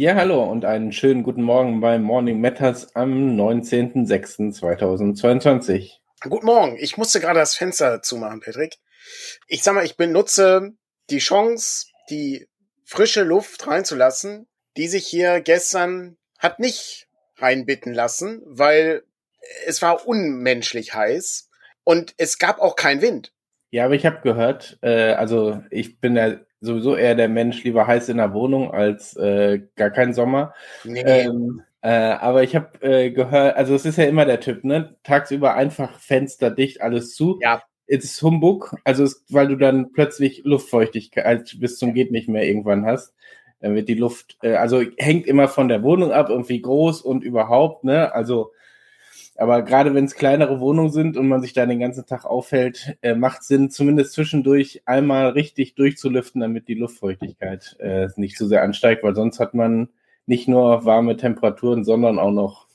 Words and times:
Ja, 0.00 0.14
hallo 0.14 0.42
und 0.42 0.64
einen 0.64 0.92
schönen 0.92 1.22
guten 1.22 1.42
Morgen 1.42 1.82
bei 1.82 1.98
Morning 1.98 2.40
Matters 2.40 2.96
am 2.96 3.38
19.06.2022. 3.38 5.98
Guten 6.22 6.46
Morgen. 6.46 6.78
Ich 6.80 6.96
musste 6.96 7.20
gerade 7.20 7.38
das 7.38 7.54
Fenster 7.54 8.00
zumachen, 8.00 8.40
Patrick. 8.40 8.78
Ich 9.46 9.62
sag 9.62 9.74
mal, 9.74 9.84
ich 9.84 9.98
benutze 9.98 10.72
die 11.10 11.18
Chance, 11.18 11.88
die 12.08 12.48
frische 12.86 13.24
Luft 13.24 13.66
reinzulassen, 13.66 14.48
die 14.78 14.88
sich 14.88 15.06
hier 15.06 15.42
gestern 15.42 16.16
hat 16.38 16.60
nicht 16.60 17.06
reinbitten 17.36 17.92
lassen, 17.92 18.40
weil 18.46 19.02
es 19.66 19.82
war 19.82 20.06
unmenschlich 20.06 20.94
heiß 20.94 21.50
und 21.84 22.14
es 22.16 22.38
gab 22.38 22.60
auch 22.60 22.74
keinen 22.74 23.02
Wind. 23.02 23.34
Ja, 23.68 23.84
aber 23.84 23.96
ich 23.96 24.06
habe 24.06 24.22
gehört, 24.22 24.78
äh, 24.80 25.12
also 25.12 25.62
ich 25.70 26.00
bin 26.00 26.16
ja 26.16 26.38
sowieso 26.60 26.96
eher 26.96 27.14
der 27.14 27.28
Mensch, 27.28 27.64
lieber 27.64 27.86
heiß 27.86 28.08
in 28.08 28.18
der 28.18 28.32
Wohnung 28.32 28.70
als 28.70 29.16
äh, 29.16 29.60
gar 29.76 29.90
kein 29.90 30.12
Sommer. 30.12 30.54
Nee. 30.84 31.02
Ähm, 31.04 31.62
äh, 31.82 31.88
aber 31.88 32.42
ich 32.42 32.54
habe 32.54 32.82
äh, 32.82 33.10
gehört, 33.10 33.56
also 33.56 33.74
es 33.74 33.86
ist 33.86 33.96
ja 33.96 34.04
immer 34.04 34.26
der 34.26 34.40
Typ, 34.40 34.64
ne? 34.64 34.96
Tagsüber 35.02 35.54
einfach 35.54 35.98
Fenster 35.98 36.50
dicht, 36.50 36.82
alles 36.82 37.14
zu. 37.14 37.38
Ja. 37.40 37.62
Es 37.86 38.04
ist 38.04 38.22
Humbug, 38.22 38.76
also 38.84 39.02
es, 39.02 39.24
weil 39.30 39.48
du 39.48 39.56
dann 39.56 39.92
plötzlich 39.92 40.42
Luftfeuchtigkeit 40.44 41.56
bis 41.58 41.78
zum 41.78 41.94
geht 41.94 42.12
nicht 42.12 42.28
mehr 42.28 42.46
irgendwann 42.46 42.86
hast. 42.86 43.14
Dann 43.60 43.74
wird 43.74 43.88
die 43.88 43.94
Luft, 43.94 44.36
äh, 44.42 44.54
also 44.54 44.82
hängt 44.98 45.26
immer 45.26 45.48
von 45.48 45.68
der 45.68 45.82
Wohnung 45.82 46.12
ab, 46.12 46.28
irgendwie 46.28 46.60
groß 46.60 47.00
und 47.00 47.24
überhaupt, 47.24 47.84
ne? 47.84 48.12
Also 48.14 48.52
aber 49.40 49.62
gerade 49.62 49.94
wenn 49.94 50.04
es 50.04 50.14
kleinere 50.14 50.60
Wohnungen 50.60 50.92
sind 50.92 51.16
und 51.16 51.26
man 51.26 51.40
sich 51.40 51.54
da 51.54 51.64
den 51.64 51.80
ganzen 51.80 52.04
Tag 52.04 52.26
aufhält, 52.26 52.96
äh, 53.00 53.14
macht 53.14 53.42
Sinn, 53.42 53.70
zumindest 53.70 54.12
zwischendurch 54.12 54.82
einmal 54.84 55.30
richtig 55.30 55.74
durchzulüften, 55.76 56.42
damit 56.42 56.68
die 56.68 56.74
Luftfeuchtigkeit 56.74 57.74
äh, 57.80 58.08
nicht 58.16 58.36
zu 58.36 58.46
sehr 58.46 58.62
ansteigt, 58.62 59.02
weil 59.02 59.14
sonst 59.14 59.40
hat 59.40 59.54
man 59.54 59.88
nicht 60.26 60.46
nur 60.46 60.84
warme 60.84 61.16
Temperaturen, 61.16 61.84
sondern 61.84 62.18
auch 62.18 62.32
noch 62.32 62.66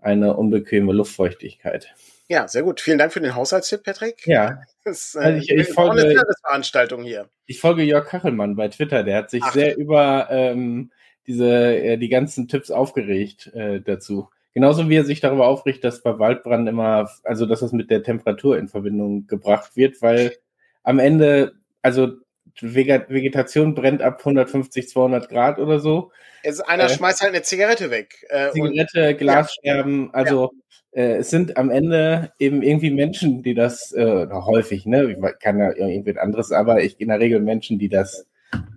eine 0.00 0.36
unbequeme 0.36 0.92
Luftfeuchtigkeit. 0.92 1.92
Ja, 2.28 2.46
sehr 2.46 2.62
gut. 2.62 2.80
Vielen 2.80 2.98
Dank 2.98 3.12
für 3.12 3.20
den 3.20 3.34
Haushaltstipp, 3.34 3.82
Patrick. 3.82 4.24
Ja. 4.24 4.60
Das, 4.84 5.16
äh, 5.16 5.18
also 5.18 5.38
ich, 5.40 5.50
ich 5.50 5.68
folge, 5.68 6.24
Veranstaltung 6.44 7.02
hier. 7.02 7.28
Ich 7.46 7.58
folge 7.58 7.82
Jörg 7.82 8.06
Kachelmann 8.06 8.54
bei 8.54 8.68
Twitter. 8.68 9.02
Der 9.02 9.16
hat 9.16 9.30
sich 9.30 9.42
Ach. 9.42 9.52
sehr 9.52 9.76
über 9.76 10.28
ähm, 10.30 10.92
diese 11.26 11.76
äh, 11.76 11.96
die 11.98 12.08
ganzen 12.08 12.46
Tipps 12.46 12.70
aufgeregt 12.70 13.48
äh, 13.54 13.80
dazu. 13.80 14.28
Genauso 14.54 14.88
wie 14.88 14.96
er 14.96 15.04
sich 15.04 15.20
darüber 15.20 15.46
aufricht, 15.46 15.84
dass 15.84 16.02
bei 16.02 16.18
Waldbrand 16.18 16.68
immer, 16.68 17.08
also 17.24 17.46
dass 17.46 17.60
das 17.60 17.72
mit 17.72 17.90
der 17.90 18.02
Temperatur 18.02 18.58
in 18.58 18.68
Verbindung 18.68 19.26
gebracht 19.26 19.76
wird, 19.76 20.00
weil 20.02 20.36
am 20.82 20.98
Ende, 20.98 21.52
also 21.82 22.12
Vegetation 22.60 23.74
brennt 23.74 24.02
ab 24.02 24.18
150, 24.20 24.88
200 24.88 25.28
Grad 25.28 25.58
oder 25.58 25.78
so. 25.78 26.10
Es, 26.42 26.60
einer 26.60 26.84
äh, 26.84 26.88
schmeißt 26.88 27.20
halt 27.20 27.34
eine 27.34 27.42
Zigarette 27.42 27.90
weg. 27.90 28.26
Äh, 28.30 28.50
Zigarette, 28.50 29.14
Glasscherben, 29.14 30.06
ja. 30.06 30.10
also 30.12 30.50
ja. 30.52 30.58
Äh, 30.92 31.16
es 31.18 31.30
sind 31.30 31.56
am 31.56 31.70
Ende 31.70 32.32
eben 32.38 32.62
irgendwie 32.62 32.90
Menschen, 32.90 33.42
die 33.42 33.54
das, 33.54 33.92
äh, 33.92 34.26
häufig, 34.30 34.86
ne, 34.86 35.10
ich 35.10 35.38
kann 35.38 35.58
ja 35.58 35.72
irgendwie 35.74 36.18
anderes, 36.18 36.50
aber 36.50 36.82
ich 36.82 37.00
in 37.00 37.08
der 37.08 37.20
Regel 37.20 37.40
Menschen, 37.40 37.78
die 37.78 37.88
das 37.88 38.26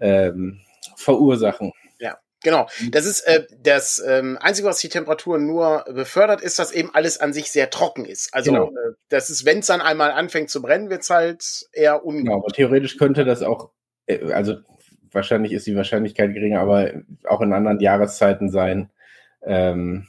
ähm, 0.02 0.60
verursachen. 0.96 1.72
Genau. 2.44 2.68
Mhm. 2.80 2.92
Das 2.92 3.06
ist 3.06 3.22
äh, 3.22 3.46
das 3.62 4.04
ähm, 4.06 4.38
Einzige, 4.42 4.68
was 4.68 4.80
die 4.80 4.90
Temperatur 4.90 5.38
nur 5.38 5.86
befördert, 5.94 6.42
ist, 6.42 6.60
dass 6.60 6.72
eben 6.72 6.94
alles 6.94 7.20
an 7.20 7.34
sich 7.34 7.52
sehr 7.52 7.70
trocken 7.70 8.06
ist. 8.06 8.34
Also 8.34 8.52
genau. 8.52 8.68
äh, 8.70 8.94
das 9.10 9.30
ist, 9.30 9.46
wenn 9.46 9.60
es 9.60 9.68
dann 9.68 9.82
einmal 9.82 10.12
anfängt 10.12 10.50
zu 10.50 10.62
brennen, 10.62 10.90
wird's 10.90 11.10
halt 11.10 11.44
eher 11.72 12.06
ungut. 12.06 12.26
Genau, 12.26 12.38
aber 12.38 12.52
theoretisch 12.52 12.98
könnte 12.98 13.26
das 13.26 13.44
auch, 13.44 13.72
äh, 14.08 14.32
also 14.32 14.56
wahrscheinlich 15.12 15.52
ist 15.52 15.68
die 15.68 15.76
Wahrscheinlichkeit 15.76 16.34
geringer, 16.34 16.62
aber 16.62 16.92
auch 17.26 17.42
in 17.42 17.54
anderen 17.54 17.80
Jahreszeiten 17.80 18.50
sein, 18.50 18.90
ähm, 19.44 20.08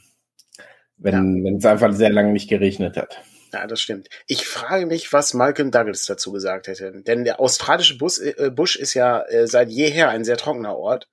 wenn 0.97 1.45
ja. 1.45 1.57
es 1.57 1.65
einfach 1.65 1.93
sehr 1.93 2.11
lange 2.11 2.31
nicht 2.31 2.49
geregnet 2.49 2.97
hat. 2.97 3.21
Ja, 3.53 3.67
das 3.67 3.81
stimmt. 3.81 4.09
Ich 4.25 4.47
frage 4.47 4.87
mich, 4.87 5.13
was 5.13 5.35
Malcolm 5.35 5.69
Douglas 5.69 6.07
dazu 6.07 6.31
gesagt 6.31 6.67
hätte. 6.67 7.03
Denn 7.03 7.23
der 7.23 7.39
australische 7.39 7.99
Bus, 7.99 8.17
äh, 8.17 8.49
Busch 8.51 8.75
ist 8.75 8.95
ja 8.95 9.21
äh, 9.23 9.45
seit 9.45 9.69
jeher 9.69 10.09
ein 10.09 10.23
sehr 10.23 10.37
trockener 10.37 10.75
Ort. 10.75 11.07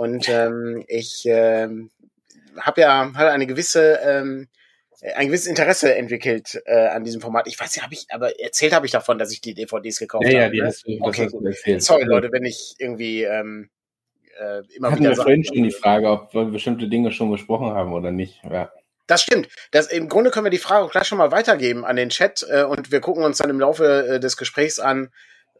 Und 0.00 0.30
ähm, 0.30 0.82
ich 0.88 1.26
äh, 1.26 1.68
habe 2.56 2.80
ja 2.80 3.12
hab 3.14 3.28
eine 3.28 3.46
gewisse 3.46 4.00
ähm, 4.02 4.48
ein 5.14 5.26
gewisses 5.26 5.46
Interesse 5.46 5.94
entwickelt 5.94 6.58
äh, 6.64 6.86
an 6.86 7.04
diesem 7.04 7.20
Format. 7.20 7.46
Ich 7.46 7.60
weiß 7.60 7.76
ja, 7.76 7.82
habe 7.82 7.92
ich, 7.92 8.06
aber 8.08 8.40
erzählt 8.40 8.72
habe 8.72 8.86
ich 8.86 8.92
davon, 8.92 9.18
dass 9.18 9.30
ich 9.30 9.42
die 9.42 9.52
DVDs 9.52 9.98
gekauft 9.98 10.24
ja, 10.24 10.44
habe. 10.44 10.44
Ja, 10.44 10.48
die 10.48 10.60
ne? 10.62 10.66
hast 10.68 10.86
du, 10.86 10.96
okay, 11.02 11.24
hast 11.26 11.34
du 11.34 11.44
erzählt. 11.44 11.82
Sorry, 11.82 12.04
Leute, 12.04 12.32
wenn 12.32 12.46
ich 12.46 12.76
irgendwie 12.78 13.24
ähm, 13.24 13.68
äh, 14.40 14.62
immer 14.74 14.90
Hatten 14.90 15.00
wieder. 15.00 15.10
Wir 15.10 15.16
vorhin 15.16 15.44
schon 15.44 15.62
die 15.64 15.70
Frage, 15.70 16.08
ob 16.08 16.32
wir 16.32 16.46
bestimmte 16.46 16.88
Dinge 16.88 17.12
schon 17.12 17.30
besprochen 17.30 17.74
haben 17.74 17.92
oder 17.92 18.10
nicht. 18.10 18.40
Ja. 18.50 18.72
Das 19.06 19.20
stimmt. 19.20 19.48
Das, 19.70 19.88
Im 19.88 20.08
Grunde 20.08 20.30
können 20.30 20.46
wir 20.46 20.50
die 20.50 20.56
Frage 20.56 20.86
auch 20.86 20.92
gleich 20.92 21.08
schon 21.08 21.18
mal 21.18 21.30
weitergeben 21.30 21.84
an 21.84 21.96
den 21.96 22.08
Chat 22.08 22.46
äh, 22.48 22.62
und 22.62 22.90
wir 22.90 23.00
gucken 23.00 23.22
uns 23.22 23.36
dann 23.36 23.50
im 23.50 23.60
Laufe 23.60 24.14
äh, 24.14 24.18
des 24.18 24.38
Gesprächs 24.38 24.78
an, 24.78 25.10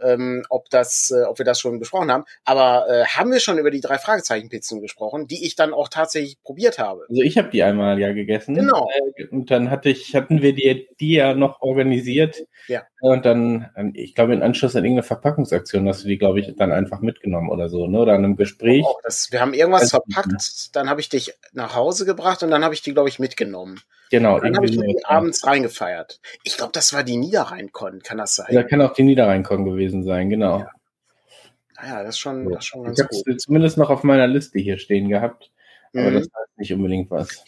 ähm, 0.03 0.45
ob 0.49 0.71
das, 0.71 1.11
äh, 1.11 1.23
ob 1.25 1.39
wir 1.39 1.45
das 1.45 1.61
schon 1.61 1.79
besprochen 1.79 2.11
haben. 2.11 2.25
Aber 2.45 2.87
äh, 2.89 3.05
haben 3.05 3.31
wir 3.33 3.41
schon 3.41 3.59
über 3.59 3.71
die 3.71 3.81
drei 3.81 3.99
Fragezeichen-Pizzen 3.99 4.81
gesprochen, 4.81 5.27
die 5.27 5.47
ich 5.47 5.57
dann 5.57 5.73
auch 5.73 5.89
tatsächlich 5.89 6.43
probiert 6.43 6.79
habe? 6.79 7.07
Also 7.09 7.23
ich 7.23 7.39
habe 7.39 7.51
die 7.51 7.63
einmal 7.63 7.99
ja 7.99 8.13
gegessen. 8.13 8.55
Genau. 8.55 8.89
Äh, 9.17 9.27
und 9.29 9.51
dann 9.51 9.71
hatte 9.71 9.91
ich, 9.91 10.15
hatten 10.15 10.43
wir 10.43 10.55
die, 10.55 10.89
die 11.01 11.15
ja 11.15 11.35
noch 11.35 11.61
organisiert. 11.61 12.37
Ja. 12.69 12.83
Und 13.01 13.25
dann, 13.25 13.71
ich 13.95 14.15
glaube, 14.15 14.35
in 14.35 14.43
Anschluss 14.43 14.77
an 14.77 14.85
irgendeine 14.85 15.05
Verpackungsaktion 15.05 15.89
hast 15.89 16.05
du 16.05 16.09
die, 16.09 16.19
glaube 16.19 16.41
ich, 16.41 16.55
dann 16.57 16.73
einfach 16.73 17.01
mitgenommen 17.01 17.49
oder 17.49 17.69
so, 17.69 17.87
ne? 17.87 17.99
Oder 17.99 18.13
an 18.13 18.25
einem 18.25 18.37
Gespräch. 18.37 18.85
Oh, 18.87 18.99
das, 19.03 19.33
wir 19.33 19.41
haben 19.41 19.55
irgendwas 19.55 19.83
also, 19.83 20.03
verpackt, 20.13 20.77
dann 20.77 20.91
habe 20.91 21.01
ich 21.01 21.09
dich 21.09 21.33
nach 21.53 21.75
Hause 21.75 22.05
gebracht 22.05 22.43
und 22.43 22.51
dann 22.51 22.65
habe 22.65 22.75
ich 22.75 22.83
die, 22.83 22.93
glaube 22.93 23.09
ich, 23.09 23.19
mitgenommen. 23.19 23.81
Genau. 24.11 24.41
Dann 24.41 24.57
habe 24.57 24.67
ich 24.67 24.73
die 24.73 25.05
abends 25.05 25.47
reingefeiert. 25.47 26.21
Ich 26.43 26.57
glaube, 26.57 26.73
das 26.73 26.93
war 26.93 27.05
die 27.05 27.17
Niederrheinkon, 27.17 28.03
kann 28.03 28.19
das 28.19 28.35
sein? 28.35 28.49
Ja, 28.51 28.65
kann 28.65 28.83
auch 28.83 28.93
die 28.93 29.05
Niederrheinkon 29.05 29.65
gewesen 29.65 30.03
sein, 30.03 30.29
genau. 30.29 30.59
Ja. 30.59 30.71
Naja, 31.81 31.97
ah 31.97 32.03
das 32.03 32.17
ist 32.17 32.19
schon, 32.19 32.51
das 32.51 32.59
ist 32.59 32.67
schon 32.67 32.85
ganz 32.85 33.01
ich 33.01 33.09
gut. 33.09 33.19
Ich 33.19 33.27
habe 33.27 33.37
zumindest 33.37 33.79
noch 33.79 33.89
auf 33.89 34.03
meiner 34.03 34.27
Liste 34.27 34.59
hier 34.59 34.79
stehen 34.79 35.09
gehabt, 35.09 35.51
aber 35.95 36.11
mhm. 36.11 36.15
das 36.15 36.25
heißt 36.25 36.59
nicht 36.59 36.73
unbedingt 36.73 37.11
was. 37.11 37.43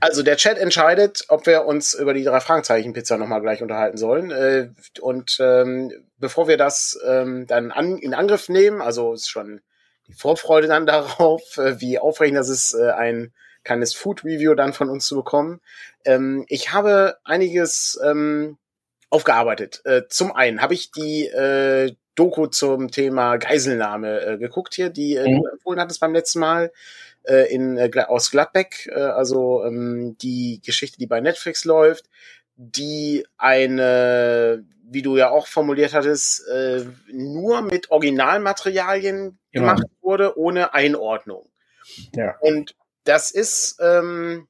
Also 0.00 0.22
der 0.22 0.36
Chat 0.36 0.58
entscheidet, 0.58 1.24
ob 1.28 1.46
wir 1.46 1.64
uns 1.64 1.94
über 1.94 2.14
die 2.14 2.22
drei 2.22 2.40
Fragezeichen 2.40 2.92
Pizza 2.92 3.16
nochmal 3.16 3.40
gleich 3.40 3.62
unterhalten 3.62 3.96
sollen. 3.96 4.30
Äh, 4.30 4.70
und 5.00 5.38
ähm, 5.40 5.92
bevor 6.18 6.46
wir 6.46 6.56
das 6.56 6.98
ähm, 7.06 7.46
dann 7.46 7.72
an, 7.72 7.98
in 7.98 8.14
Angriff 8.14 8.48
nehmen, 8.48 8.80
also 8.82 9.14
ist 9.14 9.28
schon 9.28 9.60
die 10.06 10.12
Vorfreude 10.12 10.68
dann 10.68 10.86
darauf, 10.86 11.56
äh, 11.56 11.80
wie 11.80 11.98
aufregend 11.98 12.38
das 12.38 12.48
ist, 12.48 12.74
äh, 12.74 12.90
ein 12.90 13.32
kleines 13.64 13.94
Food 13.94 14.24
Review 14.24 14.54
dann 14.54 14.72
von 14.72 14.88
uns 14.88 15.06
zu 15.06 15.16
bekommen. 15.16 15.60
Ähm, 16.04 16.44
ich 16.48 16.72
habe 16.72 17.18
einiges 17.24 18.00
ähm, 18.04 18.56
aufgearbeitet. 19.10 19.82
Äh, 19.84 20.02
zum 20.08 20.32
einen 20.32 20.62
habe 20.62 20.74
ich 20.74 20.92
die 20.92 21.26
äh, 21.26 21.94
Doku 22.14 22.46
zum 22.46 22.90
Thema 22.90 23.36
Geiselnahme 23.36 24.20
äh, 24.20 24.38
geguckt 24.38 24.74
hier, 24.74 24.90
die 24.90 25.16
äh, 25.16 25.28
mhm. 25.28 25.40
du 25.40 25.46
empfohlen 25.48 25.80
hattest 25.80 26.00
beim 26.00 26.12
letzten 26.12 26.40
Mal 26.40 26.72
äh, 27.24 27.52
in, 27.52 27.76
äh, 27.76 27.90
aus 28.08 28.30
Gladbeck, 28.30 28.90
äh, 28.92 29.00
also 29.00 29.64
ähm, 29.64 30.16
die 30.18 30.60
Geschichte, 30.64 30.98
die 30.98 31.06
bei 31.06 31.20
Netflix 31.20 31.64
läuft, 31.64 32.08
die 32.56 33.26
eine, 33.38 34.64
wie 34.84 35.02
du 35.02 35.16
ja 35.16 35.30
auch 35.30 35.46
formuliert 35.46 35.94
hattest, 35.94 36.46
äh, 36.48 36.84
nur 37.10 37.62
mit 37.62 37.90
Originalmaterialien 37.90 39.38
genau. 39.52 39.74
gemacht 39.74 39.86
wurde, 40.02 40.38
ohne 40.38 40.74
Einordnung. 40.74 41.48
Ja. 42.14 42.36
Und 42.40 42.74
das 43.10 43.30
ist 43.30 43.78
ähm, 43.80 44.46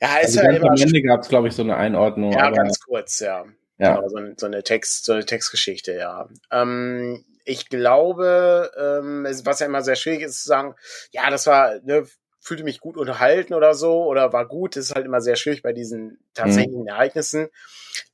ja, 0.00 0.16
ist 0.18 0.38
also 0.38 0.50
ja 0.50 0.56
immer. 0.56 0.70
Am 0.70 0.76
Ende 0.76 1.02
gab 1.02 1.20
es, 1.20 1.28
glaube 1.28 1.48
ich, 1.48 1.54
so 1.54 1.62
eine 1.62 1.76
Einordnung. 1.76 2.32
Ja, 2.32 2.50
ganz 2.50 2.80
kurz, 2.80 3.20
ja. 3.20 3.44
Ja. 3.78 3.96
Genau, 3.96 4.08
so, 4.08 4.16
eine, 4.16 4.34
so, 4.36 4.46
eine 4.46 4.62
Text, 4.62 5.04
so 5.04 5.12
eine 5.12 5.24
Textgeschichte, 5.24 5.94
ja. 5.94 6.28
Ähm, 6.50 7.24
ich 7.44 7.68
glaube, 7.68 8.70
ähm, 8.78 9.26
was 9.44 9.60
ja 9.60 9.66
immer 9.66 9.82
sehr 9.82 9.96
schwierig 9.96 10.22
ist 10.22 10.42
zu 10.42 10.48
sagen, 10.48 10.74
ja, 11.12 11.28
das 11.30 11.46
war, 11.46 11.80
ne, 11.82 12.06
fühlte 12.40 12.64
mich 12.64 12.80
gut 12.80 12.96
unterhalten 12.96 13.52
oder 13.52 13.74
so 13.74 14.04
oder 14.04 14.32
war 14.32 14.46
gut. 14.46 14.76
Das 14.76 14.84
ist 14.84 14.94
halt 14.94 15.04
immer 15.04 15.20
sehr 15.20 15.36
schwierig 15.36 15.62
bei 15.62 15.72
diesen 15.72 16.18
tatsächlichen 16.32 16.82
mhm. 16.82 16.88
Ereignissen. 16.88 17.48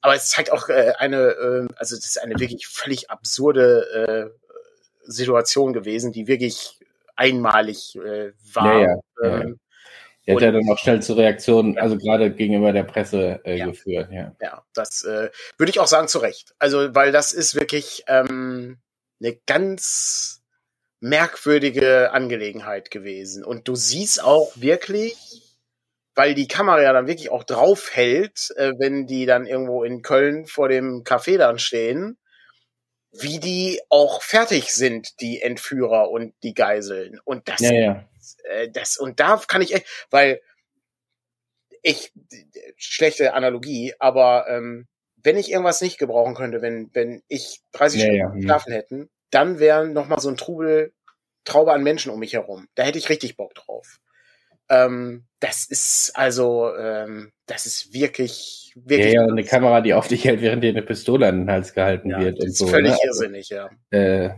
Aber 0.00 0.14
es 0.14 0.29
zeigt 0.29 0.50
auch 0.50 0.69
äh, 0.69 0.94
eine, 0.99 1.17
äh, 1.17 1.67
also 1.76 1.94
das 1.94 2.05
ist 2.05 2.20
eine 2.20 2.38
wirklich 2.41 2.67
völlig 2.67 3.11
absurde 3.11 4.32
äh, 4.35 4.47
Situation 5.05 5.73
gewesen, 5.73 6.11
die 6.12 6.26
wirklich 6.26 6.81
einmalig 7.17 7.97
äh, 7.97 8.33
war. 8.53 8.81
Ja, 8.81 8.97
ja, 9.23 9.41
ähm, 9.41 9.59
er 10.27 10.35
hat 10.35 10.43
ja 10.43 10.51
dann 10.51 10.69
auch 10.69 10.79
schnell 10.79 11.01
zu 11.01 11.13
Reaktionen, 11.15 11.79
also 11.79 11.97
gerade 11.97 12.33
gegenüber 12.33 12.73
der 12.73 12.83
Presse 12.83 13.41
äh, 13.45 13.59
ja. 13.59 13.67
geführt. 13.67 14.11
Ja, 14.11 14.35
ja 14.41 14.65
das 14.75 15.05
äh, 15.05 15.31
würde 15.57 15.71
ich 15.71 15.79
auch 15.79 15.87
sagen 15.87 16.09
zu 16.09 16.19
Recht. 16.19 16.55
Also, 16.59 16.95
weil 16.95 17.13
das 17.13 17.33
ist 17.33 17.55
wirklich 17.55 18.05
ähm, 18.09 18.79
eine 19.21 19.37
ganz 19.47 20.43
merkwürdige 20.99 22.11
Angelegenheit 22.11 22.91
gewesen. 22.91 23.45
Und 23.45 23.69
du 23.69 23.77
siehst 23.77 24.23
auch 24.23 24.51
wirklich, 24.57 25.17
weil 26.17 26.35
die 26.35 26.49
Kamera 26.49 26.83
ja 26.83 26.93
dann 26.93 27.07
wirklich 27.07 27.31
auch 27.31 27.45
drauf 27.45 27.91
hält, 27.93 28.53
äh, 28.57 28.73
wenn 28.79 29.07
die 29.07 29.27
dann 29.27 29.47
irgendwo 29.47 29.85
in 29.85 30.03
Köln 30.03 30.47
vor 30.47 30.69
dem 30.69 31.05
Café 31.05 31.39
dann 31.39 31.61
stehen, 31.61 32.19
wie 33.21 33.41
die 33.41 33.81
auch 33.89 34.23
fertig 34.23 34.73
sind, 34.73 35.21
die 35.21 35.41
Entführer 35.41 36.11
und 36.11 36.35
die 36.43 36.55
Geiseln. 36.55 37.21
Und 37.25 37.49
das 37.49 37.61
ja, 37.61 37.73
ja. 37.73 38.09
äh, 38.45 38.71
das, 38.71 38.97
und 38.99 39.21
da 39.21 39.41
kann 39.47 39.63
ich 39.63 39.75
echt, 39.75 39.87
weil 40.11 40.41
ich, 41.83 42.13
schlechte 42.77 43.35
Analogie, 43.35 43.95
aber 43.99 44.47
ähm, 44.49 44.89
wenn 45.17 45.37
ich 45.37 45.51
irgendwas 45.51 45.81
nicht 45.81 45.99
gebrauchen 45.99 46.35
könnte, 46.35 46.63
wenn, 46.63 46.91
wenn 46.93 47.23
ich 47.29 47.61
30 47.73 48.01
Ja, 48.01 48.07
Stunden 48.07 48.21
ja, 48.21 48.29
hm. 48.31 48.41
geschlafen 48.41 48.73
hätten, 48.73 49.11
dann 49.31 49.59
wäre 49.59 49.89
noch 49.89 50.09
mal 50.09 50.21
so 50.21 50.29
ein 50.29 50.37
Trubel, 50.37 50.93
Traube 51.45 51.73
an 51.73 51.83
Menschen 51.83 52.11
um 52.11 52.19
mich 52.19 52.33
herum. 52.33 52.69
Da 52.75 52.83
hätte 52.83 52.99
ich 52.99 53.09
richtig 53.09 53.37
Bock 53.37 53.55
drauf. 53.55 54.01
Ähm, 54.69 55.27
das 55.41 55.67
ist 55.67 56.13
also, 56.15 56.75
ähm, 56.77 57.33
das 57.46 57.66
ist 57.66 57.93
wirklich, 57.93 58.72
Ja, 58.75 58.82
wirklich 58.90 59.12
ja, 59.14 59.22
und 59.25 59.32
eine 59.32 59.44
Kamera, 59.44 59.81
die 59.81 59.94
auf 59.94 60.08
dich 60.08 60.25
hält, 60.25 60.40
während 60.40 60.62
dir 60.64 60.70
eine 60.70 60.82
Pistole 60.82 61.26
an 61.28 61.40
den 61.43 61.50
Hals 61.50 61.72
gehalten 61.75 62.10
ja, 62.10 62.19
wird 62.20 62.38
das 62.38 62.44
und 62.44 62.50
ist 62.50 62.58
so. 62.58 62.66
völlig 62.66 62.93
ne? 62.93 62.98
irrsinnig, 63.04 63.48
ja. 63.50 63.70
äh, 63.90 64.31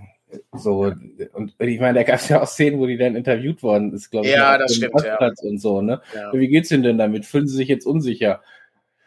so, 0.52 0.92
und 1.32 1.54
ich 1.58 1.80
meine, 1.80 1.98
da 2.00 2.02
gab 2.02 2.16
es 2.16 2.28
ja 2.28 2.42
auch 2.42 2.46
Szenen, 2.46 2.78
wo 2.78 2.86
die 2.86 2.98
dann 2.98 3.16
interviewt 3.16 3.62
worden 3.62 3.94
ist, 3.94 4.10
glaube 4.10 4.26
ich. 4.26 4.34
Ja, 4.34 4.58
das 4.58 4.74
stimmt, 4.74 4.92
ja. 5.02 5.14
Rastplatz 5.14 5.42
Und 5.42 5.58
so, 5.58 5.80
ne? 5.80 6.02
Ja, 6.14 6.32
Wie 6.34 6.48
geht's 6.48 6.70
Ihnen 6.70 6.82
denn 6.82 6.98
damit? 6.98 7.24
Fühlen 7.24 7.48
Sie 7.48 7.56
sich 7.56 7.68
jetzt 7.68 7.86
unsicher? 7.86 8.42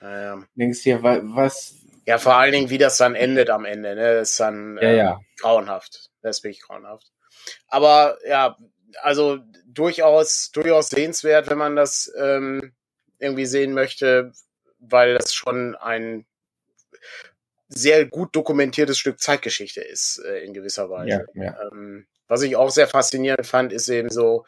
ja, 0.01 0.21
ja. 0.21 0.43
Denkst 0.55 0.81
dir, 0.81 1.03
wa- 1.03 1.21
was? 1.23 1.75
ja, 2.07 2.17
vor 2.17 2.35
allen 2.35 2.51
Dingen, 2.53 2.69
wie 2.71 2.79
das 2.79 2.97
dann 2.97 3.13
endet 3.13 3.51
am 3.51 3.65
Ende, 3.65 3.93
ne? 3.93 4.15
Das 4.15 4.31
ist 4.31 4.39
dann 4.39 4.77
Ja, 4.81 4.89
äh, 4.89 4.97
ja. 4.97 5.19
grauenhaft. 5.39 6.09
Das 6.23 6.37
ist 6.39 6.43
wirklich 6.43 6.63
grauenhaft. 6.63 7.11
Aber 7.67 8.17
ja, 8.27 8.57
also 9.03 9.37
durchaus, 9.67 10.49
durchaus 10.51 10.89
sehenswert, 10.89 11.49
wenn 11.51 11.57
man 11.59 11.75
das 11.75 12.11
ähm, 12.19 12.73
irgendwie 13.21 13.45
sehen 13.45 13.73
möchte, 13.73 14.31
weil 14.79 15.15
das 15.15 15.33
schon 15.33 15.75
ein 15.75 16.25
sehr 17.69 18.05
gut 18.05 18.35
dokumentiertes 18.35 18.97
Stück 18.97 19.19
Zeitgeschichte 19.21 19.81
ist, 19.81 20.21
äh, 20.25 20.43
in 20.43 20.53
gewisser 20.53 20.89
Weise. 20.89 21.25
Ja, 21.33 21.43
ja. 21.43 21.57
Ähm, 21.71 22.07
was 22.27 22.41
ich 22.41 22.55
auch 22.55 22.69
sehr 22.69 22.87
faszinierend 22.87 23.45
fand, 23.45 23.73
ist 23.73 23.87
eben 23.89 24.09
so, 24.09 24.45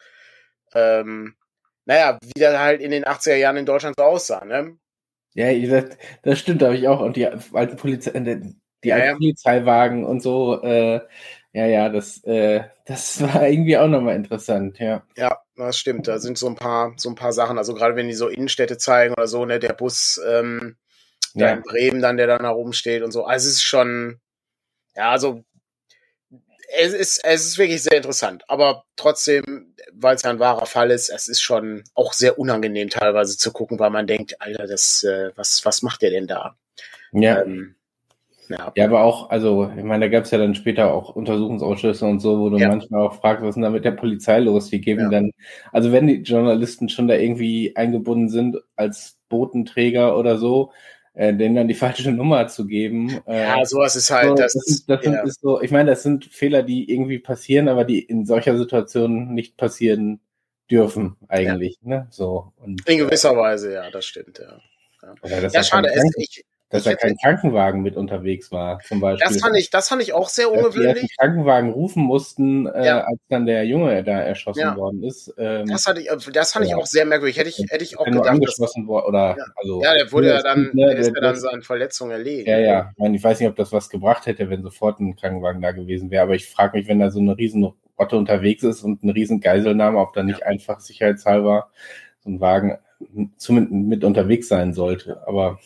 ähm, 0.74 1.34
naja, 1.86 2.18
wie 2.22 2.40
das 2.40 2.58
halt 2.58 2.80
in 2.80 2.90
den 2.90 3.04
80er 3.04 3.36
Jahren 3.36 3.56
in 3.56 3.66
Deutschland 3.66 3.96
so 3.98 4.04
aussah, 4.04 4.44
ne? 4.44 4.76
Ja, 5.34 5.50
ihr 5.50 5.68
sagt, 5.68 5.98
das 6.22 6.38
stimmt, 6.38 6.62
habe 6.62 6.76
ich 6.76 6.86
auch. 6.86 7.00
Und 7.00 7.16
die 7.16 7.26
alten 7.26 7.76
Polizei, 7.76 8.10
äh, 8.10 8.40
die 8.84 8.92
alten 8.92 9.06
ja. 9.06 9.14
Polizeiwagen 9.14 10.04
und 10.04 10.22
so, 10.22 10.62
äh, 10.62 11.00
ja, 11.52 11.66
ja, 11.66 11.88
das, 11.88 12.22
äh, 12.24 12.64
das 12.86 13.20
war 13.22 13.46
irgendwie 13.46 13.76
auch 13.76 13.88
nochmal 13.88 14.16
interessant, 14.16 14.78
ja. 14.78 15.02
Ja, 15.16 15.43
das 15.56 15.78
stimmt. 15.78 16.08
Da 16.08 16.18
sind 16.18 16.38
so 16.38 16.48
ein 16.48 16.56
paar, 16.56 16.94
so 16.96 17.08
ein 17.08 17.14
paar 17.14 17.32
Sachen. 17.32 17.58
Also 17.58 17.74
gerade 17.74 17.96
wenn 17.96 18.08
die 18.08 18.14
so 18.14 18.28
Innenstädte 18.28 18.78
zeigen 18.78 19.14
oder 19.14 19.28
so, 19.28 19.44
ne, 19.44 19.58
der 19.58 19.72
Bus 19.72 20.20
ähm, 20.26 20.76
da 21.34 21.48
Ja, 21.48 21.52
in 21.52 21.62
Bremen 21.62 22.02
dann, 22.02 22.16
der 22.16 22.26
dann 22.26 22.42
da 22.42 22.50
rumsteht 22.50 23.02
und 23.02 23.12
so. 23.12 23.24
Also 23.24 23.48
es 23.48 23.54
ist 23.54 23.62
schon, 23.64 24.20
ja, 24.96 25.10
also 25.10 25.44
es 26.76 26.92
ist, 26.92 27.24
es 27.24 27.44
ist 27.46 27.58
wirklich 27.58 27.82
sehr 27.82 27.96
interessant. 27.96 28.42
Aber 28.48 28.84
trotzdem, 28.96 29.74
weil 29.92 30.16
es 30.16 30.22
ja 30.22 30.30
ein 30.30 30.38
wahrer 30.40 30.66
Fall 30.66 30.90
ist, 30.90 31.08
es 31.10 31.28
ist 31.28 31.42
schon 31.42 31.84
auch 31.94 32.12
sehr 32.12 32.38
unangenehm 32.38 32.90
teilweise 32.90 33.36
zu 33.38 33.52
gucken, 33.52 33.78
weil 33.78 33.90
man 33.90 34.06
denkt, 34.06 34.40
Alter, 34.40 34.66
das, 34.66 35.04
äh, 35.04 35.30
was, 35.36 35.64
was 35.64 35.82
macht 35.82 36.02
der 36.02 36.10
denn 36.10 36.26
da? 36.26 36.56
ja. 37.12 37.42
Ähm, 37.42 37.76
ja. 38.48 38.72
Ja, 38.74 38.84
aber 38.86 39.02
auch, 39.02 39.30
also, 39.30 39.70
ich 39.76 39.84
meine, 39.84 40.06
da 40.06 40.08
gab 40.10 40.24
es 40.24 40.30
ja 40.30 40.38
dann 40.38 40.54
später 40.54 40.92
auch 40.92 41.14
Untersuchungsausschüsse 41.14 42.06
und 42.06 42.20
so, 42.20 42.38
wo 42.40 42.50
du 42.50 42.58
Ja. 42.58 42.68
manchmal 42.68 43.02
auch 43.02 43.14
fragst, 43.14 43.42
was 43.42 43.50
ist 43.50 43.54
denn 43.56 43.62
da 43.62 43.70
mit 43.70 43.84
der 43.84 43.92
Polizei 43.92 44.40
los? 44.40 44.70
Die 44.70 44.80
geben 44.80 45.02
Ja. 45.02 45.08
dann, 45.08 45.30
also 45.72 45.92
wenn 45.92 46.06
die 46.06 46.22
Journalisten 46.22 46.88
schon 46.88 47.08
da 47.08 47.14
irgendwie 47.14 47.74
eingebunden 47.76 48.28
sind 48.28 48.56
als 48.76 49.18
Botenträger 49.28 50.16
oder 50.18 50.38
so, 50.38 50.72
äh, 51.14 51.34
denen 51.34 51.54
dann 51.54 51.68
die 51.68 51.74
falsche 52.06 52.10
Nummer 52.12 52.48
zu 52.48 52.66
geben. 52.66 53.20
Äh, 53.26 53.42
ja, 53.42 53.64
sowas 53.64 53.96
ist 53.96 54.10
halt, 54.10 54.28
so, 54.28 54.34
das, 54.34 54.52
das, 54.52 54.64
sind, 54.64 54.90
das 54.90 55.02
sind, 55.02 55.14
ist 55.24 55.40
so, 55.40 55.60
ich 55.60 55.70
meine, 55.70 55.90
das 55.90 56.02
sind 56.02 56.24
Fehler, 56.26 56.62
die 56.62 56.90
irgendwie 56.90 57.18
passieren, 57.18 57.68
aber 57.68 57.84
die 57.84 58.00
in 58.00 58.26
solcher 58.26 58.56
Situation 58.56 59.34
nicht 59.34 59.56
passieren 59.56 60.20
dürfen, 60.70 61.16
eigentlich, 61.28 61.78
ne? 61.82 62.06
So. 62.10 62.52
Und, 62.56 62.88
in 62.88 62.98
gewisser 62.98 63.36
Weise, 63.36 63.74
ja, 63.74 63.90
das 63.90 64.06
stimmt, 64.06 64.38
ja. 64.38 64.58
Ja, 65.52 65.62
schade. 65.62 65.90
Es, 65.92 66.02
ich, 66.16 66.44
dass 66.74 66.86
ich 66.86 66.92
da 66.92 66.96
kein 66.96 67.16
Krankenwagen 67.22 67.82
mit 67.82 67.96
unterwegs 67.96 68.52
war, 68.52 68.80
zum 68.80 69.00
Beispiel. 69.00 69.26
das 69.28 69.40
fand 69.40 69.56
ich, 69.56 69.70
das 69.70 69.88
fand 69.88 70.02
ich 70.02 70.12
auch 70.12 70.28
sehr 70.28 70.46
dass 70.48 70.54
die 70.54 70.64
ungewöhnlich. 70.66 71.16
Krankenwagen 71.18 71.70
rufen 71.70 72.02
mussten, 72.02 72.66
äh, 72.66 72.84
Ja. 72.86 73.00
als 73.04 73.18
dann 73.28 73.46
der 73.46 73.64
Junge 73.64 74.02
da 74.04 74.20
erschossen 74.20 74.60
Ja. 74.60 74.76
worden 74.76 75.02
ist. 75.02 75.32
Ähm, 75.38 75.66
Das, 75.66 75.86
hatte 75.86 76.00
ich, 76.00 76.08
das 76.32 76.52
fand 76.52 76.64
ich 76.66 76.72
Ja. 76.72 76.76
auch 76.76 76.86
sehr 76.86 77.06
merkwürdig. 77.06 77.38
Hätte 77.38 77.48
ich, 77.48 77.64
hätte 77.70 77.84
ich 77.84 77.98
auch 77.98 78.04
gedacht, 78.04 78.24
dass, 78.24 78.30
angeschlossen 78.32 78.86
worden 78.86 79.06
oder 79.06 79.36
Ja. 79.38 79.44
also 79.56 79.82
ja, 79.82 79.94
der 79.94 80.12
wurde 80.12 80.28
ja 80.28 80.42
dann, 80.42 80.70
ne, 80.74 80.86
der 80.86 80.96
ist 80.96 81.12
ja 81.14 81.20
dann 81.20 81.36
seinen 81.36 81.62
Verletzungen 81.62 82.10
erlegen. 82.12 82.48
ja, 82.50 82.58
ja. 82.58 82.90
Ich, 82.92 82.98
meine, 82.98 83.16
ich 83.16 83.24
weiß 83.24 83.40
nicht, 83.40 83.48
ob 83.48 83.56
das 83.56 83.72
was 83.72 83.88
gebracht 83.88 84.26
hätte, 84.26 84.50
wenn 84.50 84.62
sofort 84.62 85.00
ein 85.00 85.16
Krankenwagen 85.16 85.62
da 85.62 85.72
gewesen 85.72 86.10
wäre, 86.10 86.22
aber 86.24 86.34
ich 86.34 86.48
frage 86.48 86.76
mich, 86.78 86.88
wenn 86.88 86.98
da 86.98 87.10
so 87.10 87.20
eine 87.20 87.36
riesen 87.38 87.72
Rotte 87.98 88.16
unterwegs 88.16 88.62
ist 88.64 88.82
und 88.82 89.02
eine 89.04 89.14
riesen 89.14 89.40
Geiselnahme, 89.40 89.98
ob 89.98 90.14
da 90.14 90.22
nicht 90.24 90.44
einfach 90.44 90.80
sicherheitshalber 90.80 91.70
so 92.24 92.30
ein 92.30 92.40
Wagen 92.40 92.78
zumindest 93.36 93.72
mit 93.74 94.02
unterwegs 94.04 94.48
sein 94.48 94.72
sollte. 94.72 95.22
Aber 95.26 95.58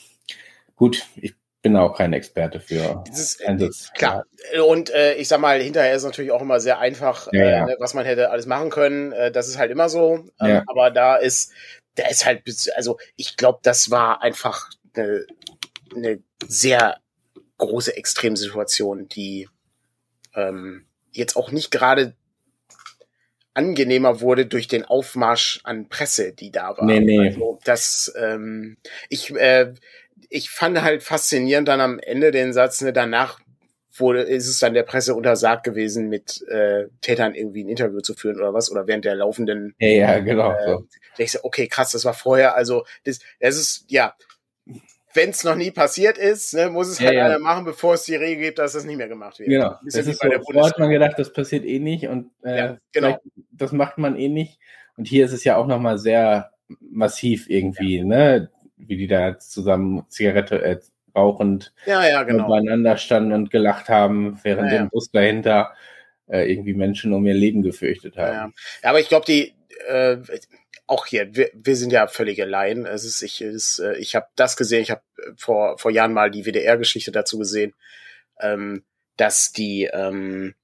gut, 0.78 1.04
ich 1.16 1.34
bin 1.60 1.76
auch 1.76 1.96
kein 1.96 2.12
Experte 2.12 2.60
für 2.60 3.02
Das 3.06 3.18
ist, 3.18 3.40
äh, 3.40 3.46
Einsatz. 3.46 3.90
Klar. 3.94 4.24
Und 4.64 4.90
äh, 4.90 5.14
ich 5.14 5.28
sag 5.28 5.40
mal, 5.40 5.60
hinterher 5.60 5.92
ist 5.94 6.04
natürlich 6.04 6.30
auch 6.30 6.40
immer 6.40 6.60
sehr 6.60 6.78
einfach, 6.78 7.28
Ja, 7.32 7.42
äh, 7.42 7.50
ja. 7.50 7.66
ne, 7.66 7.76
was 7.80 7.94
man 7.94 8.06
hätte 8.06 8.30
alles 8.30 8.46
machen 8.46 8.70
können. 8.70 9.12
Äh, 9.12 9.32
das 9.32 9.48
ist 9.48 9.58
halt 9.58 9.70
immer 9.70 9.88
so. 9.88 10.24
Ähm, 10.40 10.48
Ja. 10.48 10.62
Aber 10.66 10.90
da 10.90 11.16
ist, 11.16 11.52
da 11.96 12.06
ist 12.08 12.24
halt, 12.24 12.42
also 12.76 12.98
ich 13.16 13.36
glaube, 13.36 13.58
das 13.62 13.90
war 13.90 14.22
einfach 14.22 14.70
eine, 14.96 15.26
eine 15.94 16.22
sehr 16.46 16.98
große 17.58 17.96
Extremsituation, 17.96 19.08
die 19.08 19.48
ähm, 20.34 20.86
jetzt 21.10 21.36
auch 21.36 21.50
nicht 21.50 21.72
gerade 21.72 22.14
angenehmer 23.54 24.20
wurde 24.20 24.46
durch 24.46 24.68
den 24.68 24.84
Aufmarsch 24.84 25.60
an 25.64 25.88
Presse, 25.88 26.32
die 26.32 26.52
da 26.52 26.78
war. 26.78 26.84
Nee, 26.84 27.00
nee. 27.00 27.26
Also 27.30 27.58
das, 27.64 28.12
ähm, 28.16 28.76
ich, 29.08 29.34
äh, 29.34 29.74
ich 30.28 30.50
fand 30.50 30.80
halt 30.82 31.02
faszinierend 31.02 31.68
dann 31.68 31.80
am 31.80 31.98
Ende 31.98 32.30
den 32.30 32.52
Satz, 32.52 32.80
ne, 32.80 32.92
danach 32.92 33.40
wurde, 34.00 34.22
ist 34.22 34.46
es 34.46 34.58
dann 34.60 34.74
der 34.74 34.84
Presse 34.84 35.14
untersagt 35.14 35.64
gewesen, 35.64 36.08
mit 36.08 36.46
äh, 36.48 36.86
Tätern 37.00 37.34
irgendwie 37.34 37.64
ein 37.64 37.68
Interview 37.68 38.00
zu 38.00 38.14
führen 38.14 38.36
oder 38.36 38.54
was, 38.54 38.70
oder 38.70 38.86
während 38.86 39.04
der 39.04 39.16
laufenden 39.16 39.74
Ja, 39.78 39.88
ja, 39.88 40.18
genau. 40.20 40.52
äh, 40.52 40.66
so. 40.66 40.86
ich 41.18 41.32
so, 41.32 41.40
okay, 41.42 41.66
krass, 41.66 41.90
das 41.90 42.04
war 42.04 42.14
vorher, 42.14 42.54
also 42.54 42.84
das, 43.04 43.18
das 43.40 43.56
ist, 43.56 43.84
ja, 43.88 44.14
wenn 45.14 45.30
es 45.30 45.42
noch 45.42 45.56
nie 45.56 45.70
passiert 45.70 46.18
ist, 46.18 46.54
ne, 46.54 46.70
muss 46.70 46.88
es 46.88 47.00
Ja, 47.00 47.06
halt 47.06 47.16
ja. 47.16 47.24
einer 47.26 47.38
machen, 47.38 47.64
bevor 47.64 47.94
es 47.94 48.04
die 48.04 48.14
Regel 48.14 48.44
gibt, 48.44 48.58
dass 48.58 48.74
das 48.74 48.84
nicht 48.84 48.98
mehr 48.98 49.08
gemacht 49.08 49.38
wird. 49.40 49.48
Genau. 49.48 49.76
Das 49.84 49.94
ist 49.96 50.20
bei 50.20 50.28
so, 50.28 50.30
der 50.30 50.42
vorher 50.42 50.64
hat 50.64 50.78
man 50.78 50.90
gedacht, 50.90 51.18
das 51.18 51.32
passiert 51.32 51.64
eh 51.64 51.78
nicht 51.78 52.06
und 52.06 52.30
äh, 52.44 52.56
Ja, 52.56 52.78
genau. 52.92 53.18
das 53.50 53.72
macht 53.72 53.98
man 53.98 54.16
eh 54.16 54.28
nicht. 54.28 54.60
Und 54.96 55.06
hier 55.08 55.24
ist 55.24 55.32
es 55.32 55.44
ja 55.44 55.56
auch 55.56 55.66
nochmal 55.66 55.98
sehr 55.98 56.52
massiv 56.80 57.48
irgendwie, 57.48 58.04
ne? 58.04 58.50
Wie 58.78 58.96
die 58.96 59.06
da 59.06 59.38
zusammen 59.38 60.04
Zigarette 60.08 60.62
äh, 60.62 60.80
rauchend 61.14 61.72
Ja, 61.86 62.06
ja, 62.06 62.22
genau. 62.22 62.48
beieinander 62.48 62.96
standen 62.96 63.32
und 63.32 63.50
gelacht 63.50 63.88
haben, 63.88 64.38
während 64.42 64.70
Ja, 64.72 64.78
im 64.78 64.88
Bus 64.88 65.10
dahinter 65.10 65.74
äh, 66.26 66.50
irgendwie 66.50 66.74
Menschen 66.74 67.12
um 67.12 67.26
ihr 67.26 67.34
Leben 67.34 67.62
gefürchtet 67.62 68.16
haben. 68.16 68.54
ja, 68.82 68.90
aber 68.90 69.00
ich 69.00 69.08
glaube, 69.08 69.26
die 69.26 69.54
äh, 69.88 70.18
auch 70.86 71.06
hier, 71.06 71.34
wir, 71.34 71.50
wir 71.54 71.76
sind 71.76 71.92
ja 71.92 72.06
völlige 72.06 72.44
Laien. 72.44 72.86
Es 72.86 73.04
ist, 73.04 73.22
ich, 73.22 73.40
es, 73.40 73.78
äh, 73.78 73.96
ich 73.98 74.14
habe 74.14 74.26
das 74.36 74.56
gesehen, 74.56 74.82
ich 74.82 74.90
habe 74.90 75.02
vor 75.36 75.78
vor 75.78 75.90
Jahren 75.90 76.12
mal 76.12 76.30
die 76.30 76.44
WDR-Geschichte 76.44 77.12
dazu 77.12 77.38
gesehen, 77.38 77.74
ähm, 78.40 78.84
dass 79.16 79.52
die 79.52 79.84
ähm, 79.92 80.54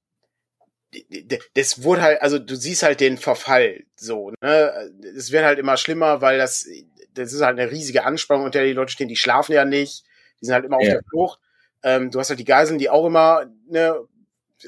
das 1.53 1.83
wurde 1.83 2.01
halt, 2.01 2.21
also 2.21 2.39
du 2.39 2.55
siehst 2.55 2.83
halt 2.83 2.99
den 3.01 3.17
Verfall 3.17 3.83
so, 3.95 4.31
ne? 4.41 4.91
Es 5.15 5.31
wird 5.31 5.43
halt 5.43 5.59
immer 5.59 5.77
schlimmer, 5.77 6.21
weil 6.21 6.37
das, 6.37 6.67
das 7.15 7.33
ist 7.33 7.41
halt 7.41 7.59
eine 7.59 7.71
riesige 7.71 8.03
Anspannung, 8.05 8.45
unter 8.45 8.59
der 8.59 8.67
die 8.67 8.73
Leute 8.73 8.91
stehen, 8.91 9.07
die 9.07 9.15
schlafen 9.15 9.53
ja 9.53 9.65
nicht, 9.65 10.03
die 10.41 10.45
sind 10.45 10.53
halt 10.55 10.65
immer 10.65 10.77
auf 10.77 10.83
Ja. 10.83 10.93
der 10.95 11.03
Flucht. 11.09 11.39
Ähm, 11.83 12.11
du 12.11 12.19
hast 12.19 12.29
halt 12.29 12.39
die 12.39 12.45
Geiseln, 12.45 12.79
die 12.79 12.89
auch 12.89 13.05
immer 13.05 13.45
ne, 13.69 13.95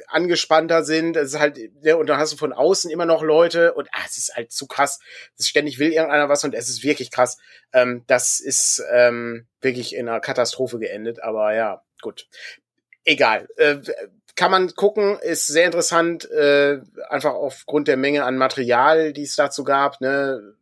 angespannter 0.08 0.84
sind. 0.84 1.16
Es 1.18 1.34
ist 1.34 1.40
halt, 1.40 1.58
ne, 1.84 1.98
und 1.98 2.08
dann 2.08 2.18
hast 2.20 2.34
du 2.34 2.38
von 2.38 2.54
außen 2.54 2.92
immer 2.92 3.06
noch 3.06 3.24
Leute 3.24 3.74
und 3.74 3.88
ah, 3.94 4.02
es 4.06 4.18
ist 4.18 4.36
halt 4.36 4.52
zu 4.52 4.68
krass. 4.68 5.00
Es 5.36 5.42
ist 5.46 5.50
ständig 5.50 5.80
will 5.80 5.92
irgendeiner 5.92 6.30
was 6.30 6.44
und 6.44 6.54
es 6.54 6.70
ist 6.70 6.84
wirklich 6.84 7.12
krass. 7.12 7.38
Ähm, 7.74 8.04
das 8.08 8.40
ist 8.40 8.84
ähm, 8.94 9.48
wirklich 9.62 9.96
in 9.96 10.08
einer 10.08 10.20
Katastrophe 10.20 10.80
geendet, 10.80 11.22
aber 11.24 11.54
ja, 11.56 11.82
gut. 12.02 12.28
Egal. 13.06 13.48
Äh, 13.58 13.78
kann 14.36 14.52
man 14.52 14.74
gucken, 14.76 15.18
ist 15.20 15.48
sehr 15.48 15.66
interessant, 15.66 16.30
äh, 16.30 16.80
einfach 17.10 17.34
aufgrund 17.34 17.88
der 17.88 17.98
Menge 17.98 18.24
an 18.24 18.38
Material, 18.38 19.12
die 19.14 19.24
es 19.24 19.36
dazu 19.36 19.64
gab, 19.64 20.00
ne? 20.00 20.54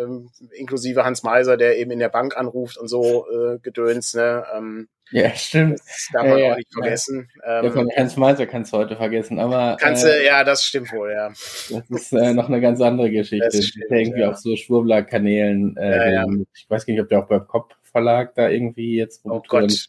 Ähm, 0.00 0.30
inklusive 0.52 1.04
Hans 1.04 1.22
Meiser, 1.22 1.56
der 1.56 1.78
eben 1.78 1.90
in 1.90 1.98
der 1.98 2.08
Bank 2.08 2.36
anruft 2.36 2.76
und 2.78 2.88
so 2.88 3.26
äh, 3.30 3.58
Gedöns, 3.58 4.14
ne? 4.14 4.44
Ähm, 4.56 4.88
Ja, 5.10 5.30
stimmt. 5.34 5.78
das 5.80 6.08
darf 6.12 6.24
Ja, 6.24 6.30
man 6.30 6.38
ja, 6.38 6.52
auch 6.52 6.56
nicht 6.56 6.68
ja. 6.74 6.82
vergessen. 6.82 7.28
Ja, 7.44 7.62
Ähm, 7.62 7.72
von 7.72 7.88
Hans 7.96 8.16
Meiser 8.16 8.46
kannst 8.46 8.72
du 8.72 8.78
heute 8.78 8.96
vergessen, 8.96 9.38
aber 9.38 9.76
kannst 9.80 10.04
äh, 10.04 10.18
du, 10.20 10.24
ja, 10.26 10.44
das 10.44 10.64
stimmt 10.64 10.92
wohl, 10.92 11.12
ja. 11.12 11.28
das 11.28 11.90
ist 11.90 12.12
äh, 12.12 12.32
noch 12.32 12.48
eine 12.48 12.60
ganz 12.60 12.80
andere 12.80 13.10
Geschichte. 13.10 13.48
Das 13.50 13.64
stimmt, 13.64 13.86
ja 13.90 13.96
irgendwie 13.98 14.20
ja. 14.20 14.30
auf 14.30 14.36
so 14.38 14.56
Schwurbler-Kanälen. 14.56 15.76
Äh, 15.76 16.12
Ja, 16.14 16.24
ja. 16.24 16.26
Ich 16.54 16.68
weiß 16.68 16.86
gar 16.86 16.92
nicht, 16.94 17.02
ob 17.02 17.08
der 17.08 17.20
auch 17.20 17.28
beim 17.28 17.46
Kopf-Verlag 17.46 18.34
da 18.34 18.48
irgendwie 18.48 18.96
jetzt 18.96 19.20
Oh. 19.24 19.42
Gott. 19.46 19.86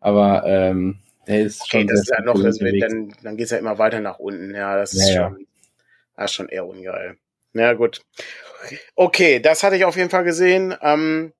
Aber 0.00 0.44
ähm, 0.46 0.98
der 1.26 1.40
ist 1.42 1.62
Okay, 1.62 1.78
schon 1.80 1.86
das 1.88 2.00
ist 2.00 2.10
ja 2.10 2.20
noch, 2.22 2.40
das 2.40 2.60
wird, 2.60 2.80
dann, 2.82 3.12
dann 3.22 3.36
geht's 3.36 3.50
ja 3.50 3.58
immer 3.58 3.78
weiter 3.78 4.00
nach 4.00 4.18
unten. 4.18 4.54
Ja, 4.54 4.76
das 4.76 4.92
ist 4.94 5.08
Ja, 5.08 5.14
ja. 5.14 5.28
schon, 5.30 5.46
das 6.16 6.24
ist 6.26 6.34
schon 6.34 6.48
eher 6.48 6.66
ungeil. 6.66 7.16
Ja, 7.54 7.72
gut. 7.72 8.02
Okay, 8.94 9.40
das 9.40 9.62
hatte 9.62 9.76
ich 9.76 9.84
auf 9.84 9.96
jeden 9.96 10.10
Fall 10.10 10.24
gesehen. 10.24 10.74
Ähm, 10.80 11.32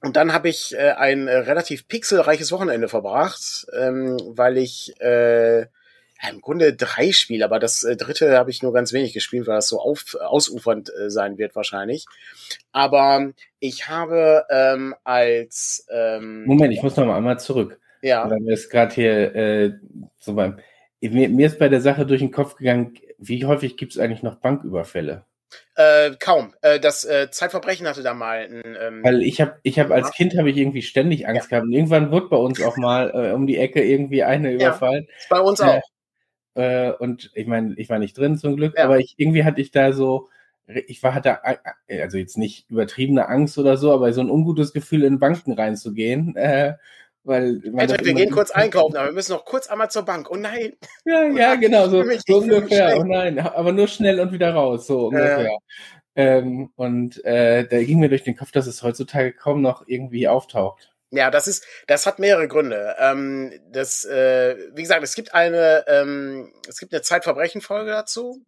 und 0.00 0.16
dann 0.16 0.32
habe 0.32 0.48
ich 0.48 0.74
äh, 0.74 0.92
ein 0.92 1.28
äh, 1.28 1.36
relativ 1.38 1.86
pixelreiches 1.86 2.50
Wochenende 2.50 2.88
verbracht, 2.88 3.66
ähm, 3.78 4.18
weil 4.34 4.58
ich 4.58 5.00
äh, 5.00 5.66
im 6.30 6.40
Grunde 6.40 6.74
drei 6.74 7.12
Spiele, 7.12 7.44
aber 7.44 7.58
das 7.58 7.82
äh, 7.82 7.96
dritte 7.96 8.36
habe 8.36 8.50
ich 8.50 8.62
nur 8.62 8.72
ganz 8.72 8.92
wenig 8.92 9.12
gespielt, 9.12 9.46
weil 9.46 9.56
das 9.56 9.68
so 9.68 9.80
auf, 9.80 10.16
ausufernd 10.20 10.90
äh, 10.90 11.10
sein 11.10 11.38
wird 11.38 11.56
wahrscheinlich. 11.56 12.06
Aber 12.70 13.32
ich 13.58 13.88
habe 13.88 14.44
ähm, 14.50 14.94
als 15.04 15.86
ähm, 15.90 16.44
Moment, 16.44 16.72
ich 16.72 16.82
muss 16.82 16.96
noch 16.96 17.06
mal 17.06 17.16
einmal 17.16 17.40
zurück. 17.40 17.78
Ja. 18.02 18.28
Weil 18.28 18.40
mir 18.40 18.54
ist 18.54 18.70
gerade 18.70 18.94
hier 18.94 19.34
äh, 19.34 19.72
so 20.18 20.34
beim 20.34 20.58
mir, 21.00 21.28
mir 21.28 21.46
ist 21.46 21.58
bei 21.58 21.68
der 21.68 21.80
Sache 21.80 22.06
durch 22.06 22.20
den 22.20 22.30
Kopf 22.30 22.56
gegangen, 22.56 22.94
wie 23.18 23.44
häufig 23.44 23.76
gibt 23.76 23.92
es 23.92 23.98
eigentlich 23.98 24.22
noch 24.22 24.36
Banküberfälle? 24.36 25.24
Äh, 25.74 26.12
kaum. 26.18 26.54
Äh, 26.60 26.80
das 26.80 27.04
äh, 27.04 27.30
Zeitverbrechen 27.30 27.86
hatte 27.86 28.02
da 28.02 28.12
mal 28.12 28.40
ein. 28.40 28.76
Ähm, 28.78 29.02
Weil 29.02 29.22
ich 29.22 29.40
habe, 29.40 29.58
ich 29.62 29.78
habe 29.78 29.94
als 29.94 30.12
Kind 30.12 30.36
habe 30.36 30.50
ich 30.50 30.56
irgendwie 30.56 30.82
ständig 30.82 31.26
Angst 31.26 31.50
ja. 31.50 31.58
gehabt. 31.58 31.66
Und 31.66 31.72
irgendwann 31.72 32.10
wird 32.10 32.28
bei 32.28 32.36
uns 32.36 32.62
auch 32.62 32.76
mal 32.76 33.10
äh, 33.14 33.32
um 33.32 33.46
die 33.46 33.56
Ecke 33.56 33.82
irgendwie 33.82 34.22
eine 34.22 34.52
überfallen. 34.52 35.06
Ja, 35.08 35.36
bei 35.36 35.40
uns 35.40 35.60
auch. 35.60 35.80
Äh, 36.54 36.92
und 36.92 37.30
ich 37.34 37.46
meine, 37.46 37.74
ich 37.78 37.88
war 37.88 37.98
nicht 37.98 38.16
drin 38.18 38.36
zum 38.36 38.56
Glück, 38.56 38.74
ja. 38.76 38.84
aber 38.84 38.98
ich 38.98 39.14
irgendwie 39.16 39.44
hatte 39.44 39.62
ich 39.62 39.70
da 39.70 39.94
so, 39.94 40.28
ich 40.66 41.02
war 41.02 41.14
hatte 41.14 41.38
also 41.88 42.18
jetzt 42.18 42.36
nicht 42.36 42.68
übertriebene 42.68 43.26
Angst 43.28 43.56
oder 43.56 43.78
so, 43.78 43.92
aber 43.92 44.12
so 44.12 44.20
ein 44.20 44.30
ungutes 44.30 44.74
Gefühl 44.74 45.04
in 45.04 45.18
Banken 45.18 45.52
reinzugehen. 45.52 46.36
Äh, 47.24 47.28
weil 47.28 47.60
Patrick, 47.76 48.04
wir 48.04 48.14
gehen 48.14 48.30
kurz 48.30 48.50
einkaufen, 48.50 48.96
aber 48.96 49.06
wir 49.06 49.12
müssen 49.12 49.32
noch 49.32 49.44
kurz 49.44 49.68
einmal 49.68 49.90
zur 49.90 50.02
Bank. 50.02 50.28
Oh 50.30 50.36
nein. 50.36 50.76
Ja, 51.04 51.24
ja, 51.24 51.54
genau, 51.54 51.88
so, 51.88 52.04
so 52.26 52.38
ungefähr. 52.38 52.98
Oh 52.98 53.04
nein, 53.04 53.38
aber 53.38 53.72
nur 53.72 53.86
schnell 53.88 54.18
und 54.20 54.32
wieder 54.32 54.52
raus, 54.54 54.86
so 54.86 55.06
ungefähr. 55.06 55.44
Ja. 55.44 55.58
Ähm, 56.14 56.70
und 56.76 57.24
äh, 57.24 57.66
da 57.66 57.82
ging 57.82 58.00
mir 58.00 58.08
durch 58.08 58.24
den 58.24 58.36
Kopf, 58.36 58.50
dass 58.50 58.66
es 58.66 58.82
heutzutage 58.82 59.32
kaum 59.32 59.62
noch 59.62 59.84
irgendwie 59.86 60.28
auftaucht. 60.28 60.90
Ja, 61.10 61.30
das 61.30 61.46
ist, 61.46 61.64
das 61.86 62.06
hat 62.06 62.18
mehrere 62.18 62.48
Gründe. 62.48 62.96
Ähm, 62.98 63.52
das, 63.70 64.04
äh, 64.04 64.56
wie 64.74 64.82
gesagt, 64.82 65.02
es 65.02 65.14
gibt 65.14 65.34
eine, 65.34 65.84
ähm, 65.86 66.52
es 66.68 66.78
gibt 66.78 66.92
eine 66.92 67.02
Zeitverbrechen-Folge 67.02 67.90
dazu, 67.90 68.42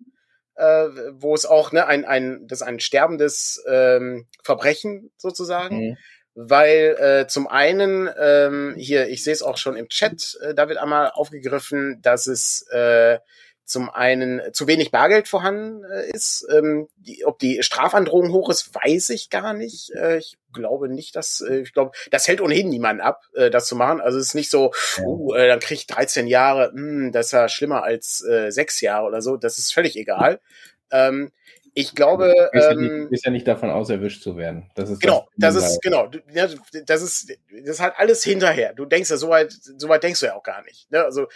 äh, 0.57 0.89
wo 1.13 1.35
es 1.35 1.47
auch 1.47 1.73
ne, 1.73 1.87
ein, 1.87 2.05
ein, 2.05 2.47
das 2.49 2.63
ein 2.63 2.81
sterbendes 2.81 3.63
ähm, 3.69 4.27
Verbrechen 4.43 5.13
sozusagen. 5.17 5.91
Mhm 5.91 5.97
weil 6.35 6.97
äh, 6.99 7.27
zum 7.27 7.47
einen 7.47 8.09
ähm, 8.19 8.75
hier, 8.77 9.09
ich 9.09 9.23
sehe 9.23 9.33
es 9.33 9.43
auch 9.43 9.57
schon 9.57 9.77
im 9.77 9.89
Chat, 9.89 10.37
äh, 10.43 10.55
da 10.55 10.69
wird 10.69 10.79
einmal 10.79 11.11
aufgegriffen, 11.11 12.01
dass 12.03 12.27
es 12.27 12.67
äh, 12.71 13.19
zum 13.65 13.89
einen 13.89 14.43
zu 14.53 14.67
wenig 14.67 14.91
Bargeld 14.91 15.27
vorhanden 15.27 15.85
äh, 15.85 16.11
ist. 16.11 16.47
Ähm, 16.53 16.89
die, 16.97 17.25
ob 17.25 17.39
die 17.39 17.63
Strafandrohung 17.63 18.33
hoch 18.33 18.51
ist, 18.51 18.75
weiß 18.75 19.11
ich 19.11 19.31
gar 19.31 19.55
nicht. 19.55 19.91
Äh, 19.95 20.19
ich 20.19 20.37
glaube 20.53 20.89
nicht, 20.89 21.17
dass 21.17 21.41
äh, 21.41 21.61
ich 21.61 21.73
glaube, 21.73 21.93
das 22.11 22.29
hält 22.29 22.41
ohnehin 22.41 22.69
niemand 22.69 23.01
ab, 23.01 23.23
äh, 23.35 23.51
das 23.51 23.67
zu 23.67 23.77
machen. 23.77 24.01
Also 24.01 24.19
es 24.19 24.29
ist 24.29 24.35
nicht 24.35 24.51
so, 24.51 24.73
uh, 25.03 25.35
äh, 25.35 25.49
dann 25.49 25.61
krieg 25.61 25.79
ich 25.79 25.87
13 25.87 26.27
Jahre, 26.27 26.73
mh, 26.75 26.81
hm, 26.81 27.13
das 27.13 27.27
ist 27.27 27.33
ja 27.33 27.49
schlimmer 27.49 27.83
als 27.83 28.23
äh, 28.25 28.51
sechs 28.51 28.81
Jahre 28.81 29.07
oder 29.07 29.23
so. 29.23 29.37
Das 29.37 29.57
ist 29.59 29.73
völlig 29.73 29.97
egal. 29.97 30.41
Ähm, 30.91 31.33
ich 31.75 31.95
glaube, 31.95 32.33
du 32.33 32.51
bist, 32.53 32.71
ähm, 32.71 32.83
ja 32.83 32.99
nicht, 32.99 33.11
bist 33.11 33.25
ja 33.25 33.31
nicht 33.33 33.49
davon 33.49 33.71
aus, 33.71 33.91
erwischt 33.91 34.23
zu 34.23 34.37
werden. 34.37 34.71
Das 34.77 34.91
ist 34.91 35.01
genau, 35.01 35.29
das, 35.37 35.55
das 35.55 35.73
ist 35.73 35.83
genau, 35.83 36.09
das 36.35 37.03
ist 37.03 37.31
das 37.31 37.69
ist 37.69 37.81
halt 37.81 37.95
alles 37.97 38.23
hinterher. 38.23 38.73
Du 38.75 38.85
denkst 38.85 39.11
ja 39.11 39.17
so 39.17 39.29
weit, 39.29 39.53
so 39.53 39.89
weit 39.89 40.03
denkst 40.05 40.21
du 40.21 40.27
ja 40.27 40.35
auch 40.35 40.43
gar 40.45 40.63
nicht. 40.63 40.91
Ne? 40.93 41.05
Also 41.05 41.23
du 41.23 41.29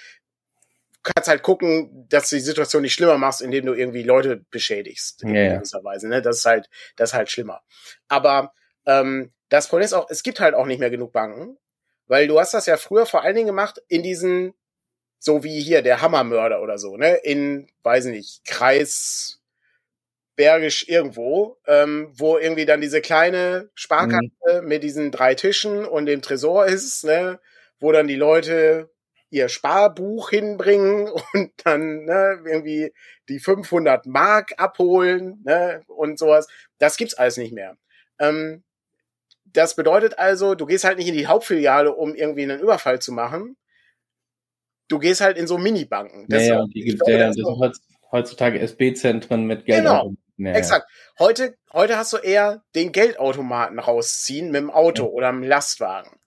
kannst 1.02 1.28
halt 1.28 1.42
gucken, 1.42 2.06
dass 2.08 2.30
du 2.30 2.36
die 2.36 2.42
Situation 2.42 2.82
nicht 2.82 2.94
schlimmer 2.94 3.18
machst, 3.18 3.42
indem 3.42 3.66
du 3.66 3.74
irgendwie 3.74 4.04
Leute 4.04 4.44
beschädigst 4.50 5.24
in 5.24 5.34
ja, 5.34 5.56
gewisser 5.56 5.82
Weise. 5.82 6.08
Ne? 6.08 6.22
Das 6.22 6.38
ist 6.38 6.46
halt, 6.46 6.70
das 6.94 7.10
ist 7.10 7.14
halt 7.14 7.30
schlimmer. 7.30 7.62
Aber 8.06 8.52
ähm, 8.86 9.32
das 9.48 9.66
Problem 9.66 9.86
ist 9.86 9.92
auch, 9.92 10.08
es 10.08 10.22
gibt 10.22 10.38
halt 10.38 10.54
auch 10.54 10.66
nicht 10.66 10.78
mehr 10.78 10.90
genug 10.90 11.12
Banken, 11.12 11.58
weil 12.06 12.28
du 12.28 12.38
hast 12.38 12.54
das 12.54 12.66
ja 12.66 12.76
früher 12.76 13.06
vor 13.06 13.22
allen 13.22 13.34
Dingen 13.34 13.48
gemacht 13.48 13.82
in 13.88 14.04
diesen, 14.04 14.54
so 15.18 15.42
wie 15.42 15.60
hier 15.60 15.82
der 15.82 16.00
Hammermörder 16.00 16.62
oder 16.62 16.78
so, 16.78 16.96
ne? 16.96 17.16
In, 17.16 17.66
weiß 17.82 18.04
nicht, 18.04 18.44
Kreis 18.44 19.37
bergisch 20.38 20.88
irgendwo, 20.88 21.58
ähm, 21.66 22.12
wo 22.14 22.38
irgendwie 22.38 22.64
dann 22.64 22.80
diese 22.80 23.00
kleine 23.00 23.70
Sparkasse 23.74 24.62
mhm. 24.62 24.68
mit 24.68 24.84
diesen 24.84 25.10
drei 25.10 25.34
Tischen 25.34 25.84
und 25.84 26.06
dem 26.06 26.22
Tresor 26.22 26.66
ist, 26.66 27.04
ne, 27.04 27.40
wo 27.80 27.90
dann 27.90 28.06
die 28.06 28.14
Leute 28.14 28.88
ihr 29.30 29.48
Sparbuch 29.48 30.30
hinbringen 30.30 31.08
und 31.34 31.50
dann 31.64 32.04
ne, 32.04 32.40
irgendwie 32.46 32.92
die 33.28 33.40
500 33.40 34.06
Mark 34.06 34.52
abholen 34.58 35.42
ne, 35.44 35.82
und 35.88 36.20
sowas. 36.20 36.46
Das 36.78 36.96
gibt's 36.96 37.14
alles 37.14 37.36
nicht 37.36 37.52
mehr. 37.52 37.76
Ähm, 38.20 38.62
das 39.44 39.74
bedeutet 39.74 40.20
also, 40.20 40.54
du 40.54 40.66
gehst 40.66 40.84
halt 40.84 40.98
nicht 40.98 41.08
in 41.08 41.16
die 41.16 41.26
Hauptfiliale, 41.26 41.92
um 41.92 42.14
irgendwie 42.14 42.44
einen 42.44 42.60
Überfall 42.60 43.00
zu 43.00 43.10
machen. 43.10 43.56
Du 44.86 45.00
gehst 45.00 45.20
halt 45.20 45.36
in 45.36 45.48
so 45.48 45.58
Minibanken. 45.58 46.26
Das 46.28 46.46
ja, 46.46 46.60
ja, 46.60 46.66
die 46.72 46.82
gibt's 46.82 47.08
ja, 47.08 47.18
das 47.18 47.36
heutzutage 48.12 48.60
SB-Zentren 48.60 49.44
mit 49.44 49.64
Geld. 49.64 49.80
Genau, 49.80 50.14
Nee. 50.38 50.52
Exakt. 50.52 50.88
Heute, 51.18 51.58
heute 51.72 51.96
hast 51.96 52.12
du 52.12 52.18
eher 52.18 52.62
den 52.76 52.92
Geldautomaten 52.92 53.80
rausziehen 53.80 54.46
mit 54.52 54.60
dem 54.60 54.70
Auto 54.70 55.02
mhm. 55.02 55.10
oder 55.10 55.30
dem 55.32 55.42
Lastwagen. 55.42 56.18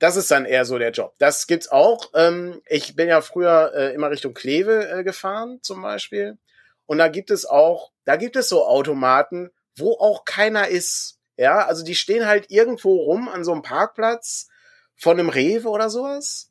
Das 0.00 0.16
ist 0.16 0.30
dann 0.30 0.44
eher 0.44 0.64
so 0.64 0.76
der 0.76 0.90
Job. 0.90 1.14
Das 1.18 1.46
gibt's 1.46 1.68
auch. 1.68 2.10
Ähm, 2.14 2.60
ich 2.66 2.96
bin 2.96 3.08
ja 3.08 3.20
früher 3.20 3.72
äh, 3.74 3.94
immer 3.94 4.10
Richtung 4.10 4.34
Kleve 4.34 4.88
äh, 4.88 5.04
gefahren, 5.04 5.60
zum 5.62 5.82
Beispiel. 5.82 6.36
Und 6.86 6.98
da 6.98 7.06
gibt 7.06 7.30
es 7.30 7.46
auch, 7.46 7.92
da 8.04 8.16
gibt 8.16 8.34
es 8.34 8.48
so 8.48 8.66
Automaten, 8.66 9.50
wo 9.76 9.92
auch 9.92 10.24
keiner 10.24 10.66
ist. 10.66 11.18
Ja, 11.36 11.64
also 11.64 11.84
die 11.84 11.94
stehen 11.94 12.26
halt 12.26 12.50
irgendwo 12.50 12.96
rum 12.96 13.28
an 13.28 13.44
so 13.44 13.52
einem 13.52 13.62
Parkplatz 13.62 14.48
von 14.96 15.18
einem 15.18 15.28
Rewe 15.28 15.68
oder 15.68 15.90
sowas. 15.90 16.50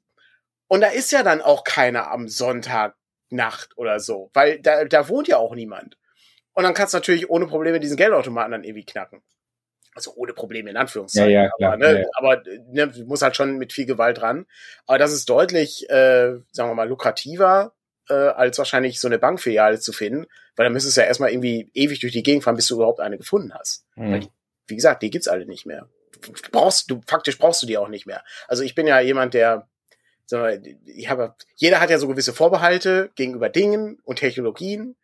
Und 0.70 0.80
da 0.82 0.88
ist 0.88 1.12
ja 1.12 1.24
dann 1.24 1.42
auch 1.42 1.66
keiner 1.66 2.12
am 2.12 2.30
Sonntagnacht 2.30 3.78
oder 3.78 4.00
so, 4.00 4.30
weil 4.34 4.62
da, 4.62 4.86
da 4.86 5.10
wohnt 5.10 5.28
ja 5.28 5.38
auch 5.38 5.54
niemand. 5.54 5.98
Und 6.60 6.66
dann 6.66 6.74
kannst 6.74 6.94
du 6.94 6.98
natürlich 6.98 7.30
ohne 7.30 7.48
Probleme 7.48 7.80
diesen 7.80 7.96
Geldautomaten 7.96 8.52
dann 8.52 8.66
irgendwie 8.66 8.86
knacken. 8.86 9.22
Also 9.96 10.12
ohne 10.16 10.34
Probleme 10.34 10.70
in 10.70 10.76
Anführungszeichen. 10.76 11.32
Ja, 11.32 11.44
ja, 11.44 11.52
klar, 11.56 11.72
aber, 11.72 11.78
ne, 11.78 12.02
ja, 12.02 12.08
aber 12.16 12.44
ne, 12.68 13.06
muss 13.06 13.22
halt 13.22 13.38
schon 13.38 13.58
mit 13.58 13.72
viel 13.72 13.86
Gewalt 13.86 14.22
ran. 14.22 14.46
Aber 14.86 14.98
das 14.98 15.14
ist 15.14 15.30
deutlich, 15.30 15.90
äh, 15.90 16.34
sagen 16.52 16.70
wir 16.70 16.74
mal, 16.74 16.90
lukrativer, 16.90 17.72
äh, 18.10 18.14
als 18.14 18.58
wahrscheinlich 18.58 19.00
so 19.00 19.08
eine 19.08 19.20
Bankfiliale 19.20 19.80
zu 19.80 19.94
finden, 19.94 20.26
weil 20.58 20.66
dann 20.66 20.74
müsstest 20.74 20.98
du 20.98 21.02
ja 21.02 21.08
erstmal 21.08 21.32
irgendwie 21.32 21.72
ewig 21.74 22.02
durch 22.02 22.12
die 22.12 22.24
Gegend 22.24 22.44
fahren, 22.44 22.58
bis 22.58 22.68
du 22.68 22.76
überhaupt 22.76 23.00
eine 23.00 23.18
gefunden 23.18 23.54
hast. 23.54 23.86
Mhm. 23.96 24.12
Weil, 24.12 24.28
wie 24.68 24.76
gesagt, 24.76 25.02
die 25.02 25.12
gibt's 25.12 25.30
alle 25.30 25.46
nicht 25.46 25.66
mehr. 25.66 25.88
Du 26.22 26.34
brauchst 26.52 26.92
du, 26.92 27.00
faktisch 27.08 27.38
brauchst 27.38 27.64
du 27.64 27.68
die 27.68 27.78
auch 27.78 27.88
nicht 27.88 28.06
mehr. 28.06 28.22
Also 28.50 28.64
ich 28.64 28.76
bin 28.76 28.86
ja 28.86 29.00
jemand, 29.00 29.34
der 29.34 29.70
ich 30.86 31.10
habe, 31.10 31.36
jeder 31.56 31.80
hat 31.80 31.90
ja 31.90 31.98
so 32.00 32.10
gewisse 32.10 32.34
Vorbehalte 32.34 33.12
gegenüber 33.16 33.48
Dingen 33.48 33.98
und 34.04 34.18
Technologien. 34.18 34.98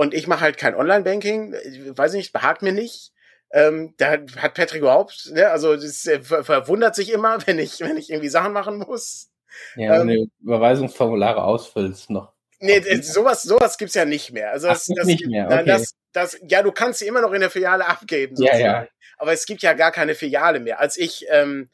Und 0.00 0.14
ich 0.14 0.26
mache 0.26 0.40
halt 0.40 0.56
kein 0.56 0.74
Online-Banking, 0.74 1.52
weiß 1.94 2.14
nicht, 2.14 2.32
behagt 2.32 2.62
mir 2.62 2.72
nicht. 2.72 3.12
Ähm, 3.52 3.92
da 3.98 4.12
hat 4.12 4.54
Patrick 4.54 4.80
überhaupt, 4.80 5.28
ne, 5.30 5.50
also 5.50 5.76
das 5.76 6.06
äh, 6.06 6.22
verwundert 6.22 6.94
sich 6.94 7.12
immer, 7.12 7.36
wenn 7.46 7.58
ich, 7.58 7.80
wenn 7.80 7.98
ich 7.98 8.08
irgendwie 8.08 8.30
Sachen 8.30 8.54
machen 8.54 8.78
muss. 8.78 9.28
Ja, 9.76 10.00
ähm, 10.00 10.08
wenn 10.08 10.16
du 10.16 10.26
Überweisungsformulare 10.42 11.44
ausfüllst 11.44 12.08
noch. 12.08 12.32
Nee, 12.60 12.80
sowas, 13.02 13.42
sowas 13.42 13.76
gibt's 13.76 13.94
ja 13.94 14.06
nicht 14.06 14.32
mehr. 14.32 14.52
Also 14.52 14.68
das, 14.68 14.88
Ach, 14.90 14.94
das, 14.96 15.06
nicht 15.06 15.26
mehr. 15.26 15.44
Okay. 15.48 15.64
Das, 15.66 15.94
das, 16.12 16.40
ja, 16.48 16.62
du 16.62 16.72
kannst 16.72 17.00
sie 17.00 17.06
immer 17.06 17.20
noch 17.20 17.32
in 17.32 17.42
der 17.42 17.50
Filiale 17.50 17.86
abgeben. 17.86 18.36
Sozusagen. 18.36 18.64
Ja, 18.64 18.82
ja. 18.84 18.88
Aber 19.18 19.34
es 19.34 19.44
gibt 19.44 19.60
ja 19.60 19.74
gar 19.74 19.92
keine 19.92 20.14
Filiale 20.14 20.60
mehr. 20.60 20.80
Als 20.80 20.96
ich, 20.96 21.26
ähm, 21.28 21.68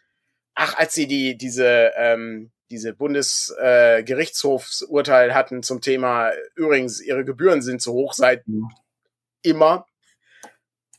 ach, 0.57 0.77
als 0.77 0.95
sie 0.95 1.07
die, 1.07 1.39
diese, 1.39 1.93
ähm, 1.95 2.51
diese 2.71 2.95
Bundesgerichtshofsurteil 2.95 5.31
äh, 5.31 5.35
hatten 5.35 5.63
zum 5.63 5.81
Thema, 5.81 6.33
übrigens, 6.55 7.01
ihre 7.01 7.25
Gebühren 7.25 7.63
sind 7.63 7.81
zu 7.81 7.93
hoch 7.93 8.13
seit 8.13 8.47
mhm. 8.49 8.69
immer, 9.43 9.87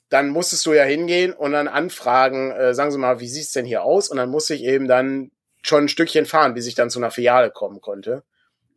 dann 0.09 0.29
musstest 0.29 0.65
du 0.65 0.73
ja 0.73 0.83
hingehen 0.83 1.33
und 1.33 1.51
dann 1.51 1.67
anfragen, 1.67 2.51
äh, 2.51 2.73
sagen 2.73 2.91
Sie 2.91 2.97
mal, 2.97 3.19
wie 3.19 3.27
sieht's 3.27 3.51
denn 3.51 3.65
hier 3.65 3.83
aus? 3.83 4.09
Und 4.09 4.17
dann 4.17 4.29
musste 4.29 4.55
ich 4.55 4.63
eben 4.63 4.87
dann 4.87 5.31
schon 5.61 5.85
ein 5.85 5.89
Stückchen 5.89 6.25
fahren, 6.25 6.53
bis 6.53 6.67
ich 6.67 6.75
dann 6.75 6.89
zu 6.89 6.99
einer 6.99 7.11
Filiale 7.11 7.51
kommen 7.51 7.81
konnte, 7.81 8.23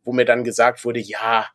wo 0.03 0.11
mir 0.11 0.25
dann 0.25 0.43
gesagt 0.43 0.83
wurde, 0.83 0.99
ja, 0.99 1.47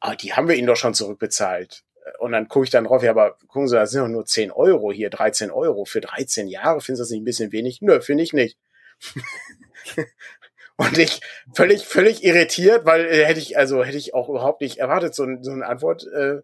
aber 0.00 0.16
die 0.16 0.32
haben 0.32 0.48
wir 0.48 0.56
Ihnen 0.56 0.66
doch 0.66 0.76
schon 0.76 0.94
zurückbezahlt. 0.94 1.84
Und 2.18 2.32
dann 2.32 2.48
gucke 2.48 2.64
ich 2.64 2.70
dann 2.70 2.84
drauf, 2.84 3.02
ja, 3.02 3.10
aber 3.10 3.36
gucken 3.46 3.68
Sie, 3.68 3.76
das 3.76 3.90
sind 3.90 4.00
doch 4.00 4.08
nur 4.08 4.24
10 4.24 4.50
Euro 4.50 4.90
hier, 4.90 5.10
13 5.10 5.50
Euro 5.50 5.84
für 5.84 6.00
13 6.00 6.48
Jahre. 6.48 6.80
Finden 6.80 6.96
Sie 6.96 7.02
das 7.02 7.10
nicht 7.10 7.20
ein 7.20 7.24
bisschen 7.24 7.52
wenig? 7.52 7.82
Nö, 7.82 8.00
finde 8.00 8.24
ich 8.24 8.32
nicht. 8.32 8.58
Und 10.80 10.96
ich 10.96 11.20
völlig, 11.54 11.84
völlig 11.84 12.24
irritiert, 12.24 12.86
weil 12.86 13.04
äh, 13.04 13.26
hätte 13.26 13.38
ich, 13.38 13.58
also 13.58 13.84
hätte 13.84 13.98
ich 13.98 14.14
auch 14.14 14.30
überhaupt 14.30 14.62
nicht 14.62 14.78
erwartet, 14.78 15.14
so, 15.14 15.26
so 15.42 15.50
eine 15.50 15.66
Antwort, 15.66 16.06
äh, 16.06 16.38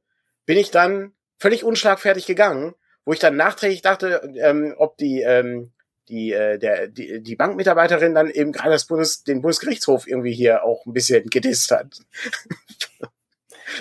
bin 0.44 0.58
ich 0.58 0.70
dann 0.70 1.12
völlig 1.38 1.64
unschlagfertig 1.64 2.26
gegangen, 2.26 2.74
wo 3.06 3.14
ich 3.14 3.18
dann 3.18 3.36
nachträglich 3.36 3.80
dachte, 3.80 4.30
ähm, 4.36 4.74
ob 4.76 4.98
die, 4.98 5.22
ähm, 5.22 5.72
die, 6.10 6.32
äh, 6.32 6.58
der, 6.58 6.88
die, 6.88 7.22
die 7.22 7.34
Bankmitarbeiterin 7.34 8.14
dann 8.14 8.28
eben 8.28 8.52
gerade 8.52 8.72
das 8.72 8.84
Bundes, 8.84 9.24
den 9.24 9.40
Bundesgerichtshof 9.40 10.06
irgendwie 10.06 10.34
hier 10.34 10.64
auch 10.64 10.84
ein 10.84 10.92
bisschen 10.92 11.24
gedisst 11.30 11.70
hat. 11.70 11.98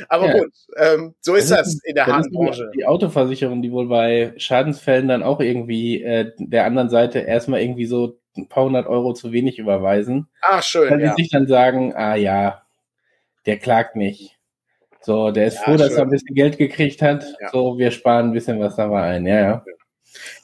Aber 0.08 0.28
ja. 0.28 0.40
gut, 0.40 0.54
ähm, 0.78 1.16
so 1.20 1.36
ist 1.36 1.52
das, 1.52 1.76
das 1.76 1.84
in 1.84 1.96
der 1.96 2.08
harten 2.08 2.32
Branche. 2.32 2.72
Die 2.74 2.86
Autoversicherung, 2.86 3.62
die 3.62 3.74
wohl 3.74 3.90
bei 3.90 4.34
Schadensfällen 4.38 5.10
dann 5.10 5.22
auch 5.22 5.42
irgendwie 5.42 6.02
äh, 6.02 6.32
der 6.38 6.64
anderen 6.64 6.90
Seite 6.90 7.20
erstmal 7.20 7.62
irgendwie 7.62 7.88
so 7.88 8.20
ein 8.38 8.48
paar 8.48 8.66
hundert 8.66 8.88
Euro 8.88 9.14
zu 9.14 9.32
wenig 9.32 9.60
überweisen. 9.60 10.28
Ach, 10.42 10.64
schön. 10.64 10.90
Kann 10.90 11.00
ja. 11.00 11.14
die 11.14 11.24
sich 11.24 11.32
dann 11.32 11.48
sagen, 11.48 11.94
ah 11.96 12.16
ja, 12.16 12.64
der 13.46 13.58
klagt 13.58 13.96
nicht. 13.96 14.38
So, 15.02 15.32
der 15.32 15.48
ist 15.48 15.56
ja, 15.56 15.62
froh, 15.62 15.72
schön. 15.72 15.80
dass 15.80 15.94
er 15.94 16.04
ein 16.04 16.10
bisschen 16.10 16.36
Geld 16.36 16.58
gekriegt 16.58 17.02
hat. 17.02 17.26
Ja. 17.40 17.50
So, 17.52 17.78
wir 17.78 17.92
sparen 17.92 18.30
ein 18.30 18.34
bisschen 18.34 18.60
was 18.60 18.76
da 18.76 18.88
mal 18.88 19.04
ein. 19.04 19.26
Ja, 19.26 19.40
ja. 19.40 19.66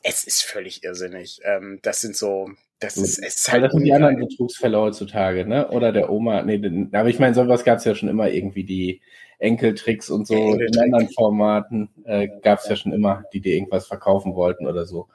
Es 0.04 0.24
ist 0.24 0.44
völlig 0.44 0.84
irrsinnig. 0.84 1.40
Ähm, 1.44 1.80
das 1.82 2.02
sind 2.02 2.16
so, 2.16 2.50
das 2.80 2.98
ist, 2.98 3.20
es 3.20 3.36
ist 3.36 3.52
halt. 3.52 3.64
Das 3.64 3.72
sind 3.72 3.84
die 3.84 3.94
anderen 3.94 4.18
Betrugsfälle 4.18 4.80
heutzutage, 4.80 5.46
ne? 5.46 5.70
Oder 5.70 5.92
der 5.92 6.10
Oma. 6.10 6.44
Nee, 6.44 6.88
aber 6.92 7.10
ich 7.10 7.20
meine, 7.20 7.34
sowas 7.34 7.64
gab 7.64 7.78
es 7.78 7.86
ja 7.86 7.96
schon 7.96 8.10
immer 8.10 8.30
irgendwie 8.30 8.64
die 8.64 9.02
Enkeltricks 9.40 10.10
und 10.10 10.28
so 10.28 10.36
Enkeltrick. 10.36 10.76
in 10.76 10.82
anderen 10.82 11.10
Formaten 11.10 11.90
äh, 12.06 12.28
gab 12.44 12.60
es 12.60 12.68
ja 12.68 12.76
schon 12.76 12.92
immer, 12.92 13.24
die 13.34 13.42
dir 13.42 13.56
irgendwas 13.56 13.88
verkaufen 13.88 14.36
wollten 14.36 14.68
oder 14.68 14.86
so. 14.86 15.08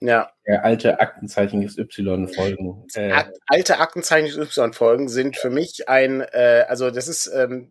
Ja. 0.00 0.32
Der 0.46 0.64
alte 0.64 0.98
Aktenzeichen 0.98 1.66
XY-Folgen. 1.66 2.86
Äh, 2.94 3.24
alte 3.46 3.78
Aktenzeichen 3.78 4.28
XY-Folgen 4.28 5.08
sind 5.08 5.36
für 5.36 5.50
mich 5.50 5.88
ein, 5.88 6.22
äh, 6.22 6.64
also 6.68 6.90
das 6.90 7.06
ist, 7.06 7.26
ähm, 7.26 7.70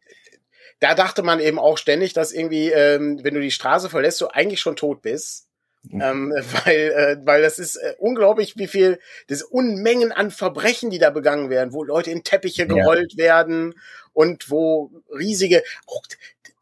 da 0.79 0.93
dachte 0.95 1.23
man 1.23 1.39
eben 1.39 1.59
auch 1.59 1.77
ständig, 1.77 2.13
dass 2.13 2.31
irgendwie, 2.31 2.69
ähm, 2.69 3.19
wenn 3.23 3.33
du 3.33 3.41
die 3.41 3.51
Straße 3.51 3.89
verlässt, 3.89 4.21
du 4.21 4.27
eigentlich 4.27 4.61
schon 4.61 4.75
tot 4.75 5.01
bist. 5.01 5.47
Mhm. 5.83 6.01
Ähm, 6.01 6.33
weil, 6.65 6.75
äh, 6.75 7.17
weil 7.23 7.41
das 7.41 7.57
ist 7.57 7.77
äh, 7.77 7.95
unglaublich, 7.97 8.57
wie 8.57 8.67
viel, 8.67 8.99
das 9.27 9.41
Unmengen 9.41 10.11
an 10.11 10.29
Verbrechen, 10.29 10.91
die 10.91 10.99
da 10.99 11.09
begangen 11.09 11.49
werden, 11.49 11.73
wo 11.73 11.83
Leute 11.83 12.11
in 12.11 12.23
Teppiche 12.23 12.67
gerollt 12.67 13.13
ja. 13.13 13.23
werden 13.23 13.73
und 14.13 14.51
wo 14.51 14.91
riesige, 15.09 15.63
oh, 15.87 16.01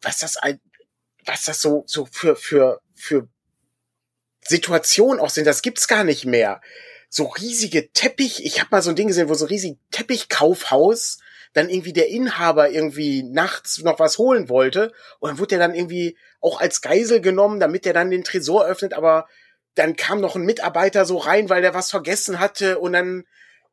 was 0.01 0.19
das 0.19 0.37
ein, 0.37 0.61
was 1.25 1.43
das 1.43 1.61
so, 1.61 1.83
so 1.87 2.05
für, 2.05 2.37
für, 2.37 2.79
für 2.95 3.27
Situationen 4.47 5.19
auch 5.19 5.29
sind, 5.29 5.45
das 5.45 5.61
gibt's 5.61 5.87
gar 5.87 6.03
nicht 6.03 6.25
mehr. 6.25 6.61
So 7.09 7.25
riesige 7.25 7.91
Teppich, 7.91 8.45
ich 8.45 8.59
habe 8.59 8.69
mal 8.71 8.81
so 8.81 8.89
ein 8.89 8.95
Ding 8.95 9.07
gesehen, 9.07 9.29
wo 9.29 9.33
so 9.33 9.47
ein 9.47 9.79
Teppichkaufhaus 9.91 11.19
dann 11.53 11.69
irgendwie 11.69 11.93
der 11.93 12.09
Inhaber 12.09 12.69
irgendwie 12.69 13.23
nachts 13.23 13.81
noch 13.81 13.99
was 13.99 14.17
holen 14.17 14.49
wollte 14.49 14.91
und 15.19 15.29
dann 15.29 15.39
wurde 15.39 15.55
er 15.55 15.59
dann 15.59 15.73
irgendwie 15.73 16.17
auch 16.41 16.59
als 16.59 16.81
Geisel 16.81 17.21
genommen, 17.21 17.59
damit 17.59 17.85
er 17.85 17.93
dann 17.93 18.11
den 18.11 18.23
Tresor 18.23 18.65
öffnet, 18.65 18.93
aber 18.93 19.27
dann 19.73 19.95
kam 19.95 20.21
noch 20.21 20.35
ein 20.35 20.43
Mitarbeiter 20.43 21.05
so 21.05 21.17
rein, 21.17 21.49
weil 21.49 21.61
der 21.61 21.73
was 21.73 21.89
vergessen 21.89 22.39
hatte 22.39 22.79
und 22.79 22.93
dann 22.93 23.23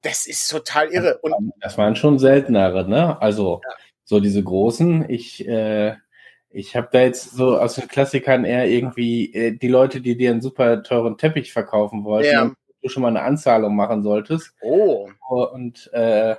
das 0.04 0.26
ist 0.26 0.48
total 0.48 0.88
irre. 0.88 1.18
Und 1.22 1.34
das 1.60 1.78
waren 1.78 1.96
schon 1.96 2.18
seltenere, 2.18 2.88
ne? 2.88 3.20
Also 3.20 3.60
ja. 3.64 3.74
so 4.04 4.20
diese 4.20 4.42
großen. 4.42 5.08
Ich 5.08 5.46
äh, 5.48 5.96
ich 6.54 6.76
habe 6.76 6.88
da 6.92 7.00
jetzt 7.00 7.32
so 7.32 7.58
aus 7.58 7.74
den 7.74 7.88
Klassikern 7.88 8.44
eher 8.44 8.66
irgendwie 8.66 9.34
äh, 9.34 9.52
die 9.56 9.68
Leute, 9.68 10.00
die 10.00 10.16
dir 10.16 10.30
einen 10.30 10.40
super 10.40 10.82
teuren 10.84 11.18
Teppich 11.18 11.52
verkaufen 11.52 12.04
wollten, 12.04 12.30
ja. 12.30 12.52
du 12.80 12.88
schon 12.88 13.02
mal 13.02 13.08
eine 13.08 13.22
Anzahlung 13.22 13.74
machen 13.74 14.02
solltest. 14.02 14.54
Oh. 14.62 15.08
Und 15.28 15.90
äh, 15.92 16.36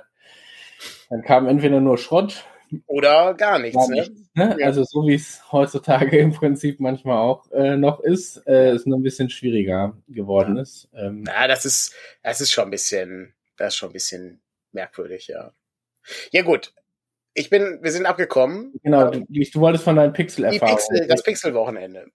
dann 1.10 1.22
kam 1.22 1.46
entweder 1.46 1.80
nur 1.80 1.98
Schrott 1.98 2.46
oder 2.86 3.34
gar 3.34 3.58
nichts. 3.58 3.76
Gar 3.76 3.90
nichts 3.90 4.20
ne? 4.34 4.46
Ne? 4.46 4.56
Ja. 4.60 4.66
Also 4.66 4.84
so 4.84 5.06
wie 5.06 5.14
es 5.14 5.42
heutzutage 5.52 6.18
im 6.18 6.32
Prinzip 6.32 6.80
manchmal 6.80 7.18
auch 7.18 7.50
äh, 7.52 7.76
noch 7.76 8.00
ist, 8.00 8.42
äh, 8.46 8.74
ist 8.74 8.86
nur 8.86 8.98
ein 8.98 9.02
bisschen 9.02 9.28
schwieriger 9.28 9.96
geworden 10.08 10.56
ist. 10.56 10.88
Ähm, 10.94 11.24
ja, 11.26 11.46
das 11.46 11.66
ist 11.66 11.94
das 12.22 12.40
ist 12.40 12.52
schon 12.52 12.64
ein 12.64 12.70
bisschen, 12.70 13.34
das 13.58 13.74
ist 13.74 13.76
schon 13.76 13.90
ein 13.90 13.94
bisschen 13.94 14.40
merkwürdig, 14.72 15.28
ja. 15.28 15.52
Ja 16.30 16.42
gut, 16.42 16.72
ich 17.36 17.50
bin, 17.50 17.78
wir 17.82 17.92
sind 17.92 18.06
abgekommen. 18.06 18.72
Genau, 18.82 19.10
du, 19.10 19.26
du 19.28 19.60
wolltest 19.60 19.84
von 19.84 19.96
deinen 19.96 20.14
Pixel-Erfahrungen. 20.14 20.76
Pixel, 20.76 21.06
das 21.06 21.22
Pixel-Wochenende. 21.22 22.06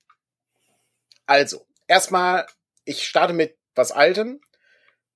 Also, 1.27 1.65
erstmal, 1.87 2.47
ich 2.85 3.03
starte 3.07 3.33
mit 3.33 3.55
was 3.75 3.91
Altem. 3.91 4.41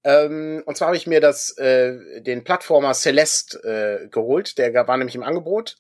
Ähm, 0.03 0.61
und 0.67 0.77
zwar 0.77 0.89
habe 0.89 0.97
ich 0.97 1.07
mir 1.07 1.19
das, 1.21 1.57
äh, 1.57 2.21
den 2.21 2.43
Plattformer 2.43 2.93
Celeste 2.93 3.57
äh, 4.03 4.07
geholt. 4.09 4.59
Der 4.59 4.87
war 4.87 4.95
nämlich 4.95 5.15
im 5.15 5.23
Angebot. 5.23 5.77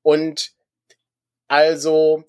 Und 0.00 0.52
also, 1.46 2.24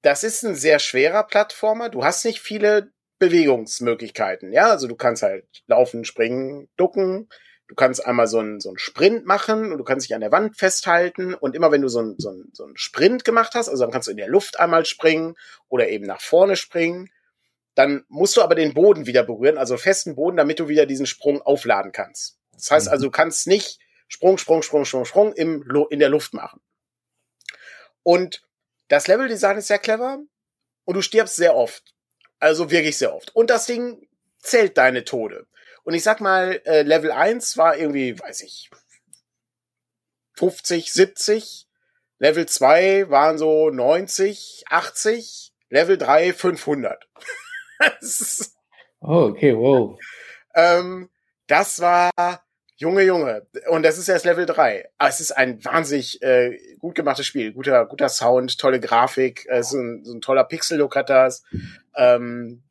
das 0.00 0.24
ist 0.24 0.44
ein 0.44 0.54
sehr 0.54 0.78
schwerer 0.78 1.24
Plattformer. 1.24 1.90
Du 1.90 2.04
hast 2.04 2.24
nicht 2.24 2.40
viele 2.40 2.90
Bewegungsmöglichkeiten. 3.18 4.50
Ja, 4.52 4.70
also 4.70 4.88
du 4.88 4.96
kannst 4.96 5.22
halt 5.22 5.44
laufen, 5.66 6.06
springen, 6.06 6.70
ducken. 6.78 7.28
Du 7.66 7.74
kannst 7.74 8.04
einmal 8.04 8.26
so 8.26 8.38
einen, 8.38 8.60
so 8.60 8.68
einen 8.68 8.78
Sprint 8.78 9.24
machen 9.24 9.72
und 9.72 9.78
du 9.78 9.84
kannst 9.84 10.06
dich 10.06 10.14
an 10.14 10.20
der 10.20 10.32
Wand 10.32 10.56
festhalten. 10.56 11.34
Und 11.34 11.56
immer 11.56 11.72
wenn 11.72 11.82
du 11.82 11.88
so 11.88 12.00
einen, 12.00 12.18
so, 12.18 12.28
einen, 12.28 12.50
so 12.52 12.64
einen 12.64 12.76
Sprint 12.76 13.24
gemacht 13.24 13.54
hast, 13.54 13.68
also 13.68 13.84
dann 13.84 13.92
kannst 13.92 14.08
du 14.08 14.12
in 14.12 14.18
der 14.18 14.28
Luft 14.28 14.60
einmal 14.60 14.84
springen 14.84 15.34
oder 15.68 15.88
eben 15.88 16.06
nach 16.06 16.20
vorne 16.20 16.56
springen 16.56 17.10
dann 17.74 18.04
musst 18.08 18.36
du 18.36 18.42
aber 18.42 18.54
den 18.54 18.74
Boden 18.74 19.06
wieder 19.06 19.24
berühren, 19.24 19.58
also 19.58 19.76
festen 19.76 20.14
Boden, 20.14 20.36
damit 20.36 20.60
du 20.60 20.68
wieder 20.68 20.86
diesen 20.86 21.06
Sprung 21.06 21.42
aufladen 21.42 21.92
kannst. 21.92 22.38
Das 22.52 22.70
heißt 22.70 22.86
mhm. 22.86 22.92
also, 22.92 23.04
du 23.06 23.10
kannst 23.10 23.46
nicht 23.46 23.80
Sprung, 24.06 24.38
Sprung, 24.38 24.62
Sprung, 24.62 24.84
Sprung, 24.84 25.04
Sprung 25.04 25.32
im, 25.32 25.64
in 25.90 25.98
der 25.98 26.08
Luft 26.08 26.34
machen. 26.34 26.60
Und 28.02 28.42
das 28.88 29.08
Leveldesign 29.08 29.58
ist 29.58 29.66
sehr 29.66 29.78
clever 29.78 30.20
und 30.84 30.94
du 30.94 31.02
stirbst 31.02 31.36
sehr 31.36 31.56
oft. 31.56 31.94
Also 32.38 32.70
wirklich 32.70 32.98
sehr 32.98 33.14
oft. 33.14 33.34
Und 33.34 33.50
das 33.50 33.66
Ding 33.66 34.06
zählt 34.38 34.76
deine 34.76 35.04
Tode. 35.04 35.46
Und 35.84 35.94
ich 35.94 36.02
sag 36.02 36.20
mal, 36.20 36.60
äh, 36.64 36.82
Level 36.82 37.12
1 37.12 37.56
war 37.56 37.76
irgendwie, 37.76 38.18
weiß 38.18 38.42
ich, 38.42 38.70
50, 40.34 40.92
70. 40.92 41.66
Level 42.18 42.46
2 42.46 43.10
waren 43.10 43.38
so 43.38 43.70
90, 43.70 44.64
80. 44.68 45.52
Level 45.68 45.98
3 45.98 46.32
500. 46.32 47.08
oh, 49.00 49.30
okay, 49.30 49.56
wow. 49.56 49.98
Ähm, 50.56 51.10
das 51.48 51.80
war 51.80 52.12
Junge, 52.76 53.02
Junge. 53.02 53.46
Und 53.68 53.82
das 53.82 53.98
ist 53.98 54.08
erst 54.08 54.24
Level 54.24 54.46
3. 54.46 54.88
Aber 54.98 55.08
es 55.08 55.20
ist 55.20 55.32
ein 55.32 55.64
wahnsinnig 55.64 56.22
äh, 56.22 56.58
gut 56.78 56.94
gemachtes 56.94 57.26
Spiel. 57.26 57.52
Guter, 57.52 57.86
guter 57.86 58.08
Sound, 58.08 58.58
tolle 58.58 58.80
Grafik, 58.80 59.46
äh, 59.48 59.62
so, 59.62 59.78
ein, 59.78 60.04
so 60.04 60.12
ein 60.12 60.20
toller 60.20 60.44
Pixel-Look 60.44 60.96
hat 60.96 61.10
das. 61.10 61.44
Ähm, 61.96 62.62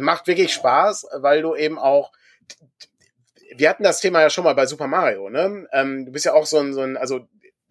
macht 0.00 0.26
wirklich 0.26 0.52
Spaß, 0.52 1.06
weil 1.20 1.42
du 1.42 1.54
eben 1.54 1.78
auch 1.78 2.12
wir 3.56 3.68
hatten 3.68 3.82
das 3.82 4.00
Thema 4.00 4.20
ja 4.20 4.30
schon 4.30 4.44
mal 4.44 4.54
bei 4.54 4.66
Super 4.66 4.86
Mario, 4.86 5.28
ne? 5.28 5.66
Ähm, 5.72 6.06
du 6.06 6.12
bist 6.12 6.24
ja 6.24 6.34
auch 6.34 6.46
so 6.46 6.58
ein, 6.58 6.72
so 6.72 6.80
ein 6.80 6.96
also 6.96 7.26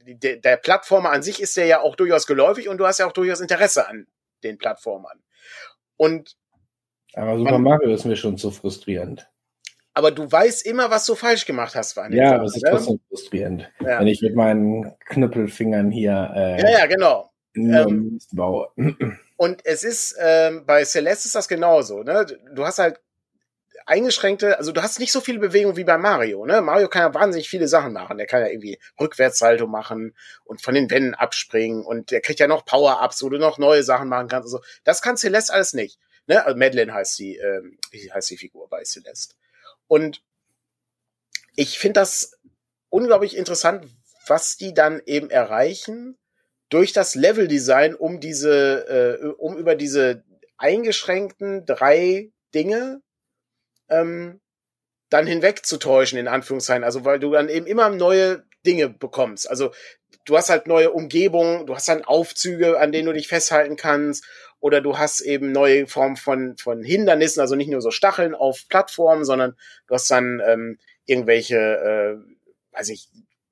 der, 0.06 0.38
der 0.38 0.58
Plattformer 0.58 1.12
an 1.12 1.24
sich 1.24 1.42
ist 1.42 1.58
der 1.58 1.66
ja 1.66 1.82
auch 1.82 1.96
durchaus 1.96 2.28
geläufig 2.28 2.70
und 2.70 2.78
du 2.78 2.86
hast 2.86 3.00
ja 3.00 3.08
auch 3.08 3.12
durchaus 3.12 3.42
Interesse 3.42 3.88
an 3.88 4.08
den 4.44 4.58
Plattformern. 4.58 5.20
Und 5.98 6.36
aber 7.14 7.38
Super 7.38 7.54
man, 7.54 7.64
Mario 7.64 7.94
ist 7.94 8.06
mir 8.06 8.16
schon 8.16 8.38
zu 8.38 8.52
frustrierend. 8.52 9.30
Aber 9.94 10.12
du 10.12 10.32
weißt 10.32 10.66
immer, 10.66 10.92
was 10.92 11.06
du 11.06 11.16
falsch 11.16 11.46
gemacht 11.46 11.76
hast, 11.76 11.98
war 11.98 12.12
Ja, 12.12 12.36
aber 12.36 12.46
es 12.46 12.56
ist 12.56 12.66
trotzdem 12.70 13.00
frustrierend, 13.10 13.70
ja. 13.82 14.00
wenn 14.00 14.08
ich 14.08 14.22
mit 14.22 14.36
meinen 14.36 14.96
Knüppelfingern 15.08 15.92
hier 15.92 16.32
äh, 16.36 16.62
ja, 16.62 16.80
ja, 16.80 16.86
genau. 16.86 17.32
Ähm, 17.56 18.20
baue. 18.32 18.70
Und 19.38 19.66
es 19.66 19.84
ist, 19.84 20.16
ähm, 20.22 20.66
bei 20.66 20.86
Celeste 20.86 21.28
ist 21.28 21.36
das 21.36 21.48
genauso, 21.48 22.04
ne? 22.04 22.26
Du 22.54 22.66
hast 22.66 22.80
halt 22.80 23.00
eingeschränkte, 23.90 24.58
also 24.58 24.72
du 24.72 24.84
hast 24.84 25.00
nicht 25.00 25.12
so 25.12 25.20
viele 25.20 25.40
Bewegungen 25.40 25.76
wie 25.76 25.84
bei 25.84 25.98
Mario, 25.98 26.46
ne? 26.46 26.62
Mario 26.62 26.88
kann 26.88 27.02
ja 27.02 27.14
wahnsinnig 27.14 27.50
viele 27.50 27.68
Sachen 27.68 27.92
machen. 27.94 28.18
Der 28.18 28.28
kann 28.28 28.42
ja 28.42 28.48
irgendwie 28.48 28.80
Rückwärtssalto 29.00 29.68
machen 29.68 30.16
und 30.46 30.62
von 30.62 30.76
den 30.76 30.90
Wänden 30.92 31.16
abspringen 31.16 31.84
und 31.84 32.12
der 32.12 32.22
kriegt 32.22 32.40
ja 32.40 32.48
noch 32.48 32.66
Power-Ups, 32.66 33.24
wo 33.24 33.30
du 33.30 33.40
noch 33.40 33.58
neue 33.58 33.84
Sachen 33.84 34.08
machen 34.08 34.28
kannst. 34.28 34.46
Also, 34.46 34.62
das 34.84 35.02
kann 35.02 35.18
Celeste 35.18 35.54
alles 35.54 35.74
nicht. 35.74 36.00
Ne? 36.28 36.46
Also 36.46 36.58
Madeline 36.58 36.94
heißt 36.94 37.18
die, 37.18 37.38
ähm, 37.38 37.80
heißt 38.14 38.30
die 38.30 38.38
Figur 38.38 38.70
bei 38.70 38.84
Celeste. 38.84 39.34
Und 39.88 40.22
ich 41.56 41.80
finde 41.80 42.00
das 42.00 42.38
unglaublich 42.90 43.36
interessant, 43.36 43.88
was 44.28 44.56
die 44.56 44.76
dann 44.76 45.02
eben 45.08 45.32
erreichen 45.32 46.18
durch 46.70 46.94
das 46.94 47.16
Leveldesign, 47.16 47.96
um 47.96 48.20
diese, 48.20 49.20
äh, 49.22 49.26
um 49.40 49.58
über 49.58 49.74
diese 49.76 50.24
eingeschränkten 50.58 51.66
drei 51.66 52.32
Dinge 52.54 53.02
ähm, 53.90 54.40
dann 55.10 55.28
hinwegzutäuschen, 55.28 56.20
in 56.20 56.28
Anführungszeichen. 56.28 56.84
Also 56.84 57.06
weil 57.06 57.20
du 57.20 57.32
dann 57.32 57.50
eben 57.50 57.66
immer 57.66 57.90
neue 57.90 58.44
Dinge 58.66 58.90
bekommst. 58.90 59.50
Also 59.50 59.72
du 60.26 60.38
hast 60.38 60.50
halt 60.50 60.68
neue 60.68 60.92
Umgebungen, 60.92 61.66
du 61.66 61.76
hast 61.76 61.90
dann 61.90 62.04
Aufzüge, 62.04 62.80
an 62.80 62.92
denen 62.92 63.08
du 63.08 63.14
dich 63.14 63.28
festhalten 63.28 63.76
kannst 63.76 64.26
oder 64.60 64.82
du 64.82 64.98
hast 64.98 65.22
eben 65.22 65.52
neue 65.52 65.88
Formen 65.88 66.18
von, 66.18 66.58
von 66.58 66.84
Hindernissen, 66.84 67.42
also 67.42 67.56
nicht 67.56 67.70
nur 67.70 67.82
so 67.82 67.92
Stacheln 67.92 68.36
auf 68.36 68.68
Plattformen, 68.68 69.26
sondern 69.26 69.56
du 69.88 69.96
hast 69.96 70.12
dann 70.12 70.42
ähm, 70.46 70.78
irgendwelche, 71.06 71.58
äh, 71.58 72.78
weiß 72.78 72.90
ich, 72.90 73.08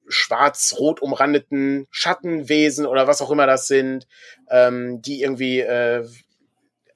schwarz-rot 0.10 1.02
umrandeten 1.02 1.88
Schattenwesen 1.92 2.86
oder 2.86 3.08
was 3.08 3.22
auch 3.22 3.32
immer 3.32 3.46
das 3.46 3.68
sind, 3.68 4.08
ähm, 4.50 5.02
die 5.02 5.22
irgendwie 5.22 5.60
äh, 5.60 6.08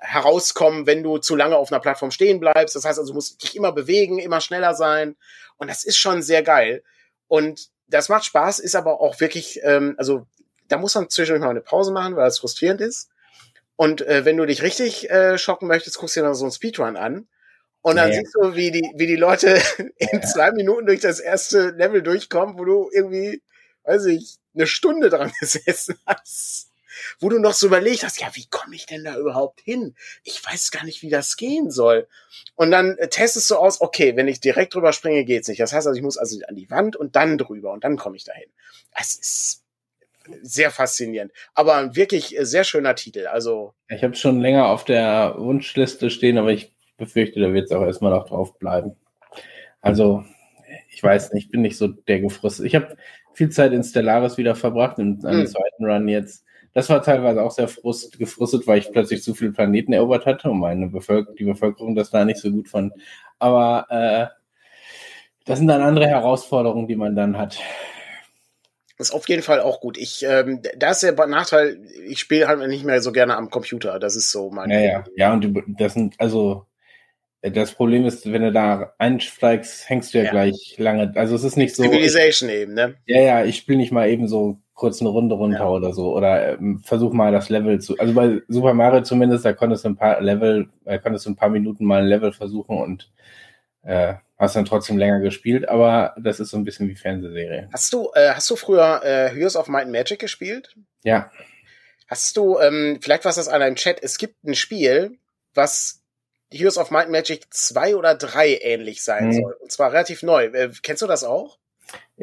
herauskommen, 0.02 0.88
wenn 0.88 1.04
du 1.04 1.20
zu 1.20 1.36
lange 1.36 1.56
auf 1.56 1.72
einer 1.72 1.80
Plattform 1.80 2.12
stehen 2.12 2.40
bleibst. 2.40 2.76
Das 2.76 2.86
heißt 2.86 3.00
also, 3.00 3.12
du 3.12 3.16
musst 3.16 3.42
dich 3.42 3.56
immer 3.56 3.72
bewegen, 3.72 4.20
immer 4.20 4.42
schneller 4.42 4.74
sein. 4.74 5.16
Und 5.58 5.70
das 5.70 5.84
ist 5.84 5.98
schon 5.98 6.24
sehr 6.24 6.42
geil. 6.42 6.84
Und 7.28 7.70
das 7.88 8.10
macht 8.10 8.26
Spaß, 8.26 8.60
ist 8.60 8.76
aber 8.76 9.00
auch 9.00 9.20
wirklich, 9.20 9.62
ähm, 9.64 9.96
also 9.98 10.26
da 10.68 10.78
muss 10.78 10.96
man 10.96 11.10
zwischendurch 11.10 11.44
mal 11.44 11.52
eine 11.52 11.62
Pause 11.62 11.92
machen, 11.92 12.16
weil 12.16 12.28
es 12.28 12.40
frustrierend 12.40 12.82
ist. 12.82 13.10
Und 13.76 14.02
äh, 14.02 14.26
wenn 14.26 14.38
du 14.38 14.46
dich 14.46 14.64
richtig 14.64 15.10
äh, 15.10 15.38
schocken 15.38 15.68
möchtest, 15.68 15.98
guckst 15.98 16.16
du 16.16 16.22
dir 16.22 16.28
noch 16.28 16.34
so 16.34 16.46
einen 16.46 16.52
Speedrun 16.52 16.98
an. 16.98 17.28
Und 17.82 17.96
dann 17.96 18.12
ja. 18.12 18.20
siehst 18.20 18.36
du, 18.36 18.56
wie 18.56 18.72
die, 18.72 18.92
wie 18.96 19.08
die 19.08 19.16
Leute 19.16 19.62
in 19.98 20.24
zwei 20.24 20.52
Minuten 20.52 20.88
durch 20.88 21.00
das 21.00 21.20
erste 21.20 21.70
Level 21.70 22.02
durchkommen, 22.02 22.58
wo 22.58 22.66
du 22.66 22.90
irgendwie, 22.92 23.42
weiß 23.84 24.06
ich, 24.06 24.38
eine 24.56 24.68
Stunde 24.68 25.10
dran 25.10 25.32
gesessen 25.40 26.00
hast. 26.06 26.71
Wo 27.20 27.30
du 27.30 27.40
noch 27.40 27.54
so 27.54 27.68
überlegt 27.68 28.04
hast, 28.04 28.20
ja, 28.20 28.30
wie 28.34 28.48
komme 28.48 28.76
ich 28.76 28.86
denn 28.86 29.04
da 29.04 29.18
überhaupt 29.18 29.62
hin? 29.62 29.96
Ich 30.24 30.44
weiß 30.46 30.72
gar 30.72 30.86
nicht, 30.86 31.02
wie 31.02 31.10
das 31.10 31.38
gehen 31.38 31.72
soll. 31.72 32.08
Und 32.56 32.72
dann 32.72 32.98
äh, 32.98 33.10
testest 33.10 33.50
du 33.52 33.56
aus, 33.56 33.82
okay, 33.82 34.16
wenn 34.16 34.28
ich 34.28 34.40
direkt 34.40 34.76
drüber 34.76 34.94
springe, 34.94 35.26
geht's 35.26 35.48
nicht. 35.48 35.60
Das 35.60 35.74
heißt 35.74 35.88
also, 35.88 35.98
ich 35.98 36.04
muss 36.04 36.18
also 36.18 36.38
an 36.48 36.56
die 36.56 36.70
Wand 36.70 36.96
und 36.96 37.16
dann 37.16 37.38
drüber 37.38 37.72
und 37.72 37.84
dann 37.84 37.98
komme 37.98 38.16
ich 38.16 38.24
dahin. 38.24 38.50
Es 39.00 39.16
ist 39.16 39.62
sehr 40.42 40.72
faszinierend. 40.72 41.32
Aber 41.54 41.76
ein 41.76 41.96
wirklich 41.96 42.38
äh, 42.38 42.46
sehr 42.46 42.64
schöner 42.64 42.96
Titel. 42.96 43.28
Also. 43.28 43.74
Ich 43.90 44.04
habe 44.04 44.16
schon 44.16 44.40
länger 44.40 44.68
auf 44.68 44.86
der 44.86 45.36
Wunschliste 45.38 46.10
stehen, 46.10 46.38
aber 46.38 46.52
ich 46.52 46.74
befürchte, 46.98 47.40
da 47.40 47.54
wird 47.54 47.66
es 47.66 47.72
auch 47.72 47.84
erstmal 47.84 48.12
noch 48.12 48.28
drauf 48.28 48.58
bleiben. 48.60 48.96
Also, 49.82 50.24
ich 50.90 51.02
weiß 51.02 51.34
nicht, 51.34 51.46
ich 51.46 51.52
bin 51.52 51.62
nicht 51.62 51.78
so 51.78 51.88
der 51.88 52.20
gefrustet. 52.20 52.66
Ich 52.66 52.76
habe 52.76 52.96
viel 53.34 53.50
Zeit 53.50 53.74
in 53.74 53.84
Stellaris 53.84 54.38
wieder 54.38 54.56
verbracht, 54.56 55.00
in 55.00 55.26
einem 55.26 55.42
mhm. 55.42 55.48
zweiten 55.48 55.86
Run 55.86 56.08
jetzt. 56.08 56.46
Das 56.74 56.90
war 56.90 57.02
teilweise 57.02 57.44
auch 57.44 57.52
sehr 57.52 57.68
frust, 57.68 58.18
gefrustet, 58.18 58.66
weil 58.66 58.80
ich 58.80 58.92
plötzlich 58.92 59.24
zu 59.24 59.34
viele 59.34 59.52
Planeten 59.52 59.94
erobert 59.94 60.26
hatte 60.26 60.50
und 60.50 60.60
meine 60.60 60.88
Bevölker 60.88 61.34
die 61.34 61.44
Bevölkerung 61.44 61.96
das 61.96 62.12
da 62.12 62.24
nicht 62.24 62.40
so 62.40 62.50
gut 62.50 62.70
fand. 62.70 62.94
Aber 63.40 63.88
äh, 63.90 64.28
das 65.46 65.60
sind 65.60 65.68
dann 65.68 65.82
andere 65.82 66.08
Herausforderungen, 66.08 66.88
die 66.88 66.96
man 66.96 67.16
dann 67.16 67.38
hat. 67.38 67.60
Das 68.98 69.10
ist 69.10 69.16
auf 69.16 69.28
jeden 69.28 69.42
Fall 69.42 69.60
auch 69.60 69.82
gut. 69.82 69.98
Ich, 69.98 70.24
ähm, 70.24 70.62
da 70.78 70.92
ist 70.92 71.02
der 71.02 71.14
Nachteil, 71.28 71.82
ich 72.08 72.20
spiele 72.20 72.48
halt 72.48 72.60
nicht 72.70 72.86
mehr 72.86 73.02
so 73.02 73.12
gerne 73.12 73.36
am 73.36 73.50
Computer. 73.50 73.98
Das 74.00 74.16
ist 74.16 74.32
so 74.32 74.52
mein. 74.52 74.70
Ja, 74.70 74.80
ja, 74.80 75.04
ja, 75.16 75.34
und 75.34 75.64
das 75.80 75.96
sind, 75.96 76.16
also 76.20 76.68
das 77.42 77.74
Problem 77.74 78.06
ist, 78.06 78.32
wenn 78.32 78.44
du 78.44 78.52
da 78.52 78.94
einsteigst, 79.00 79.90
hängst 79.90 80.14
du 80.14 80.20
ja, 80.20 80.26
ja, 80.26 80.32
gleich 80.32 80.76
lange. 80.78 81.12
Also 81.16 81.36
es 81.36 81.44
ist 81.44 81.58
nicht 81.58 81.76
so. 81.76 81.82
Civilization 81.82 82.50
ich, 82.50 82.56
eben, 82.56 82.74
ne? 82.76 82.96
Ja, 83.08 83.22
ja, 83.22 83.44
ich 83.44 83.58
spiele 83.58 83.80
nicht 83.80 83.92
mal 83.92 84.08
eben 84.08 84.28
so 84.28 84.61
kurz 84.74 85.02
eine 85.02 85.10
Runde 85.10 85.36
runter 85.36 85.60
ja. 85.60 85.70
oder 85.70 85.94
so. 85.94 86.16
Oder 86.16 86.54
ähm, 86.54 86.80
versuch 86.84 87.14
mal 87.14 87.32
das 87.32 87.50
Level 87.50 87.80
zu. 87.80 87.98
Also 87.98 88.14
bei 88.14 88.42
Super 88.48 88.74
Mario 88.74 89.02
zumindest, 89.02 89.46
da 89.46 89.54
konntest 89.54 89.86
du 89.86 89.90
ein 89.90 89.96
paar 89.96 90.22
Level, 90.22 90.70
äh, 90.86 91.00
konntest 91.00 91.26
du 91.26 91.32
ein 91.32 91.36
paar 91.36 91.50
Minuten 91.50 91.86
mal 91.86 92.02
ein 92.02 92.08
Level 92.08 92.34
versuchen 92.34 92.78
und 92.78 93.12
äh, 93.84 94.16
hast 94.38 94.56
dann 94.56 94.66
trotzdem 94.66 94.98
länger 94.98 95.20
gespielt, 95.20 95.70
aber 95.70 96.16
das 96.20 96.40
ist 96.40 96.50
so 96.50 96.58
ein 96.58 96.64
bisschen 96.64 96.88
wie 96.88 96.96
Fernsehserie. 96.96 97.70
Hast 97.72 97.94
du, 97.94 98.10
äh, 98.16 98.32
hast 98.34 98.50
du 98.50 98.56
früher 98.56 99.02
äh, 99.04 99.30
Heroes 99.30 99.56
of 99.56 99.68
Might 99.68 99.84
and 99.84 99.92
Magic 99.92 100.20
gespielt? 100.20 100.76
Ja. 101.04 101.32
Hast 102.08 102.36
du, 102.38 102.60
ähm, 102.60 103.00
vielleicht 103.02 103.24
war 103.24 103.30
es 103.30 103.36
das 103.36 103.48
einer 103.48 103.68
im 103.68 103.76
Chat, 103.76 104.02
es 104.02 104.18
gibt 104.18 104.44
ein 104.44 104.56
Spiel, 104.56 105.18
was 105.54 106.02
Heroes 106.52 106.78
of 106.78 106.92
Might 106.92 107.06
and 107.06 107.12
Magic 107.12 107.46
2 107.52 107.96
oder 107.96 108.16
3 108.16 108.60
ähnlich 108.62 109.04
sein 109.04 109.28
mhm. 109.28 109.34
soll. 109.34 109.58
Und 109.62 109.72
zwar 109.72 109.94
relativ 109.94 110.24
neu. 110.24 110.46
Äh, 110.46 110.72
kennst 110.82 111.02
du 111.02 111.08
das 111.08 111.24
auch? 111.24 111.58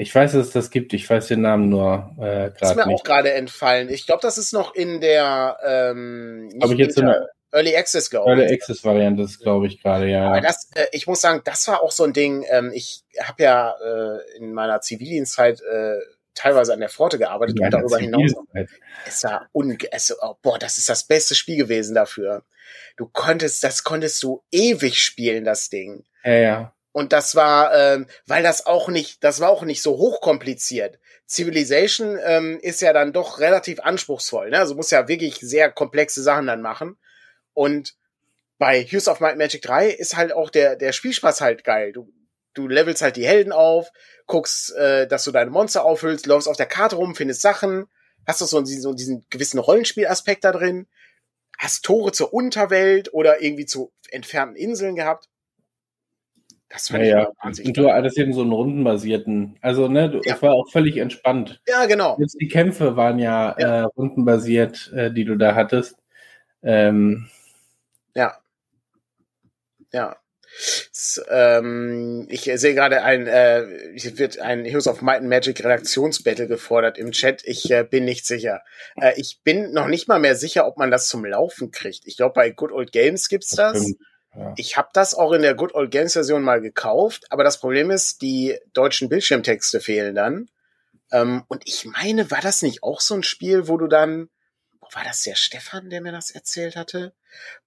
Ich 0.00 0.14
weiß, 0.14 0.32
dass 0.32 0.46
es 0.46 0.52
das 0.52 0.70
gibt. 0.70 0.92
Ich 0.92 1.10
weiß 1.10 1.26
den 1.26 1.40
Namen 1.40 1.68
nur 1.68 2.14
äh, 2.18 2.50
gerade. 2.50 2.56
Ist 2.60 2.76
mir 2.76 2.86
nicht. 2.86 3.00
auch 3.00 3.04
gerade 3.04 3.32
entfallen. 3.32 3.88
Ich 3.88 4.06
glaube, 4.06 4.20
das 4.22 4.38
ist 4.38 4.52
noch 4.52 4.74
in 4.74 5.00
der 5.00 5.58
ähm, 5.64 6.50
Habe 6.62 6.74
ich 6.74 6.78
jetzt 6.78 6.98
eine 6.98 7.28
Early 7.50 7.74
Access, 7.76 8.08
glaube 8.08 8.30
ich. 8.30 8.38
Early 8.38 8.54
Access 8.54 8.84
Variante 8.84 9.22
ist, 9.22 9.40
glaube 9.40 9.66
ich, 9.66 9.82
gerade, 9.82 10.08
ja. 10.08 10.28
Aber 10.28 10.40
das, 10.40 10.70
äh, 10.76 10.86
ich 10.92 11.08
muss 11.08 11.20
sagen, 11.20 11.40
das 11.44 11.66
war 11.66 11.82
auch 11.82 11.90
so 11.90 12.04
ein 12.04 12.12
Ding. 12.12 12.46
Ähm, 12.48 12.70
ich 12.72 13.02
habe 13.20 13.42
ja 13.42 13.74
äh, 13.82 14.36
in 14.36 14.52
meiner 14.52 14.80
Zivildienstzeit 14.80 15.60
äh, 15.62 15.98
teilweise 16.34 16.74
an 16.74 16.80
der 16.80 16.90
Pforte 16.90 17.18
gearbeitet 17.18 17.58
ja, 17.58 17.66
und 17.66 17.74
darüber 17.74 17.98
hinaus. 17.98 18.32
Es 19.04 19.24
war 19.24 19.48
es, 19.90 20.16
oh, 20.22 20.34
boah, 20.42 20.60
das 20.60 20.78
ist 20.78 20.88
das 20.88 21.04
beste 21.04 21.34
Spiel 21.34 21.56
gewesen 21.56 21.96
dafür. 21.96 22.44
Du 22.96 23.08
konntest, 23.08 23.64
das 23.64 23.82
konntest 23.82 24.22
du 24.22 24.44
ewig 24.52 25.02
spielen, 25.02 25.44
das 25.44 25.70
Ding. 25.70 26.04
Ja, 26.22 26.34
ja. 26.34 26.72
Und 26.92 27.12
das 27.12 27.34
war, 27.34 27.74
ähm, 27.74 28.06
weil 28.26 28.42
das 28.42 28.66
auch 28.66 28.88
nicht, 28.88 29.22
das 29.22 29.40
war 29.40 29.50
auch 29.50 29.62
nicht 29.62 29.82
so 29.82 29.98
hochkompliziert. 29.98 30.98
Civilization 31.28 32.18
ähm, 32.24 32.58
ist 32.62 32.80
ja 32.80 32.92
dann 32.92 33.12
doch 33.12 33.38
relativ 33.38 33.80
anspruchsvoll, 33.80 34.50
ne? 34.50 34.58
Also 34.58 34.74
muss 34.74 34.90
ja 34.90 35.08
wirklich 35.08 35.36
sehr 35.36 35.70
komplexe 35.70 36.22
Sachen 36.22 36.46
dann 36.46 36.62
machen. 36.62 36.96
Und 37.52 37.94
bei 38.58 38.82
Heroes 38.82 39.08
of 39.08 39.20
Might 39.20 39.36
Magic 39.36 39.62
3 39.62 39.90
ist 39.90 40.16
halt 40.16 40.32
auch 40.32 40.50
der, 40.50 40.76
der 40.76 40.92
Spielspaß 40.92 41.40
halt 41.40 41.64
geil. 41.64 41.92
Du, 41.92 42.10
du 42.54 42.66
levelst 42.66 43.02
halt 43.02 43.16
die 43.16 43.26
Helden 43.26 43.52
auf, 43.52 43.90
guckst, 44.26 44.74
äh, 44.74 45.06
dass 45.06 45.24
du 45.24 45.30
deine 45.30 45.50
Monster 45.50 45.84
auffüllst, 45.84 46.26
läufst 46.26 46.48
auf 46.48 46.56
der 46.56 46.66
Karte 46.66 46.96
rum, 46.96 47.14
findest 47.14 47.42
Sachen, 47.42 47.86
hast 48.26 48.40
du 48.40 48.46
so, 48.46 48.64
so 48.64 48.94
diesen 48.94 49.24
gewissen 49.30 49.58
Rollenspielaspekt 49.58 50.44
da 50.44 50.52
drin, 50.52 50.86
hast 51.58 51.84
Tore 51.84 52.12
zur 52.12 52.32
Unterwelt 52.32 53.12
oder 53.12 53.42
irgendwie 53.42 53.66
zu 53.66 53.92
entfernten 54.10 54.56
Inseln 54.56 54.96
gehabt. 54.96 55.28
Das 56.68 56.88
fand 56.88 57.04
ja, 57.04 57.20
ja. 57.20 57.32
Und 57.42 57.76
du 57.76 57.90
hattest 57.90 58.18
eben 58.18 58.34
so 58.34 58.42
einen 58.42 58.52
rundenbasierten, 58.52 59.56
also 59.62 59.88
ne, 59.88 60.10
du, 60.10 60.20
ja. 60.22 60.34
es 60.34 60.42
war 60.42 60.52
auch 60.52 60.70
völlig 60.70 60.98
entspannt. 60.98 61.62
Ja, 61.66 61.86
genau. 61.86 62.16
Jetzt 62.20 62.38
die 62.40 62.48
Kämpfe 62.48 62.96
waren 62.96 63.18
ja, 63.18 63.56
ja. 63.58 63.80
Äh, 63.80 63.82
rundenbasiert, 63.84 64.92
äh, 64.94 65.10
die 65.10 65.24
du 65.24 65.36
da 65.36 65.54
hattest. 65.54 65.96
Ähm, 66.62 67.28
ja. 68.14 68.36
Ja. 69.92 70.16
S 70.90 71.22
ähm, 71.30 72.26
ich 72.30 72.50
sehe 72.54 72.74
gerade 72.74 73.02
ein, 73.02 73.26
äh, 73.26 73.64
wird 74.18 74.40
ein 74.40 74.64
Heroes 74.64 74.88
of 74.88 75.02
Might 75.02 75.20
and 75.20 75.28
Magic 75.28 75.62
Redaktionsbattle 75.62 76.48
gefordert 76.48 76.98
im 76.98 77.12
Chat. 77.12 77.42
Ich 77.44 77.70
äh, 77.70 77.84
bin 77.84 78.04
nicht 78.04 78.26
sicher. 78.26 78.62
Äh, 78.96 79.12
ich 79.16 79.40
bin 79.44 79.72
noch 79.72 79.86
nicht 79.86 80.08
mal 80.08 80.18
mehr 80.18 80.34
sicher, 80.34 80.66
ob 80.66 80.76
man 80.76 80.90
das 80.90 81.08
zum 81.08 81.24
Laufen 81.24 81.70
kriegt. 81.70 82.06
Ich 82.06 82.16
glaube, 82.16 82.34
bei 82.34 82.50
Good 82.50 82.72
Old 82.72 82.92
Games 82.92 83.28
gibt's 83.28 83.50
das. 83.50 83.74
das. 83.74 83.94
Ich 84.56 84.76
habe 84.76 84.88
das 84.92 85.14
auch 85.14 85.32
in 85.32 85.42
der 85.42 85.54
Good 85.54 85.74
Old 85.74 85.90
Games 85.90 86.12
Version 86.12 86.42
mal 86.42 86.60
gekauft, 86.60 87.26
aber 87.30 87.44
das 87.44 87.58
Problem 87.60 87.90
ist, 87.90 88.22
die 88.22 88.58
deutschen 88.72 89.08
Bildschirmtexte 89.08 89.80
fehlen 89.80 90.14
dann. 90.14 90.48
Ähm, 91.10 91.44
und 91.48 91.62
ich 91.66 91.84
meine, 91.84 92.30
war 92.30 92.40
das 92.40 92.62
nicht 92.62 92.82
auch 92.82 93.00
so 93.00 93.14
ein 93.14 93.22
Spiel, 93.22 93.68
wo 93.68 93.76
du 93.76 93.86
dann 93.86 94.28
war 94.94 95.04
das 95.04 95.22
der 95.22 95.34
Stefan, 95.34 95.90
der 95.90 96.00
mir 96.00 96.12
das 96.12 96.30
erzählt 96.30 96.76
hatte? 96.76 97.12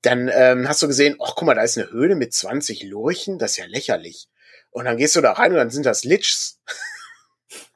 Dann 0.01 0.29
ähm, 0.33 0.67
hast 0.67 0.81
du 0.81 0.87
gesehen, 0.87 1.17
ach 1.21 1.33
guck 1.35 1.45
mal, 1.45 1.55
da 1.55 1.63
ist 1.63 1.77
eine 1.77 1.91
Höhle 1.91 2.15
mit 2.15 2.33
20 2.33 2.83
Lurchen, 2.83 3.37
das 3.37 3.51
ist 3.51 3.57
ja 3.57 3.65
lächerlich. 3.65 4.27
Und 4.71 4.85
dann 4.85 4.97
gehst 4.97 5.15
du 5.15 5.21
da 5.21 5.33
rein 5.33 5.51
und 5.51 5.57
dann 5.57 5.69
sind 5.69 5.85
das 5.85 6.03
Lichs. 6.03 6.59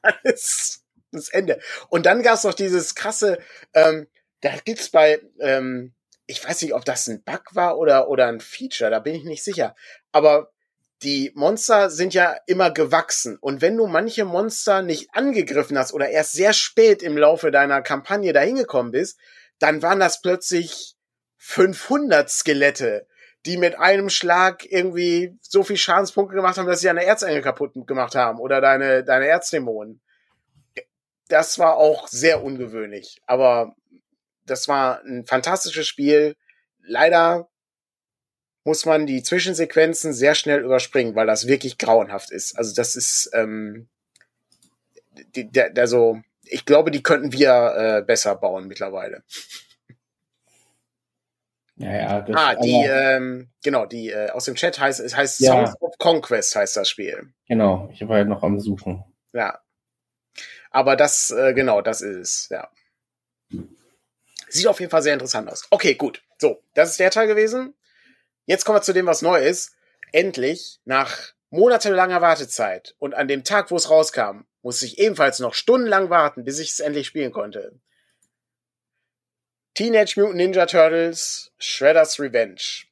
Alles 0.02 0.82
das 1.12 1.28
Ende. 1.28 1.60
Und 1.88 2.06
dann 2.06 2.22
gab's 2.22 2.44
noch 2.44 2.54
dieses 2.54 2.94
krasse, 2.94 3.38
ähm, 3.74 4.08
da 4.40 4.54
gibt's 4.64 4.90
bei, 4.90 5.20
ähm, 5.40 5.94
ich 6.26 6.46
weiß 6.46 6.62
nicht, 6.62 6.74
ob 6.74 6.84
das 6.84 7.06
ein 7.06 7.22
Bug 7.22 7.54
war 7.54 7.78
oder, 7.78 8.08
oder 8.08 8.26
ein 8.26 8.40
Feature, 8.40 8.90
da 8.90 8.98
bin 8.98 9.14
ich 9.14 9.24
nicht 9.24 9.44
sicher. 9.44 9.74
Aber 10.12 10.50
die 11.02 11.30
Monster 11.34 11.90
sind 11.90 12.14
ja 12.14 12.36
immer 12.46 12.70
gewachsen. 12.70 13.36
Und 13.40 13.60
wenn 13.60 13.76
du 13.76 13.86
manche 13.86 14.24
Monster 14.24 14.82
nicht 14.82 15.10
angegriffen 15.12 15.78
hast 15.78 15.92
oder 15.92 16.08
erst 16.08 16.32
sehr 16.32 16.52
spät 16.52 17.02
im 17.02 17.16
Laufe 17.16 17.50
deiner 17.50 17.82
Kampagne 17.82 18.32
dahin 18.32 18.56
gekommen 18.56 18.92
bist, 18.92 19.18
dann 19.58 19.82
waren 19.82 20.00
das 20.00 20.20
plötzlich 20.20 20.96
500 21.36 22.28
Skelette, 22.30 23.06
die 23.44 23.56
mit 23.56 23.78
einem 23.78 24.08
Schlag 24.08 24.64
irgendwie 24.70 25.38
so 25.40 25.62
viel 25.62 25.76
Schadenspunkte 25.76 26.34
gemacht 26.34 26.58
haben, 26.58 26.66
dass 26.66 26.80
sie 26.80 26.86
deine 26.86 27.04
Erzengel 27.04 27.42
kaputt 27.42 27.72
gemacht 27.86 28.14
haben 28.14 28.40
oder 28.40 28.60
deine, 28.60 29.04
deine 29.04 29.28
Erzdämonen. 29.28 30.00
Das 31.28 31.58
war 31.58 31.76
auch 31.76 32.08
sehr 32.08 32.42
ungewöhnlich, 32.42 33.20
aber 33.26 33.74
das 34.46 34.68
war 34.68 35.02
ein 35.04 35.24
fantastisches 35.26 35.86
Spiel. 35.86 36.36
Leider 36.82 37.48
muss 38.64 38.84
man 38.84 39.06
die 39.06 39.22
Zwischensequenzen 39.22 40.12
sehr 40.12 40.34
schnell 40.34 40.64
überspringen, 40.64 41.14
weil 41.14 41.26
das 41.26 41.46
wirklich 41.46 41.78
grauenhaft 41.78 42.30
ist. 42.32 42.58
Also 42.58 42.74
das 42.74 42.96
ist, 42.96 43.30
ähm, 43.32 43.88
der, 45.34 45.70
der 45.70 45.86
so, 45.86 46.20
ich 46.42 46.64
glaube, 46.64 46.90
die 46.90 47.02
könnten 47.02 47.32
wir 47.32 47.74
äh, 47.76 48.02
besser 48.02 48.34
bauen 48.34 48.66
mittlerweile. 48.66 49.22
Ja, 51.76 51.92
ja. 51.92 52.20
Das, 52.22 52.36
ah, 52.36 52.54
die, 52.54 52.72
ähm, 52.72 53.50
genau, 53.62 53.86
die 53.86 54.10
äh, 54.10 54.30
aus 54.30 54.46
dem 54.46 54.54
Chat 54.54 54.80
heißt, 54.80 54.98
es 55.00 55.14
heißt 55.14 55.40
ja. 55.40 55.52
Songs 55.52 55.80
of 55.80 55.98
Conquest 55.98 56.56
heißt 56.56 56.76
das 56.76 56.88
Spiel. 56.88 57.32
Genau, 57.48 57.88
ich 57.92 58.00
war 58.08 58.16
halt 58.16 58.28
noch 58.28 58.42
am 58.42 58.58
Suchen. 58.58 59.04
Ja. 59.32 59.60
Aber 60.70 60.96
das, 60.96 61.30
äh, 61.30 61.54
genau, 61.54 61.82
das 61.82 62.00
ist 62.00 62.16
es, 62.16 62.48
ja. 62.48 62.70
Sieht 64.56 64.68
auf 64.68 64.80
jeden 64.80 64.90
Fall 64.90 65.02
sehr 65.02 65.12
interessant 65.12 65.50
aus. 65.50 65.66
Okay, 65.70 65.94
gut. 65.94 66.22
So, 66.38 66.62
das 66.72 66.90
ist 66.90 67.00
der 67.00 67.10
Teil 67.10 67.26
gewesen. 67.26 67.74
Jetzt 68.46 68.64
kommen 68.64 68.78
wir 68.78 68.82
zu 68.82 68.94
dem, 68.94 69.04
was 69.04 69.20
neu 69.20 69.38
ist. 69.38 69.72
Endlich, 70.12 70.80
nach 70.86 71.34
monatelanger 71.50 72.22
Wartezeit 72.22 72.94
und 72.98 73.14
an 73.14 73.28
dem 73.28 73.44
Tag, 73.44 73.70
wo 73.70 73.76
es 73.76 73.90
rauskam, 73.90 74.46
musste 74.62 74.86
ich 74.86 74.98
ebenfalls 74.98 75.40
noch 75.40 75.52
stundenlang 75.52 76.08
warten, 76.08 76.44
bis 76.44 76.58
ich 76.58 76.70
es 76.70 76.80
endlich 76.80 77.06
spielen 77.06 77.32
konnte. 77.32 77.78
Teenage 79.74 80.14
Mutant 80.16 80.36
Ninja 80.36 80.64
Turtles 80.64 81.52
Shredder's 81.58 82.18
Revenge. 82.18 82.86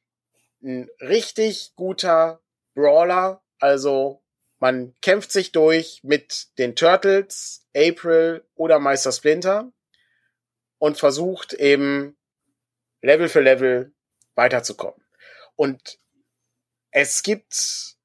Ein 0.61 0.87
richtig 0.99 1.73
guter 1.75 2.41
Brawler, 2.75 3.41
also 3.59 4.21
man 4.59 4.93
kämpft 5.01 5.31
sich 5.31 5.51
durch 5.51 6.01
mit 6.03 6.47
den 6.59 6.75
Turtles, 6.75 7.65
April 7.75 8.45
oder 8.53 8.77
Meister 8.77 9.11
Splinter. 9.11 9.71
Und 10.77 10.97
versucht 10.97 11.53
eben 11.53 12.15
Level 13.01 13.29
für 13.29 13.41
Level 13.41 13.93
weiterzukommen. 14.35 15.01
Und 15.55 15.99
es 16.91 17.23
gibt 17.23 17.95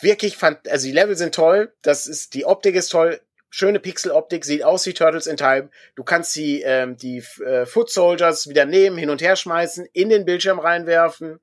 wirklich, 0.00 0.42
also 0.42 0.86
die 0.86 0.92
Level 0.92 1.16
sind 1.16 1.34
toll, 1.34 1.74
das 1.82 2.06
ist, 2.06 2.34
die 2.34 2.44
Optik 2.44 2.74
ist 2.74 2.88
toll, 2.88 3.20
schöne 3.50 3.80
Pixeloptik, 3.80 4.44
sieht 4.44 4.62
aus 4.62 4.86
wie 4.86 4.94
Turtles 4.94 5.26
in 5.26 5.36
Time. 5.36 5.70
Du 5.96 6.04
kannst 6.04 6.34
die, 6.36 6.62
ähm, 6.62 6.96
die 6.96 7.18
äh, 7.44 7.66
Foot 7.66 7.90
Soldiers 7.90 8.48
wieder 8.48 8.64
nehmen, 8.64 8.96
hin 8.96 9.10
und 9.10 9.20
her 9.20 9.36
schmeißen, 9.36 9.86
in 9.92 10.08
den 10.08 10.24
Bildschirm 10.24 10.58
reinwerfen, 10.58 11.40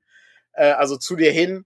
äh, 0.54 0.70
also 0.70 0.96
zu 0.96 1.16
dir 1.16 1.30
hin. 1.30 1.64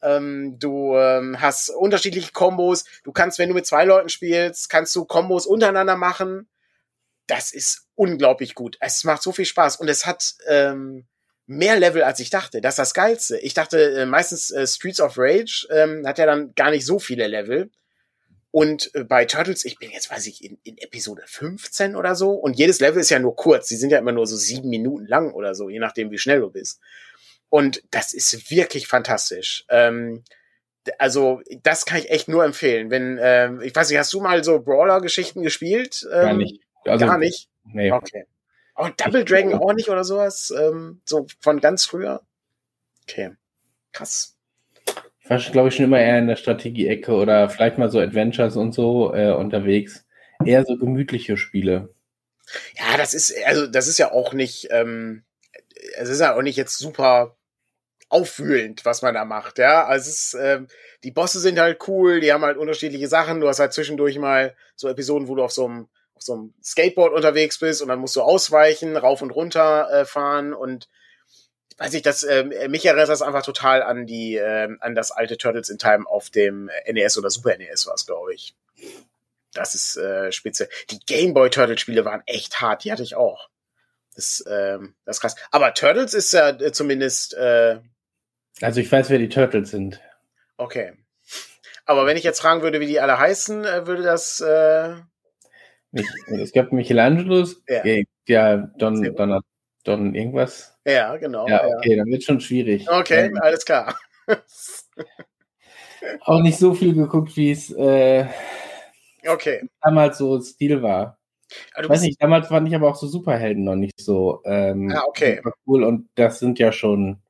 Ähm, 0.00 0.58
du 0.58 0.94
ähm, 0.96 1.40
hast 1.40 1.70
unterschiedliche 1.70 2.32
Kombos. 2.32 2.84
Du 3.02 3.12
kannst, 3.12 3.38
wenn 3.38 3.48
du 3.48 3.54
mit 3.54 3.66
zwei 3.66 3.84
Leuten 3.84 4.10
spielst, 4.10 4.68
kannst 4.68 4.94
du 4.94 5.04
Kombos 5.04 5.46
untereinander 5.46 5.96
machen. 5.96 6.48
Das 7.28 7.52
ist 7.52 7.86
unglaublich 7.94 8.54
gut. 8.56 8.76
Es 8.80 9.04
macht 9.04 9.22
so 9.22 9.30
viel 9.30 9.44
Spaß 9.44 9.76
und 9.76 9.88
es 9.88 10.04
hat 10.06 10.34
ähm, 10.48 11.06
mehr 11.46 11.78
Level, 11.78 12.02
als 12.02 12.20
ich 12.20 12.30
dachte. 12.30 12.60
Das 12.60 12.74
ist 12.74 12.78
das 12.78 12.94
Geilste. 12.94 13.38
Ich 13.38 13.54
dachte 13.54 13.78
äh, 14.00 14.06
meistens 14.06 14.50
äh, 14.50 14.66
Streets 14.66 15.00
of 15.00 15.14
Rage 15.16 15.66
ähm, 15.70 16.06
hat 16.06 16.18
ja 16.18 16.26
dann 16.26 16.54
gar 16.54 16.70
nicht 16.70 16.84
so 16.84 16.98
viele 16.98 17.26
Level. 17.26 17.70
Und 18.50 18.94
äh, 18.94 19.04
bei 19.04 19.24
Turtles, 19.24 19.64
ich 19.64 19.78
bin 19.78 19.90
jetzt, 19.90 20.10
weiß 20.10 20.26
ich, 20.26 20.44
in, 20.44 20.58
in 20.62 20.78
Episode 20.78 21.22
15 21.26 21.96
oder 21.96 22.14
so. 22.14 22.32
Und 22.32 22.58
jedes 22.58 22.80
Level 22.80 23.00
ist 23.00 23.10
ja 23.10 23.18
nur 23.18 23.36
kurz. 23.36 23.68
Die 23.68 23.76
sind 23.76 23.90
ja 23.90 23.98
immer 23.98 24.12
nur 24.12 24.26
so 24.26 24.36
sieben 24.36 24.68
Minuten 24.68 25.06
lang 25.06 25.32
oder 25.32 25.54
so, 25.54 25.68
je 25.68 25.78
nachdem, 25.78 26.10
wie 26.10 26.18
schnell 26.18 26.40
du 26.40 26.50
bist. 26.50 26.80
Und 27.50 27.82
das 27.90 28.14
ist 28.14 28.50
wirklich 28.50 28.86
fantastisch. 28.86 29.64
Ähm, 29.68 30.24
also, 30.98 31.42
das 31.62 31.84
kann 31.84 31.98
ich 31.98 32.10
echt 32.10 32.28
nur 32.28 32.44
empfehlen. 32.44 32.90
Wenn, 32.90 33.18
ähm, 33.20 33.60
ich 33.60 33.74
weiß 33.74 33.90
nicht, 33.90 33.98
hast 33.98 34.12
du 34.12 34.20
mal 34.20 34.42
so 34.44 34.60
Brawler-Geschichten 34.60 35.42
gespielt? 35.42 36.06
Ähm, 36.10 36.20
gar 36.20 36.32
nicht. 36.34 36.62
Also, 36.84 37.06
gar 37.06 37.18
nicht? 37.18 37.48
Nee. 37.64 37.92
Okay. 37.92 38.24
Oh, 38.76 38.88
Double 38.96 39.24
Dragon 39.24 39.54
auch 39.54 39.72
nicht 39.72 39.88
oder 39.88 40.04
sowas? 40.04 40.52
Ähm, 40.56 41.00
so 41.04 41.26
von 41.40 41.60
ganz 41.60 41.84
früher? 41.84 42.22
Okay. 43.02 43.32
Krass. 43.92 44.36
Ich 45.20 45.30
war, 45.30 45.38
glaube 45.38 45.68
ich, 45.68 45.74
schon 45.74 45.84
immer 45.84 46.00
eher 46.00 46.18
in 46.18 46.28
der 46.28 46.36
Strategie-Ecke 46.36 47.12
oder 47.12 47.50
vielleicht 47.50 47.76
mal 47.76 47.90
so 47.90 47.98
Adventures 47.98 48.56
und 48.56 48.72
so 48.72 49.12
äh, 49.14 49.32
unterwegs. 49.32 50.06
Eher 50.44 50.64
so 50.64 50.76
gemütliche 50.76 51.36
Spiele. 51.36 51.92
Ja, 52.74 52.96
das 52.96 53.12
ist, 53.12 53.34
also 53.44 53.66
das 53.66 53.88
ist 53.88 53.98
ja 53.98 54.12
auch 54.12 54.32
nicht, 54.32 54.68
ähm, 54.70 55.24
es 55.96 56.08
ist 56.08 56.20
ja 56.20 56.34
auch 56.34 56.42
nicht 56.42 56.56
jetzt 56.56 56.78
super 56.78 57.36
aufwühlend, 58.08 58.84
was 58.84 59.02
man 59.02 59.14
da 59.14 59.24
macht, 59.24 59.58
ja. 59.58 59.84
Also 59.84 60.08
es 60.08 60.32
ist, 60.32 60.36
ähm, 60.40 60.68
die 61.04 61.10
Bosse 61.10 61.40
sind 61.40 61.58
halt 61.58 61.86
cool, 61.88 62.20
die 62.20 62.32
haben 62.32 62.44
halt 62.44 62.56
unterschiedliche 62.56 63.08
Sachen. 63.08 63.40
Du 63.40 63.48
hast 63.48 63.58
halt 63.58 63.72
zwischendurch 63.72 64.18
mal 64.18 64.56
so 64.76 64.88
Episoden, 64.88 65.28
wo 65.28 65.34
du 65.34 65.42
auf 65.42 65.52
so 65.52 65.66
einem, 65.66 65.88
auf 66.18 66.22
so 66.22 66.34
einem 66.34 66.54
Skateboard 66.62 67.12
unterwegs 67.12 67.58
bist 67.58 67.80
und 67.80 67.88
dann 67.88 68.00
musst 68.00 68.16
du 68.16 68.22
ausweichen, 68.22 68.96
rauf 68.96 69.22
und 69.22 69.30
runter 69.30 69.88
äh, 69.90 70.04
fahren 70.04 70.52
und 70.52 70.88
weiß 71.78 71.94
ich, 71.94 72.02
das 72.02 72.24
äh, 72.24 72.68
mich 72.68 72.84
erinnert 72.84 73.08
das 73.08 73.22
einfach 73.22 73.44
total 73.44 73.82
an 73.82 74.06
die 74.06 74.36
äh, 74.36 74.68
an 74.80 74.94
das 74.94 75.12
alte 75.12 75.38
Turtles 75.38 75.68
in 75.68 75.78
Time 75.78 76.06
auf 76.06 76.30
dem 76.30 76.70
NES 76.90 77.16
oder 77.18 77.30
Super 77.30 77.56
NES 77.56 77.86
war 77.86 77.94
es, 77.94 78.04
glaube 78.04 78.34
ich. 78.34 78.54
Das 79.54 79.74
ist 79.74 79.96
äh, 79.96 80.30
spitze. 80.32 80.68
Die 80.90 80.98
Game 81.00 81.34
Boy 81.34 81.50
Turtle 81.50 81.78
Spiele 81.78 82.04
waren 82.04 82.22
echt 82.26 82.60
hart, 82.60 82.84
die 82.84 82.92
hatte 82.92 83.02
ich 83.02 83.14
auch. 83.14 83.48
Das, 84.14 84.44
ähm, 84.50 84.94
das 85.04 85.16
ist 85.16 85.20
krass. 85.20 85.36
Aber 85.52 85.72
Turtles 85.74 86.12
ist 86.12 86.32
ja 86.32 86.50
äh, 86.50 86.72
zumindest. 86.72 87.34
Äh, 87.34 87.80
also 88.60 88.80
ich 88.80 88.90
weiß, 88.90 89.10
wer 89.10 89.18
die 89.18 89.28
Turtles 89.28 89.70
sind. 89.70 90.00
Okay. 90.56 90.94
Aber 91.86 92.04
wenn 92.04 92.16
ich 92.16 92.24
jetzt 92.24 92.40
fragen 92.40 92.62
würde, 92.62 92.80
wie 92.80 92.86
die 92.86 93.00
alle 93.00 93.18
heißen, 93.18 93.64
äh, 93.64 93.86
würde 93.86 94.02
das. 94.02 94.40
Äh, 94.40 94.96
es 96.40 96.52
gab 96.52 96.72
Michelangelos, 96.72 97.62
ja, 97.68 97.82
ja 98.26 98.56
Don, 98.78 99.02
Don, 99.14 99.40
Don 99.84 100.14
irgendwas. 100.14 100.78
Ja, 100.84 101.16
genau. 101.16 101.48
Ja, 101.48 101.64
okay, 101.66 101.92
ja. 101.92 101.96
dann 101.98 102.06
wird 102.06 102.24
schon 102.24 102.40
schwierig. 102.40 102.88
Okay, 102.90 103.30
ja. 103.32 103.40
alles 103.40 103.64
klar. 103.64 103.98
Auch 106.20 106.40
nicht 106.40 106.58
so 106.58 106.74
viel 106.74 106.94
geguckt, 106.94 107.36
wie 107.36 107.50
es 107.50 107.70
äh, 107.70 108.26
okay. 109.26 109.68
damals 109.82 110.18
so 110.18 110.40
Stil 110.40 110.82
war. 110.82 111.18
Ich 111.80 111.88
weiß 111.88 112.02
nicht, 112.02 112.22
damals 112.22 112.48
fand 112.48 112.68
ich 112.68 112.74
aber 112.74 112.88
auch 112.88 112.96
so 112.96 113.06
Superhelden 113.06 113.64
noch 113.64 113.74
nicht 113.74 113.98
so 113.98 114.42
ähm, 114.44 114.92
ah, 114.94 115.04
okay. 115.08 115.40
cool 115.66 115.82
und 115.82 116.08
das 116.14 116.40
sind 116.40 116.58
ja 116.58 116.72
schon 116.72 117.22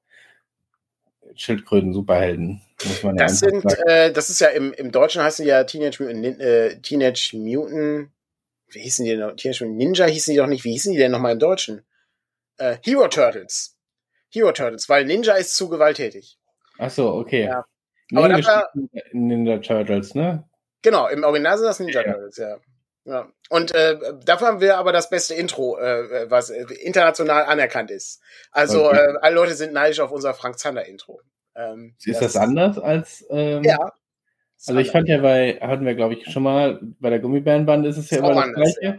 Schildkröten-Superhelden. 1.36 2.60
Muss 2.84 3.02
man 3.04 3.16
das 3.16 3.40
ja 3.40 3.48
sind, 3.48 3.64
äh, 3.86 4.12
das 4.12 4.28
ist 4.28 4.40
ja 4.40 4.48
im, 4.48 4.72
im 4.72 4.90
Deutschen 4.90 5.22
heißen 5.22 5.46
ja 5.46 5.62
Teenage 5.64 6.02
Mutant, 6.02 6.40
äh, 6.40 6.80
Teenage 6.80 7.30
Mutant, 7.34 8.10
wie 8.70 8.80
hießen 8.80 9.04
die 9.04 9.12
denn 9.12 9.20
noch? 9.20 9.36
Teenage 9.36 9.64
Mutant 9.64 9.78
Ninja 9.78 10.06
hießen 10.06 10.32
die 10.32 10.38
doch 10.38 10.46
nicht, 10.46 10.64
wie 10.64 10.72
hießen 10.72 10.92
die 10.92 10.98
denn 10.98 11.12
nochmal 11.12 11.32
im 11.32 11.38
Deutschen? 11.38 11.86
Äh, 12.58 12.76
Hero 12.84 13.08
Turtles. 13.08 13.76
Hero 14.30 14.52
Turtles, 14.52 14.88
weil 14.88 15.04
Ninja 15.04 15.34
ist 15.34 15.56
zu 15.56 15.68
gewalttätig. 15.68 16.38
Ach 16.78 16.90
so, 16.90 17.14
okay. 17.14 17.44
Ja. 17.44 17.64
Aber 18.14 18.28
dafür, 18.28 18.68
Ninja 19.12 19.58
Turtles, 19.58 20.14
ne? 20.14 20.48
Genau, 20.82 21.08
im 21.08 21.24
Original 21.24 21.58
sind 21.58 21.66
das 21.66 21.80
Ninja 21.80 22.02
ja. 22.02 22.12
Turtles, 22.12 22.36
ja. 22.36 22.58
Ja. 23.04 23.26
Und 23.48 23.74
äh, 23.74 23.98
dafür 24.22 24.48
haben 24.48 24.60
wir 24.60 24.76
aber 24.76 24.92
das 24.92 25.08
beste 25.08 25.34
Intro, 25.34 25.78
äh, 25.78 26.30
was 26.30 26.50
international 26.50 27.44
anerkannt 27.44 27.90
ist. 27.90 28.20
Also 28.50 28.86
okay. 28.86 28.98
äh, 28.98 29.18
alle 29.22 29.34
Leute 29.34 29.54
sind 29.54 29.72
neidisch 29.72 30.00
auf 30.00 30.10
unser 30.10 30.34
Frank 30.34 30.58
Zander 30.58 30.84
Intro. 30.84 31.22
Ähm, 31.56 31.94
ist 32.04 32.20
das, 32.20 32.34
das 32.34 32.36
anders 32.36 32.78
als? 32.78 33.24
Ähm, 33.30 33.64
ja. 33.64 33.78
Also 34.66 34.80
ich 34.80 34.90
fand 34.90 35.08
ja 35.08 35.18
bei, 35.18 35.58
hatten 35.60 35.86
wir 35.86 35.94
glaube 35.94 36.14
ich 36.14 36.30
schon 36.30 36.42
mal, 36.42 36.80
bei 36.98 37.10
der 37.10 37.20
Gummibärenband 37.20 37.86
ist 37.86 37.96
es 37.96 38.10
ja 38.10 38.18
immer 38.18 38.34
das 38.34 38.54
gleiche. 38.54 38.80
Ja. 38.82 38.98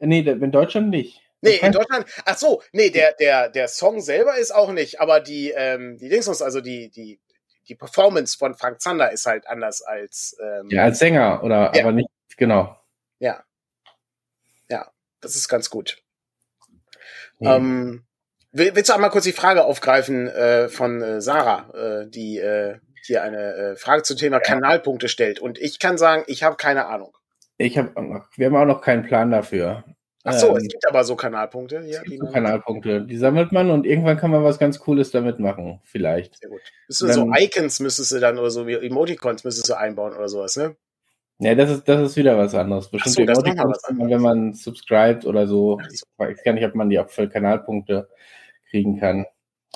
Nee, 0.00 0.20
in 0.20 0.52
Deutschland 0.52 0.90
nicht. 0.90 1.20
Nee, 1.40 1.56
in 1.56 1.72
Deutschland, 1.72 2.06
ach 2.24 2.36
so, 2.36 2.62
nee, 2.72 2.90
der, 2.90 3.14
der, 3.14 3.48
der 3.48 3.68
Song 3.68 4.00
selber 4.00 4.36
ist 4.38 4.52
auch 4.52 4.72
nicht, 4.72 5.00
aber 5.00 5.20
die, 5.20 5.52
ähm, 5.56 5.96
die 5.98 6.08
Dingsons, 6.08 6.42
also 6.42 6.60
die, 6.60 6.90
die, 6.90 7.20
die 7.68 7.74
Performance 7.74 8.36
von 8.36 8.54
Frank 8.54 8.80
Zander 8.80 9.12
ist 9.12 9.26
halt 9.26 9.46
anders 9.46 9.82
als. 9.82 10.36
Ähm, 10.42 10.68
ja, 10.70 10.84
als 10.84 10.98
Sänger, 10.98 11.42
oder, 11.44 11.72
ja. 11.74 11.82
aber 11.82 11.92
nicht, 11.92 12.08
genau. 12.36 12.76
Ja. 13.20 13.44
Ja, 14.68 14.90
das 15.20 15.36
ist 15.36 15.48
ganz 15.48 15.70
gut. 15.70 16.02
Ja. 17.38 17.56
Ähm, 17.56 18.04
willst 18.50 18.88
du 18.88 18.94
einmal 18.94 19.10
kurz 19.10 19.24
die 19.24 19.32
Frage 19.32 19.64
aufgreifen 19.64 20.26
äh, 20.26 20.68
von 20.68 21.00
äh, 21.02 21.20
Sarah, 21.20 21.70
äh, 22.02 22.08
die 22.08 22.38
äh, 22.38 22.78
hier 23.08 23.22
eine 23.22 23.54
äh, 23.54 23.76
Frage 23.76 24.04
zum 24.04 24.16
Thema 24.16 24.36
ja. 24.36 24.42
Kanalpunkte 24.42 25.08
stellt? 25.08 25.40
Und 25.40 25.58
ich 25.58 25.80
kann 25.80 25.98
sagen, 25.98 26.22
ich 26.28 26.44
habe 26.44 26.56
keine 26.56 26.86
Ahnung. 26.86 27.16
Ich 27.56 27.76
habe, 27.76 27.90
wir 28.36 28.46
haben 28.46 28.56
auch 28.56 28.64
noch 28.64 28.80
keinen 28.80 29.02
Plan 29.02 29.32
dafür. 29.32 29.82
Ach 30.24 30.32
so, 30.32 30.50
ähm, 30.50 30.56
es 30.56 30.68
gibt 30.68 30.86
aber 30.86 31.04
so 31.04 31.16
Kanalpunkte 31.16 31.80
hier. 31.80 32.02
Die 32.02 32.18
so 32.18 32.26
Kanalpunkte, 32.26 33.02
die 33.02 33.16
sammelt 33.16 33.52
man 33.52 33.70
und 33.70 33.86
irgendwann 33.86 34.16
kann 34.16 34.30
man 34.30 34.44
was 34.44 34.58
ganz 34.58 34.78
Cooles 34.78 35.10
damit 35.10 35.38
machen, 35.38 35.80
vielleicht. 35.84 36.38
Sehr 36.38 36.50
gut. 36.50 36.60
Dann, 37.00 37.12
so 37.12 37.32
Icons 37.36 37.80
müsstest 37.80 38.12
du 38.12 38.20
dann 38.20 38.38
oder 38.38 38.50
so 38.50 38.66
wie 38.66 38.74
Emoticons 38.74 39.44
müsstest 39.44 39.68
du 39.68 39.74
einbauen 39.74 40.14
oder 40.14 40.28
sowas, 40.28 40.56
ne? 40.56 40.76
Ja, 41.40 41.54
das 41.54 41.70
ist, 41.70 41.88
das 41.88 42.10
ist 42.10 42.16
wieder 42.16 42.36
was 42.36 42.54
anderes. 42.54 42.90
Bestimmt 42.90 43.14
so, 43.14 43.22
Emoticons, 43.22 43.82
wenn 43.90 44.20
man 44.20 44.54
subscribt 44.54 45.24
oder 45.24 45.46
so. 45.46 45.80
Ich 45.92 46.02
weiß 46.16 46.42
gar 46.42 46.52
nicht, 46.52 46.64
ob 46.64 46.74
man 46.74 46.90
die 46.90 46.98
auch 46.98 47.08
für 47.08 47.28
Kanalpunkte 47.28 48.08
kriegen 48.70 48.98
kann. 48.98 49.24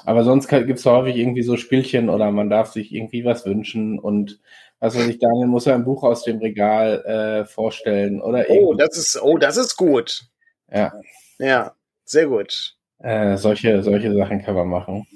Aber 0.05 0.25
sonst 0.25 0.49
gibt 0.49 0.79
es 0.79 0.87
häufig 0.87 1.17
irgendwie 1.17 1.43
so 1.43 1.57
Spielchen 1.57 2.09
oder 2.09 2.31
man 2.31 2.51
darf 2.51 2.73
sich 2.73 2.93
irgendwie 2.93 3.25
was 3.25 3.47
wünschen 3.47 3.99
und 3.99 4.41
was 4.81 4.97
weiß 4.97 5.07
ich, 5.07 5.21
Daniel 5.21 5.47
muss 5.47 5.69
ein 5.69 5.85
Buch 5.85 6.03
aus 6.03 6.25
dem 6.25 6.39
Regal 6.39 7.05
äh, 7.05 7.45
vorstellen 7.45 8.21
oder 8.21 8.47
Oh, 8.49 8.75
das 8.75 8.97
ist, 8.97 9.23
oh, 9.23 9.39
das 9.39 9.57
ist 9.57 9.77
gut. 9.77 10.23
Ja. 10.69 10.93
Ja, 11.39 11.75
sehr 12.05 12.27
gut. 12.27 12.77
Äh, 12.99 13.37
solche, 13.37 13.83
solche 13.83 14.13
Sachen 14.13 14.43
kann 14.43 14.55
man 14.55 14.69
machen. 14.69 15.07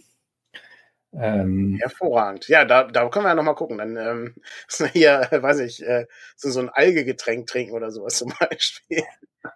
Ähm, 1.18 1.78
Hervorragend. 1.80 2.48
Ja, 2.48 2.64
da, 2.64 2.84
da 2.84 3.08
können 3.08 3.24
wir 3.24 3.30
ja 3.30 3.34
nochmal 3.34 3.54
gucken. 3.54 3.78
Dann 3.78 3.96
ähm, 3.96 4.34
hier, 4.92 5.28
weiß 5.30 5.60
ich, 5.60 5.82
äh, 5.82 6.06
so, 6.36 6.50
so 6.50 6.60
ein 6.60 6.68
Algegetränk 6.68 7.46
trinken 7.46 7.74
oder 7.74 7.90
sowas 7.90 8.16
zum 8.18 8.32
Beispiel. 8.38 9.02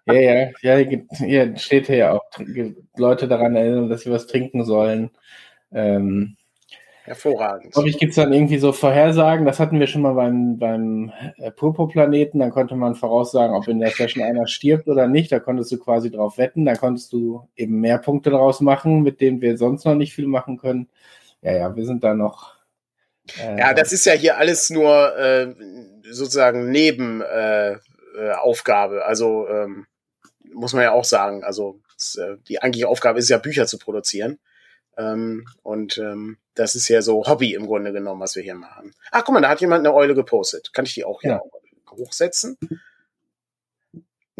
Ja, 0.07 0.15
ja, 0.15 0.51
ja, 0.63 0.99
hier 1.19 1.57
steht 1.57 1.89
hier 1.89 1.97
ja 1.97 2.13
auch 2.13 2.23
Leute 2.97 3.27
daran 3.27 3.57
erinnern, 3.57 3.89
dass 3.89 4.03
sie 4.03 4.11
was 4.11 4.27
trinken 4.27 4.65
sollen. 4.65 5.11
Ähm, 5.73 6.37
Hervorragend. 7.05 7.73
Glaube 7.73 7.89
ich, 7.89 7.99
gibt 7.99 8.11
es 8.11 8.17
dann 8.17 8.33
irgendwie 8.33 8.59
so 8.59 8.73
Vorhersagen. 8.73 9.45
Das 9.45 9.59
hatten 9.59 9.81
wir 9.81 9.89
schon 9.89 10.03
mal 10.03 10.15
beim, 10.15 10.59
beim 10.59 11.13
äh, 11.39 11.51
Purpurplaneten. 11.51 12.39
Dann 12.39 12.51
konnte 12.51 12.77
man 12.77 12.95
voraussagen, 12.95 13.57
ob 13.57 13.67
in 13.69 13.81
der 13.81 13.91
Session 13.91 14.23
einer 14.23 14.47
stirbt 14.47 14.87
oder 14.87 15.09
nicht. 15.09 15.33
Da 15.33 15.41
konntest 15.41 15.73
du 15.73 15.79
quasi 15.79 16.11
drauf 16.11 16.39
wetten. 16.39 16.65
Da 16.67 16.75
konntest 16.75 17.13
du 17.13 17.49
eben 17.57 17.81
mehr 17.81 17.99
Punkte 17.99 18.31
daraus 18.31 18.61
machen, 18.61 19.03
mit 19.03 19.21
denen 19.21 19.41
wir 19.41 19.57
sonst 19.57 19.85
noch 19.87 19.97
nicht 19.97 20.15
viel 20.15 20.29
machen 20.29 20.59
können. 20.59 20.89
Ja, 21.43 21.53
ja, 21.53 21.75
wir 21.75 21.87
sind 21.87 22.05
da 22.05 22.15
noch. 22.15 22.55
Äh, 23.39 23.59
ja, 23.59 23.75
das 23.75 23.93
ist 23.93 24.05
ja 24.05 24.13
hier 24.13 24.39
alles 24.39 24.71
nur 24.71 25.17
äh, 25.17 25.55
sozusagen 26.11 26.71
Nebenaufgabe. 26.71 28.99
Äh, 28.99 29.03
also 29.03 29.49
ähm, 29.49 29.87
muss 30.53 30.73
man 30.73 30.83
ja 30.83 30.93
auch 30.93 31.05
sagen. 31.05 31.45
Also 31.45 31.81
äh, 32.19 32.37
die 32.49 32.63
eigentliche 32.63 32.89
Aufgabe 32.89 33.19
ist 33.19 33.29
ja, 33.29 33.39
Bücher 33.39 33.67
zu 33.67 33.79
produzieren. 33.79 34.39
Ähm, 34.97 35.47
und 35.63 35.99
ähm, 35.99 36.39
das 36.55 36.75
ist 36.75 36.89
ja 36.89 37.03
so 37.03 37.27
Hobby 37.27 37.55
im 37.55 37.67
Grunde 37.67 37.93
genommen, 37.93 38.21
was 38.21 38.37
wir 38.37 38.43
hier 38.43 38.55
machen. 38.55 38.95
Ach, 39.11 39.25
guck 39.25 39.35
mal, 39.35 39.41
da 39.41 39.49
hat 39.49 39.61
jemand 39.61 39.87
eine 39.87 39.95
Eule 39.95 40.15
gepostet. 40.15 40.73
Kann 40.73 40.85
ich 40.85 40.95
die 40.95 41.05
auch 41.05 41.21
hier 41.21 41.31
ja. 41.31 41.41
hochsetzen? 41.91 42.59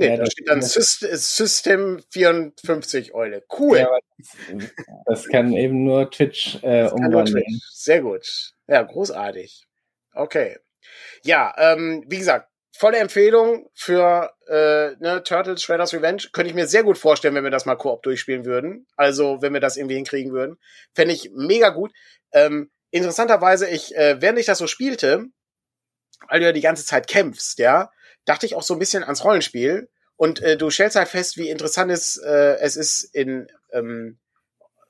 Nee, 0.01 0.09
ja, 0.09 0.17
da 0.17 0.27
steht 0.27 0.49
dann 0.49 0.63
System 0.63 2.03
54 2.09 3.13
Eule. 3.13 3.45
Cool. 3.59 3.79
Ja, 3.79 3.99
das, 4.17 4.71
das, 5.05 5.29
kann 5.29 5.53
eben 5.53 5.85
nur 5.85 6.11
Twitch 6.11 6.59
äh, 6.63 6.89
umwandeln. 6.89 7.45
Twitch. 7.45 7.69
Sehr 7.71 8.01
gut. 8.01 8.55
Ja, 8.67 8.83
großartig. 8.83 9.67
Okay. 10.15 10.57
Ja, 11.23 11.55
ähm, 11.59 12.03
wie 12.09 12.17
gesagt, 12.17 12.49
volle 12.75 12.97
Empfehlung 12.97 13.69
für 13.75 14.33
äh, 14.49 14.97
ne, 15.01 15.23
Turtles 15.23 15.63
Shredder's 15.63 15.93
Revenge. 15.93 16.23
Könnte 16.33 16.49
ich 16.49 16.55
mir 16.55 16.67
sehr 16.67 16.83
gut 16.83 16.97
vorstellen, 16.97 17.35
wenn 17.35 17.45
wir 17.45 17.51
das 17.51 17.67
mal 17.67 17.77
Koop 17.77 18.03
durchspielen 18.03 18.47
würden. 18.47 18.87
Also, 18.97 19.43
wenn 19.43 19.53
wir 19.53 19.61
das 19.61 19.77
irgendwie 19.77 19.97
hinkriegen 19.97 20.33
würden. 20.33 20.57
Fände 20.95 21.13
ich 21.13 21.31
mega 21.35 21.69
gut. 21.69 21.93
Ähm, 22.33 22.71
interessanterweise, 22.91 23.69
ich, 23.69 23.95
äh, 23.97 24.23
während 24.23 24.39
ich 24.39 24.47
das 24.47 24.57
so 24.57 24.67
spielte, 24.67 25.27
weil 26.29 26.41
du 26.41 26.47
ja 26.47 26.53
die 26.53 26.63
ganze 26.63 26.87
Zeit 26.87 27.07
kämpfst, 27.07 27.59
ja, 27.59 27.91
dachte 28.31 28.47
ich 28.47 28.55
auch 28.55 28.63
so 28.63 28.75
ein 28.75 28.79
bisschen 28.79 29.03
ans 29.03 29.25
Rollenspiel. 29.25 29.91
Und 30.17 30.41
äh, 30.41 30.57
du 30.57 30.71
stellst 30.71 30.97
halt 30.97 31.09
fest, 31.09 31.37
wie 31.37 31.49
interessant 31.49 31.91
es, 31.91 32.17
äh, 32.17 32.57
es 32.61 32.77
ist, 32.77 33.03
in 33.03 33.49
ähm, 33.73 34.19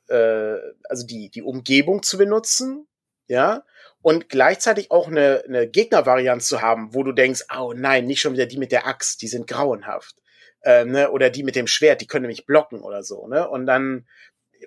äh, 0.09 0.57
also 0.89 1.07
die, 1.07 1.31
die 1.31 1.43
Umgebung 1.43 2.03
zu 2.03 2.19
benutzen, 2.19 2.87
ja, 3.29 3.65
und 4.03 4.29
gleichzeitig 4.29 4.91
auch 4.91 5.09
eine, 5.09 5.43
eine 5.47 5.69
Gegnervarianz 5.69 6.49
zu 6.49 6.61
haben, 6.61 6.95
wo 6.95 7.03
du 7.03 7.13
denkst, 7.13 7.45
oh 7.57 7.73
nein, 7.75 8.07
nicht 8.07 8.21
schon 8.21 8.33
wieder 8.33 8.47
die 8.47 8.59
mit 8.59 8.73
der 8.73 8.87
Axt, 8.87 9.23
die 9.23 9.29
sind 9.29 9.47
grauenhaft. 9.47 10.17
Äh, 10.63 10.85
ne? 10.85 11.11
Oder 11.11 11.31
die 11.31 11.43
mit 11.43 11.57
dem 11.57 11.67
Schwert, 11.67 12.01
die 12.01 12.07
können 12.07 12.23
nämlich 12.23 12.47
blocken 12.47 12.81
oder 12.81 13.03
so. 13.03 13.27
Ne? 13.27 13.49
Und 13.49 13.67
dann 13.67 14.07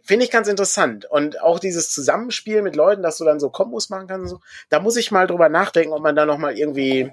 finde 0.03 0.25
ich 0.25 0.31
ganz 0.31 0.47
interessant. 0.47 1.05
Und 1.05 1.41
auch 1.41 1.59
dieses 1.59 1.91
Zusammenspiel 1.91 2.61
mit 2.61 2.75
Leuten, 2.75 3.03
dass 3.03 3.17
du 3.17 3.25
dann 3.25 3.39
so 3.39 3.49
Kombos 3.49 3.89
machen 3.89 4.07
kannst, 4.07 4.29
so, 4.29 4.39
da 4.69 4.79
muss 4.79 4.97
ich 4.97 5.11
mal 5.11 5.27
drüber 5.27 5.49
nachdenken, 5.49 5.93
ob 5.93 6.01
man 6.01 6.15
da 6.15 6.25
nochmal 6.25 6.57
irgendwie, 6.57 7.11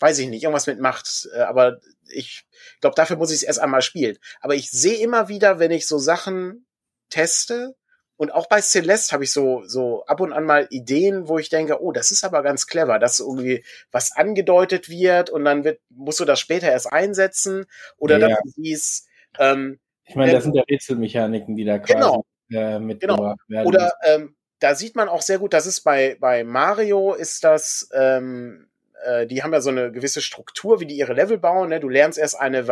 weiß 0.00 0.18
ich 0.18 0.28
nicht, 0.28 0.42
irgendwas 0.42 0.66
mitmacht. 0.66 1.28
Äh, 1.34 1.40
aber 1.40 1.80
ich 2.08 2.44
glaube, 2.80 2.96
dafür 2.96 3.16
muss 3.16 3.30
ich 3.30 3.38
es 3.38 3.42
erst 3.42 3.60
einmal 3.60 3.82
spielen. 3.82 4.18
Aber 4.40 4.54
ich 4.54 4.70
sehe 4.70 4.98
immer 4.98 5.28
wieder, 5.28 5.58
wenn 5.58 5.70
ich 5.70 5.86
so 5.86 5.98
Sachen 5.98 6.66
teste, 7.10 7.74
und 8.16 8.32
auch 8.32 8.48
bei 8.48 8.60
Celeste 8.60 9.12
habe 9.12 9.24
ich 9.24 9.32
so, 9.32 9.64
so 9.66 10.04
ab 10.06 10.20
und 10.20 10.32
an 10.32 10.44
mal 10.44 10.68
Ideen, 10.70 11.28
wo 11.28 11.38
ich 11.38 11.48
denke, 11.48 11.82
oh, 11.82 11.90
das 11.90 12.12
ist 12.12 12.24
aber 12.24 12.42
ganz 12.42 12.66
clever, 12.66 12.98
dass 12.98 13.18
irgendwie 13.18 13.64
was 13.90 14.14
angedeutet 14.14 14.88
wird 14.88 15.30
und 15.30 15.44
dann 15.44 15.64
wird, 15.64 15.80
musst 15.90 16.20
du 16.20 16.24
das 16.24 16.38
später 16.38 16.70
erst 16.70 16.92
einsetzen 16.92 17.66
oder 17.96 18.18
ja. 18.18 18.28
dass 18.28 18.38
du 18.42 18.50
siehst, 18.50 19.08
ähm, 19.38 19.80
ich 20.04 20.14
meine, 20.14 20.32
das 20.32 20.44
sind 20.44 20.54
ja 20.54 20.62
Rätselmechaniken, 20.62 21.56
die 21.56 21.64
da 21.64 21.78
quasi 21.78 21.94
genau, 21.94 22.24
äh, 22.50 22.78
mitgebracht 22.78 23.18
genau. 23.18 23.36
werden. 23.48 23.66
Oder 23.66 23.92
ähm, 24.04 24.36
da 24.60 24.74
sieht 24.74 24.94
man 24.94 25.08
auch 25.08 25.22
sehr 25.22 25.38
gut, 25.38 25.52
das 25.52 25.66
ist 25.66 25.80
bei, 25.80 26.16
bei 26.20 26.44
Mario 26.44 27.14
ist 27.14 27.42
das, 27.42 27.88
ähm, 27.92 28.68
äh, 29.04 29.26
die 29.26 29.42
haben 29.42 29.52
ja 29.52 29.60
so 29.60 29.70
eine 29.70 29.92
gewisse 29.92 30.20
Struktur, 30.20 30.80
wie 30.80 30.86
die 30.86 30.96
ihre 30.96 31.14
Level 31.14 31.38
bauen. 31.38 31.68
Ne? 31.68 31.80
Du 31.80 31.88
lernst 31.88 32.18
erst 32.18 32.38
eine, 32.38 32.64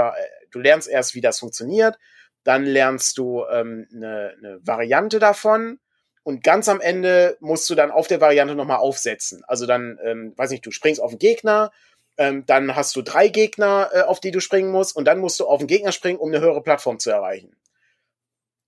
du 0.51 0.59
lernst 0.59 0.89
erst, 0.89 1.15
wie 1.15 1.21
das 1.21 1.39
funktioniert, 1.39 1.99
dann 2.45 2.65
lernst 2.65 3.19
du 3.19 3.45
ähm, 3.51 3.87
eine, 3.93 4.35
eine 4.39 4.59
Variante 4.63 5.19
davon 5.19 5.79
und 6.25 6.45
ganz 6.45 6.69
am 6.69 6.81
Ende 6.81 7.37
musst 7.41 7.69
du 7.69 7.75
dann 7.75 7.91
auf 7.91 8.07
der 8.07 8.21
Variante 8.21 8.55
nochmal 8.55 8.79
aufsetzen. 8.79 9.43
Also 9.47 9.67
dann, 9.67 9.99
ähm, 10.03 10.35
weiß 10.37 10.51
nicht, 10.51 10.65
du 10.65 10.71
springst 10.71 11.01
auf 11.01 11.11
den 11.11 11.19
Gegner, 11.19 11.73
ähm, 12.17 12.45
dann 12.47 12.77
hast 12.77 12.95
du 12.95 13.03
drei 13.03 13.29
Gegner, 13.29 13.91
äh, 13.93 14.03
auf 14.03 14.21
die 14.21 14.31
du 14.31 14.41
springen 14.41 14.71
musst 14.71 14.95
und 14.95 15.07
dann 15.07 15.19
musst 15.19 15.41
du 15.41 15.47
auf 15.47 15.59
den 15.59 15.67
Gegner 15.67 15.93
springen, 15.93 16.19
um 16.19 16.29
eine 16.29 16.41
höhere 16.41 16.63
Plattform 16.63 16.99
zu 16.99 17.11
erreichen. 17.11 17.57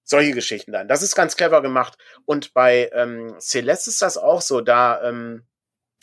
Solche 0.03 0.33
Geschichten 0.33 0.73
dann. 0.73 0.89
Das 0.89 1.03
ist 1.03 1.15
ganz 1.15 1.37
clever 1.37 1.63
gemacht. 1.63 1.97
Und 2.27 2.53
bei 2.53 2.91
ähm, 2.93 3.37
Celeste 3.41 3.91
ist 3.91 4.03
das 4.03 4.19
auch 4.19 4.43
so. 4.43 4.61
Da, 4.61 5.03
ähm, 5.03 5.47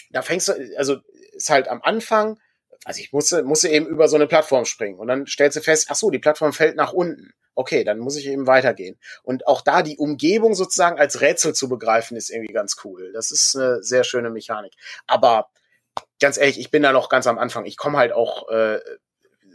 da 0.09 0.21
fängst 0.21 0.47
du, 0.47 0.53
also 0.77 0.97
ist 1.31 1.49
halt 1.49 1.67
am 1.67 1.81
Anfang, 1.81 2.39
also 2.85 2.99
ich 2.99 3.11
musste, 3.13 3.43
musste 3.43 3.69
eben 3.69 3.85
über 3.85 4.07
so 4.07 4.15
eine 4.15 4.27
Plattform 4.27 4.65
springen 4.65 4.99
und 4.99 5.07
dann 5.07 5.27
stellst 5.27 5.57
du 5.57 5.61
fest, 5.61 5.87
ach 5.89 5.95
so, 5.95 6.09
die 6.09 6.19
Plattform 6.19 6.53
fällt 6.53 6.75
nach 6.75 6.93
unten. 6.93 7.33
Okay, 7.53 7.83
dann 7.83 7.99
muss 7.99 8.15
ich 8.15 8.27
eben 8.27 8.47
weitergehen. 8.47 8.97
Und 9.23 9.45
auch 9.45 9.61
da 9.61 9.83
die 9.83 9.97
Umgebung 9.97 10.55
sozusagen 10.55 10.97
als 10.97 11.19
Rätsel 11.19 11.53
zu 11.53 11.67
begreifen, 11.67 12.15
ist 12.15 12.29
irgendwie 12.29 12.53
ganz 12.53 12.77
cool. 12.85 13.11
Das 13.13 13.29
ist 13.29 13.55
eine 13.55 13.83
sehr 13.83 14.05
schöne 14.05 14.29
Mechanik. 14.29 14.73
Aber 15.05 15.49
ganz 16.21 16.37
ehrlich, 16.37 16.59
ich 16.59 16.71
bin 16.71 16.81
da 16.81 16.93
noch 16.93 17.09
ganz 17.09 17.27
am 17.27 17.37
Anfang. 17.37 17.65
Ich 17.65 17.75
komme 17.75 17.97
halt 17.97 18.13
auch 18.13 18.47
äh, 18.49 18.79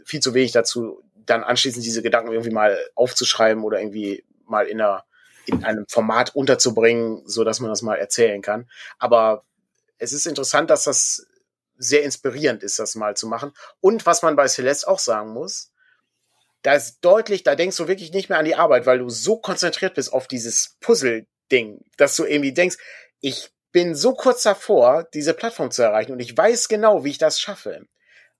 viel 0.05 0.19
zu 0.19 0.35
wenig 0.35 0.51
dazu, 0.51 1.01
dann 1.15 1.43
anschließend 1.43 1.83
diese 1.83 2.03
Gedanken 2.03 2.31
irgendwie 2.31 2.51
mal 2.51 2.77
aufzuschreiben 2.93 3.63
oder 3.63 3.79
irgendwie 3.79 4.23
mal 4.45 4.67
in 4.67 4.79
einer 4.79 5.03
in 5.47 5.63
einem 5.63 5.85
Format 5.87 6.35
unterzubringen, 6.35 7.23
so 7.25 7.45
dass 7.45 7.61
man 7.61 7.69
das 7.69 7.81
mal 7.81 7.95
erzählen 7.95 8.41
kann. 8.41 8.69
Aber 8.99 9.45
es 9.97 10.11
ist 10.11 10.27
interessant, 10.27 10.69
dass 10.69 10.83
das 10.83 11.25
sehr 11.77 12.03
inspirierend 12.03 12.63
ist, 12.63 12.79
das 12.79 12.95
mal 12.95 13.15
zu 13.15 13.27
machen. 13.27 13.51
Und 13.79 14.05
was 14.05 14.21
man 14.21 14.35
bei 14.35 14.47
Celeste 14.47 14.87
auch 14.87 14.99
sagen 14.99 15.33
muss, 15.33 15.71
da 16.63 16.73
ist 16.73 16.99
deutlich, 17.01 17.43
da 17.43 17.55
denkst 17.55 17.77
du 17.77 17.87
wirklich 17.87 18.11
nicht 18.11 18.29
mehr 18.29 18.39
an 18.39 18.45
die 18.45 18.55
Arbeit, 18.55 18.85
weil 18.85 18.99
du 18.99 19.09
so 19.09 19.37
konzentriert 19.37 19.95
bist 19.95 20.11
auf 20.11 20.27
dieses 20.27 20.75
Puzzle-Ding, 20.81 21.85
dass 21.97 22.15
du 22.15 22.25
irgendwie 22.25 22.53
denkst, 22.53 22.77
ich 23.21 23.51
bin 23.71 23.95
so 23.95 24.13
kurz 24.13 24.43
davor, 24.43 25.07
diese 25.13 25.33
Plattform 25.33 25.71
zu 25.71 25.83
erreichen 25.83 26.11
und 26.11 26.19
ich 26.19 26.35
weiß 26.35 26.67
genau, 26.67 27.03
wie 27.03 27.11
ich 27.11 27.17
das 27.17 27.39
schaffe. 27.39 27.85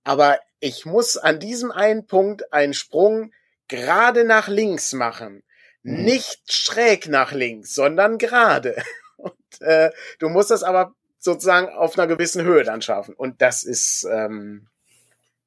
Aber 0.04 0.39
ich 0.60 0.86
muss 0.86 1.17
an 1.17 1.39
diesem 1.39 1.71
einen 1.71 2.08
Punkt 2.08 2.52
einen 2.54 2.73
Sprung 2.73 3.32
gerade 3.67 4.23
nach 4.23 4.47
links 4.47 4.93
machen. 4.93 5.43
Mhm. 5.84 6.04
Nicht 6.04 6.52
schräg 6.52 7.08
nach 7.08 7.32
links, 7.32 7.73
sondern 7.73 8.17
gerade. 8.17 8.82
Und 9.17 9.62
äh, 9.62 9.91
du 10.19 10.30
musst 10.30 10.52
das 10.52 10.63
aber 10.63 10.93
sozusagen 11.28 11.68
auf 11.70 12.00
einer 12.00 12.08
gewissen 12.08 12.44
Höhe 12.44 12.63
dann 12.63 12.82
schaffen. 12.82 13.13
Und 13.13 13.42
das 13.42 13.63
ist 13.63 14.08
ähm, 14.10 14.68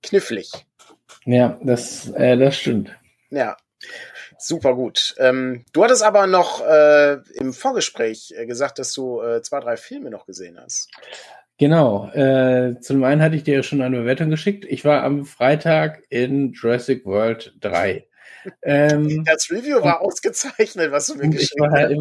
knifflig. 0.03 0.53
Ja, 1.25 1.59
das, 1.62 2.11
äh, 2.11 2.37
das 2.37 2.57
stimmt. 2.57 2.95
Ja, 3.31 3.57
super 4.38 4.75
gut. 4.75 5.14
Ähm, 5.19 5.64
du 5.73 5.83
hattest 5.83 6.03
aber 6.03 6.27
noch 6.27 6.61
äh, 6.66 7.14
im 7.35 7.55
Vorgespräch 7.55 8.35
äh, 8.37 8.45
gesagt, 8.45 8.79
dass 8.79 8.93
du 8.93 9.23
äh, 9.23 9.40
zwei, 9.40 9.61
drei 9.61 9.79
Filme 9.79 10.11
noch 10.11 10.27
gesehen 10.27 10.59
hast. 10.61 10.90
Genau. 11.57 12.11
Äh, 12.12 12.79
zum 12.81 13.03
einen 13.05 13.23
hatte 13.23 13.37
ich 13.37 13.45
dir 13.45 13.57
ja 13.57 13.62
schon 13.62 13.81
eine 13.81 14.01
Bewertung 14.01 14.29
geschickt. 14.29 14.66
Ich 14.69 14.85
war 14.85 15.03
am 15.03 15.25
Freitag 15.25 16.03
in 16.11 16.53
Jurassic 16.53 17.07
World 17.07 17.55
3. 17.61 18.07
Ähm, 18.62 19.23
das 19.27 19.51
Review 19.51 19.83
war 19.83 20.01
ausgezeichnet, 20.01 20.90
was 20.93 21.09
du 21.09 21.16
mir 21.16 21.29
geschickt 21.29 21.61
hast. 21.61 21.93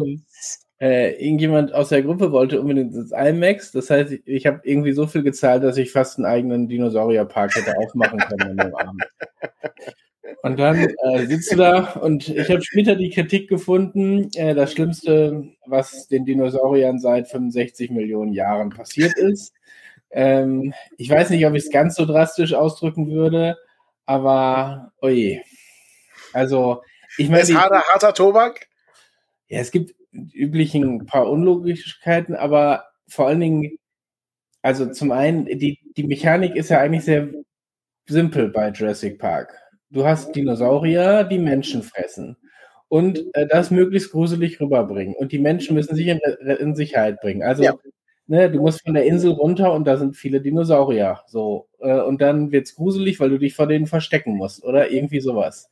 Äh, 0.80 1.22
irgendjemand 1.22 1.74
aus 1.74 1.90
der 1.90 2.02
Gruppe 2.02 2.32
wollte 2.32 2.58
unbedingt 2.58 2.94
ins 2.94 3.12
IMAX. 3.12 3.70
Das 3.72 3.90
heißt, 3.90 4.12
ich, 4.12 4.22
ich 4.24 4.46
habe 4.46 4.60
irgendwie 4.64 4.92
so 4.92 5.06
viel 5.06 5.22
gezahlt, 5.22 5.62
dass 5.62 5.76
ich 5.76 5.92
fast 5.92 6.16
einen 6.16 6.24
eigenen 6.24 6.68
Dinosaurierpark 6.68 7.54
hätte 7.54 7.76
aufmachen 7.76 8.18
können 8.18 8.58
an 8.58 8.66
dem 8.66 8.74
Abend. 8.74 9.04
Und 10.42 10.58
dann 10.58 10.76
äh, 10.78 11.26
sitzt 11.26 11.52
du 11.52 11.56
da 11.56 11.92
und 12.00 12.28
ich 12.28 12.48
habe 12.48 12.62
später 12.62 12.96
die 12.96 13.10
Kritik 13.10 13.48
gefunden, 13.48 14.30
äh, 14.34 14.54
das 14.54 14.72
Schlimmste, 14.72 15.44
was 15.66 16.08
den 16.08 16.24
Dinosauriern 16.24 16.98
seit 16.98 17.28
65 17.28 17.90
Millionen 17.90 18.32
Jahren 18.32 18.70
passiert 18.70 19.18
ist. 19.18 19.52
Ähm, 20.10 20.72
ich 20.96 21.10
weiß 21.10 21.28
nicht, 21.28 21.44
ob 21.46 21.54
ich 21.54 21.64
es 21.64 21.70
ganz 21.70 21.94
so 21.94 22.06
drastisch 22.06 22.54
ausdrücken 22.54 23.10
würde, 23.10 23.58
aber 24.06 24.92
oje. 25.02 25.42
Also, 26.32 26.82
ich 27.18 27.28
meine. 27.28 27.42
Ist 27.42 27.54
harter, 27.54 27.82
harter 27.92 28.14
Tobak? 28.14 28.66
Ja, 29.48 29.60
es 29.60 29.70
gibt 29.70 29.94
üblichen 30.12 31.06
paar 31.06 31.30
Unlogischkeiten, 31.30 32.34
aber 32.34 32.84
vor 33.08 33.28
allen 33.28 33.40
Dingen, 33.40 33.76
also 34.62 34.90
zum 34.90 35.12
einen, 35.12 35.46
die, 35.46 35.78
die 35.96 36.04
Mechanik 36.04 36.56
ist 36.56 36.70
ja 36.70 36.80
eigentlich 36.80 37.04
sehr 37.04 37.28
simpel 38.08 38.48
bei 38.48 38.70
Jurassic 38.70 39.18
Park. 39.18 39.56
Du 39.90 40.04
hast 40.04 40.34
Dinosaurier, 40.34 41.24
die 41.24 41.38
Menschen 41.38 41.82
fressen 41.82 42.36
und 42.88 43.24
äh, 43.34 43.46
das 43.46 43.70
möglichst 43.70 44.10
gruselig 44.10 44.60
rüberbringen. 44.60 45.14
Und 45.14 45.32
die 45.32 45.38
Menschen 45.38 45.74
müssen 45.74 45.94
sich 45.94 46.08
in, 46.08 46.20
in 46.58 46.74
Sicherheit 46.74 47.20
bringen. 47.20 47.42
Also, 47.42 47.62
ja. 47.62 47.74
ne, 48.26 48.50
du 48.50 48.60
musst 48.60 48.82
von 48.82 48.94
der 48.94 49.04
Insel 49.04 49.32
runter 49.32 49.72
und 49.72 49.86
da 49.86 49.96
sind 49.96 50.16
viele 50.16 50.40
Dinosaurier. 50.40 51.20
So, 51.26 51.68
äh, 51.80 52.00
und 52.00 52.20
dann 52.20 52.52
wird's 52.52 52.74
gruselig, 52.74 53.20
weil 53.20 53.30
du 53.30 53.38
dich 53.38 53.54
vor 53.54 53.68
denen 53.68 53.86
verstecken 53.86 54.36
musst 54.36 54.64
oder 54.64 54.90
irgendwie 54.90 55.20
sowas. 55.20 55.70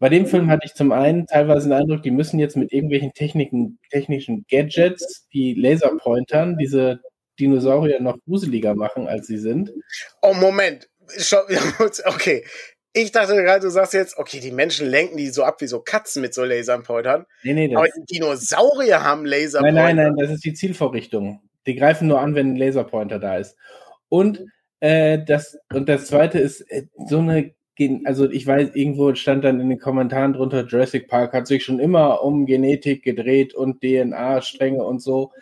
Bei 0.00 0.08
dem 0.08 0.26
Film 0.26 0.50
hatte 0.50 0.62
ich 0.64 0.74
zum 0.74 0.92
einen 0.92 1.26
teilweise 1.26 1.68
den 1.68 1.78
Eindruck, 1.78 2.02
die 2.02 2.10
müssen 2.10 2.40
jetzt 2.40 2.56
mit 2.56 2.72
irgendwelchen 2.72 3.12
Techniken, 3.12 3.78
technischen 3.90 4.46
Gadgets, 4.50 5.28
die 5.32 5.52
Laserpointern, 5.54 6.56
diese 6.56 7.00
Dinosaurier 7.38 8.00
noch 8.00 8.16
gruseliger 8.24 8.74
machen, 8.74 9.06
als 9.06 9.26
sie 9.26 9.38
sind. 9.38 9.72
Oh, 10.22 10.34
Moment. 10.34 10.88
Okay. 12.04 12.44
Ich 12.92 13.12
dachte 13.12 13.34
gerade, 13.36 13.60
du 13.60 13.70
sagst 13.70 13.92
jetzt, 13.92 14.16
okay, 14.16 14.40
die 14.40 14.50
Menschen 14.50 14.88
lenken 14.88 15.16
die 15.16 15.28
so 15.28 15.44
ab 15.44 15.60
wie 15.60 15.66
so 15.66 15.80
Katzen 15.80 16.22
mit 16.22 16.34
so 16.34 16.44
Laserpointern. 16.44 17.24
Nee, 17.44 17.52
nee, 17.52 17.76
Aber 17.76 17.86
die 17.86 18.16
Dinosaurier 18.16 19.04
haben 19.04 19.24
Laserpointer. 19.24 19.80
Nein, 19.80 19.96
nein, 19.96 20.14
nein, 20.14 20.16
das 20.16 20.34
ist 20.34 20.44
die 20.44 20.54
Zielvorrichtung. 20.54 21.40
Die 21.66 21.76
greifen 21.76 22.08
nur 22.08 22.20
an, 22.20 22.34
wenn 22.34 22.52
ein 22.52 22.56
Laserpointer 22.56 23.18
da 23.20 23.36
ist. 23.36 23.56
Und 24.08 24.44
äh, 24.80 25.18
das 25.24 25.56
und 25.72 25.88
das 25.88 26.06
zweite 26.06 26.38
ist 26.38 26.62
äh, 26.62 26.86
so 27.06 27.18
eine 27.18 27.54
also 28.04 28.30
ich 28.30 28.46
weiß, 28.46 28.74
irgendwo 28.74 29.14
stand 29.14 29.44
dann 29.44 29.60
in 29.60 29.68
den 29.68 29.78
Kommentaren 29.78 30.32
drunter, 30.32 30.66
Jurassic 30.66 31.08
Park 31.08 31.32
hat 31.32 31.46
sich 31.46 31.64
schon 31.64 31.78
immer 31.78 32.22
um 32.22 32.46
Genetik 32.46 33.02
gedreht 33.02 33.54
und 33.54 33.80
DNA-Stränge 33.82 34.82
und 34.82 35.00
so. 35.00 35.32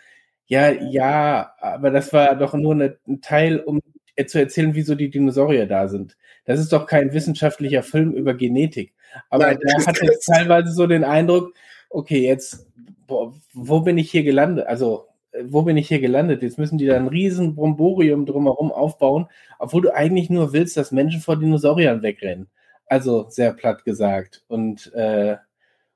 Ja, 0.47 0.71
ja, 0.71 1.53
aber 1.59 1.91
das 1.91 2.11
war 2.13 2.35
doch 2.35 2.53
nur 2.53 2.73
eine, 2.73 2.97
ein 3.07 3.21
Teil, 3.21 3.59
um 3.59 3.81
zu 4.27 4.39
erzählen, 4.39 4.75
wieso 4.75 4.95
die 4.95 5.09
Dinosaurier 5.09 5.65
da 5.65 5.87
sind. 5.87 6.17
Das 6.45 6.59
ist 6.59 6.73
doch 6.73 6.85
kein 6.85 7.13
wissenschaftlicher 7.13 7.83
Film 7.83 8.11
über 8.11 8.33
Genetik. 8.33 8.93
Aber 9.29 9.45
Nein, 9.45 9.59
der 9.59 9.85
hat 9.85 10.01
jetzt 10.01 10.25
teilweise 10.25 10.71
so 10.71 10.87
den 10.87 11.03
Eindruck, 11.03 11.53
okay, 11.89 12.25
jetzt, 12.25 12.67
boah, 13.07 13.33
wo 13.53 13.81
bin 13.81 13.97
ich 13.97 14.11
hier 14.11 14.23
gelandet? 14.23 14.67
Also, 14.67 15.08
wo 15.47 15.63
bin 15.63 15.77
ich 15.77 15.87
hier 15.87 15.99
gelandet? 15.99 16.41
Jetzt 16.43 16.57
müssen 16.57 16.77
die 16.77 16.85
da 16.85 16.95
ein 16.95 17.07
riesen 17.07 17.55
Bromborium 17.55 18.25
drumherum 18.25 18.71
aufbauen, 18.71 19.27
obwohl 19.59 19.81
du 19.81 19.93
eigentlich 19.93 20.29
nur 20.29 20.53
willst, 20.53 20.77
dass 20.77 20.91
Menschen 20.91 21.21
vor 21.21 21.37
Dinosauriern 21.37 22.01
wegrennen. 22.01 22.49
Also, 22.87 23.29
sehr 23.29 23.53
platt 23.53 23.85
gesagt. 23.85 24.43
Und, 24.47 24.91
äh, 24.93 25.37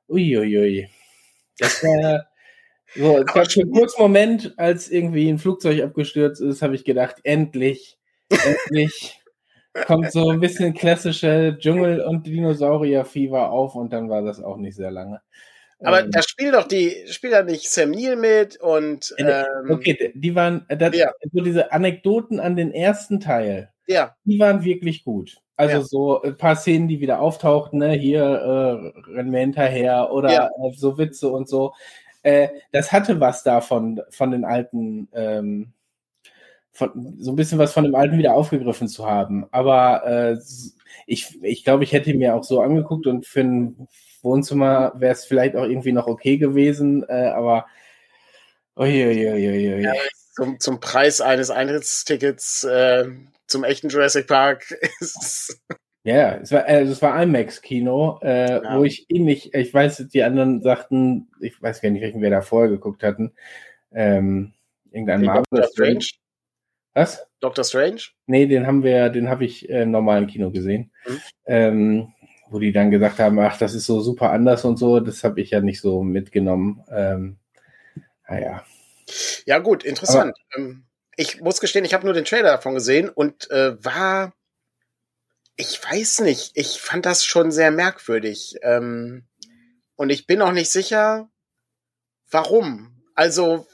uiuiui. 0.09 0.89
Das 1.59 1.83
war 1.83 2.27
so, 2.95 3.17
es 3.19 3.25
gab 3.25 3.51
für 3.51 3.61
einen 3.61 3.71
kurzen 3.71 4.01
Moment, 4.01 4.53
als 4.57 4.89
irgendwie 4.89 5.29
ein 5.29 5.39
Flugzeug 5.39 5.81
abgestürzt 5.83 6.41
ist, 6.41 6.61
habe 6.61 6.75
ich 6.75 6.85
gedacht, 6.85 7.17
endlich, 7.23 7.97
endlich 8.29 9.21
kommt 9.85 10.11
so 10.11 10.29
ein 10.29 10.39
bisschen 10.39 10.73
klassische 10.73 11.57
Dschungel- 11.59 12.01
und 12.01 12.27
Dinosaurier-Fieber 12.27 13.51
auf 13.51 13.75
und 13.75 13.93
dann 13.93 14.09
war 14.09 14.21
das 14.21 14.41
auch 14.41 14.57
nicht 14.57 14.75
sehr 14.75 14.91
lange. 14.91 15.21
Aber 15.84 16.03
ähm, 16.03 16.11
da 16.11 16.21
spielt 16.21 16.53
doch 16.53 16.67
die, 16.67 16.95
spielt 17.07 17.34
da 17.34 17.43
nicht 17.43 17.69
Sam 17.69 17.91
Neill 17.91 18.15
mit 18.15 18.57
und 18.57 19.13
äh, 19.17 19.41
ähm, 19.41 19.71
Okay, 19.71 20.11
die 20.15 20.34
waren, 20.36 20.65
äh, 20.69 20.77
das, 20.77 20.95
ja. 20.95 21.11
so 21.31 21.41
diese 21.41 21.71
Anekdoten 21.71 22.39
an 22.39 22.55
den 22.55 22.71
ersten 22.71 23.19
Teil, 23.19 23.69
ja. 23.88 24.15
die 24.23 24.39
waren 24.39 24.63
wirklich 24.63 25.03
gut. 25.03 25.38
Also 25.55 25.75
ja. 25.75 25.81
so 25.81 26.21
ein 26.21 26.38
paar 26.38 26.55
Szenen, 26.55 26.88
die 26.88 26.99
wieder 26.99 27.19
auftauchten, 27.19 27.79
ne, 27.79 27.91
hier 27.91 28.23
äh, 28.23 29.11
rennen 29.11 29.31
wir 29.31 29.39
hinterher 29.39 30.11
oder 30.11 30.31
ja. 30.31 30.47
äh, 30.47 30.73
so 30.75 30.97
Witze 30.97 31.29
und 31.29 31.47
so. 31.47 31.73
Äh, 32.23 32.49
das 32.71 32.91
hatte 32.91 33.19
was 33.19 33.43
davon, 33.43 34.01
von 34.09 34.31
den 34.31 34.45
alten, 34.45 35.09
ähm, 35.13 35.73
von, 36.71 37.17
so 37.19 37.31
ein 37.31 37.36
bisschen 37.36 37.59
was 37.59 37.73
von 37.73 37.84
dem 37.84 37.93
alten 37.93 38.17
wieder 38.17 38.34
aufgegriffen 38.34 38.88
zu 38.88 39.05
haben. 39.05 39.45
Aber 39.51 40.05
äh, 40.07 40.38
ich, 41.05 41.43
ich 41.43 41.63
glaube, 41.63 41.84
ich 41.84 41.91
hätte 41.91 42.13
mir 42.13 42.36
auch 42.36 42.43
so 42.43 42.61
angeguckt 42.61 43.05
und 43.05 43.27
für 43.27 43.43
Wohnzimmer 44.24 44.93
wäre 44.95 45.13
es 45.13 45.26
vielleicht 45.26 45.55
auch 45.55 45.65
irgendwie 45.65 45.91
noch 45.91 46.07
okay 46.07 46.38
gewesen, 46.38 47.05
äh, 47.07 47.28
aber 47.28 47.67
uiuiuiui. 48.76 49.84
Ja, 49.84 49.93
zum, 50.36 50.59
zum 50.59 50.80
Preis 50.80 51.21
eines 51.21 51.49
Eintrittstickets 51.51 52.63
äh, 52.63 53.05
zum 53.47 53.63
echten 53.63 53.89
Jurassic 53.89 54.28
Park 54.28 54.71
ist 54.99 55.61
ja, 56.05 56.36
es 56.36 56.51
war, 56.51 56.65
also 56.65 56.91
es 56.91 57.01
war 57.01 57.21
IMAX-Kino, 57.24 58.19
äh, 58.21 58.61
ja. 58.61 58.78
wo 58.78 58.84
ich 58.84 59.05
ähnlich, 59.09 59.53
ich 59.53 59.74
weiß, 59.74 60.05
die 60.13 60.24
anderen 60.24 60.61
sagten, 60.61 61.30
ich 61.39 61.61
weiß 61.61 61.82
gar 61.82 61.91
nicht, 61.91 62.01
welchen 62.01 62.21
wir 62.21 62.30
da 62.30 62.41
vorher 62.41 62.69
geguckt 62.69 63.03
hatten, 63.03 63.34
ähm, 63.93 64.53
irgendein 64.91 65.21
den 65.21 65.28
Marvel. 65.28 65.43
Doctor 65.49 65.69
Strange? 65.71 66.05
Was? 66.93 67.26
Doctor 67.39 67.63
Strange? 67.63 68.01
Nee, 68.26 68.47
den 68.47 68.67
haben 68.67 68.84
wir, 68.84 69.09
den 69.09 69.30
habe 69.30 69.45
ich 69.45 69.69
äh, 69.69 69.84
im 69.84 69.91
normalen 69.91 70.28
Kino 70.28 70.51
gesehen. 70.51 70.91
Mhm. 71.07 71.21
Ähm, 71.45 72.13
wo 72.54 72.60
die 72.60 72.72
dann 72.72 72.91
gesagt 72.91 73.20
haben, 73.20 73.39
ach, 73.39 73.58
das 73.58 73.74
ist 73.74 73.86
so 73.86 73.99
super 74.01 74.32
anders 74.32 74.64
und 74.64 74.78
so, 74.78 74.99
das 74.99 75.24
habe 75.24 75.41
ich 75.41 75.49
ja 75.49 75.60
nicht 75.60 75.82
so 75.82 76.04
mitgenommen. 76.04 76.84
Ähm, 76.89 77.38
naja. 78.28 78.64
Ja, 79.45 79.60
gut, 79.60 79.84
interessant. 79.84 80.38
Aber, 80.54 80.64
ähm, 80.64 80.84
ich 81.18 81.41
muss 81.41 81.60
gestehen, 81.60 81.86
ich 81.86 81.93
habe 81.93 82.06
nur 82.06 82.14
den 82.14 82.26
Trailer 82.26 82.51
davon 82.51 82.74
gesehen 82.74 83.10
und 83.10 83.49
äh, 83.51 83.84
war 83.84 84.34
ich 85.56 85.80
weiß 85.84 86.22
nicht, 86.22 86.51
ich 86.56 86.82
fand 86.82 87.06
das 87.06 87.26
schon 87.26 87.51
sehr 87.51 87.72
merkwürdig. 87.72 88.56
Ähm, 88.62 89.26
und 89.95 90.10
ich 90.10 90.26
bin 90.26 90.41
auch 90.41 90.51
nicht 90.51 90.72
sicher, 90.72 91.30
warum. 92.30 93.04
Also, 93.16 93.68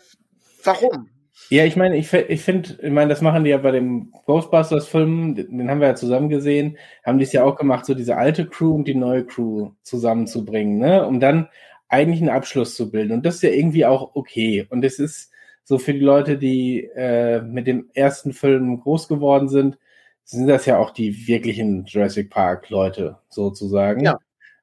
warum? 0.64 1.10
Ja, 1.50 1.66
ich 1.66 1.76
meine, 1.76 1.97
ich, 1.97 2.14
ich 2.14 2.41
finde, 2.41 2.78
ich 2.82 2.91
meine, 2.91 3.10
das 3.10 3.22
machen 3.22 3.43
die 3.43 3.50
ja 3.50 3.58
bei 3.58 3.72
dem 3.72 4.12
Ghostbusters-Film, 4.26 5.34
den 5.36 5.70
haben 5.70 5.82
wir 5.82 5.88
ja 5.88 5.95
zusammen 5.95 6.30
gesehen, 6.30 6.78
haben 7.04 7.18
die 7.18 7.24
es 7.24 7.34
ja 7.34 7.43
auch 7.43 7.56
gemacht, 7.56 7.86
so 7.88 7.95
diese 7.95 8.18
alte 8.18 8.45
Crew 8.47 8.76
und 8.76 8.88
die 8.88 8.93
neue 8.93 9.26
Crew 9.26 9.72
zusammenzubringen, 9.82 10.78
ne? 10.78 11.06
Um 11.08 11.20
dann 11.20 11.50
eigentlich 11.88 12.22
einen 12.22 12.30
Abschluss 12.30 12.76
zu 12.76 12.91
bilden. 12.91 13.14
Und 13.14 13.26
das 13.26 13.36
ist 13.36 13.41
ja 13.41 13.50
irgendwie 13.50 13.86
auch 13.86 14.16
okay. 14.16 14.68
Und 14.70 14.86
es 14.86 15.00
ist 15.00 15.32
so 15.64 15.80
für 15.80 15.93
die 15.93 16.00
Leute, 16.00 16.38
die 16.38 16.84
äh, 16.95 17.41
mit 17.41 17.66
dem 17.66 17.89
ersten 17.93 18.34
Film 18.34 18.80
groß 18.80 19.08
geworden 19.08 19.50
sind, 19.50 19.80
sind 20.24 20.47
das 20.47 20.68
ja 20.68 20.78
auch 20.78 20.91
die 20.91 21.28
wirklichen 21.28 21.86
Jurassic 21.86 22.30
Park-Leute 22.30 23.18
sozusagen. 23.30 24.04
Ja. 24.04 24.20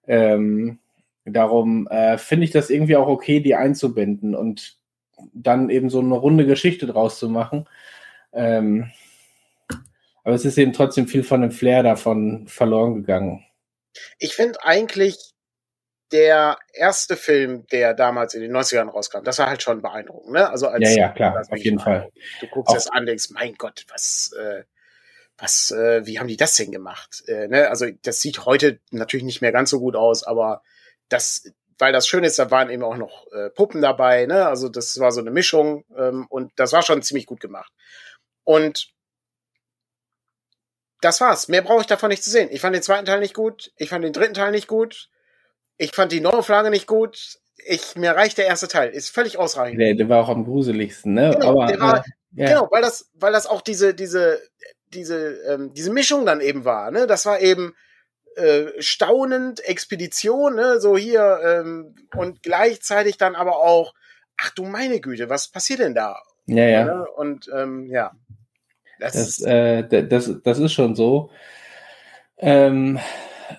Ähm, 0.06 0.78
darum 1.24 1.88
äh, 1.88 2.16
finde 2.18 2.44
ich 2.44 2.52
das 2.52 2.70
irgendwie 2.70 2.94
auch 2.94 3.08
okay, 3.08 3.40
die 3.40 3.56
einzubinden 3.56 4.36
und 4.36 4.78
dann 5.32 5.70
eben 5.70 5.90
so 5.90 6.00
eine 6.00 6.14
runde 6.14 6.46
Geschichte 6.46 6.86
draus 6.86 7.18
zu 7.18 7.28
machen. 7.28 7.68
Ähm, 8.32 8.90
aber 10.24 10.34
es 10.34 10.44
ist 10.44 10.58
eben 10.58 10.72
trotzdem 10.72 11.06
viel 11.06 11.22
von 11.22 11.40
dem 11.40 11.52
Flair 11.52 11.82
davon 11.82 12.48
verloren 12.48 12.96
gegangen. 12.96 13.44
Ich 14.18 14.34
finde 14.34 14.62
eigentlich 14.64 15.34
der 16.12 16.58
erste 16.72 17.16
Film, 17.16 17.66
der 17.68 17.94
damals 17.94 18.34
in 18.34 18.42
den 18.42 18.54
90ern 18.56 18.90
rauskam, 18.90 19.24
das 19.24 19.38
war 19.38 19.48
halt 19.48 19.62
schon 19.62 19.82
beeindruckend. 19.82 20.32
Ne? 20.32 20.48
Also 20.48 20.68
als, 20.68 20.94
ja, 20.94 21.06
ja, 21.06 21.08
klar, 21.10 21.44
auf 21.48 21.58
jeden 21.58 21.80
Fall. 21.80 22.10
Du 22.40 22.46
guckst 22.46 22.74
es 22.76 22.88
an, 22.88 23.06
denkst, 23.06 23.30
mein 23.30 23.54
Gott, 23.54 23.84
was, 23.88 24.32
äh, 24.38 24.64
was, 25.38 25.70
äh, 25.70 26.06
wie 26.06 26.18
haben 26.18 26.28
die 26.28 26.36
das 26.36 26.56
denn 26.56 26.70
gemacht? 26.70 27.22
Äh, 27.26 27.48
ne? 27.48 27.68
Also 27.68 27.86
das 28.02 28.20
sieht 28.20 28.46
heute 28.46 28.80
natürlich 28.90 29.24
nicht 29.24 29.42
mehr 29.42 29.52
ganz 29.52 29.70
so 29.70 29.80
gut 29.80 29.96
aus, 29.96 30.22
aber 30.22 30.62
das, 31.08 31.50
weil 31.78 31.92
das 31.92 32.08
schön 32.08 32.24
ist, 32.24 32.38
da 32.38 32.50
waren 32.50 32.70
eben 32.70 32.82
auch 32.82 32.96
noch 32.96 33.26
äh, 33.32 33.50
Puppen 33.50 33.82
dabei, 33.82 34.26
ne? 34.26 34.46
Also 34.46 34.68
das 34.68 34.98
war 34.98 35.12
so 35.12 35.20
eine 35.20 35.30
Mischung 35.30 35.84
ähm, 35.96 36.26
und 36.28 36.52
das 36.56 36.72
war 36.72 36.82
schon 36.82 37.02
ziemlich 37.02 37.26
gut 37.26 37.40
gemacht. 37.40 37.72
Und 38.44 38.88
das 41.00 41.20
war's. 41.20 41.48
Mehr 41.48 41.62
brauche 41.62 41.82
ich 41.82 41.86
davon 41.86 42.08
nicht 42.08 42.24
zu 42.24 42.30
sehen. 42.30 42.48
Ich 42.50 42.60
fand 42.60 42.74
den 42.74 42.82
zweiten 42.82 43.04
Teil 43.04 43.20
nicht 43.20 43.34
gut, 43.34 43.72
ich 43.76 43.90
fand 43.90 44.04
den 44.04 44.12
dritten 44.12 44.34
Teil 44.34 44.52
nicht 44.52 44.68
gut, 44.68 45.08
ich 45.76 45.92
fand 45.92 46.12
die 46.12 46.20
Neuauflage 46.20 46.70
nicht 46.70 46.86
gut. 46.86 47.38
Ich, 47.68 47.96
mir 47.96 48.12
reicht 48.12 48.38
der 48.38 48.46
erste 48.46 48.68
Teil, 48.68 48.90
ist 48.90 49.10
völlig 49.10 49.38
ausreichend. 49.38 49.80
Der, 49.80 49.94
der 49.94 50.08
war 50.08 50.22
auch 50.22 50.28
am 50.28 50.44
gruseligsten, 50.44 51.14
ne? 51.14 51.30
Genau, 51.32 51.62
Aber, 51.62 51.80
war, 51.80 52.04
ja. 52.32 52.48
genau, 52.48 52.68
weil 52.70 52.82
das, 52.82 53.10
weil 53.14 53.32
das 53.32 53.46
auch 53.46 53.60
diese, 53.60 53.94
diese, 53.94 54.40
diese, 54.88 55.40
ähm, 55.48 55.72
diese 55.74 55.92
Mischung 55.92 56.26
dann 56.26 56.40
eben 56.40 56.64
war. 56.64 56.90
Ne? 56.90 57.06
Das 57.06 57.26
war 57.26 57.40
eben 57.40 57.74
äh, 58.36 58.80
staunend, 58.80 59.60
Expedition, 59.66 60.56
ne? 60.56 60.80
so 60.80 60.96
hier 60.96 61.40
ähm, 61.44 61.94
und 62.14 62.42
gleichzeitig 62.42 63.16
dann 63.18 63.34
aber 63.34 63.56
auch, 63.56 63.94
ach 64.40 64.50
du 64.50 64.64
meine 64.64 65.00
Güte, 65.00 65.28
was 65.28 65.48
passiert 65.48 65.80
denn 65.80 65.94
da? 65.94 66.18
Ja, 66.46 66.64
ja. 66.64 66.84
Ne? 66.84 67.06
Und 67.16 67.50
ähm, 67.54 67.86
ja. 67.86 68.12
Das, 68.98 69.12
das, 69.12 69.42
äh, 69.42 70.06
das, 70.06 70.32
das 70.42 70.58
ist 70.58 70.72
schon 70.72 70.94
so. 70.94 71.30
Ähm, 72.38 72.98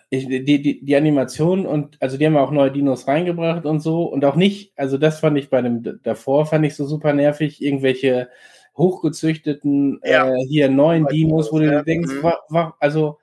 ich, 0.09 0.27
die, 0.27 0.43
die, 0.43 0.83
die 0.83 0.95
Animation 0.95 1.65
und 1.65 2.01
also 2.01 2.17
die 2.17 2.25
haben 2.25 2.37
auch 2.37 2.51
neue 2.51 2.71
Dinos 2.71 3.07
reingebracht 3.07 3.65
und 3.65 3.79
so 3.79 4.03
und 4.03 4.25
auch 4.25 4.35
nicht, 4.35 4.73
also 4.75 4.97
das 4.97 5.19
fand 5.19 5.37
ich 5.37 5.49
bei 5.49 5.61
dem 5.61 6.01
davor 6.03 6.45
fand 6.45 6.65
ich 6.65 6.75
so 6.75 6.85
super 6.85 7.13
nervig, 7.13 7.61
irgendwelche 7.61 8.29
hochgezüchteten, 8.77 9.99
ja. 10.03 10.29
äh, 10.29 10.45
hier 10.47 10.69
neuen 10.69 11.07
Dinos, 11.07 11.51
wo 11.51 11.59
du 11.59 11.65
ja. 11.65 11.83
denkst, 11.83 12.13
mhm. 12.13 12.23
war, 12.23 12.39
war, 12.49 12.77
also, 12.79 13.17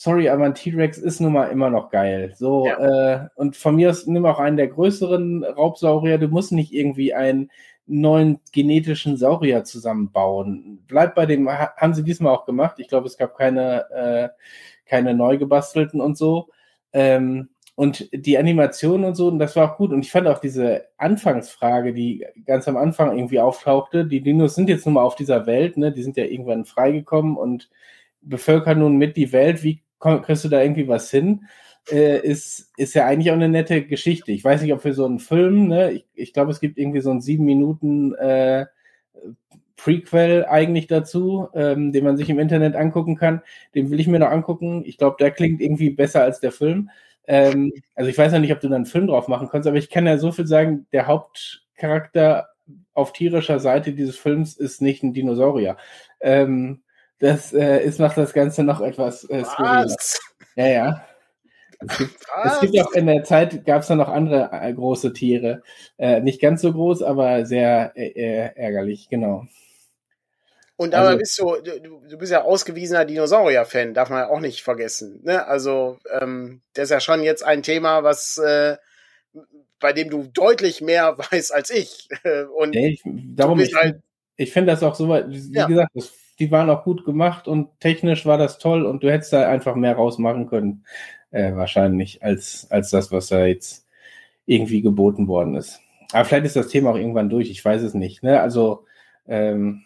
sorry, 0.00 0.30
aber 0.30 0.46
ein 0.46 0.54
T-Rex 0.54 0.96
ist 0.96 1.20
nun 1.20 1.34
mal 1.34 1.48
immer 1.50 1.68
noch 1.68 1.90
geil. 1.90 2.32
So, 2.34 2.66
ja. 2.66 3.24
äh, 3.24 3.28
und 3.34 3.54
von 3.54 3.76
mir 3.76 3.90
aus 3.90 4.06
nimm 4.06 4.24
auch 4.24 4.38
einen 4.38 4.56
der 4.56 4.68
größeren 4.68 5.44
Raubsaurier, 5.44 6.16
du 6.16 6.28
musst 6.28 6.52
nicht 6.52 6.72
irgendwie 6.72 7.12
einen 7.12 7.50
neuen 7.86 8.40
genetischen 8.50 9.18
Saurier 9.18 9.62
zusammenbauen. 9.64 10.82
Bleib 10.86 11.14
bei 11.14 11.26
dem, 11.26 11.50
haben 11.50 11.92
sie 11.92 12.02
diesmal 12.02 12.34
auch 12.34 12.46
gemacht. 12.46 12.76
Ich 12.78 12.88
glaube, 12.88 13.08
es 13.08 13.18
gab 13.18 13.36
keine, 13.36 13.90
äh, 13.90 14.28
keine 14.86 15.12
neu 15.12 15.36
gebastelten 15.36 16.00
und 16.00 16.16
so. 16.16 16.48
Ähm, 16.94 17.50
und 17.74 18.08
die 18.12 18.38
Animation 18.38 19.04
und 19.04 19.16
so, 19.16 19.28
und 19.28 19.38
das 19.38 19.54
war 19.54 19.70
auch 19.70 19.76
gut. 19.76 19.92
Und 19.92 20.00
ich 20.00 20.10
fand 20.10 20.26
auch 20.28 20.38
diese 20.38 20.86
Anfangsfrage, 20.96 21.92
die 21.92 22.24
ganz 22.46 22.66
am 22.68 22.78
Anfang 22.78 23.14
irgendwie 23.18 23.40
auftauchte, 23.40 24.06
die 24.06 24.22
Dinos 24.22 24.54
sind 24.54 24.70
jetzt 24.70 24.86
nun 24.86 24.94
mal 24.94 25.02
auf 25.02 25.14
dieser 25.16 25.44
Welt, 25.44 25.76
ne? 25.76 25.92
Die 25.92 26.02
sind 26.02 26.16
ja 26.16 26.24
irgendwann 26.24 26.64
freigekommen 26.64 27.36
und 27.36 27.68
bevölkern 28.22 28.78
nun 28.78 28.96
mit 28.96 29.16
die 29.18 29.32
Welt. 29.32 29.62
Wie 29.62 29.82
kriegst 30.00 30.44
du 30.44 30.48
da 30.48 30.62
irgendwie 30.62 30.88
was 30.88 31.10
hin? 31.10 31.46
Äh, 31.90 32.20
ist, 32.20 32.72
ist 32.76 32.94
ja 32.94 33.06
eigentlich 33.06 33.30
auch 33.30 33.36
eine 33.36 33.48
nette 33.48 33.84
Geschichte. 33.86 34.32
Ich 34.32 34.44
weiß 34.44 34.62
nicht, 34.62 34.72
ob 34.72 34.82
für 34.82 34.92
so 34.92 35.04
einen 35.04 35.18
Film, 35.18 35.68
ne, 35.68 35.92
ich, 35.92 36.06
ich 36.14 36.32
glaube, 36.32 36.50
es 36.50 36.60
gibt 36.60 36.78
irgendwie 36.78 37.00
so 37.00 37.10
einen 37.10 37.20
sieben 37.20 37.44
Minuten 37.44 38.14
äh, 38.14 38.66
Prequel 39.76 40.44
eigentlich 40.44 40.88
dazu, 40.88 41.48
ähm, 41.54 41.92
den 41.92 42.04
man 42.04 42.16
sich 42.16 42.28
im 42.28 42.38
Internet 42.38 42.76
angucken 42.76 43.16
kann. 43.16 43.40
Den 43.74 43.90
will 43.90 43.98
ich 43.98 44.06
mir 44.08 44.18
noch 44.18 44.30
angucken. 44.30 44.82
Ich 44.84 44.98
glaube, 44.98 45.16
der 45.18 45.30
klingt 45.30 45.60
irgendwie 45.60 45.90
besser 45.90 46.22
als 46.22 46.40
der 46.40 46.52
Film. 46.52 46.90
Ähm, 47.26 47.72
also 47.94 48.10
ich 48.10 48.18
weiß 48.18 48.32
ja 48.32 48.38
nicht, 48.38 48.52
ob 48.52 48.60
du 48.60 48.68
da 48.68 48.76
einen 48.76 48.86
Film 48.86 49.06
drauf 49.06 49.28
machen 49.28 49.48
kannst, 49.50 49.66
aber 49.66 49.78
ich 49.78 49.88
kann 49.88 50.06
ja 50.06 50.18
so 50.18 50.32
viel 50.32 50.46
sagen, 50.46 50.86
der 50.92 51.06
Hauptcharakter 51.06 52.48
auf 52.92 53.12
tierischer 53.12 53.58
Seite 53.58 53.92
dieses 53.92 54.16
Films 54.16 54.56
ist 54.56 54.82
nicht 54.82 55.02
ein 55.02 55.14
Dinosaurier. 55.14 55.76
Ähm, 56.20 56.82
das 57.20 57.52
äh, 57.52 57.84
ist, 57.84 58.00
macht 58.00 58.16
das 58.16 58.32
Ganze 58.32 58.64
noch 58.64 58.80
etwas 58.80 59.24
äh, 59.24 59.44
skurriler. 59.44 59.94
Ja, 60.56 60.66
ja. 60.66 61.06
Es 61.86 61.98
gibt, 61.98 62.26
es 62.44 62.60
gibt 62.60 62.80
auch 62.80 62.92
in 62.92 63.06
der 63.06 63.24
Zeit 63.24 63.64
gab 63.64 63.82
es 63.82 63.88
da 63.88 63.94
noch 63.94 64.08
andere 64.08 64.50
äh, 64.52 64.72
große 64.72 65.12
Tiere. 65.12 65.62
Äh, 65.98 66.20
nicht 66.20 66.40
ganz 66.40 66.60
so 66.60 66.72
groß, 66.72 67.02
aber 67.02 67.46
sehr 67.46 67.92
äh, 67.94 68.08
äh 68.08 68.50
ärgerlich, 68.54 69.08
genau. 69.08 69.46
Und 70.76 70.92
dabei 70.92 71.08
also, 71.08 71.18
bist 71.18 71.38
du, 71.38 71.56
du, 71.62 72.00
du 72.08 72.18
bist 72.18 72.32
ja 72.32 72.42
ausgewiesener 72.42 73.04
Dinosaurier-Fan, 73.04 73.92
darf 73.92 74.08
man 74.08 74.24
auch 74.24 74.40
nicht 74.40 74.62
vergessen. 74.62 75.20
Ne? 75.22 75.46
Also, 75.46 75.98
ähm, 76.20 76.62
das 76.72 76.84
ist 76.84 76.90
ja 76.90 77.00
schon 77.00 77.22
jetzt 77.22 77.44
ein 77.44 77.62
Thema, 77.62 78.02
was 78.02 78.38
äh, 78.38 78.76
bei 79.78 79.92
dem 79.92 80.08
du 80.08 80.24
deutlich 80.24 80.80
mehr 80.80 81.16
weißt 81.30 81.52
als 81.52 81.70
ich. 81.70 82.08
Und 82.56 82.74
ja, 82.74 82.82
ich, 82.82 83.02
darum 83.04 83.60
ich, 83.60 83.74
halt, 83.74 84.00
ich 84.36 84.52
finde 84.52 84.72
das 84.72 84.82
auch 84.82 84.94
so, 84.94 85.08
wie 85.08 85.52
ja. 85.52 85.66
gesagt, 85.66 85.90
das, 85.94 86.12
die 86.40 86.50
waren 86.50 86.70
auch 86.70 86.84
gut 86.84 87.04
gemacht 87.04 87.46
und 87.46 87.68
technisch 87.80 88.26
war 88.26 88.38
das 88.38 88.58
toll 88.58 88.84
und 88.84 89.02
du 89.02 89.12
hättest 89.12 89.32
da 89.32 89.48
einfach 89.48 89.74
mehr 89.76 89.94
rausmachen 89.94 90.48
können, 90.48 90.84
äh, 91.30 91.54
wahrscheinlich, 91.54 92.22
als, 92.22 92.66
als 92.70 92.90
das, 92.90 93.12
was 93.12 93.28
da 93.28 93.46
jetzt 93.46 93.86
irgendwie 94.46 94.82
geboten 94.82 95.28
worden 95.28 95.54
ist. 95.54 95.80
Aber 96.12 96.24
vielleicht 96.24 96.46
ist 96.46 96.56
das 96.56 96.68
Thema 96.68 96.90
auch 96.90 96.96
irgendwann 96.96 97.28
durch, 97.30 97.50
ich 97.50 97.64
weiß 97.64 97.82
es 97.82 97.94
nicht. 97.94 98.22
Ne? 98.22 98.40
Also, 98.40 98.86
ähm, 99.28 99.84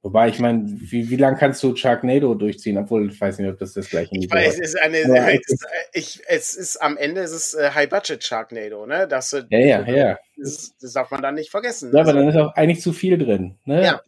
Wobei, 0.00 0.28
ich 0.28 0.38
meine, 0.38 0.62
wie, 0.64 1.10
wie 1.10 1.16
lange 1.16 1.36
kannst 1.36 1.60
du 1.62 1.74
Sharknado 1.74 2.32
durchziehen? 2.34 2.78
Obwohl, 2.78 3.10
ich 3.10 3.20
weiß 3.20 3.40
nicht, 3.40 3.50
ob 3.50 3.58
das 3.58 3.72
das 3.72 3.90
gleiche 3.90 4.16
ist. 4.16 4.24
Ich 4.26 4.30
weiß, 4.30 4.54
es 4.54 4.60
ist 4.60 4.80
eine, 4.80 5.00
ja, 5.00 5.28
es, 5.28 5.40
ist, 5.48 5.66
ich, 5.92 6.22
es 6.28 6.54
ist 6.54 6.76
am 6.76 6.96
Ende 6.96 7.22
ist 7.22 7.32
es 7.32 7.54
äh, 7.54 7.72
High-Budget 7.74 8.22
Sharknado, 8.22 8.86
ne? 8.86 9.08
Das, 9.08 9.32
ja, 9.32 9.58
ja, 9.58 9.84
ja. 9.86 10.16
Das, 10.36 10.72
das, 10.80 10.92
darf 10.92 11.10
man 11.10 11.20
dann 11.20 11.34
nicht 11.34 11.50
vergessen. 11.50 11.90
Ja, 11.92 12.02
aber 12.02 12.12
dann 12.12 12.28
ist 12.28 12.36
auch 12.36 12.54
eigentlich 12.54 12.80
zu 12.80 12.92
viel 12.92 13.18
drin, 13.18 13.56
ne? 13.64 13.84
Ja. 13.84 14.00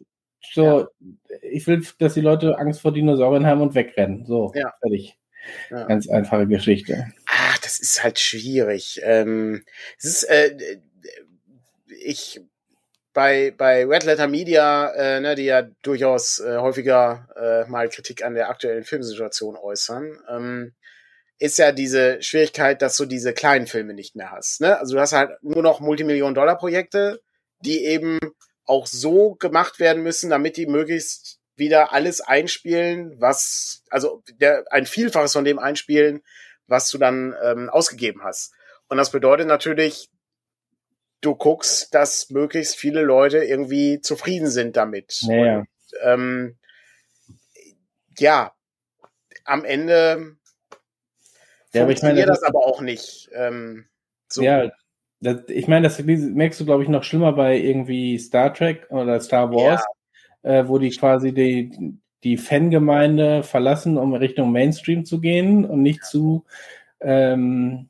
So, 0.53 0.79
ja. 0.79 0.87
ich 1.41 1.67
will, 1.67 1.85
dass 1.99 2.13
die 2.13 2.21
Leute 2.21 2.57
Angst 2.57 2.81
vor 2.81 2.91
Dinosauriern 2.91 3.45
haben 3.45 3.61
und 3.61 3.75
wegrennen. 3.75 4.25
So, 4.25 4.51
ja. 4.55 4.73
fertig. 4.81 5.17
Ja. 5.69 5.85
Ganz 5.85 6.09
einfache 6.09 6.47
Geschichte. 6.47 7.07
Ach, 7.25 7.57
das 7.59 7.79
ist 7.79 8.03
halt 8.03 8.19
schwierig. 8.19 9.01
Ähm, 9.03 9.63
es 9.97 10.05
ist, 10.05 10.23
äh, 10.23 10.55
ich 12.03 12.41
bei, 13.13 13.53
bei 13.57 13.85
Red 13.85 14.03
Letter 14.03 14.27
Media, 14.27 14.89
äh, 14.91 15.19
ne, 15.19 15.35
die 15.35 15.45
ja 15.45 15.63
durchaus 15.81 16.39
äh, 16.39 16.57
häufiger 16.57 17.27
äh, 17.35 17.69
mal 17.69 17.89
Kritik 17.89 18.23
an 18.23 18.35
der 18.35 18.49
aktuellen 18.49 18.83
Filmsituation 18.83 19.57
äußern, 19.57 20.17
ähm, 20.29 20.73
ist 21.37 21.57
ja 21.57 21.71
diese 21.71 22.21
Schwierigkeit, 22.21 22.81
dass 22.81 22.97
du 22.97 23.05
diese 23.05 23.33
kleinen 23.33 23.67
Filme 23.67 23.93
nicht 23.93 24.15
mehr 24.15 24.31
hast. 24.31 24.61
Ne? 24.61 24.77
Also 24.77 24.95
du 24.95 25.01
hast 25.01 25.13
halt 25.13 25.31
nur 25.41 25.63
noch 25.63 25.79
Multimillion-Dollar-Projekte, 25.79 27.19
die 27.61 27.83
eben 27.83 28.19
auch 28.71 28.87
so 28.87 29.35
gemacht 29.35 29.79
werden 29.79 30.01
müssen, 30.01 30.29
damit 30.29 30.55
die 30.55 30.65
möglichst 30.65 31.39
wieder 31.57 31.91
alles 31.91 32.21
einspielen, 32.21 33.19
was, 33.19 33.83
also 33.89 34.23
der, 34.39 34.63
ein 34.71 34.85
Vielfaches 34.85 35.33
von 35.33 35.43
dem 35.43 35.59
einspielen, 35.59 36.23
was 36.67 36.89
du 36.89 36.97
dann 36.97 37.35
ähm, 37.43 37.69
ausgegeben 37.69 38.23
hast. 38.23 38.53
Und 38.87 38.95
das 38.95 39.11
bedeutet 39.11 39.47
natürlich, 39.47 40.09
du 41.19 41.35
guckst, 41.35 41.93
dass 41.93 42.29
möglichst 42.29 42.77
viele 42.77 43.01
Leute 43.01 43.43
irgendwie 43.43 43.99
zufrieden 43.99 44.49
sind 44.49 44.77
damit. 44.77 45.19
Ja, 45.23 45.57
Und, 45.59 45.67
ähm, 46.01 46.57
ja 48.17 48.53
am 49.43 49.65
Ende 49.65 50.37
ja, 51.73 51.83
funktioniert 51.83 51.97
ich 51.97 52.03
meine, 52.03 52.25
das, 52.25 52.39
das 52.39 52.47
aber 52.47 52.65
auch 52.65 52.79
nicht. 52.79 53.29
Ähm, 53.33 53.85
so. 54.29 54.41
Ja, 54.41 54.71
das, 55.21 55.43
ich 55.47 55.67
meine, 55.67 55.83
das 55.83 56.01
merkst 56.03 56.59
du, 56.59 56.65
glaube 56.65 56.83
ich, 56.83 56.89
noch 56.89 57.03
schlimmer 57.03 57.33
bei 57.33 57.57
irgendwie 57.57 58.17
Star 58.17 58.53
Trek 58.53 58.87
oder 58.89 59.19
Star 59.21 59.51
Wars, 59.51 59.83
ja. 60.43 60.59
äh, 60.59 60.67
wo 60.67 60.79
die 60.79 60.89
quasi 60.89 61.33
die, 61.33 61.99
die 62.23 62.37
Fangemeinde 62.37 63.43
verlassen, 63.43 63.97
um 63.97 64.13
Richtung 64.13 64.51
Mainstream 64.51 65.05
zu 65.05 65.21
gehen 65.21 65.65
und 65.65 65.81
nicht 65.81 66.03
zu 66.03 66.45
ähm, 66.99 67.89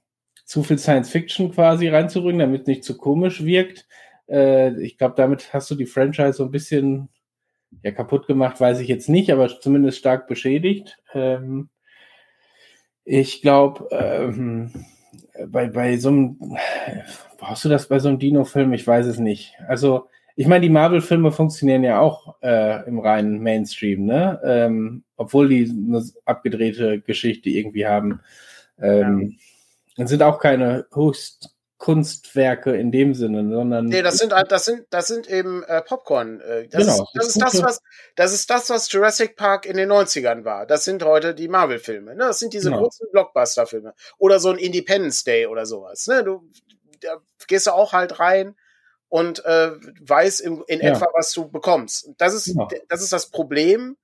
zu 0.51 0.63
viel 0.63 0.77
Science 0.77 1.09
Fiction 1.09 1.51
quasi 1.51 1.87
reinzurücken, 1.87 2.39
damit 2.39 2.61
es 2.61 2.67
nicht 2.67 2.83
zu 2.83 2.97
komisch 2.97 3.45
wirkt. 3.45 3.87
Äh, 4.27 4.81
ich 4.81 4.97
glaube, 4.97 5.15
damit 5.15 5.53
hast 5.53 5.71
du 5.71 5.75
die 5.75 5.85
Franchise 5.85 6.33
so 6.33 6.43
ein 6.43 6.51
bisschen 6.51 7.07
ja, 7.83 7.91
kaputt 7.91 8.27
gemacht, 8.27 8.59
weiß 8.59 8.79
ich 8.79 8.89
jetzt 8.89 9.07
nicht, 9.07 9.31
aber 9.31 9.47
zumindest 9.47 9.99
stark 9.99 10.27
beschädigt. 10.27 10.97
Ähm, 11.13 11.69
ich 13.05 13.41
glaube, 13.41 13.87
ähm, 13.91 14.73
bei, 15.47 15.67
bei 15.67 15.97
so 15.97 16.09
einem, 16.09 16.57
brauchst 17.37 17.65
du 17.65 17.69
das 17.69 17.87
bei 17.87 17.99
so 17.99 18.09
einem 18.09 18.19
Dino-Film? 18.19 18.73
Ich 18.73 18.85
weiß 18.85 19.05
es 19.05 19.19
nicht. 19.19 19.53
Also, 19.67 20.07
ich 20.35 20.47
meine, 20.47 20.61
die 20.61 20.69
Marvel-Filme 20.69 21.31
funktionieren 21.31 21.83
ja 21.83 21.99
auch 21.99 22.35
äh, 22.41 22.87
im 22.87 22.99
reinen 22.99 23.41
Mainstream, 23.41 24.05
ne? 24.05 24.39
Ähm, 24.43 25.03
obwohl 25.17 25.49
die 25.49 25.69
eine 25.69 26.03
abgedrehte 26.25 27.01
Geschichte 27.01 27.49
irgendwie 27.49 27.85
haben. 27.85 28.21
Ähm, 28.79 29.37
ja. 29.97 30.07
Sind 30.07 30.23
auch 30.23 30.39
keine 30.39 30.85
Höchstkunstwerke 31.81 32.75
in 32.75 32.91
dem 32.91 33.13
Sinne, 33.13 33.49
sondern. 33.49 33.85
Nee, 33.85 34.01
das 34.01 34.17
sind, 34.17 34.31
das 34.31 34.65
sind, 34.65 34.85
das 34.89 35.07
sind 35.07 35.27
eben 35.27 35.63
äh, 35.63 35.81
Popcorn. 35.81 36.39
Äh, 36.41 36.67
das 36.67 36.85
genau. 36.85 37.03
Ist, 37.03 37.11
das, 37.13 37.27
ist 37.27 37.41
das, 37.41 37.63
was, 37.63 37.81
das 38.15 38.33
ist 38.33 38.49
das, 38.49 38.69
was 38.69 38.91
Jurassic 38.91 39.35
Park 39.35 39.65
in 39.65 39.77
den 39.77 39.91
90ern 39.91 40.45
war. 40.45 40.65
Das 40.65 40.85
sind 40.85 41.03
heute 41.03 41.33
die 41.33 41.47
Marvel-Filme. 41.47 42.15
Ne? 42.15 42.25
Das 42.25 42.39
sind 42.39 42.53
diese 42.53 42.69
genau. 42.69 42.83
großen 42.83 43.07
Blockbuster-Filme. 43.11 43.93
Oder 44.17 44.39
so 44.39 44.49
ein 44.49 44.57
Independence 44.57 45.23
Day 45.23 45.47
oder 45.47 45.65
sowas. 45.65 46.07
Ne? 46.07 46.23
Du, 46.23 46.43
da 47.01 47.17
gehst 47.47 47.67
du 47.67 47.71
auch 47.71 47.93
halt 47.93 48.19
rein 48.19 48.55
und 49.09 49.43
äh, 49.45 49.71
weißt 50.01 50.41
in, 50.41 50.63
in 50.67 50.79
ja. 50.79 50.93
etwa, 50.93 51.07
was 51.13 51.33
du 51.33 51.49
bekommst. 51.49 52.09
Das 52.17 52.33
ist, 52.33 52.45
genau. 52.45 52.69
das 52.89 53.01
ist 53.01 53.11
das 53.11 53.29
Problem 53.29 53.97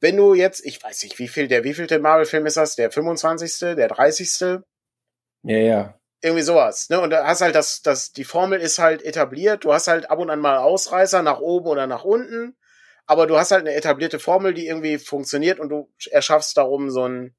wenn 0.00 0.16
du 0.16 0.32
jetzt, 0.32 0.64
ich 0.64 0.80
weiß 0.80 1.02
nicht, 1.02 1.18
wie 1.18 1.26
viel 1.26 1.48
der, 1.48 1.64
wie 1.64 1.74
viel 1.74 1.88
der 1.88 1.98
Marvel-Film 1.98 2.46
ist 2.46 2.56
das? 2.56 2.76
Der 2.76 2.92
25., 2.92 3.58
der 3.74 3.88
30.? 3.88 4.60
Ja, 5.42 5.56
ja. 5.56 5.97
Irgendwie 6.20 6.42
sowas. 6.42 6.88
Ne? 6.90 7.00
Und 7.00 7.10
da 7.10 7.24
hast 7.26 7.42
halt 7.42 7.54
das, 7.54 7.80
das, 7.82 8.12
die 8.12 8.24
Formel 8.24 8.60
ist 8.60 8.78
halt 8.78 9.04
etabliert. 9.04 9.64
Du 9.64 9.72
hast 9.72 9.86
halt 9.86 10.10
ab 10.10 10.18
und 10.18 10.30
an 10.30 10.40
mal 10.40 10.58
Ausreißer 10.58 11.22
nach 11.22 11.40
oben 11.40 11.68
oder 11.68 11.86
nach 11.86 12.04
unten. 12.04 12.56
Aber 13.06 13.26
du 13.26 13.38
hast 13.38 13.52
halt 13.52 13.62
eine 13.62 13.74
etablierte 13.74 14.18
Formel, 14.18 14.52
die 14.52 14.66
irgendwie 14.66 14.98
funktioniert 14.98 15.60
und 15.60 15.70
du 15.70 15.88
erschaffst 16.10 16.56
darum 16.56 16.90
so 16.90 17.08
ein, 17.08 17.34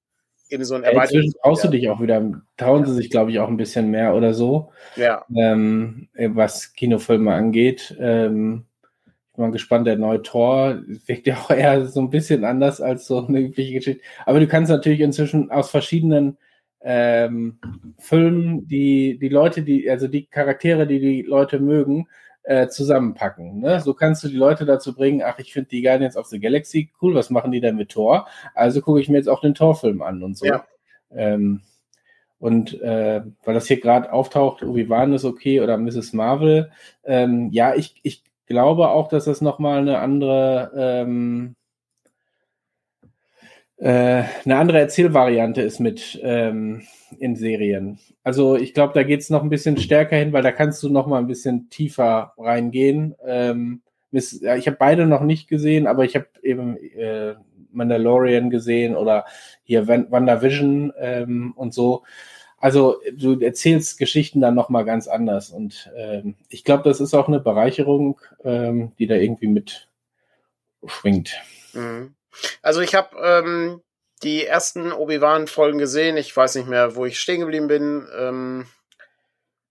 eben 0.49 0.63
so 0.63 0.75
ein 0.75 0.83
Erweiterung. 0.83 1.17
Inzwischen 1.17 1.39
traust 1.43 1.63
du 1.63 1.67
dich 1.67 1.89
auch 1.89 2.01
wieder, 2.01 2.31
trauen 2.57 2.81
ja. 2.81 2.87
sie 2.87 2.95
sich, 2.95 3.09
glaube 3.09 3.31
ich, 3.31 3.39
auch 3.39 3.49
ein 3.49 3.57
bisschen 3.57 3.91
mehr 3.91 4.15
oder 4.15 4.33
so. 4.33 4.71
Ja. 4.95 5.25
Ähm, 5.35 6.07
was 6.15 6.73
Kinofilme 6.73 7.33
angeht. 7.33 7.95
Ähm, 7.99 8.65
ich 9.05 9.35
bin 9.35 9.45
mal 9.45 9.51
gespannt, 9.51 9.87
der 9.87 9.97
neue 9.97 10.21
Tor 10.23 10.79
wirkt 11.05 11.27
ja 11.27 11.35
auch 11.35 11.51
eher 11.51 11.85
so 11.85 11.99
ein 11.99 12.09
bisschen 12.09 12.45
anders 12.45 12.81
als 12.81 13.05
so 13.05 13.25
eine 13.27 13.39
übliche 13.39 13.73
Geschichte. 13.73 14.01
Aber 14.25 14.39
du 14.39 14.47
kannst 14.47 14.71
natürlich 14.71 15.01
inzwischen 15.01 15.51
aus 15.51 15.69
verschiedenen 15.69 16.37
ähm, 16.81 17.59
Filmen, 17.97 18.67
die 18.67 19.17
die 19.19 19.29
Leute, 19.29 19.63
die, 19.63 19.89
also 19.89 20.07
die 20.07 20.27
Charaktere, 20.27 20.87
die 20.87 20.99
die 20.99 21.21
Leute 21.21 21.59
mögen, 21.59 22.07
äh, 22.43 22.67
zusammenpacken. 22.67 23.59
Ne? 23.59 23.79
So 23.79 23.93
kannst 23.93 24.23
du 24.23 24.27
die 24.27 24.37
Leute 24.37 24.65
dazu 24.65 24.95
bringen, 24.95 25.21
ach, 25.23 25.39
ich 25.39 25.53
finde 25.53 25.69
die 25.69 25.81
Guardians 25.81 26.17
of 26.17 26.27
the 26.27 26.39
Galaxy 26.39 26.91
cool, 27.01 27.13
was 27.13 27.29
machen 27.29 27.51
die 27.51 27.61
denn 27.61 27.75
mit 27.75 27.89
Thor? 27.89 28.27
Also 28.55 28.81
gucke 28.81 29.01
ich 29.01 29.09
mir 29.09 29.17
jetzt 29.17 29.29
auch 29.29 29.41
den 29.41 29.53
Thor-Film 29.53 30.01
an 30.01 30.23
und 30.23 30.37
so. 30.37 30.45
Ja. 30.45 30.65
Ähm, 31.11 31.61
und 32.39 32.81
äh, 32.81 33.21
weil 33.43 33.53
das 33.53 33.67
hier 33.67 33.81
gerade 33.81 34.13
auftaucht, 34.13 34.63
Obi-Wan 34.63 35.13
ist 35.13 35.25
okay 35.25 35.59
oder 35.59 35.77
Mrs. 35.77 36.13
Marvel, 36.13 36.71
ähm, 37.03 37.49
ja, 37.51 37.75
ich, 37.75 37.99
ich 38.01 38.23
glaube 38.47 38.89
auch, 38.89 39.09
dass 39.09 39.25
das 39.25 39.41
nochmal 39.41 39.79
eine 39.79 39.99
andere 39.99 40.71
ähm, 40.75 41.55
äh, 43.79 44.23
eine 44.45 44.57
andere 44.57 44.79
Erzählvariante 44.79 45.61
ist 45.61 45.79
mit 45.79 46.19
ähm, 46.21 46.83
in 47.17 47.35
Serien. 47.35 47.99
Also 48.23 48.55
ich 48.55 48.73
glaube, 48.73 48.93
da 48.93 49.03
geht 49.03 49.21
es 49.21 49.29
noch 49.29 49.41
ein 49.41 49.49
bisschen 49.49 49.77
stärker 49.77 50.17
hin, 50.17 50.33
weil 50.33 50.43
da 50.43 50.51
kannst 50.51 50.83
du 50.83 50.89
noch 50.89 51.07
mal 51.07 51.17
ein 51.17 51.27
bisschen 51.27 51.69
tiefer 51.69 52.33
reingehen. 52.37 53.15
Ähm, 53.25 53.81
ich 54.11 54.43
habe 54.43 54.77
beide 54.77 55.05
noch 55.05 55.21
nicht 55.21 55.47
gesehen, 55.47 55.87
aber 55.87 56.03
ich 56.03 56.15
habe 56.15 56.27
eben 56.41 56.77
äh, 56.77 57.35
Mandalorian 57.71 58.49
gesehen 58.49 58.95
oder 58.95 59.25
hier 59.63 59.87
WandaVision 59.87 60.93
ähm, 60.97 61.53
und 61.55 61.73
so. 61.73 62.03
Also 62.57 62.97
du 63.13 63.39
erzählst 63.39 63.97
Geschichten 63.97 64.41
dann 64.41 64.55
noch 64.55 64.67
mal 64.67 64.83
ganz 64.83 65.07
anders 65.07 65.51
und 65.51 65.89
ähm, 65.95 66.35
ich 66.49 66.65
glaube, 66.65 66.83
das 66.83 66.99
ist 66.99 67.13
auch 67.13 67.29
eine 67.29 67.39
Bereicherung, 67.39 68.19
ähm, 68.43 68.91
die 68.99 69.07
da 69.07 69.15
irgendwie 69.15 69.47
mit 69.47 69.87
schwingt. 70.85 71.39
Mhm. 71.73 72.15
Also 72.61 72.81
ich 72.81 72.95
habe 72.95 73.15
ähm, 73.21 73.81
die 74.23 74.45
ersten 74.45 74.91
Obi-Wan-Folgen 74.91 75.79
gesehen. 75.79 76.17
Ich 76.17 76.35
weiß 76.35 76.55
nicht 76.55 76.67
mehr, 76.67 76.95
wo 76.95 77.05
ich 77.05 77.19
stehen 77.19 77.39
geblieben 77.39 77.67
bin. 77.67 78.07
Ähm, 78.17 78.65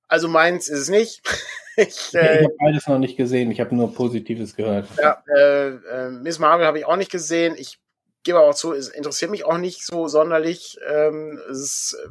also 0.08 0.28
meins 0.28 0.68
ist 0.68 0.80
es 0.80 0.88
nicht. 0.88 1.22
ich 1.76 2.14
äh, 2.14 2.40
ich 2.40 2.44
habe 2.44 2.56
beides 2.58 2.86
noch 2.86 2.98
nicht 2.98 3.16
gesehen. 3.16 3.50
Ich 3.50 3.60
habe 3.60 3.74
nur 3.74 3.94
Positives 3.94 4.56
gehört. 4.56 4.88
Ja, 5.00 5.22
äh, 5.36 5.68
äh, 5.68 6.10
Miss 6.10 6.38
Marvel 6.38 6.66
habe 6.66 6.78
ich 6.78 6.86
auch 6.86 6.96
nicht 6.96 7.10
gesehen. 7.10 7.54
Ich 7.58 7.78
gebe 8.24 8.40
auch 8.40 8.54
zu, 8.54 8.72
es 8.72 8.88
interessiert 8.88 9.30
mich 9.30 9.44
auch 9.44 9.58
nicht 9.58 9.84
so 9.84 10.08
sonderlich. 10.08 10.78
Ähm, 10.88 11.40
es 11.50 11.58
ist 11.58 11.96
äh, 12.02 12.08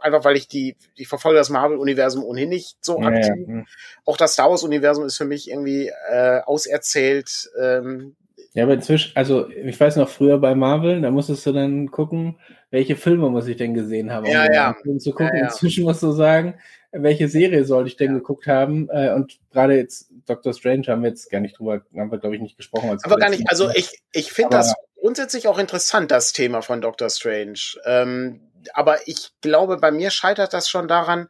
einfach, 0.00 0.24
weil 0.24 0.36
ich 0.36 0.48
die, 0.48 0.76
ich 0.94 1.08
verfolge 1.08 1.38
das 1.38 1.50
Marvel-Universum 1.50 2.22
ohnehin 2.22 2.50
nicht 2.50 2.84
so 2.84 3.00
aktiv. 3.00 3.26
Ja, 3.26 3.34
ja. 3.34 3.46
Hm. 3.46 3.66
Auch 4.04 4.16
das 4.16 4.34
Star 4.34 4.50
Wars-Universum 4.50 5.04
ist 5.04 5.16
für 5.16 5.24
mich 5.24 5.50
irgendwie 5.50 5.90
äh, 6.10 6.40
auserzählt. 6.42 7.50
Ähm, 7.60 8.16
Ja, 8.54 8.64
aber 8.64 8.74
inzwischen, 8.74 9.12
also 9.14 9.48
ich 9.50 9.78
weiß 9.78 9.96
noch 9.96 10.08
früher 10.08 10.38
bei 10.38 10.54
Marvel, 10.54 11.00
da 11.00 11.10
musstest 11.10 11.46
du 11.46 11.52
dann 11.52 11.90
gucken, 11.90 12.38
welche 12.70 12.96
Filme 12.96 13.30
muss 13.30 13.46
ich 13.46 13.56
denn 13.56 13.74
gesehen 13.74 14.12
haben, 14.12 14.26
um 14.26 14.32
ja, 14.32 14.52
ja. 14.52 14.76
Zu 14.98 15.12
gucken. 15.12 15.28
Ja, 15.28 15.36
ja. 15.36 15.44
Inzwischen 15.44 15.84
musst 15.84 16.02
du 16.02 16.12
sagen, 16.12 16.54
welche 16.90 17.28
Serie 17.28 17.64
sollte 17.64 17.88
ich 17.88 17.96
denn 17.96 18.14
geguckt 18.14 18.46
haben? 18.46 18.88
Äh, 18.90 19.12
und 19.12 19.38
gerade 19.52 19.76
jetzt 19.76 20.10
Doctor 20.26 20.52
Strange 20.54 20.86
haben 20.88 21.02
wir 21.02 21.10
jetzt 21.10 21.30
gar 21.30 21.40
nicht 21.40 21.58
drüber, 21.58 21.82
haben 21.96 22.10
wir 22.10 22.18
glaube 22.18 22.36
ich 22.36 22.42
nicht 22.42 22.56
gesprochen. 22.56 22.98
aber 23.02 23.16
gar 23.16 23.30
nicht, 23.30 23.44
also 23.48 23.70
ich, 23.70 24.00
ich 24.12 24.32
finde 24.32 24.56
das 24.56 24.74
grundsätzlich 25.00 25.48
auch 25.48 25.58
interessant, 25.58 26.10
das 26.10 26.32
Thema 26.32 26.62
von 26.62 26.80
Doctor 26.80 27.10
Strange. 27.10 27.60
Ähm, 27.84 28.40
aber 28.72 29.06
ich 29.06 29.30
glaube, 29.40 29.76
bei 29.78 29.90
mir 29.90 30.10
scheitert 30.10 30.52
das 30.52 30.68
schon 30.68 30.88
daran, 30.88 31.28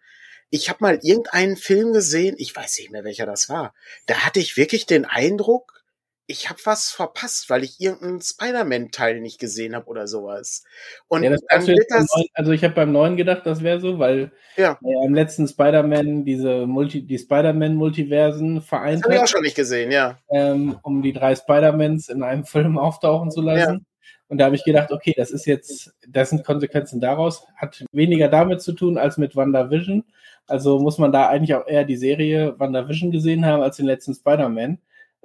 ich 0.51 0.71
habe 0.71 0.79
mal 0.81 0.99
irgendeinen 1.03 1.57
Film 1.57 1.93
gesehen, 1.93 2.37
ich 2.39 2.57
weiß 2.57 2.79
nicht 2.79 2.91
mehr, 2.91 3.05
welcher 3.05 3.27
das 3.27 3.49
war. 3.49 3.75
Da 4.07 4.25
hatte 4.25 4.41
ich 4.41 4.57
wirklich 4.57 4.87
den 4.87 5.05
Eindruck, 5.05 5.78
ich 6.31 6.51
habe 6.51 6.61
was 6.65 6.91
verpasst, 6.91 7.49
weil 7.49 7.65
ich 7.65 7.81
irgendeinen 7.81 8.21
Spider-Man-Teil 8.21 9.21
nicht 9.21 9.41
gesehen 9.41 9.75
habe 9.75 9.87
oder 9.87 10.07
sowas. 10.07 10.63
Und 11.09 11.23
ja, 11.23 11.35
dann 11.49 11.67
wird 11.67 11.87
das. 11.89 12.07
Neuen, 12.15 12.29
also 12.35 12.53
ich 12.53 12.63
habe 12.63 12.75
beim 12.75 12.93
neuen 12.93 13.17
gedacht, 13.17 13.47
das 13.47 13.63
wäre 13.63 13.81
so, 13.81 13.99
weil 13.99 14.31
ja. 14.57 14.79
äh, 14.85 15.07
im 15.07 15.15
letzten 15.15 15.49
Spider-Man 15.49 16.27
diese 16.27 16.67
Multi, 16.67 17.07
die 17.07 17.19
Spider-Man-Multiversen 17.19 18.61
vereint 18.61 19.05
habe 19.05 19.15
ich 19.15 19.21
auch 19.21 19.27
schon 19.27 19.41
nicht 19.41 19.57
gesehen, 19.57 19.91
ja. 19.91 20.19
Ähm, 20.31 20.79
um 20.83 21.01
die 21.01 21.15
drei 21.15 21.35
Spider-Mans 21.35 22.11
in 22.11 22.23
einem 22.23 22.45
Film 22.45 22.79
auftauchen 22.79 23.31
zu 23.31 23.41
lassen. 23.41 23.75
Ja. 23.75 24.11
Und 24.29 24.37
da 24.37 24.45
habe 24.45 24.57
ich 24.57 24.65
gedacht, 24.65 24.93
okay, 24.93 25.15
das 25.17 25.31
ist 25.31 25.47
jetzt, 25.47 25.95
das 26.07 26.29
sind 26.29 26.45
Konsequenzen 26.45 27.01
daraus, 27.01 27.47
hat 27.57 27.87
weniger 27.91 28.29
damit 28.29 28.61
zu 28.61 28.75
tun 28.75 28.99
als 28.99 29.17
mit 29.17 29.35
WandaVision. 29.35 30.05
Also 30.47 30.79
muss 30.79 30.99
man 30.99 31.11
da 31.11 31.29
eigentlich 31.29 31.55
auch 31.55 31.67
eher 31.67 31.85
die 31.85 31.97
Serie 31.97 32.55
WandaVision 32.59 33.11
gesehen 33.13 33.47
haben 33.47 33.63
als 33.63 33.79
den 33.79 33.87
letzten 33.87 34.15
Spider-Man 34.15 34.79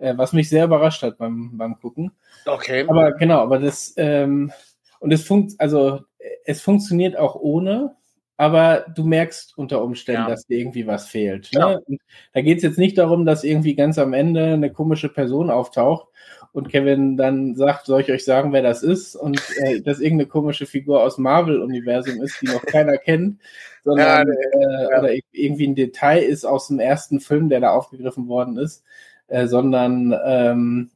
äh, 0.04 0.18
was 0.18 0.34
mich 0.34 0.50
sehr 0.50 0.66
überrascht 0.66 1.02
hat 1.02 1.18
beim, 1.18 1.58
beim 1.58 1.80
Gucken. 1.80 2.12
Okay. 2.46 2.86
Aber 2.88 3.14
genau, 3.14 3.40
aber 3.40 3.60
das, 3.60 3.94
ähm, 3.98 4.52
und 5.00 5.14
es 5.14 5.24
funkt, 5.24 5.54
also 5.60 6.02
es 6.46 6.62
funktioniert 6.62 7.18
auch 7.18 7.36
ohne, 7.36 7.96
aber 8.36 8.86
du 8.94 9.06
merkst 9.06 9.58
unter 9.58 9.82
Umständen, 9.82 10.24
ja. 10.24 10.30
dass 10.30 10.46
dir 10.46 10.58
irgendwie 10.58 10.88
was 10.88 11.08
fehlt. 11.08 11.52
Ne? 11.54 11.82
Ja. 11.88 11.98
da 12.34 12.42
geht 12.42 12.58
es 12.58 12.64
jetzt 12.64 12.78
nicht 12.78 12.98
darum, 12.98 13.26
dass 13.26 13.44
irgendwie 13.44 13.76
ganz 13.76 13.98
am 13.98 14.14
Ende 14.14 14.54
eine 14.54 14.72
komische 14.72 15.08
Person 15.08 15.50
auftaucht 15.50 16.08
und 16.52 16.70
Kevin 16.70 17.16
dann 17.16 17.56
sagt, 17.56 17.86
soll 17.86 18.02
ich 18.02 18.12
euch 18.12 18.26
sagen, 18.26 18.52
wer 18.52 18.62
das 18.62 18.84
ist? 18.84 19.16
Und 19.16 19.42
äh, 19.60 19.82
dass 19.86 20.02
irgendeine 20.02 20.28
komische 20.28 20.66
Figur 20.66 21.02
aus 21.02 21.18
Marvel-Universum 21.18 22.22
ist, 22.22 22.42
die 22.42 22.48
noch 22.48 22.66
keiner 22.66 22.98
kennt, 22.98 23.40
sondern 23.84 24.28
ja, 24.28 24.94
äh, 24.94 25.00
oder 25.00 25.10
irgendwie 25.32 25.68
ein 25.68 25.76
Detail 25.76 26.24
ist 26.24 26.44
aus 26.44 26.68
dem 26.68 26.80
ersten 26.80 27.22
Film, 27.22 27.48
der 27.48 27.62
da 27.62 27.70
aufgegriffen 27.72 28.28
worden 28.28 28.58
ist 28.58 28.84
äh, 29.28 29.48
sondern 29.48 30.14
ähm, 30.26 30.92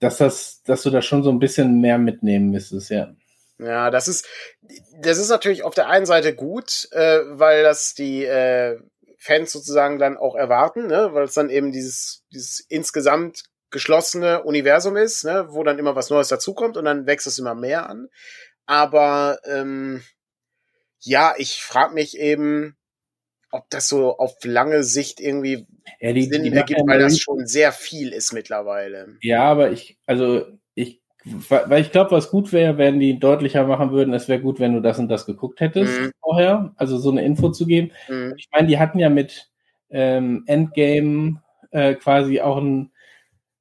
dass 0.00 0.18
das, 0.18 0.62
dass 0.62 0.82
du 0.82 0.90
da 0.90 1.02
schon 1.02 1.22
so 1.22 1.30
ein 1.30 1.38
bisschen 1.38 1.80
mehr 1.80 1.98
mitnehmen 1.98 2.50
müsstest, 2.50 2.90
ja. 2.90 3.14
Ja, 3.58 3.90
das 3.90 4.06
ist, 4.06 4.26
das 5.00 5.18
ist 5.18 5.30
natürlich 5.30 5.64
auf 5.64 5.74
der 5.74 5.88
einen 5.88 6.06
Seite 6.06 6.34
gut, 6.34 6.88
äh, 6.92 7.20
weil 7.24 7.64
das 7.64 7.94
die 7.94 8.24
äh, 8.24 8.78
Fans 9.18 9.50
sozusagen 9.50 9.98
dann 9.98 10.16
auch 10.16 10.36
erwarten, 10.36 10.86
ne? 10.86 11.10
weil 11.12 11.24
es 11.24 11.34
dann 11.34 11.50
eben 11.50 11.72
dieses, 11.72 12.24
dieses 12.32 12.60
insgesamt 12.68 13.42
geschlossene 13.70 14.44
Universum 14.44 14.96
ist, 14.96 15.24
ne? 15.24 15.48
wo 15.50 15.64
dann 15.64 15.80
immer 15.80 15.96
was 15.96 16.08
Neues 16.08 16.28
dazukommt 16.28 16.76
und 16.76 16.84
dann 16.84 17.06
wächst 17.06 17.26
es 17.26 17.38
immer 17.38 17.56
mehr 17.56 17.90
an. 17.90 18.08
Aber 18.66 19.40
ähm, 19.44 20.04
ja, 21.00 21.34
ich 21.36 21.62
frage 21.62 21.94
mich 21.94 22.16
eben, 22.16 22.76
ob 23.50 23.68
das 23.70 23.88
so 23.88 24.16
auf 24.16 24.36
lange 24.44 24.84
Sicht 24.84 25.20
irgendwie 25.20 25.66
ja, 26.00 26.12
die, 26.12 26.24
Sinn 26.24 26.44
die 26.44 26.52
ergibt, 26.52 26.80
weil 26.86 26.98
das 26.98 27.18
schon 27.18 27.46
sehr 27.46 27.72
viel 27.72 28.12
ist 28.12 28.32
mittlerweile. 28.32 29.16
Ja, 29.20 29.44
aber 29.44 29.70
ich, 29.70 29.98
also 30.06 30.46
ich, 30.74 31.00
weil 31.24 31.82
ich 31.82 31.92
glaube, 31.92 32.12
was 32.12 32.30
gut 32.30 32.52
wäre, 32.52 32.78
wenn 32.78 33.00
die 33.00 33.18
deutlicher 33.18 33.66
machen 33.66 33.90
würden, 33.90 34.14
es 34.14 34.28
wäre 34.28 34.40
gut, 34.40 34.60
wenn 34.60 34.74
du 34.74 34.80
das 34.80 34.98
und 34.98 35.08
das 35.08 35.26
geguckt 35.26 35.60
hättest 35.60 36.00
mhm. 36.00 36.12
vorher, 36.20 36.72
also 36.76 36.98
so 36.98 37.10
eine 37.10 37.24
Info 37.24 37.50
zu 37.50 37.66
geben. 37.66 37.92
Mhm. 38.08 38.34
Ich 38.36 38.48
meine, 38.52 38.68
die 38.68 38.78
hatten 38.78 38.98
ja 38.98 39.10
mit 39.10 39.50
ähm, 39.90 40.44
Endgame 40.46 41.42
äh, 41.70 41.94
quasi 41.94 42.40
auch 42.40 42.58
ein, 42.58 42.90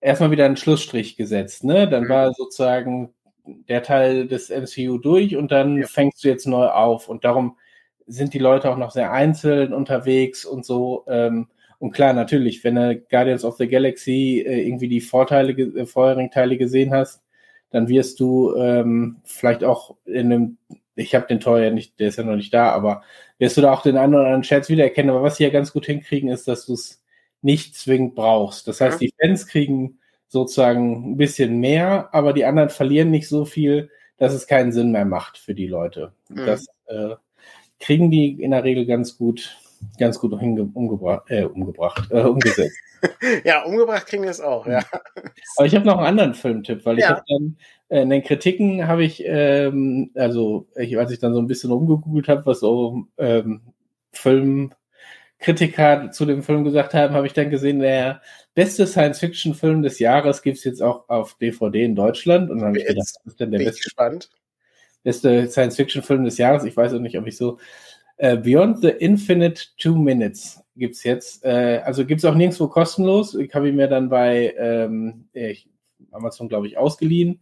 erstmal 0.02 0.32
wieder 0.32 0.46
einen 0.46 0.58
Schlussstrich 0.58 1.18
gesetzt, 1.18 1.64
ne? 1.64 1.88
Dann 1.88 2.06
mhm. 2.06 2.10
war 2.10 2.34
sozusagen 2.34 3.14
der 3.46 3.84
Teil 3.84 4.28
des 4.28 4.50
MCU 4.50 4.98
durch 4.98 5.36
und 5.36 5.52
dann 5.52 5.78
ja. 5.78 5.88
fängst 5.88 6.24
du 6.24 6.28
jetzt 6.28 6.48
neu 6.48 6.68
auf 6.68 7.08
und 7.08 7.24
darum 7.24 7.58
sind 8.06 8.34
die 8.34 8.40
Leute 8.40 8.72
auch 8.72 8.78
noch 8.78 8.92
sehr 8.92 9.12
einzeln 9.12 9.74
unterwegs 9.74 10.46
und 10.46 10.66
so. 10.66 11.06
Ähm, 11.08 11.48
und 11.80 11.92
klar, 11.92 12.14
natürlich, 12.14 12.64
wenn 12.64 12.76
du 12.76 13.00
Guardians 13.10 13.46
of 13.46 13.58
the 13.58 13.68
Galaxy 13.68 14.44
äh, 14.46 14.68
irgendwie 14.68 14.88
die 14.88 15.02
Vorteile, 15.02 15.52
äh, 15.52 15.86
vorherigen 15.86 16.32
Teile 16.32 16.58
gesehen 16.58 16.92
hast, 16.92 17.22
dann 17.70 17.88
wirst 17.88 18.20
du 18.20 18.56
ähm, 18.56 19.18
vielleicht 19.26 19.64
auch 19.64 19.96
in 20.06 20.32
einem, 20.32 20.58
ich 20.96 21.14
habe 21.14 21.28
den 21.28 21.40
Tor 21.40 21.60
ja 21.60 21.70
nicht, 21.70 22.00
der 22.00 22.08
ist 22.08 22.18
ja 22.18 22.24
noch 22.24 22.36
nicht 22.36 22.54
da, 22.54 22.72
aber 22.72 23.04
wirst 23.38 23.58
du 23.58 23.62
da 23.62 23.74
auch 23.74 23.84
den 23.84 23.98
einen 23.98 24.16
oder 24.16 24.24
anderen 24.24 24.44
Scherz 24.44 24.70
wiedererkennen. 24.70 25.12
Aber 25.12 25.22
was 25.22 25.38
sie 25.38 25.44
ja 25.44 25.50
ganz 25.50 25.74
gut 25.74 25.86
hinkriegen, 25.86 26.30
ist, 26.30 26.48
dass 26.48 26.66
du 26.66 26.74
es 26.74 27.04
nicht 27.42 27.76
zwingend 27.76 28.16
brauchst. 28.16 28.68
Das 28.68 28.82
heißt, 28.82 29.00
die 29.00 29.14
Fans 29.20 29.48
kriegen 29.48 30.00
sozusagen 30.28 31.12
ein 31.12 31.18
bisschen 31.18 31.60
mehr, 31.60 32.10
aber 32.14 32.34
die 32.34 32.46
anderen 32.46 32.70
verlieren 32.70 33.12
nicht 33.12 33.28
so 33.28 33.46
viel, 33.46 33.90
dass 34.18 34.34
es 34.34 34.48
keinen 34.48 34.72
Sinn 34.72 34.92
mehr 34.92 35.06
macht 35.06 35.38
für 35.38 35.54
die 35.54 35.68
Leute. 35.68 36.14
Mhm. 36.30 36.46
Das 36.46 36.66
äh, 36.88 37.16
kriegen 37.80 38.10
die 38.10 38.42
in 38.42 38.52
der 38.52 38.64
Regel 38.64 38.86
ganz 38.86 39.18
gut, 39.18 39.58
ganz 40.00 40.20
gut 40.20 40.34
umgebracht, 40.34 41.30
äh, 41.30 41.44
umgebracht, 41.44 42.10
äh, 42.12 42.22
umgesetzt. 42.22 42.78
ja, 43.44 43.64
umgebracht 43.64 44.08
kriegen 44.08 44.24
wir 44.24 44.32
es 44.32 44.42
auch, 44.42 44.66
ja. 44.66 44.84
Aber 45.56 45.66
ich 45.66 45.76
habe 45.76 45.86
noch 45.86 45.98
einen 45.98 46.08
anderen 46.08 46.34
Filmtipp, 46.34 46.86
weil 46.86 46.98
ich 46.98 47.04
ja. 47.04 47.10
habe 47.10 47.24
dann 47.28 47.58
äh, 47.90 48.02
in 48.02 48.10
den 48.10 48.24
Kritiken 48.24 48.88
habe 48.88 49.04
ich, 49.04 49.24
ähm, 49.26 50.12
also 50.16 50.68
ich, 50.76 50.98
als 50.98 51.12
ich 51.12 51.20
dann 51.20 51.34
so 51.34 51.40
ein 51.40 51.48
bisschen 51.48 51.72
umgegoogelt 51.72 52.28
habe, 52.28 52.46
was 52.46 52.60
so 52.60 53.04
ähm, 53.18 53.62
Filmkritiker 54.12 56.12
zu 56.12 56.26
dem 56.26 56.44
Film 56.44 56.64
gesagt 56.64 56.94
haben, 56.94 57.14
habe 57.14 57.28
ich 57.28 57.34
dann 57.34 57.50
gesehen, 57.50 57.80
der 57.80 58.22
beste 58.56 58.88
Science-Fiction-Film 58.88 59.84
des 59.84 60.00
Jahres 60.00 60.42
gibt 60.42 60.58
es 60.58 60.64
jetzt 60.64 60.82
auch 60.82 61.08
auf 61.10 61.36
DVD 61.36 61.84
in 61.84 61.96
Deutschland. 61.96 62.50
Und 62.50 62.60
dann 62.60 62.70
habe 62.70 62.80
ich 62.80 62.88
gedacht, 62.88 63.14
was 63.24 63.34
ist 63.34 63.40
denn 63.40 63.52
der 63.52 63.60
beste? 63.60 63.84
Gespannt 63.84 64.30
beste 65.08 65.50
Science-Fiction-Film 65.50 66.26
des 66.26 66.38
Jahres. 66.38 66.66
Ich 66.66 66.76
weiß 66.76 66.94
auch 66.94 67.00
nicht, 67.00 67.18
ob 67.18 67.26
ich 67.28 67.38
so. 67.38 67.60
Äh, 68.18 68.38
Beyond 68.38 68.82
the 68.82 68.89
Infinite 68.89 69.63
Two 69.78 69.95
Minutes 69.95 70.63
gibt's 70.76 71.03
jetzt. 71.03 71.43
Äh, 71.45 71.82
also 71.84 72.05
gibt's 72.05 72.26
auch 72.26 72.36
nirgendwo 72.36 72.68
kostenlos. 72.68 73.36
Ich 73.36 73.53
habe 73.53 73.70
ihn 73.70 73.76
mir 73.76 73.88
dann 73.88 74.09
bei 74.09 74.53
ähm, 74.57 75.26
ich, 75.34 75.70
Amazon, 76.11 76.49
glaube 76.49 76.68
ich, 76.68 76.78
ausgeliehen. 76.78 77.41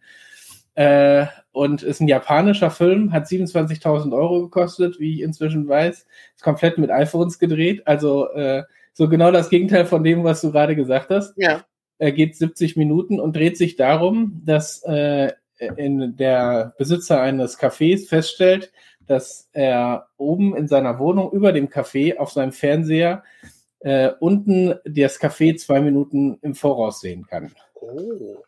Äh, 0.76 1.28
und 1.54 1.84
ist 1.84 2.02
ein 2.02 2.08
japanischer 2.08 2.70
Film, 2.70 3.14
hat 3.14 3.28
27.000 3.28 4.14
Euro 4.14 4.42
gekostet, 4.42 5.00
wie 5.00 5.16
ich 5.16 5.22
inzwischen 5.22 5.68
weiß. 5.68 6.06
Ist 6.36 6.44
komplett 6.44 6.78
mit 6.78 6.92
iPhones 6.92 7.40
gedreht. 7.40 7.88
Also 7.88 8.30
äh, 8.32 8.64
so 8.94 9.08
genau 9.08 9.32
das 9.32 9.50
Gegenteil 9.50 9.86
von 9.86 10.04
dem, 10.04 10.24
was 10.24 10.42
du 10.42 10.52
gerade 10.52 10.76
gesagt 10.76 11.10
hast. 11.10 11.34
Ja. 11.38 11.64
Er 11.98 12.12
geht 12.12 12.36
70 12.36 12.76
Minuten 12.76 13.22
und 13.22 13.38
dreht 13.38 13.58
sich 13.58 13.78
darum, 13.78 14.42
dass 14.44 14.84
äh, 14.84 15.32
in 15.78 16.18
der 16.18 16.74
Besitzer 16.78 17.22
eines 17.22 17.58
Cafés 17.58 18.08
feststellt, 18.08 18.74
dass 19.08 19.50
er 19.54 20.08
oben 20.18 20.56
in 20.56 20.68
seiner 20.68 21.00
Wohnung 21.00 21.32
über 21.32 21.52
dem 21.52 21.70
Café 21.70 22.18
auf 22.18 22.32
seinem 22.32 22.52
Fernseher 22.52 23.24
äh, 23.80 24.12
unten 24.20 24.76
das 24.86 25.20
Café 25.20 25.58
zwei 25.58 25.80
Minuten 25.80 26.40
im 26.42 26.56
Voraus 26.56 27.02
sehen 27.02 27.26
kann. 27.28 27.54
Oh. 27.76 28.44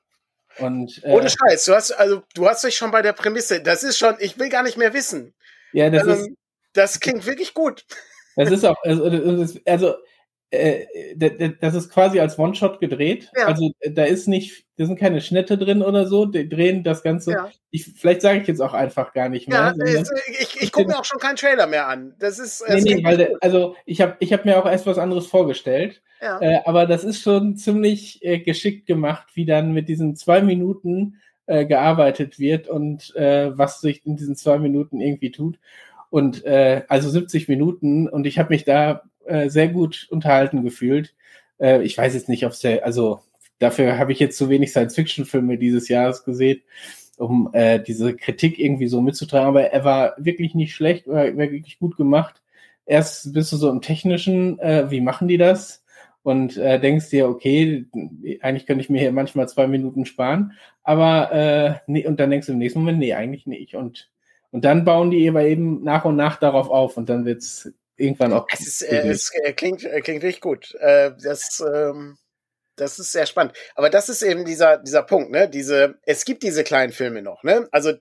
Und, 0.60 1.04
äh, 1.04 1.12
Ohne 1.12 1.30
Scheiß, 1.30 1.66
du 1.66 1.76
hast, 1.76 1.92
also, 1.92 2.24
du 2.34 2.48
hast 2.48 2.64
dich 2.64 2.76
schon 2.76 2.92
bei 2.92 3.04
der 3.04 3.14
Prämisse, 3.14 3.62
das 3.62 3.84
ist 3.84 3.98
schon, 3.98 4.16
ich 4.20 4.40
will 4.40 4.50
gar 4.50 4.64
nicht 4.64 4.78
mehr 4.78 4.94
wissen. 4.94 5.34
Ja, 5.74 5.90
das 5.90 6.08
also, 6.08 6.24
ist. 6.24 6.32
Das 6.74 7.00
klingt 7.00 7.26
wirklich 7.26 7.54
gut. 7.54 7.86
Das 8.36 8.52
ist 8.52 8.66
auch, 8.66 8.78
also, 8.84 9.06
also 9.66 9.96
äh, 10.50 10.86
das 11.60 11.76
ist 11.76 11.90
quasi 11.90 12.20
als 12.20 12.40
One-Shot 12.40 12.80
gedreht. 12.80 13.30
Ja. 13.38 13.48
Also 13.48 13.72
da 13.92 14.06
ist 14.06 14.28
nicht, 14.28 14.66
da 14.78 14.86
sind 14.86 14.98
keine 14.98 15.20
Schnitte 15.20 15.58
drin 15.58 15.82
oder 15.82 16.08
so. 16.08 16.26
Die 16.26 16.48
drehen 16.48 16.84
das 16.84 17.04
Ganze. 17.04 17.32
Ja. 17.32 17.52
Ich, 17.70 17.86
vielleicht 17.86 18.22
sage 18.22 18.40
ich 18.40 18.48
jetzt 18.48 18.62
auch 18.62 18.74
einfach 18.74 19.14
gar 19.14 19.28
nicht 19.28 19.50
mehr. 19.50 19.76
Ja, 19.78 19.86
ist, 19.86 20.12
ich, 20.40 20.62
ich 20.62 20.72
gucke 20.72 20.88
mir 20.88 21.00
auch 21.00 21.06
schon 21.06 21.20
keinen 21.20 21.36
Trailer 21.36 21.68
mehr 21.68 21.88
an. 21.88 22.16
Das 22.20 22.40
ist. 22.40 22.64
Nee, 22.68 22.82
nee, 22.82 23.04
weil 23.04 23.18
der, 23.18 23.32
also 23.42 23.76
ich 23.86 24.00
habe 24.00 24.16
ich 24.20 24.32
hab 24.32 24.46
mir 24.46 24.58
auch 24.58 24.66
erst 24.66 24.86
was 24.86 24.98
anderes 24.98 25.28
vorgestellt. 25.28 26.02
Ja. 26.22 26.40
Äh, 26.42 26.62
aber 26.66 26.86
das 26.86 27.04
ist 27.04 27.22
schon 27.22 27.58
ziemlich 27.58 28.24
äh, 28.24 28.40
geschickt 28.40 28.88
gemacht, 28.88 29.28
wie 29.34 29.46
dann 29.46 29.74
mit 29.74 29.90
diesen 29.90 30.16
zwei 30.16 30.42
Minuten 30.42 31.20
äh, 31.46 31.66
gearbeitet 31.66 32.40
wird 32.40 32.70
und 32.70 33.16
äh, 33.16 33.58
was 33.58 33.82
sich 33.82 34.06
in 34.06 34.16
diesen 34.16 34.36
zwei 34.36 34.60
Minuten 34.60 35.02
irgendwie 35.02 35.32
tut. 35.32 35.60
Und 36.10 36.46
äh, 36.46 36.84
also 36.88 37.10
70 37.10 37.50
Minuten 37.50 38.08
und 38.08 38.26
ich 38.26 38.40
habe 38.40 38.50
mich 38.50 38.64
da 38.64 39.04
äh, 39.28 39.50
sehr 39.50 39.68
gut 39.70 40.08
unterhalten 40.10 40.64
gefühlt. 40.64 41.16
Äh, 41.60 41.84
ich 41.84 41.98
weiß 41.98 42.14
jetzt 42.14 42.30
nicht, 42.30 42.46
ob 42.46 42.52
es 42.54 42.60
der, 42.60 42.86
also 42.86 43.20
dafür 43.60 43.98
habe 43.98 44.12
ich 44.12 44.20
jetzt 44.20 44.38
zu 44.38 44.50
wenig 44.50 44.72
Science-Fiction-Filme 44.72 45.58
dieses 45.58 45.90
Jahres 45.90 46.24
gesehen, 46.24 46.62
um 47.18 47.50
äh, 47.54 47.80
diese 47.80 48.16
Kritik 48.16 48.60
irgendwie 48.60 48.88
so 48.88 49.02
mitzutragen. 49.02 49.48
Aber 49.48 49.64
er 49.64 49.84
war 49.84 50.14
wirklich 50.18 50.56
nicht 50.56 50.76
schlecht, 50.76 51.08
war, 51.08 51.36
wirklich 51.38 51.80
gut 51.80 51.98
gemacht. 51.98 52.42
Erst 52.86 53.34
bist 53.34 53.52
du 53.52 53.58
so 53.58 53.70
im 53.70 53.82
Technischen, 53.82 54.60
äh, 54.60 54.90
wie 54.90 55.02
machen 55.02 55.28
die 55.28 55.38
das? 55.38 55.84
und 56.28 56.58
äh, 56.58 56.78
denkst 56.78 57.10
dir, 57.10 57.30
okay, 57.30 57.86
eigentlich 58.42 58.66
könnte 58.66 58.82
ich 58.82 58.90
mir 58.90 59.00
hier 59.00 59.14
manchmal 59.14 59.48
zwei 59.48 59.66
Minuten 59.66 60.06
sparen, 60.06 60.52
aber 60.84 61.32
äh, 61.32 61.76
nee, 61.88 62.06
und 62.06 62.20
dann 62.20 62.30
denkst 62.30 62.48
du 62.48 62.52
im 62.52 62.60
nächsten 62.60 62.80
Moment, 62.80 63.00
nee, 63.00 63.14
eigentlich 63.14 63.48
nicht. 63.48 63.76
Und, 63.76 64.10
und 64.52 64.66
dann 64.66 64.84
bauen 64.84 65.10
die 65.10 65.30
aber 65.30 65.46
eben 65.46 65.86
nach 65.86 66.04
und 66.04 66.18
nach 66.18 66.36
darauf 66.36 66.70
auf 66.70 66.98
und 66.98 67.08
dann 67.08 67.24
wird's 67.24 67.72
irgendwann 67.98 68.34
auch. 68.34 68.48
Es, 68.52 68.62
ist, 68.62 68.82
äh, 68.84 69.08
es 69.08 69.32
äh, 69.34 69.54
klingt, 69.54 69.84
äh, 69.84 70.02
klingt 70.02 70.22
wirklich 70.22 70.42
gut. 70.42 70.76
Äh, 70.76 71.12
das, 71.22 71.62
ähm, 71.62 72.18
das 72.76 73.00
ist 73.00 73.12
sehr 73.12 73.26
spannend. 73.26 73.54
Aber 73.76 73.90
das 73.90 74.08
ist 74.10 74.22
eben 74.22 74.46
dieser, 74.46 74.78
dieser 74.78 75.04
Punkt, 75.04 75.32
ne? 75.32 75.50
Diese, 75.50 76.00
es 76.04 76.26
gibt 76.26 76.44
diese 76.44 76.64
kleinen 76.64 76.94
Filme 76.94 77.22
noch, 77.22 77.44
ne? 77.44 77.68
Also 77.72 77.94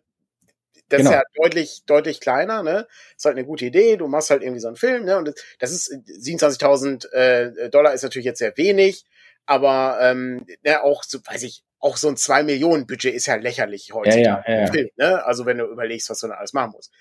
das 0.88 0.99
genau. 0.99 1.11
ist 1.11 1.16
ja 1.16 1.22
deutlich, 1.34 1.82
deutlich 1.86 2.20
kleiner, 2.20 2.62
ne? 2.62 2.86
Ist 3.16 3.24
halt 3.24 3.36
eine 3.36 3.47
gute 3.47 3.64
Idee. 3.64 3.97
Du 3.97 4.07
machst 4.07 4.30
halt 4.30 4.42
irgendwie 4.42 4.61
so 4.61 4.68
einen 4.68 4.76
Film, 4.76 5.05
ne? 5.05 5.16
Und 5.16 5.34
das 5.59 5.72
ist 5.72 5.90
27.000 5.90 7.11
äh, 7.12 7.70
Dollar 7.70 7.92
ist 7.92 8.03
natürlich 8.03 8.26
jetzt 8.26 8.38
sehr 8.38 8.57
wenig, 8.57 9.05
aber 9.47 9.99
ähm, 10.01 10.47
ne, 10.62 10.82
auch 10.84 11.03
so, 11.03 11.18
weiß 11.24 11.42
ich, 11.42 11.64
auch 11.78 11.97
so 11.97 12.09
ein 12.09 12.16
2 12.16 12.42
Millionen 12.44 12.86
Budget 12.86 13.14
ist 13.14 13.26
ja 13.26 13.36
lächerlich 13.36 13.92
heute. 13.92 14.18
Ja, 14.18 14.42
ja, 14.47 14.61
ja, 14.61 14.66
Film, 14.72 14.88
ne? 14.97 15.24
Also 15.24 15.47
wenn 15.47 15.59
du 15.59 15.66
überlegst, 15.66 16.09
was 16.09 16.20
du 16.20 16.28
da 16.28 16.34
alles 16.34 16.53
machen 16.53 16.72
musst. 16.72 16.92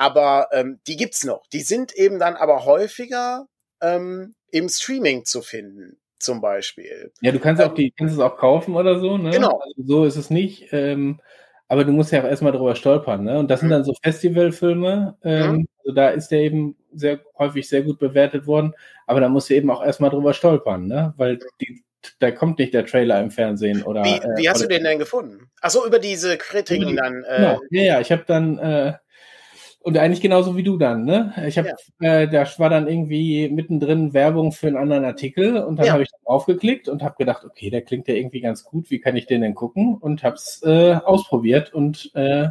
Aber 0.00 0.48
ähm, 0.52 0.80
die 0.86 0.96
gibt's 0.96 1.24
noch. 1.24 1.46
Die 1.52 1.60
sind 1.60 1.92
eben 1.92 2.18
dann 2.18 2.34
aber 2.34 2.64
häufiger 2.64 3.46
ähm, 3.82 4.34
im 4.50 4.70
Streaming 4.70 5.26
zu 5.26 5.42
finden 5.42 5.98
zum 6.18 6.40
Beispiel. 6.40 7.12
Ja, 7.20 7.32
du 7.32 7.38
kannst 7.38 7.60
auch 7.62 7.74
die, 7.74 7.90
kannst 7.90 8.14
es 8.14 8.20
auch 8.20 8.38
kaufen 8.38 8.76
oder 8.76 8.98
so, 8.98 9.18
ne? 9.18 9.28
Genau. 9.28 9.58
Also 9.58 9.82
so 9.84 10.04
ist 10.06 10.16
es 10.16 10.30
nicht. 10.30 10.72
Ähm, 10.72 11.20
aber 11.68 11.84
du 11.84 11.92
musst 11.92 12.12
ja 12.12 12.22
auch 12.22 12.26
erstmal 12.26 12.52
drüber 12.52 12.76
stolpern, 12.76 13.24
ne? 13.24 13.38
Und 13.38 13.50
das 13.50 13.60
sind 13.60 13.68
mhm. 13.68 13.72
dann 13.72 13.84
so 13.84 13.92
Festivalfilme. 14.02 15.18
Ähm, 15.22 15.52
mhm. 15.52 15.68
Also 15.80 15.94
da 15.94 16.08
ist 16.08 16.28
der 16.28 16.40
eben 16.40 16.78
sehr 16.94 17.20
häufig 17.38 17.68
sehr 17.68 17.82
gut 17.82 17.98
bewertet 17.98 18.46
worden, 18.46 18.72
aber 19.06 19.20
da 19.20 19.28
musst 19.28 19.50
du 19.50 19.54
eben 19.54 19.70
auch 19.70 19.84
erstmal 19.84 20.08
drüber 20.08 20.32
stolpern, 20.32 20.86
ne? 20.86 21.12
Weil 21.18 21.40
die, 21.60 21.84
da 22.20 22.30
kommt 22.30 22.58
nicht 22.58 22.72
der 22.72 22.86
Trailer 22.86 23.20
im 23.20 23.30
Fernsehen 23.30 23.82
oder. 23.82 24.02
Wie, 24.02 24.18
wie 24.38 24.48
hast 24.48 24.62
äh, 24.62 24.64
du 24.66 24.68
den 24.68 24.84
denn 24.84 24.98
gefunden? 24.98 25.50
Achso, 25.60 25.86
über 25.86 25.98
diese 25.98 26.38
Kritiken 26.38 26.96
dann. 26.96 27.22
Äh, 27.24 27.36
genau. 27.36 27.60
Ja, 27.70 27.82
ja, 27.82 28.00
ich 28.00 28.10
habe 28.10 28.24
dann 28.26 28.56
äh, 28.58 28.94
und 29.82 29.96
eigentlich 29.96 30.20
genauso 30.20 30.56
wie 30.56 30.62
du 30.62 30.76
dann, 30.76 31.04
ne? 31.04 31.32
Ich 31.46 31.56
habe, 31.56 31.72
ja. 32.00 32.20
äh, 32.20 32.28
da 32.28 32.46
war 32.58 32.68
dann 32.68 32.86
irgendwie 32.86 33.48
mittendrin 33.48 34.12
Werbung 34.12 34.52
für 34.52 34.66
einen 34.66 34.76
anderen 34.76 35.04
Artikel 35.04 35.56
und 35.56 35.76
dann 35.76 35.86
ja. 35.86 35.92
habe 35.92 36.02
ich 36.02 36.10
aufgeklickt 36.24 36.88
und 36.88 37.02
habe 37.02 37.16
gedacht, 37.18 37.44
okay, 37.44 37.70
der 37.70 37.82
klingt 37.82 38.06
ja 38.06 38.14
irgendwie 38.14 38.42
ganz 38.42 38.64
gut, 38.64 38.90
wie 38.90 39.00
kann 39.00 39.16
ich 39.16 39.26
den 39.26 39.40
denn 39.40 39.54
gucken? 39.54 39.96
Und 39.96 40.22
habe 40.22 40.36
es 40.36 40.62
äh, 40.64 40.94
ausprobiert 40.94 41.72
und 41.72 42.10
äh, 42.14 42.48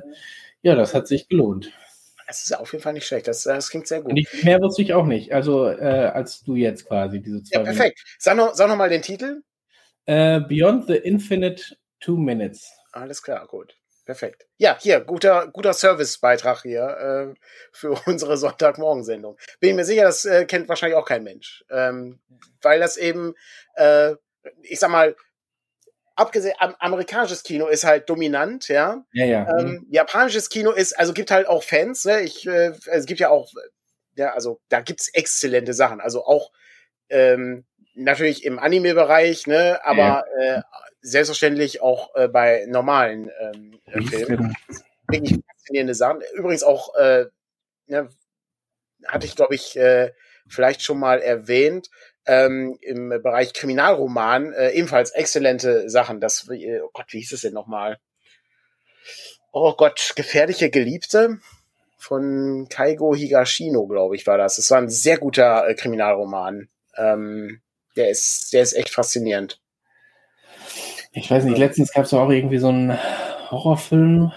ja, 0.61 0.75
das 0.75 0.93
hat 0.93 1.07
sich 1.07 1.27
gelohnt. 1.27 1.71
Das 2.27 2.43
ist 2.43 2.57
auf 2.57 2.71
jeden 2.73 2.83
Fall 2.83 2.93
nicht 2.93 3.07
schlecht. 3.07 3.27
Das, 3.27 3.43
das 3.43 3.69
klingt 3.69 3.87
sehr 3.87 4.01
gut. 4.01 4.11
Ich, 4.15 4.43
mehr 4.43 4.61
wusste 4.61 4.81
ich 4.81 4.93
auch 4.93 5.05
nicht. 5.05 5.33
Also 5.33 5.67
äh, 5.67 6.11
als 6.13 6.43
du 6.43 6.55
jetzt 6.55 6.87
quasi 6.87 7.21
diese 7.21 7.43
zwei. 7.43 7.59
Ja, 7.59 7.63
perfekt. 7.63 8.03
Sag 8.19 8.37
noch, 8.37 8.53
sag 8.53 8.67
noch 8.67 8.75
mal 8.75 8.89
den 8.89 9.01
Titel. 9.01 9.41
Äh, 10.05 10.39
Beyond 10.41 10.87
the 10.87 10.95
Infinite 10.95 11.75
Two 11.99 12.17
Minutes. 12.17 12.71
Alles 12.91 13.21
klar, 13.23 13.47
gut. 13.47 13.78
Perfekt. 14.09 14.47
Ja, 14.57 14.75
hier, 14.81 15.01
guter, 15.01 15.49
guter 15.53 15.71
Servicebeitrag 15.71 16.63
hier 16.63 16.81
äh, 16.81 17.39
für 17.71 17.91
unsere 18.07 18.37
Sonntagmorgensendung. 18.37 19.37
Bin 19.59 19.69
ich 19.69 19.75
mir 19.75 19.85
sicher, 19.85 20.01
das 20.01 20.25
äh, 20.25 20.45
kennt 20.45 20.67
wahrscheinlich 20.67 20.97
auch 20.97 21.05
kein 21.05 21.23
Mensch. 21.23 21.63
Ähm, 21.69 22.19
weil 22.63 22.79
das 22.79 22.97
eben, 22.97 23.35
äh, 23.75 24.15
ich 24.63 24.79
sag 24.79 24.89
mal, 24.89 25.15
abgesehen, 26.15 26.55
am, 26.57 26.73
amerikanisches 26.79 27.43
Kino 27.43 27.67
ist 27.67 27.83
halt 27.83 28.09
dominant, 28.09 28.67
ja. 28.67 29.05
Ja, 29.13 29.25
ja. 29.25 29.59
Ähm, 29.59 29.67
mhm. 29.67 29.87
japanisches 29.91 30.49
Kino 30.49 30.71
ist, 30.71 30.97
also 30.97 31.13
gibt 31.13 31.29
halt 31.29 31.45
auch 31.45 31.61
Fans, 31.61 32.03
ne? 32.05 32.21
Ich, 32.21 32.47
äh, 32.47 32.71
es 32.87 33.05
gibt 33.05 33.19
ja 33.19 33.29
auch, 33.29 33.51
ja, 34.15 34.33
also 34.33 34.59
da 34.69 34.81
gibt's 34.81 35.09
exzellente 35.09 35.75
Sachen. 35.75 36.01
Also 36.01 36.25
auch 36.25 36.51
ähm, 37.09 37.63
natürlich 37.93 38.43
im 38.43 38.57
Anime-Bereich, 38.57 39.45
ne, 39.45 39.79
aber 39.83 40.25
ja. 40.39 40.55
äh, 40.57 40.61
selbstverständlich 41.01 41.81
auch 41.81 42.15
äh, 42.15 42.27
bei 42.27 42.65
normalen 42.67 43.31
ähm, 43.39 43.79
äh, 43.85 44.01
Filmen. 44.01 44.55
Wirklich 45.07 45.39
faszinierende 45.51 45.95
Sachen. 45.95 46.21
Übrigens 46.35 46.63
auch, 46.63 46.95
äh, 46.95 47.25
ne, 47.87 48.09
hatte 49.05 49.25
ich, 49.25 49.35
glaube 49.35 49.55
ich, 49.55 49.77
äh, 49.77 50.11
vielleicht 50.47 50.81
schon 50.81 50.99
mal 50.99 51.19
erwähnt, 51.21 51.89
ähm, 52.25 52.77
im 52.81 53.09
Bereich 53.09 53.53
Kriminalroman 53.53 54.53
äh, 54.53 54.71
ebenfalls 54.71 55.11
exzellente 55.11 55.89
Sachen. 55.89 56.19
Das, 56.19 56.47
äh, 56.49 56.81
oh 56.81 56.89
Gott, 56.93 57.07
wie 57.09 57.19
hieß 57.19 57.31
es 57.31 57.41
denn 57.41 57.53
nochmal? 57.53 57.97
Oh 59.51 59.73
Gott, 59.73 60.13
gefährliche 60.15 60.69
Geliebte 60.69 61.39
von 61.97 62.67
Kaigo 62.69 63.15
Higashino, 63.15 63.87
glaube 63.87 64.15
ich, 64.15 64.27
war 64.27 64.37
das. 64.37 64.57
Das 64.57 64.69
war 64.71 64.77
ein 64.77 64.89
sehr 64.89 65.17
guter 65.17 65.67
äh, 65.67 65.73
Kriminalroman. 65.73 66.69
Ähm, 66.95 67.61
der 67.95 68.09
ist, 68.09 68.53
der 68.53 68.61
ist 68.61 68.73
echt 68.73 68.89
faszinierend. 68.89 69.59
Ich 71.19 71.29
weiß 71.29 71.43
nicht, 71.43 71.57
letztens 71.57 71.91
gab 71.91 72.05
es 72.05 72.13
auch 72.13 72.29
irgendwie 72.29 72.59
so 72.59 72.69
einen 72.69 72.97
Horrorfilm, 73.51 74.31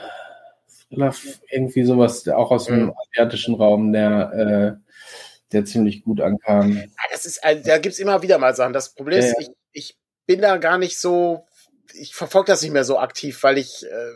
irgendwie 0.91 1.85
sowas, 1.85 2.27
auch 2.29 2.51
aus 2.51 2.67
dem 2.67 2.87
mhm. 2.87 2.93
asiatischen 3.01 3.55
Raum, 3.55 3.93
der, 3.93 4.79
äh, 4.81 4.91
der 5.53 5.65
ziemlich 5.65 6.03
gut 6.03 6.21
ankam. 6.21 6.77
Ja, 6.77 6.85
das 7.13 7.25
ist, 7.25 7.43
also, 7.45 7.63
da 7.65 7.79
gibt's 7.79 8.01
immer 8.01 8.23
wieder 8.23 8.39
mal 8.39 8.55
Sachen. 8.57 8.73
Das 8.73 8.95
Problem 8.95 9.21
ist, 9.21 9.37
ich, 9.39 9.51
ich 9.73 9.97
bin 10.27 10.41
da 10.41 10.57
gar 10.57 10.77
nicht 10.77 10.99
so, 10.99 11.47
ich 11.95 12.15
verfolge 12.15 12.51
das 12.51 12.63
nicht 12.63 12.73
mehr 12.73 12.85
so 12.85 12.99
aktiv, 12.99 13.41
weil 13.45 13.59
ich 13.59 13.87
äh, 13.87 14.13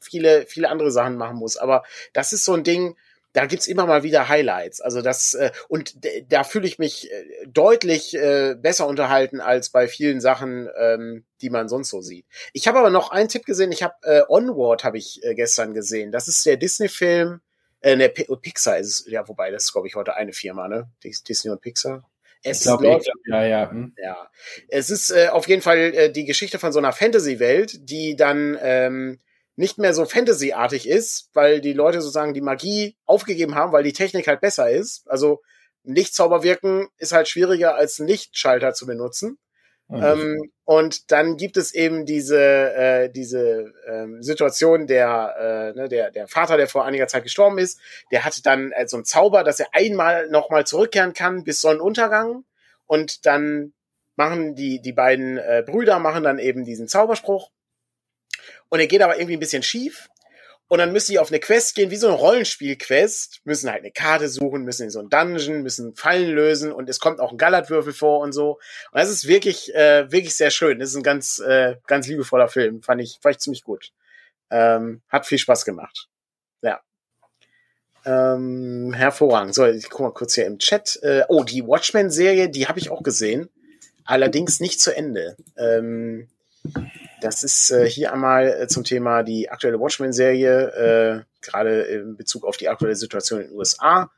viele, 0.00 0.46
viele 0.46 0.70
andere 0.70 0.90
Sachen 0.90 1.16
machen 1.16 1.36
muss. 1.36 1.58
Aber 1.58 1.84
das 2.14 2.32
ist 2.32 2.46
so 2.46 2.54
ein 2.54 2.64
Ding, 2.64 2.96
da 3.34 3.46
gibt's 3.46 3.66
immer 3.66 3.84
mal 3.84 4.04
wieder 4.04 4.28
Highlights. 4.28 4.80
Also 4.80 5.02
das 5.02 5.34
äh, 5.34 5.50
und 5.68 5.94
da 6.28 6.44
fühle 6.44 6.66
ich 6.66 6.78
mich 6.78 7.10
äh, 7.10 7.46
deutlich 7.46 8.14
äh, 8.14 8.54
besser 8.54 8.86
unterhalten 8.86 9.40
als 9.40 9.70
bei 9.70 9.88
vielen 9.88 10.20
Sachen, 10.20 10.70
ähm, 10.78 11.24
die 11.42 11.50
man 11.50 11.68
sonst 11.68 11.90
so 11.90 12.00
sieht. 12.00 12.26
Ich 12.52 12.68
habe 12.68 12.78
aber 12.78 12.90
noch 12.90 13.10
einen 13.10 13.28
Tipp 13.28 13.44
gesehen. 13.44 13.72
Ich 13.72 13.82
habe 13.82 13.94
äh, 14.02 14.22
Onward 14.28 14.84
habe 14.84 14.98
ich 14.98 15.22
äh, 15.24 15.34
gestern 15.34 15.74
gesehen. 15.74 16.12
Das 16.12 16.28
ist 16.28 16.46
der 16.46 16.56
Disney-Film. 16.56 17.40
Äh, 17.80 17.96
ne, 17.96 18.08
P 18.08 18.24
Pixar 18.40 18.78
ist 18.78 18.86
es, 18.86 19.12
ja, 19.12 19.28
wobei 19.28 19.50
das 19.50 19.64
ist 19.64 19.72
glaube 19.72 19.88
ich 19.88 19.96
heute 19.96 20.14
eine 20.14 20.32
Firma, 20.32 20.68
ne? 20.68 20.88
Disney 21.02 21.50
und 21.50 21.60
Pixar. 21.60 22.08
Es 22.44 22.58
ich 22.58 22.64
glaube, 22.64 22.84
glaub, 22.84 23.02
ja, 23.26 23.44
ja. 23.44 23.70
Hm. 23.70 23.94
Ja, 24.00 24.30
es 24.68 24.90
ist 24.90 25.10
äh, 25.10 25.28
auf 25.28 25.48
jeden 25.48 25.62
Fall 25.62 25.78
äh, 25.78 26.12
die 26.12 26.24
Geschichte 26.24 26.60
von 26.60 26.72
so 26.72 26.78
einer 26.78 26.92
Fantasy-Welt, 26.92 27.90
die 27.90 28.14
dann 28.14 28.56
ähm, 28.62 29.18
nicht 29.56 29.78
mehr 29.78 29.94
so 29.94 30.04
Fantasy-artig 30.04 30.88
ist, 30.88 31.30
weil 31.32 31.60
die 31.60 31.72
Leute 31.72 32.00
sozusagen 32.00 32.34
die 32.34 32.40
Magie 32.40 32.96
aufgegeben 33.04 33.54
haben, 33.54 33.72
weil 33.72 33.84
die 33.84 33.92
Technik 33.92 34.26
halt 34.26 34.40
besser 34.40 34.70
ist. 34.70 35.04
Also 35.08 35.42
Lichtzauber 35.84 36.42
wirken 36.42 36.88
ist 36.98 37.12
halt 37.12 37.28
schwieriger 37.28 37.76
als 37.76 38.00
einen 38.00 38.08
Lichtschalter 38.08 38.72
zu 38.72 38.86
benutzen. 38.86 39.38
Mhm. 39.88 40.02
Ähm, 40.02 40.52
und 40.64 41.12
dann 41.12 41.36
gibt 41.36 41.56
es 41.56 41.74
eben 41.74 42.06
diese, 42.06 42.40
äh, 42.40 43.10
diese 43.10 43.72
ähm, 43.86 44.22
Situation, 44.22 44.86
der, 44.86 45.72
äh, 45.74 45.78
ne, 45.78 45.88
der, 45.88 46.10
der 46.10 46.26
Vater, 46.26 46.56
der 46.56 46.68
vor 46.68 46.86
einiger 46.86 47.06
Zeit 47.06 47.22
gestorben 47.22 47.58
ist, 47.58 47.78
der 48.10 48.24
hat 48.24 48.46
dann 48.46 48.72
äh, 48.72 48.88
so 48.88 48.96
einen 48.96 49.04
Zauber, 49.04 49.44
dass 49.44 49.60
er 49.60 49.68
einmal 49.72 50.28
nochmal 50.30 50.66
zurückkehren 50.66 51.12
kann 51.12 51.44
bis 51.44 51.60
Sonnenuntergang. 51.60 52.44
Und 52.86 53.26
dann 53.26 53.74
machen 54.16 54.54
die, 54.54 54.80
die 54.80 54.92
beiden 54.92 55.36
äh, 55.36 55.62
Brüder 55.66 55.98
machen 55.98 56.24
dann 56.24 56.38
eben 56.38 56.64
diesen 56.64 56.88
Zauberspruch 56.88 57.50
und 58.68 58.80
er 58.80 58.86
geht 58.86 59.02
aber 59.02 59.16
irgendwie 59.16 59.36
ein 59.36 59.40
bisschen 59.40 59.62
schief. 59.62 60.08
Und 60.66 60.78
dann 60.78 60.92
müssen 60.92 61.12
die 61.12 61.18
auf 61.18 61.28
eine 61.28 61.40
Quest 61.40 61.74
gehen, 61.74 61.90
wie 61.90 61.96
so 61.96 62.08
eine 62.08 62.16
Rollenspiel-Quest, 62.16 63.42
müssen 63.44 63.70
halt 63.70 63.82
eine 63.82 63.92
Karte 63.92 64.28
suchen, 64.28 64.64
müssen 64.64 64.84
in 64.84 64.90
so 64.90 64.98
einen 64.98 65.10
Dungeon, 65.10 65.62
müssen 65.62 65.94
Fallen 65.94 66.30
lösen 66.30 66.72
und 66.72 66.88
es 66.88 67.00
kommt 67.00 67.20
auch 67.20 67.32
ein 67.32 67.38
Gallertwürfel 67.38 67.92
vor 67.92 68.20
und 68.20 68.32
so. 68.32 68.52
Und 68.90 68.98
das 68.98 69.10
ist 69.10 69.28
wirklich, 69.28 69.74
äh, 69.74 70.10
wirklich 70.10 70.34
sehr 70.34 70.50
schön. 70.50 70.78
Das 70.78 70.88
ist 70.88 70.96
ein 70.96 71.02
ganz, 71.02 71.38
äh, 71.38 71.76
ganz 71.86 72.08
liebevoller 72.08 72.48
Film. 72.48 72.82
Fand 72.82 73.02
ich, 73.02 73.18
fand 73.20 73.36
ich 73.36 73.40
ziemlich 73.40 73.62
gut. 73.62 73.92
Ähm, 74.50 75.02
hat 75.08 75.26
viel 75.26 75.38
Spaß 75.38 75.66
gemacht. 75.66 76.08
Ja. 76.62 76.80
Ähm, 78.06 78.94
hervorragend. 78.94 79.54
So, 79.54 79.66
ich 79.66 79.90
guck 79.90 80.00
mal 80.00 80.12
kurz 80.12 80.34
hier 80.34 80.46
im 80.46 80.58
Chat. 80.58 80.98
Äh, 81.02 81.24
oh, 81.28 81.44
die 81.44 81.66
Watchmen-Serie, 81.66 82.48
die 82.48 82.66
habe 82.66 82.78
ich 82.78 82.90
auch 82.90 83.02
gesehen. 83.02 83.50
Allerdings 84.04 84.60
nicht 84.60 84.80
zu 84.80 84.96
Ende. 84.96 85.36
Ähm, 85.56 86.28
das 87.20 87.42
ist 87.42 87.70
äh, 87.70 87.88
hier 87.88 88.12
einmal 88.12 88.48
äh, 88.48 88.68
zum 88.68 88.84
Thema 88.84 89.22
die 89.22 89.48
aktuelle 89.48 89.80
Watchmen-Serie, 89.80 91.24
äh, 91.24 91.24
gerade 91.40 91.82
in 91.82 92.16
Bezug 92.16 92.44
auf 92.44 92.56
die 92.56 92.68
aktuelle 92.68 92.96
Situation 92.96 93.40
in 93.40 93.48
den 93.48 93.56
USA. 93.56 94.10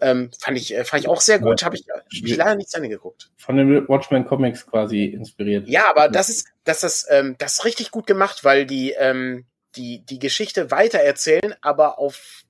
Ähm, 0.00 0.30
fand 0.38 0.56
ich 0.56 0.74
äh, 0.74 0.84
fand 0.84 1.02
ich 1.02 1.08
auch 1.08 1.20
sehr 1.20 1.38
gut, 1.38 1.62
habe 1.62 1.76
ich, 1.76 1.86
hab 1.90 2.04
ich 2.10 2.36
leider 2.36 2.54
nicht 2.54 2.70
zu 2.70 2.76
Ende 2.76 2.88
geguckt. 2.88 3.30
Von 3.36 3.56
den 3.56 3.88
Watchmen 3.88 4.26
Comics 4.26 4.66
quasi 4.66 5.04
inspiriert. 5.04 5.68
Ja, 5.68 5.90
aber 5.90 6.08
das 6.08 6.28
ist 6.28 6.46
das 6.64 6.84
ist 6.84 7.06
ähm, 7.10 7.36
das 7.38 7.54
ist 7.54 7.64
richtig 7.64 7.90
gut 7.90 8.06
gemacht, 8.06 8.44
weil 8.44 8.66
die 8.66 8.92
ähm, 8.92 9.46
die 9.76 10.04
die 10.04 10.18
Geschichte 10.18 10.70
weitererzählen, 10.70 11.54
aber 11.60 11.98
auf 11.98 12.44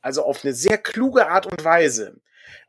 also 0.00 0.24
auf 0.24 0.44
eine 0.44 0.54
sehr 0.54 0.78
kluge 0.78 1.28
Art 1.28 1.46
und 1.46 1.64
Weise. 1.64 2.20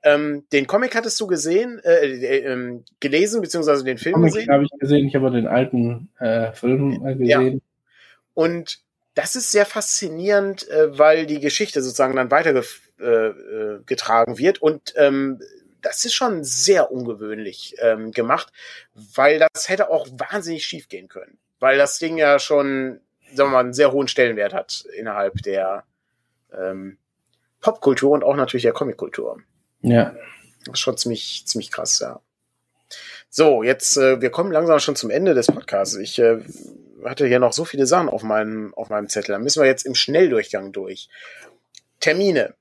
Ähm, 0.03 0.45
den 0.51 0.67
Comic 0.67 0.95
hattest 0.95 1.19
du 1.19 1.27
gesehen, 1.27 1.79
äh, 1.84 2.05
äh, 2.05 2.45
äh, 2.45 2.79
gelesen, 2.99 3.41
beziehungsweise 3.41 3.84
den 3.84 3.97
Film 3.97 4.15
Comic 4.15 4.34
gesehen? 4.34 4.51
habe 4.51 4.63
ich 4.63 4.69
gesehen, 4.79 5.07
ich 5.07 5.15
habe 5.15 5.31
den 5.31 5.47
alten 5.47 6.09
äh, 6.19 6.51
Film 6.53 7.03
gesehen. 7.17 7.53
Ja. 7.53 7.59
Und 8.34 8.79
das 9.15 9.36
ist 9.36 9.51
sehr 9.51 9.65
faszinierend, 9.65 10.67
äh, 10.69 10.97
weil 10.97 11.25
die 11.25 11.39
Geschichte 11.39 11.81
sozusagen 11.81 12.15
dann 12.15 12.31
weitergetragen 12.31 14.36
äh, 14.36 14.38
wird 14.38 14.61
und 14.61 14.93
ähm, 14.97 15.39
das 15.84 16.05
ist 16.05 16.13
schon 16.13 16.43
sehr 16.43 16.91
ungewöhnlich 16.91 17.75
ähm, 17.79 18.11
gemacht, 18.11 18.51
weil 18.93 19.38
das 19.38 19.69
hätte 19.69 19.89
auch 19.89 20.07
wahnsinnig 20.11 20.65
schief 20.65 20.88
gehen 20.88 21.09
können. 21.09 21.38
Weil 21.59 21.77
das 21.77 21.99
Ding 21.99 22.17
ja 22.17 22.39
schon, 22.39 23.01
sagen 23.34 23.49
wir 23.49 23.53
mal, 23.53 23.59
einen 23.59 23.73
sehr 23.73 23.91
hohen 23.91 24.07
Stellenwert 24.07 24.53
hat 24.53 24.86
innerhalb 24.95 25.41
der 25.43 25.84
ähm, 26.57 26.97
Popkultur 27.59 28.11
und 28.11 28.23
auch 28.23 28.36
natürlich 28.36 28.63
der 28.63 28.73
Comickultur. 28.73 29.41
Ja. 29.84 30.15
Das 30.65 30.73
ist 30.73 30.79
schon 30.79 30.97
ziemlich, 30.97 31.43
ziemlich 31.45 31.71
krass, 31.71 31.99
ja. 31.99 32.19
So, 33.29 33.63
jetzt, 33.63 33.97
äh, 33.97 34.21
wir 34.21 34.29
kommen 34.29 34.51
langsam 34.51 34.79
schon 34.79 34.95
zum 34.95 35.09
Ende 35.09 35.34
des 35.34 35.47
Podcasts. 35.47 35.95
Ich 35.95 36.19
äh, 36.19 36.39
hatte 37.03 37.27
hier 37.27 37.39
noch 37.39 37.53
so 37.53 37.65
viele 37.65 37.86
Sachen 37.86 38.09
auf 38.09 38.23
meinem, 38.23 38.73
auf 38.75 38.89
meinem 38.89 39.09
Zettel. 39.09 39.34
Da 39.34 39.39
müssen 39.39 39.61
wir 39.61 39.67
jetzt 39.67 39.86
im 39.86 39.95
Schnelldurchgang 39.95 40.71
durch. 40.71 41.09
Termine. 41.99 42.55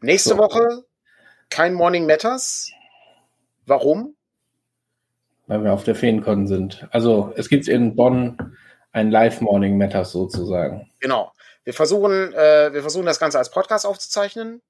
Nächste 0.00 0.30
so. 0.30 0.38
Woche 0.38 0.84
kein 1.50 1.74
Morning 1.74 2.06
Matters. 2.06 2.70
Warum? 3.66 4.16
Weil 5.46 5.64
wir 5.64 5.72
auf 5.72 5.84
der 5.84 5.94
Feencon 5.94 6.46
sind. 6.46 6.86
Also 6.90 7.32
es 7.36 7.48
gibt 7.48 7.68
in 7.68 7.96
Bonn 7.96 8.56
ein 8.92 9.10
Live 9.10 9.40
Morning 9.40 9.78
Matters 9.78 10.12
sozusagen. 10.12 10.90
Genau. 11.00 11.32
Wir 11.64 11.74
versuchen, 11.74 12.32
äh, 12.32 12.72
wir 12.72 12.82
versuchen 12.82 13.06
das 13.06 13.20
Ganze 13.20 13.38
als 13.38 13.50
Podcast 13.50 13.86
aufzuzeichnen. 13.86 14.62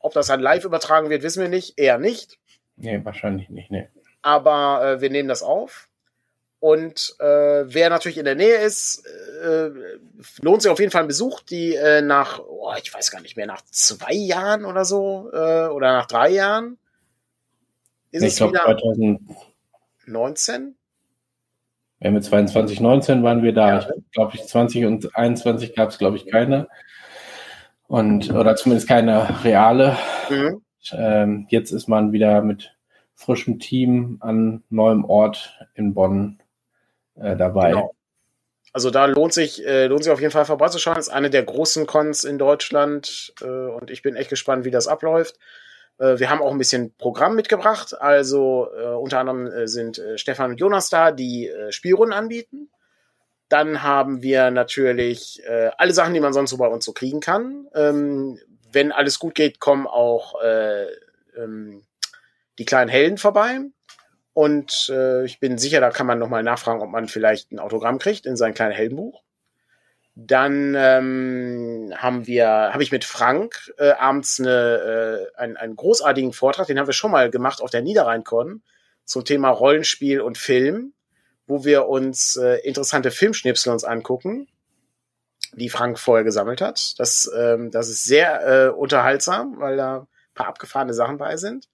Ob 0.00 0.14
das 0.14 0.26
dann 0.26 0.40
live 0.40 0.64
übertragen 0.64 1.10
wird, 1.10 1.22
wissen 1.22 1.42
wir 1.42 1.48
nicht. 1.48 1.78
Eher 1.78 1.98
nicht. 1.98 2.38
Nee, 2.76 3.00
wahrscheinlich 3.04 3.50
nicht, 3.50 3.70
nee. 3.70 3.88
Aber 4.22 4.84
äh, 4.84 5.00
wir 5.00 5.10
nehmen 5.10 5.28
das 5.28 5.42
auf. 5.42 5.88
Und 6.58 7.14
äh, 7.20 7.72
wer 7.72 7.88
natürlich 7.88 8.18
in 8.18 8.26
der 8.26 8.34
Nähe 8.34 8.56
ist, 8.56 9.06
äh, 9.42 9.70
lohnt 10.42 10.60
sich 10.60 10.70
auf 10.70 10.78
jeden 10.78 10.92
Fall 10.92 11.00
ein 11.02 11.08
Besuch, 11.08 11.40
die 11.40 11.74
äh, 11.74 12.02
nach, 12.02 12.40
oh, 12.40 12.74
ich 12.82 12.92
weiß 12.92 13.10
gar 13.10 13.22
nicht 13.22 13.36
mehr, 13.36 13.46
nach 13.46 13.62
zwei 13.70 14.12
Jahren 14.12 14.66
oder 14.66 14.84
so, 14.84 15.30
äh, 15.32 15.68
oder 15.68 15.94
nach 15.94 16.06
drei 16.06 16.28
Jahren. 16.28 16.76
Ist 18.10 18.24
ich 18.24 18.36
glaube 18.36 18.58
2019? 18.58 20.76
Ja, 22.00 22.10
mit 22.10 22.24
22, 22.24 22.80
19 22.80 23.22
waren 23.22 23.42
wir 23.42 23.54
da. 23.54 23.68
Ja. 23.68 23.78
Ich 23.78 23.86
glaube, 24.12 24.32
ich 24.34 24.46
20 24.46 24.84
und 24.84 25.16
21 25.16 25.74
gab 25.74 25.90
es, 25.90 25.98
glaube 25.98 26.18
ich, 26.18 26.26
keine. 26.26 26.68
Und, 27.90 28.32
oder 28.32 28.54
zumindest 28.54 28.86
keine 28.86 29.42
reale. 29.42 29.98
Mhm. 30.28 30.62
Ähm, 30.92 31.46
jetzt 31.50 31.72
ist 31.72 31.88
man 31.88 32.12
wieder 32.12 32.40
mit 32.40 32.72
frischem 33.16 33.58
Team 33.58 34.18
an 34.20 34.62
neuem 34.70 35.04
Ort 35.04 35.58
in 35.74 35.92
Bonn 35.92 36.40
äh, 37.16 37.36
dabei. 37.36 37.70
Genau. 37.70 37.92
Also 38.72 38.90
da 38.90 39.06
lohnt 39.06 39.32
sich, 39.32 39.66
äh, 39.66 39.88
lohnt 39.88 40.04
sich 40.04 40.12
auf 40.12 40.20
jeden 40.20 40.30
Fall 40.30 40.44
vorbeizuschauen. 40.44 40.94
Das 40.94 41.08
ist 41.08 41.12
eine 41.12 41.30
der 41.30 41.42
großen 41.42 41.88
Cons 41.88 42.22
in 42.22 42.38
Deutschland 42.38 43.34
äh, 43.40 43.46
und 43.46 43.90
ich 43.90 44.02
bin 44.02 44.14
echt 44.14 44.30
gespannt, 44.30 44.64
wie 44.64 44.70
das 44.70 44.86
abläuft. 44.86 45.40
Äh, 45.98 46.20
wir 46.20 46.30
haben 46.30 46.42
auch 46.42 46.52
ein 46.52 46.58
bisschen 46.58 46.94
Programm 46.96 47.34
mitgebracht. 47.34 48.00
Also 48.00 48.68
äh, 48.78 48.86
unter 48.86 49.18
anderem 49.18 49.48
äh, 49.48 49.66
sind 49.66 50.00
Stefan 50.14 50.52
und 50.52 50.60
Jonas 50.60 50.90
da, 50.90 51.10
die 51.10 51.50
Spielrunden 51.70 52.14
anbieten. 52.14 52.70
Dann 53.50 53.82
haben 53.82 54.22
wir 54.22 54.52
natürlich 54.52 55.42
äh, 55.44 55.70
alle 55.76 55.92
Sachen, 55.92 56.14
die 56.14 56.20
man 56.20 56.32
sonst 56.32 56.50
so 56.50 56.56
bei 56.56 56.68
uns 56.68 56.84
so 56.84 56.92
kriegen 56.92 57.18
kann. 57.18 57.66
Ähm, 57.74 58.38
wenn 58.72 58.92
alles 58.92 59.18
gut 59.18 59.34
geht, 59.34 59.58
kommen 59.58 59.88
auch 59.88 60.40
äh, 60.40 60.86
ähm, 61.36 61.82
die 62.60 62.64
kleinen 62.64 62.88
Helden 62.88 63.18
vorbei. 63.18 63.58
Und 64.34 64.88
äh, 64.94 65.24
ich 65.24 65.40
bin 65.40 65.58
sicher, 65.58 65.80
da 65.80 65.90
kann 65.90 66.06
man 66.06 66.20
nochmal 66.20 66.44
nachfragen, 66.44 66.80
ob 66.80 66.90
man 66.90 67.08
vielleicht 67.08 67.50
ein 67.50 67.58
Autogramm 67.58 67.98
kriegt 67.98 68.24
in 68.24 68.36
sein 68.36 68.54
kleines 68.54 68.78
Heldenbuch. 68.78 69.24
Dann 70.14 70.76
ähm, 70.78 71.92
haben 71.96 72.28
wir, 72.28 72.46
habe 72.46 72.84
ich 72.84 72.92
mit 72.92 73.04
Frank 73.04 73.72
äh, 73.78 73.90
abends 73.90 74.38
eine, 74.38 75.28
äh, 75.34 75.40
einen, 75.40 75.56
einen 75.56 75.74
großartigen 75.74 76.32
Vortrag, 76.32 76.68
den 76.68 76.78
haben 76.78 76.86
wir 76.86 76.94
schon 76.94 77.10
mal 77.10 77.30
gemacht 77.30 77.60
auf 77.60 77.70
der 77.70 77.82
Niederrheinkon 77.82 78.62
zum 79.04 79.24
Thema 79.24 79.48
Rollenspiel 79.48 80.20
und 80.20 80.38
Film, 80.38 80.92
wo 81.50 81.64
wir 81.64 81.88
uns 81.88 82.36
äh, 82.36 82.58
interessante 82.58 83.10
Filmschnipsel 83.10 83.72
uns 83.72 83.82
angucken, 83.82 84.46
die 85.52 85.68
Frank 85.68 85.98
vorher 85.98 86.24
gesammelt 86.24 86.60
hat. 86.60 86.98
Das, 87.00 87.30
ähm, 87.36 87.72
das 87.72 87.88
ist 87.88 88.04
sehr 88.04 88.46
äh, 88.46 88.68
unterhaltsam, 88.70 89.58
weil 89.58 89.76
da 89.76 89.98
ein 89.98 90.34
paar 90.34 90.46
abgefahrene 90.46 90.94
Sachen 90.94 91.18
bei 91.18 91.36
sind. 91.36 91.68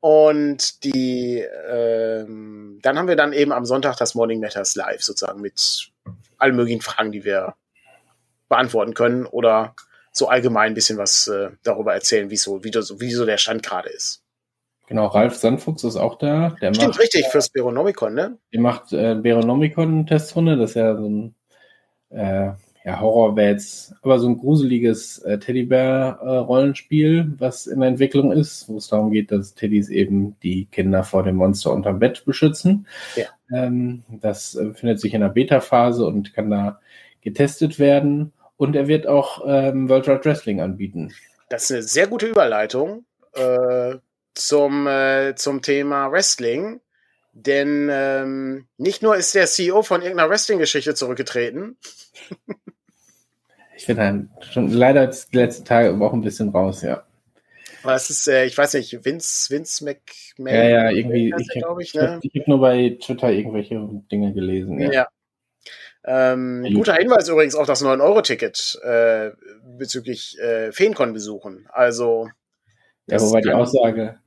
Und 0.00 0.82
die, 0.82 1.46
ähm, 1.70 2.80
dann 2.82 2.98
haben 2.98 3.06
wir 3.06 3.14
dann 3.14 3.32
eben 3.32 3.52
am 3.52 3.64
Sonntag 3.64 3.96
das 3.98 4.16
Morning 4.16 4.40
Matters 4.40 4.74
live 4.74 5.00
sozusagen 5.00 5.40
mit 5.40 5.92
allen 6.38 6.56
möglichen 6.56 6.82
Fragen, 6.82 7.12
die 7.12 7.24
wir 7.24 7.54
beantworten 8.48 8.94
können 8.94 9.26
oder 9.26 9.76
so 10.10 10.28
allgemein 10.28 10.72
ein 10.72 10.74
bisschen 10.74 10.98
was 10.98 11.28
äh, 11.28 11.50
darüber 11.62 11.94
erzählen, 11.94 12.30
wie 12.30 12.36
so, 12.36 12.64
wie, 12.64 12.72
so, 12.72 13.00
wie 13.00 13.12
so 13.12 13.24
der 13.24 13.38
Stand 13.38 13.62
gerade 13.62 13.90
ist. 13.90 14.21
Genau, 14.86 15.06
Ralf 15.06 15.36
Sandfuchs 15.36 15.84
ist 15.84 15.96
auch 15.96 16.16
da. 16.16 16.56
Der 16.60 16.74
Stimmt, 16.74 16.90
macht, 16.90 17.00
richtig, 17.00 17.26
fürs 17.28 17.48
Beronomicon, 17.48 18.14
ne? 18.14 18.38
Der 18.52 18.60
macht 18.60 18.92
äh, 18.92 19.14
Beronomicon-Testrunde, 19.14 20.56
das 20.56 20.70
ist 20.70 20.76
ja 20.76 20.96
so 20.96 21.08
ein 21.08 21.34
äh, 22.10 22.52
ja, 22.84 23.00
Horror 23.00 23.36
wäre 23.36 23.52
jetzt 23.52 23.94
aber 24.02 24.18
so 24.18 24.28
ein 24.28 24.38
gruseliges 24.38 25.18
äh, 25.18 25.38
Teddybär-Rollenspiel, 25.38 27.20
äh, 27.20 27.40
was 27.40 27.66
in 27.66 27.80
der 27.80 27.88
Entwicklung 27.88 28.32
ist, 28.32 28.68
wo 28.68 28.78
es 28.78 28.88
darum 28.88 29.12
geht, 29.12 29.30
dass 29.30 29.54
Teddys 29.54 29.88
eben 29.88 30.36
die 30.42 30.66
Kinder 30.66 31.04
vor 31.04 31.22
dem 31.22 31.36
Monster 31.36 31.72
unterm 31.72 32.00
Bett 32.00 32.24
beschützen. 32.24 32.86
Ja. 33.14 33.26
Ähm, 33.52 34.02
das 34.20 34.56
äh, 34.56 34.64
befindet 34.64 35.00
sich 35.00 35.14
in 35.14 35.20
der 35.20 35.28
Beta-Phase 35.28 36.04
und 36.04 36.34
kann 36.34 36.50
da 36.50 36.80
getestet 37.20 37.78
werden. 37.78 38.32
Und 38.56 38.74
er 38.74 38.88
wird 38.88 39.06
auch 39.06 39.44
ähm, 39.46 39.88
World 39.88 40.08
Wide 40.08 40.24
Wrestling 40.24 40.60
anbieten. 40.60 41.12
Das 41.48 41.64
ist 41.64 41.72
eine 41.72 41.82
sehr 41.82 42.06
gute 42.08 42.26
Überleitung 42.26 43.04
äh, 43.34 43.94
zum, 44.34 44.86
äh, 44.86 45.34
zum 45.36 45.62
Thema 45.62 46.10
Wrestling. 46.10 46.80
Denn 47.32 47.88
ähm, 47.90 48.66
nicht 48.76 49.02
nur 49.02 49.16
ist 49.16 49.34
der 49.34 49.46
CEO 49.46 49.82
von 49.82 50.02
irgendeiner 50.02 50.28
Wrestling-Geschichte 50.28 50.94
zurückgetreten. 50.94 51.78
ich 53.76 53.86
bin 53.86 53.96
dann 53.96 54.30
schon 54.52 54.70
leider 54.70 55.06
die 55.06 55.36
letzten 55.36 55.64
Tage 55.64 55.94
auch 56.04 56.12
ein 56.12 56.20
bisschen 56.20 56.50
raus, 56.50 56.82
ja. 56.82 57.04
Aber 57.82 57.94
es 57.94 58.10
ist, 58.10 58.28
äh, 58.28 58.44
ich 58.44 58.56
weiß 58.56 58.74
nicht, 58.74 59.04
Vince, 59.04 59.50
Vince 59.50 59.84
McMahon. 59.84 60.54
Ja, 60.54 60.68
ja, 60.68 60.90
irgendwie, 60.90 61.34
ich, 61.36 61.48
ich, 61.54 61.62
ich, 61.80 61.94
ne? 61.94 62.20
ich 62.22 62.40
habe 62.40 62.50
nur 62.50 62.60
bei 62.60 62.96
Twitter 63.00 63.30
irgendwelche 63.30 63.88
Dinge 64.10 64.32
gelesen. 64.32 64.78
Ja. 64.78 64.92
ja. 64.92 65.08
Ähm, 66.04 66.66
guter 66.74 66.94
Hinweis 66.94 67.28
übrigens 67.28 67.54
auf 67.54 67.66
das 67.66 67.82
9-Euro-Ticket 67.82 68.80
äh, 68.82 69.30
bezüglich 69.78 70.38
äh, 70.40 70.72
Feencon 70.72 71.12
besuchen. 71.12 71.66
Also. 71.72 72.28
Ja, 73.12 73.20
wobei 73.20 73.40
die 73.42 73.52
Aussage, 73.52 74.18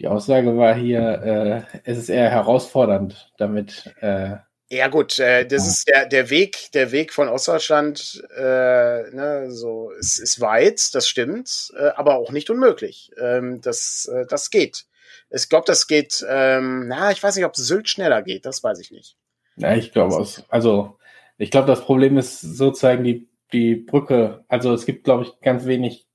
die 0.00 0.08
Aussage 0.08 0.56
war 0.56 0.74
hier, 0.74 1.66
äh, 1.70 1.80
es 1.84 1.98
ist 1.98 2.08
eher 2.08 2.30
herausfordernd, 2.30 3.32
damit. 3.38 3.94
Äh, 4.00 4.36
ja 4.70 4.88
gut, 4.88 5.20
äh, 5.20 5.46
das 5.46 5.68
ist 5.68 5.88
der 5.88 6.06
der 6.06 6.30
Weg, 6.30 6.72
der 6.72 6.90
Weg 6.90 7.12
von 7.12 7.28
Ostdeutschland, 7.28 8.24
äh, 8.36 9.10
ne, 9.12 9.46
so 9.50 9.92
es 10.00 10.18
ist 10.18 10.40
weit, 10.40 10.94
das 10.94 11.06
stimmt, 11.06 11.72
äh, 11.78 11.90
aber 11.94 12.16
auch 12.16 12.32
nicht 12.32 12.50
unmöglich. 12.50 13.12
Ähm, 13.20 13.60
das 13.60 14.10
äh, 14.12 14.26
das 14.26 14.50
geht. 14.50 14.86
Ich 15.30 15.48
glaube, 15.48 15.66
das 15.66 15.86
geht. 15.86 16.24
Ähm, 16.28 16.88
na, 16.88 17.12
ich 17.12 17.22
weiß 17.22 17.36
nicht, 17.36 17.44
ob 17.44 17.54
Sylt 17.54 17.88
schneller 17.88 18.22
geht. 18.22 18.46
Das 18.46 18.64
weiß 18.64 18.80
ich 18.80 18.90
nicht. 18.90 19.16
Ja, 19.56 19.74
ich 19.74 19.92
glaube, 19.92 20.26
also 20.48 20.98
ich 21.38 21.50
glaube, 21.52 21.68
das 21.68 21.82
Problem 21.82 22.18
ist 22.18 22.40
sozusagen 22.40 23.04
die 23.04 23.28
die 23.52 23.76
Brücke. 23.76 24.44
Also 24.48 24.72
es 24.74 24.86
gibt, 24.86 25.04
glaube 25.04 25.24
ich, 25.24 25.40
ganz 25.40 25.66
wenig 25.66 26.08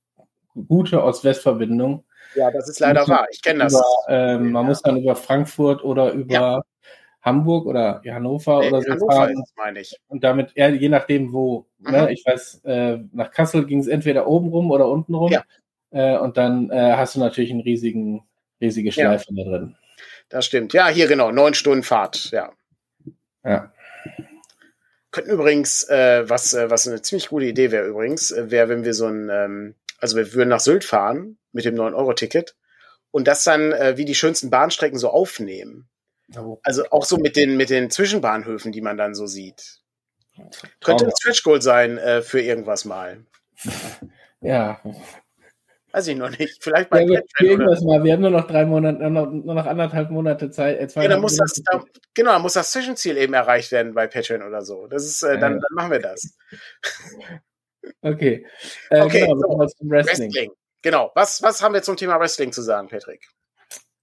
gute 0.68 1.02
Ost-West-Verbindungen. 1.02 2.04
Ja, 2.34 2.50
das 2.50 2.68
ist 2.68 2.80
leider 2.80 3.06
wahr. 3.08 3.26
Ich 3.30 3.42
kenne 3.42 3.64
das. 3.64 3.72
Über, 3.72 3.84
ähm, 4.08 4.52
man 4.52 4.64
ja. 4.64 4.68
muss 4.68 4.82
dann 4.82 4.96
über 4.96 5.16
Frankfurt 5.16 5.82
oder 5.84 6.12
über 6.12 6.32
ja. 6.32 6.62
Hamburg 7.22 7.66
oder 7.66 8.02
Hannover 8.06 8.60
nee, 8.60 8.68
oder 8.68 8.82
so 8.82 8.90
Hannover 8.90 9.12
fahren. 9.12 9.42
Ist, 9.42 9.56
meine 9.56 9.80
ich. 9.80 9.96
Und 10.08 10.24
damit, 10.24 10.52
ja, 10.54 10.68
je 10.68 10.88
nachdem, 10.88 11.32
wo. 11.32 11.66
Ne, 11.78 11.90
mhm. 11.90 11.96
Ne, 12.04 12.12
ich 12.12 12.24
weiß, 12.24 12.62
äh, 12.64 12.98
nach 13.12 13.30
Kassel 13.30 13.66
ging 13.66 13.80
es 13.80 13.86
entweder 13.86 14.26
oben 14.26 14.48
rum 14.48 14.70
oder 14.70 14.88
unten 14.88 15.14
rum. 15.14 15.32
Ja. 15.32 15.44
Äh, 15.90 16.18
und 16.18 16.36
dann 16.36 16.70
äh, 16.70 16.94
hast 16.96 17.16
du 17.16 17.20
natürlich 17.20 17.50
einen 17.50 17.60
riesigen, 17.60 18.22
riesige 18.60 18.92
Schleife 18.92 19.26
da 19.34 19.42
drin. 19.42 19.76
Das 20.28 20.46
stimmt. 20.46 20.72
Ja, 20.72 20.88
hier 20.88 21.08
genau, 21.08 21.32
neun 21.32 21.54
Stunden 21.54 21.82
Fahrt, 21.82 22.30
ja. 22.30 22.52
Ja. 23.44 23.72
Könnten 25.10 25.30
übrigens, 25.30 25.82
äh, 25.88 26.28
was, 26.28 26.54
äh, 26.54 26.70
was 26.70 26.86
eine 26.86 27.02
ziemlich 27.02 27.28
gute 27.28 27.46
Idee 27.46 27.72
wäre 27.72 27.86
übrigens, 27.86 28.30
äh, 28.30 28.50
wäre, 28.50 28.68
wenn 28.68 28.84
wir 28.84 28.94
so 28.94 29.06
ein, 29.06 29.28
ähm, 29.28 29.74
also 30.00 30.16
wir 30.16 30.32
würden 30.32 30.48
nach 30.48 30.60
Sylt 30.60 30.84
fahren 30.84 31.38
mit 31.52 31.64
dem 31.64 31.74
9-Euro-Ticket 31.74 32.56
und 33.10 33.28
das 33.28 33.44
dann 33.44 33.72
äh, 33.72 33.96
wie 33.96 34.04
die 34.04 34.14
schönsten 34.14 34.50
Bahnstrecken 34.50 34.98
so 34.98 35.10
aufnehmen. 35.10 35.88
Also 36.62 36.84
auch 36.90 37.04
so 37.04 37.16
mit 37.16 37.34
den, 37.36 37.56
mit 37.56 37.70
den 37.70 37.90
Zwischenbahnhöfen, 37.90 38.70
die 38.70 38.82
man 38.82 38.96
dann 38.96 39.14
so 39.14 39.26
sieht. 39.26 39.80
Könnte 40.80 41.06
ein 41.06 41.12
Stretch 41.18 41.42
Goal 41.42 41.60
sein 41.60 41.98
äh, 41.98 42.22
für 42.22 42.40
irgendwas 42.40 42.84
mal. 42.84 43.24
Ja. 44.42 44.80
Weiß 45.92 46.06
ich 46.06 46.16
noch 46.16 46.30
nicht. 46.30 46.62
Vielleicht 46.62 46.88
bei 46.88 47.02
ja, 47.02 47.20
irgendwas 47.40 47.82
mal. 47.82 48.02
Wir 48.02 48.14
haben 48.14 48.22
nur 48.22 48.30
noch 48.30 48.46
drei 48.46 48.64
Monate, 48.64 49.10
nur 49.10 49.54
noch, 49.54 49.66
anderthalb 49.66 50.10
Monate 50.10 50.50
Zeit. 50.50 50.78
Äh, 50.96 51.02
ja, 51.02 51.08
dann 51.08 51.20
muss 51.20 51.36
das, 51.36 51.60
da, 51.70 51.84
genau, 52.14 52.32
dann 52.32 52.40
muss 52.40 52.54
das 52.54 52.70
Zwischenziel 52.70 53.18
eben 53.18 53.34
erreicht 53.34 53.70
werden 53.70 53.92
bei 53.92 54.06
Patreon 54.06 54.42
oder 54.42 54.62
so. 54.62 54.86
Das 54.86 55.04
ist, 55.04 55.22
äh, 55.22 55.38
dann, 55.38 55.60
dann 55.60 55.74
machen 55.74 55.90
wir 55.90 55.98
das. 55.98 56.38
Okay. 58.02 58.46
Äh, 58.90 59.02
okay, 59.02 59.26
genau, 59.26 59.36
so, 59.36 59.58
Wrestling. 59.58 59.90
Wrestling. 59.90 60.50
genau. 60.82 61.10
Was, 61.14 61.42
was 61.42 61.62
haben 61.62 61.74
wir 61.74 61.82
zum 61.82 61.96
Thema 61.96 62.18
Wrestling 62.18 62.52
zu 62.52 62.62
sagen, 62.62 62.88
Patrick? 62.88 63.28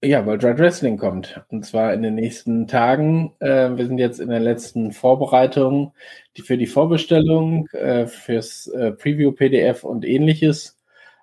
Ja, 0.00 0.24
weil 0.26 0.38
Dread 0.38 0.58
Wrestling 0.58 0.96
kommt. 0.96 1.44
Und 1.48 1.66
zwar 1.66 1.92
in 1.92 2.02
den 2.02 2.14
nächsten 2.14 2.68
Tagen. 2.68 3.34
Äh, 3.40 3.76
wir 3.76 3.86
sind 3.86 3.98
jetzt 3.98 4.20
in 4.20 4.28
der 4.28 4.38
letzten 4.38 4.92
Vorbereitung 4.92 5.92
die, 6.36 6.42
für 6.42 6.56
die 6.56 6.68
Vorbestellung, 6.68 7.66
äh, 7.72 8.06
fürs 8.06 8.68
äh, 8.68 8.92
Preview-PDF 8.92 9.82
und 9.82 10.04
ähnliches. 10.04 10.78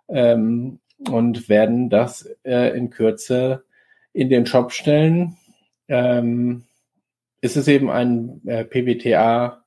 Ähm, 0.10 0.80
und 1.10 1.49
werden 1.49 1.89
das 1.89 2.30
äh, 2.43 2.78
in 2.78 2.89
Kürze 2.89 3.64
in 4.12 4.30
den 4.30 4.45
Shop 4.45 4.72
stellen. 4.74 5.38
Ähm, 5.88 6.64
ist 7.41 7.56
es 7.56 7.68
eben 7.68 7.89
ein 7.89 8.41
äh, 8.45 8.66
PBTA 8.66 9.64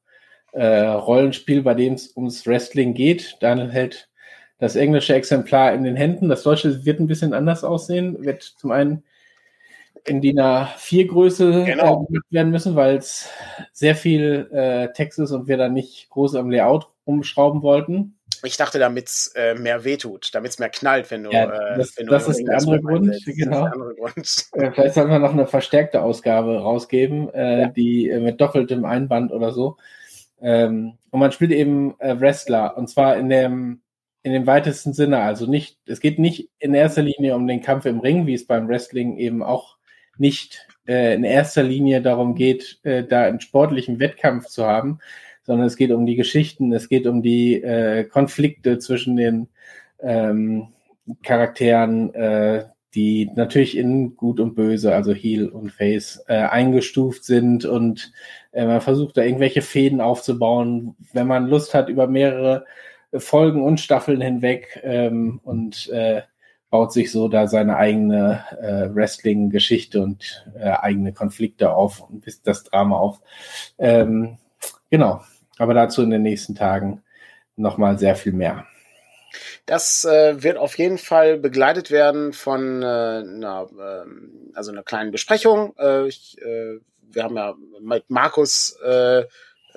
äh, 0.53 0.87
Rollenspiel, 0.87 1.63
bei 1.63 1.75
dem 1.75 1.95
es 1.95 2.17
ums 2.17 2.47
Wrestling 2.47 2.95
geht. 2.95 3.37
Daniel 3.41 3.71
hält 3.71 4.09
das 4.59 4.77
englische 4.77 5.15
Exemplar 5.15 5.73
in 5.73 5.85
den 5.85 5.97
Händen. 5.97 6.29
Das 6.29 6.43
deutsche 6.43 6.85
wird 6.85 7.01
ein 7.01 7.07
bisschen 7.07 7.33
anders 7.33 7.65
aussehen. 7.65 8.25
Wird 8.25 8.43
zum 8.43 8.71
einen 8.71 9.05
in 10.05 10.21
DIN 10.21 10.41
A4 10.41 11.09
Größe 11.09 11.65
genau. 11.65 12.09
äh, 12.11 12.19
werden 12.31 12.51
müssen, 12.51 12.77
weil 12.77 12.97
es 12.97 13.29
sehr 13.73 13.95
viel 13.95 14.49
äh, 14.53 14.93
Text 14.93 15.19
ist 15.19 15.33
und 15.33 15.49
wir 15.49 15.57
da 15.57 15.69
nicht 15.69 16.09
groß 16.11 16.35
am 16.35 16.51
Layout 16.51 16.89
umschrauben 17.05 17.63
wollten. 17.63 18.15
Ich 18.45 18.57
dachte, 18.57 18.79
damit 18.79 19.09
es 19.09 19.33
äh, 19.35 19.55
mehr 19.55 19.85
wehtut, 19.85 20.31
damit 20.33 20.53
es 20.53 20.59
mehr 20.59 20.69
knallt, 20.69 21.11
wenn 21.11 21.25
du. 21.25 21.31
Ja, 21.31 21.45
äh, 21.45 21.77
das, 21.77 21.97
wenn 21.97 22.07
das, 22.07 22.29
ist, 22.29 22.45
der 22.47 22.59
andere 22.59 22.81
Grund, 22.81 23.17
genau. 23.27 23.65
Der 23.65 23.73
andere 23.73 23.95
Grund. 23.97 24.47
Äh, 24.53 24.71
vielleicht 24.71 24.95
sollten 24.95 25.11
wir 25.11 25.19
noch 25.19 25.33
eine 25.33 25.47
verstärkte 25.47 26.03
Ausgabe 26.03 26.59
rausgeben, 26.61 27.31
ja. 27.35 27.69
die 27.69 28.11
mit 28.21 28.41
doppeltem 28.41 28.85
Einband 28.85 29.33
oder 29.33 29.53
so. 29.53 29.77
Ähm, 30.41 30.99
und 31.11 31.21
man 31.21 31.33
spielt 31.33 31.53
eben 31.53 31.99
äh, 32.01 32.19
Wrestler 32.21 32.77
und 32.77 32.89
zwar 32.89 33.17
in 33.17 33.29
dem 33.29 33.81
in 34.23 34.33
dem 34.33 34.47
weitesten 34.47 34.93
Sinne. 34.93 35.21
Also 35.21 35.47
nicht, 35.47 35.79
es 35.87 36.01
geht 36.01 36.19
nicht 36.19 36.51
in 36.59 36.75
erster 36.75 37.03
Linie 37.03 37.35
um 37.35 37.47
den 37.47 37.63
Kampf 37.63 37.87
im 37.87 38.01
Ring, 38.01 38.27
wie 38.27 38.35
es 38.35 38.47
beim 38.47 38.69
Wrestling 38.69 39.17
eben 39.17 39.43
auch 39.43 39.77
nicht 40.19 40.67
äh, 40.87 41.15
in 41.15 41.25
erster 41.25 41.63
Linie 41.63 42.03
darum 42.03 42.35
geht, 42.35 42.81
äh, 42.83 43.05
da 43.05 43.23
einen 43.23 43.41
sportlichen 43.41 44.01
Wettkampf 44.01 44.47
zu 44.47 44.67
haben, 44.67 44.99
sondern 45.43 45.67
es 45.67 45.77
geht 45.77 45.93
um 45.93 46.05
die 46.05 46.17
Geschichten, 46.17 46.73
es 46.73 46.89
geht 46.89 47.07
um 47.07 47.23
die 47.23 47.63
äh, 47.63 48.05
Konflikte 48.05 48.79
zwischen 48.79 49.17
den 49.17 49.49
ähm, 50.01 50.69
Charakteren, 51.23 52.13
äh, 52.15 52.65
die 52.95 53.31
natürlich 53.35 53.77
in 53.77 54.17
Gut 54.17 54.41
und 54.41 54.55
Böse, 54.55 54.95
also 54.95 55.13
Heel 55.13 55.49
und 55.49 55.71
Face, 55.71 56.25
äh, 56.27 56.35
eingestuft 56.35 57.25
sind 57.25 57.65
und 57.65 58.13
man 58.53 58.81
versucht 58.81 59.17
da 59.17 59.23
irgendwelche 59.23 59.63
Fäden 59.63 60.01
aufzubauen, 60.01 60.97
wenn 61.13 61.27
man 61.27 61.47
Lust 61.47 61.75
hat, 61.75 61.89
über 61.89 62.07
mehrere 62.07 62.65
Folgen 63.17 63.63
und 63.63 63.81
Staffeln 63.81 64.21
hinweg 64.21 64.81
ähm, 64.83 65.41
und 65.43 65.89
äh, 65.89 66.23
baut 66.71 66.93
sich 66.93 67.11
so 67.11 67.29
da 67.29 67.47
seine 67.47 67.77
eigene 67.77 68.45
äh, 68.61 68.95
Wrestling-Geschichte 68.95 70.03
und 70.03 70.47
äh, 70.59 70.71
eigene 70.71 71.13
Konflikte 71.13 71.73
auf 71.73 72.01
und 72.01 72.21
bis 72.21 72.43
das 72.43 72.65
Drama 72.65 72.99
auf. 72.99 73.21
Ähm, 73.79 74.39
genau, 74.91 75.23
aber 75.59 75.75
dazu 75.75 76.03
in 76.03 76.11
den 76.11 76.23
nächsten 76.23 76.55
Tagen 76.55 77.03
nochmal 77.57 77.99
sehr 77.99 78.17
viel 78.17 78.33
mehr. 78.33 78.67
Das 79.67 80.05
äh, 80.05 80.43
wird 80.43 80.57
auf 80.57 80.79
jeden 80.79 80.99
Fall 80.99 81.39
begleitet 81.39 81.91
werden 81.91 82.33
von 82.33 82.83
äh, 82.83 82.87
einer, 82.87 83.69
äh, 83.79 84.55
also 84.55 84.73
einer 84.73 84.83
kleinen 84.83 85.11
Besprechung. 85.11 85.75
Äh, 85.79 86.09
ich, 86.09 86.41
äh, 86.41 86.79
wir 87.13 87.25
haben 87.25 87.37
ja 87.37 87.55
mit 87.81 88.09
Markus 88.09 88.77
äh, 88.83 89.25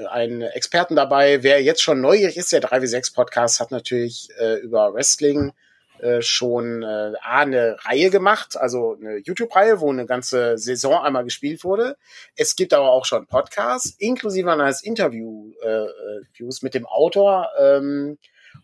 einen 0.09 0.41
Experten 0.41 0.95
dabei. 0.95 1.43
Wer 1.43 1.61
jetzt 1.61 1.81
schon 1.81 2.01
neugierig 2.01 2.37
ist, 2.37 2.51
der 2.51 2.61
3W6 2.61 3.13
Podcast 3.13 3.59
hat 3.59 3.71
natürlich 3.71 4.29
äh, 4.39 4.55
über 4.59 4.93
Wrestling 4.93 5.53
äh, 5.99 6.21
schon 6.21 6.81
äh, 6.81 7.13
eine 7.21 7.77
Reihe 7.85 8.09
gemacht, 8.09 8.57
also 8.57 8.97
eine 8.99 9.17
YouTube-Reihe, 9.17 9.81
wo 9.81 9.91
eine 9.91 10.07
ganze 10.07 10.57
Saison 10.57 11.03
einmal 11.03 11.23
gespielt 11.23 11.63
wurde. 11.63 11.95
Es 12.35 12.55
gibt 12.55 12.73
aber 12.73 12.89
auch 12.89 13.05
schon 13.05 13.27
Podcasts, 13.27 13.95
inklusive 13.99 14.51
eines 14.51 14.81
Interviews 14.81 15.53
äh, 15.61 16.63
mit 16.63 16.73
dem 16.73 16.87
Autor. 16.87 17.49
Ähm, 17.59 18.17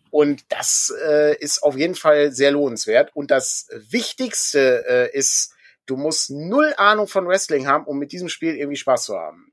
und 0.10 0.46
das 0.50 0.92
äh, 1.06 1.38
ist 1.38 1.62
auf 1.62 1.78
jeden 1.78 1.96
Fall 1.96 2.32
sehr 2.32 2.52
lohnenswert. 2.52 3.12
Und 3.14 3.30
das 3.30 3.68
Wichtigste 3.90 4.86
äh, 4.88 5.16
ist, 5.16 5.54
du 5.88 5.98
musst 5.98 6.30
null 6.30 6.74
Ahnung 6.78 7.08
von 7.08 7.28
Wrestling 7.28 7.68
haben, 7.68 7.86
um 7.86 7.98
mit 7.98 8.12
diesem 8.12 8.30
Spiel 8.30 8.56
irgendwie 8.56 8.78
Spaß 8.78 9.06
zu 9.06 9.18
haben. 9.18 9.52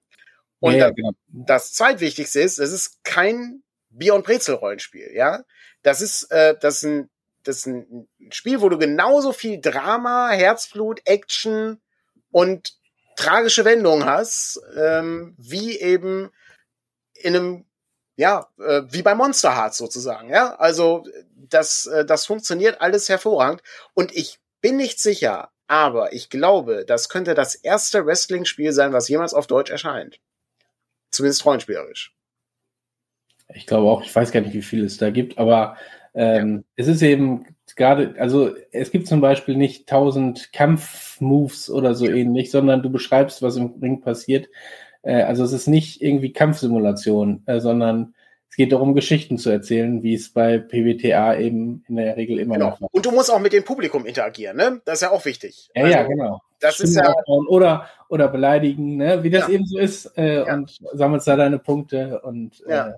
Und 0.60 0.74
ja, 0.74 0.86
ja, 0.86 0.90
genau. 0.90 1.10
das 1.26 1.72
zweitwichtigste 1.72 2.40
ist, 2.40 2.58
es 2.58 2.72
ist 2.72 3.02
kein 3.04 3.62
Bier- 3.90 4.14
und 4.14 4.24
Brezel-Rollenspiel, 4.24 5.10
ja. 5.14 5.44
Das 5.82 6.00
ist, 6.00 6.30
äh, 6.30 6.56
das 6.60 6.76
ist 6.76 6.84
ein 6.84 7.10
das 7.44 7.58
ist 7.58 7.66
ein 7.66 8.08
Spiel, 8.30 8.60
wo 8.60 8.68
du 8.68 8.78
genauso 8.78 9.32
viel 9.32 9.60
Drama, 9.60 10.30
Herzblut, 10.30 11.00
Action 11.04 11.80
und 12.30 12.74
tragische 13.16 13.64
Wendungen 13.64 14.06
hast, 14.06 14.60
ähm, 14.76 15.34
wie 15.38 15.78
eben 15.78 16.30
in 17.14 17.36
einem, 17.36 17.66
ja, 18.16 18.48
äh, 18.58 18.82
wie 18.88 19.02
bei 19.02 19.14
Monster 19.14 19.54
Hearts 19.54 19.76
sozusagen, 19.76 20.30
ja. 20.30 20.56
Also 20.56 21.04
das, 21.34 21.86
äh, 21.86 22.04
das 22.04 22.26
funktioniert 22.26 22.80
alles 22.80 23.08
hervorragend 23.08 23.62
und 23.92 24.12
ich 24.12 24.40
bin 24.60 24.76
nicht 24.76 24.98
sicher, 24.98 25.50
aber 25.66 26.12
ich 26.12 26.30
glaube, 26.30 26.84
das 26.86 27.08
könnte 27.08 27.34
das 27.34 27.54
erste 27.54 28.04
Wrestling-Spiel 28.04 28.72
sein, 28.72 28.92
was 28.92 29.08
jemals 29.08 29.34
auf 29.34 29.46
Deutsch 29.46 29.70
erscheint. 29.70 30.20
Zumindest 31.10 31.44
rollenspielerisch. 31.44 32.14
Ich 33.54 33.66
glaube 33.66 33.88
auch, 33.88 34.02
ich 34.02 34.14
weiß 34.14 34.32
gar 34.32 34.40
nicht, 34.40 34.54
wie 34.54 34.62
viel 34.62 34.84
es 34.84 34.96
da 34.96 35.10
gibt, 35.10 35.38
aber 35.38 35.76
ähm, 36.14 36.56
ja. 36.56 36.62
Es 36.76 36.86
ist 36.86 37.02
eben 37.02 37.46
gerade, 37.76 38.14
also 38.18 38.54
es 38.70 38.90
gibt 38.90 39.08
zum 39.08 39.20
Beispiel 39.20 39.56
nicht 39.56 39.88
tausend 39.88 40.52
Kampfmoves 40.52 41.68
oder 41.68 41.94
so 41.94 42.06
ja. 42.06 42.14
ähnlich, 42.14 42.50
sondern 42.50 42.82
du 42.82 42.90
beschreibst, 42.90 43.42
was 43.42 43.56
im 43.56 43.74
Ring 43.82 44.00
passiert. 44.00 44.48
Äh, 45.02 45.22
also 45.22 45.44
es 45.44 45.52
ist 45.52 45.66
nicht 45.66 46.00
irgendwie 46.00 46.32
Kampfsimulation, 46.32 47.42
äh, 47.46 47.60
sondern 47.60 48.14
es 48.54 48.56
geht 48.56 48.70
darum, 48.70 48.94
Geschichten 48.94 49.36
zu 49.36 49.50
erzählen, 49.50 50.04
wie 50.04 50.14
es 50.14 50.32
bei 50.32 50.58
PBTA 50.58 51.38
eben 51.38 51.84
in 51.88 51.96
der 51.96 52.16
Regel 52.16 52.38
immer 52.38 52.54
genau. 52.54 52.70
noch 52.70 52.80
war. 52.82 52.88
Und 52.92 53.04
du 53.04 53.10
musst 53.10 53.28
auch 53.28 53.40
mit 53.40 53.52
dem 53.52 53.64
Publikum 53.64 54.06
interagieren, 54.06 54.56
ne? 54.56 54.80
Das 54.84 54.98
ist 54.98 55.00
ja 55.00 55.10
auch 55.10 55.24
wichtig. 55.24 55.70
Ja, 55.74 55.82
also, 55.82 55.96
ja, 55.96 56.02
genau. 56.04 56.40
Das 56.60 56.74
Stimmen 56.76 56.90
ist 56.90 56.96
ja 56.98 57.12
oder 57.48 57.90
oder 58.08 58.28
beleidigen, 58.28 58.96
ne? 58.96 59.24
Wie 59.24 59.30
das 59.30 59.48
ja. 59.48 59.54
eben 59.54 59.66
so 59.66 59.76
ist 59.76 60.16
äh, 60.16 60.46
ja. 60.46 60.54
und 60.54 60.78
sammelst 60.92 61.26
da 61.26 61.34
deine 61.34 61.58
Punkte 61.58 62.20
und 62.20 62.62
ja. 62.68 62.90
Äh, 62.90 62.92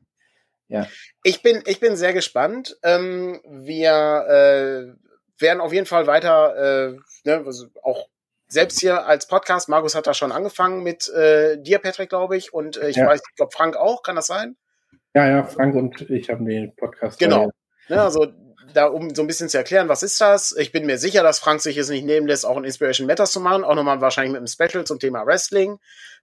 ja. 0.68 0.86
Ich 1.22 1.40
bin, 1.40 1.62
ich 1.64 1.80
bin 1.80 1.96
sehr 1.96 2.12
gespannt. 2.12 2.76
Ähm, 2.82 3.40
wir 3.48 3.92
äh, 4.28 5.42
werden 5.42 5.62
auf 5.62 5.72
jeden 5.72 5.86
Fall 5.86 6.06
weiter, 6.06 6.90
äh, 6.90 6.96
ne, 7.24 7.44
also 7.46 7.64
auch 7.82 8.08
selbst 8.46 8.78
hier 8.80 9.06
als 9.06 9.26
Podcast, 9.26 9.70
Markus 9.70 9.94
hat 9.94 10.06
da 10.06 10.12
schon 10.12 10.32
angefangen 10.32 10.82
mit 10.82 11.08
äh, 11.08 11.56
dir, 11.56 11.78
Patrick, 11.78 12.10
glaube 12.10 12.36
ich, 12.36 12.52
und 12.52 12.76
äh, 12.76 12.90
ich 12.90 12.96
ja. 12.96 13.06
weiß, 13.06 13.22
ich 13.26 13.36
glaube, 13.36 13.52
Frank 13.52 13.74
auch, 13.76 14.02
kann 14.02 14.16
das 14.16 14.26
sein? 14.26 14.54
Ja, 15.16 15.26
ja, 15.26 15.44
Frank 15.44 15.74
und 15.74 16.10
ich 16.10 16.28
haben 16.28 16.44
den 16.44 16.76
Podcast. 16.76 17.18
Genau. 17.18 17.50
Ne, 17.88 18.02
also 18.02 18.26
da, 18.74 18.84
um 18.84 19.14
so 19.14 19.22
ein 19.22 19.26
bisschen 19.26 19.48
zu 19.48 19.56
erklären, 19.56 19.88
was 19.88 20.02
ist 20.02 20.20
das? 20.20 20.54
Ich 20.54 20.72
bin 20.72 20.84
mir 20.84 20.98
sicher, 20.98 21.22
dass 21.22 21.38
Frank 21.38 21.62
sich 21.62 21.78
es 21.78 21.88
nicht 21.88 22.04
nehmen 22.04 22.26
lässt, 22.26 22.44
auch 22.44 22.58
ein 22.58 22.64
Inspiration 22.64 23.06
Matters 23.06 23.32
zu 23.32 23.40
machen, 23.40 23.64
auch 23.64 23.74
nochmal 23.74 24.02
wahrscheinlich 24.02 24.32
mit 24.32 24.40
einem 24.40 24.46
Special 24.46 24.84
zum 24.84 24.98
Thema 24.98 25.24
Wrestling. 25.24 25.78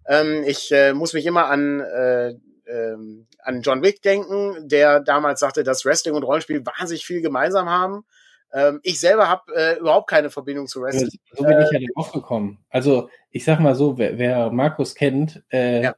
Ähm, 0.07 0.43
ich 0.45 0.71
äh, 0.71 0.93
muss 0.93 1.13
mich 1.13 1.25
immer 1.25 1.47
an 1.47 1.79
äh, 1.79 2.35
ähm, 2.67 3.25
an 3.39 3.63
John 3.63 3.81
Wick 3.81 4.03
denken, 4.03 4.67
der 4.67 4.99
damals 4.99 5.39
sagte, 5.39 5.63
dass 5.63 5.85
Wrestling 5.85 6.13
und 6.13 6.21
Rollenspiel 6.21 6.63
wahnsinnig 6.63 7.03
viel 7.03 7.21
gemeinsam 7.21 7.71
haben. 7.71 8.05
Ähm, 8.53 8.79
ich 8.83 8.99
selber 8.99 9.27
habe 9.27 9.55
äh, 9.55 9.79
überhaupt 9.79 10.07
keine 10.07 10.29
Verbindung 10.29 10.67
zu 10.67 10.83
Wrestling. 10.83 11.09
So 11.31 11.43
bin 11.43 11.59
ich 11.59 11.71
ja 11.71 11.79
drauf 11.95 12.11
gekommen. 12.11 12.59
Also 12.69 13.09
ich 13.31 13.43
sag 13.43 13.59
mal 13.59 13.73
so, 13.73 13.97
wer, 13.97 14.19
wer 14.19 14.51
Markus 14.51 14.93
kennt, 14.93 15.43
äh, 15.51 15.81
ja. 15.81 15.95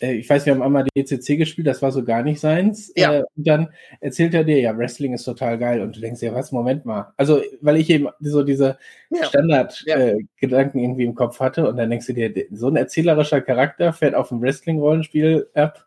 Äh, 0.00 0.14
ich 0.14 0.28
weiß, 0.28 0.46
wir 0.46 0.54
haben 0.54 0.62
einmal 0.62 0.86
DCC 0.96 1.36
gespielt, 1.36 1.66
das 1.66 1.82
war 1.82 1.92
so 1.92 2.04
gar 2.04 2.22
nicht 2.22 2.40
seins. 2.40 2.92
Ja. 2.96 3.14
Äh, 3.14 3.24
und 3.36 3.46
dann 3.46 3.68
erzählt 4.00 4.34
er 4.34 4.44
dir, 4.44 4.60
ja, 4.60 4.76
Wrestling 4.76 5.14
ist 5.14 5.24
total 5.24 5.58
geil. 5.58 5.80
Und 5.80 5.96
du 5.96 6.00
denkst 6.00 6.22
ja, 6.22 6.34
was, 6.34 6.52
Moment 6.52 6.84
mal. 6.84 7.12
Also, 7.16 7.40
weil 7.60 7.76
ich 7.76 7.90
eben 7.90 8.08
so 8.20 8.42
diese 8.42 8.78
ja. 9.10 9.24
Standard-Gedanken 9.24 10.78
äh, 10.78 10.82
irgendwie 10.82 11.04
im 11.04 11.14
Kopf 11.14 11.40
hatte 11.40 11.68
und 11.68 11.76
dann 11.76 11.90
denkst 11.90 12.06
du 12.06 12.12
dir, 12.12 12.32
so 12.50 12.68
ein 12.68 12.76
erzählerischer 12.76 13.40
Charakter 13.40 13.92
fährt 13.92 14.14
auf 14.14 14.30
ein 14.30 14.40
Wrestling-Rollenspiel 14.40 15.48
ab 15.54 15.86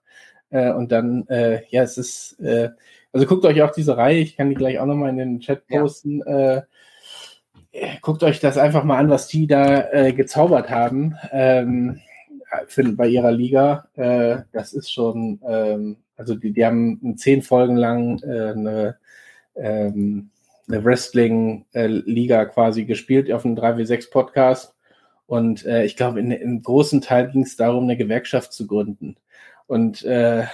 äh, 0.49 0.71
und 0.71 0.91
dann, 0.91 1.27
äh, 1.27 1.61
ja, 1.69 1.83
es 1.83 1.97
ist, 1.97 2.39
äh, 2.39 2.69
also 3.13 3.25
guckt 3.25 3.45
euch 3.45 3.61
auch 3.61 3.71
diese 3.71 3.97
Reihe, 3.97 4.19
ich 4.19 4.37
kann 4.37 4.49
die 4.49 4.55
gleich 4.55 4.79
auch 4.79 4.85
nochmal 4.85 5.09
in 5.09 5.17
den 5.17 5.39
Chat 5.39 5.67
posten. 5.67 6.21
Ja. 6.27 6.63
Guckt 8.01 8.23
euch 8.23 8.39
das 8.39 8.57
einfach 8.57 8.83
mal 8.83 8.97
an, 8.97 9.09
was 9.09 9.27
die 9.27 9.45
da 9.45 10.11
gezaubert 10.11 10.71
haben 10.71 11.15
ähm, 11.31 12.01
für, 12.67 12.83
bei 12.93 13.07
ihrer 13.07 13.31
Liga. 13.31 13.87
Äh, 13.95 14.43
das 14.51 14.73
ist 14.73 14.91
schon, 14.91 15.39
ähm, 15.47 15.97
also 16.17 16.35
die, 16.35 16.51
die 16.51 16.65
haben 16.65 17.17
zehn 17.17 17.41
Folgen 17.41 17.75
lang 17.75 18.21
äh, 18.23 18.51
eine, 18.51 18.97
ähm, 19.55 20.29
eine 20.67 20.83
Wrestling-Liga 20.83 22.45
quasi 22.45 22.85
gespielt 22.85 23.31
auf 23.31 23.45
einem 23.45 23.55
3W6-Podcast. 23.55 24.75
Und 25.25 25.65
äh, 25.65 25.83
ich 25.85 25.95
glaube, 25.95 26.19
in, 26.19 26.31
in 26.31 26.61
großen 26.61 27.01
Teil 27.01 27.29
ging 27.29 27.43
es 27.43 27.55
darum, 27.55 27.83
eine 27.83 27.97
Gewerkschaft 27.97 28.51
zu 28.53 28.67
gründen. 28.67 29.15
und 29.69 30.03
äh, 30.03 30.45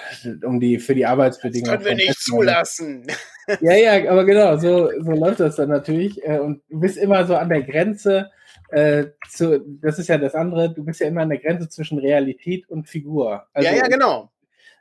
um 0.44 0.60
die 0.60 0.78
für 0.78 0.94
die 0.94 1.06
Arbeitsbedingungen. 1.06 1.76
Das 1.76 1.84
können 1.86 1.98
wir 1.98 2.06
nicht 2.06 2.20
zulassen. 2.20 3.08
Ja, 3.62 3.76
ja, 3.76 4.12
aber 4.12 4.26
genau, 4.26 4.58
so, 4.58 4.90
so 5.02 5.12
läuft 5.12 5.40
das 5.40 5.56
dann 5.56 5.70
natürlich. 5.70 6.22
Äh, 6.24 6.40
und 6.40 6.62
du 6.70 6.80
bist 6.80 6.98
immer 6.98 7.26
so 7.26 7.36
an 7.36 7.48
der 7.48 7.62
Grenze 7.62 8.32
äh, 8.70 9.06
zu, 9.30 9.60
das 9.82 10.00
ist 10.00 10.08
ja 10.08 10.18
das 10.18 10.36
andere, 10.36 10.74
du 10.74 10.84
bist 10.84 11.00
ja 11.00 11.08
immer 11.08 11.22
an 11.22 11.30
der 11.30 11.40
Grenze 11.40 11.70
zwischen 11.70 12.00
Realität 12.00 12.70
und 12.70 12.88
Figur. 12.88 13.46
Also, 13.54 13.70
ja, 13.70 13.76
ja, 13.76 13.88
genau. 13.88 14.32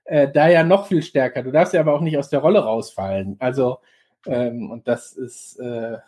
Äh, 0.05 0.29
da 0.31 0.49
ja 0.49 0.65
noch 0.65 0.89
viel 0.89 1.03
stärker. 1.03 1.43
Du 1.43 1.51
darfst 1.51 1.75
ja 1.75 1.81
aber 1.81 1.95
auch 1.95 2.01
nicht 2.01 2.19
aus 2.19 2.29
der 2.29 2.41
Rolle 2.41 2.61
rausfallen. 2.61 3.37
Also, 3.39 3.79
ähm, 4.27 4.71
und 4.71 4.87
das 4.89 5.13
ist, 5.13 5.59
äh, 5.59 5.99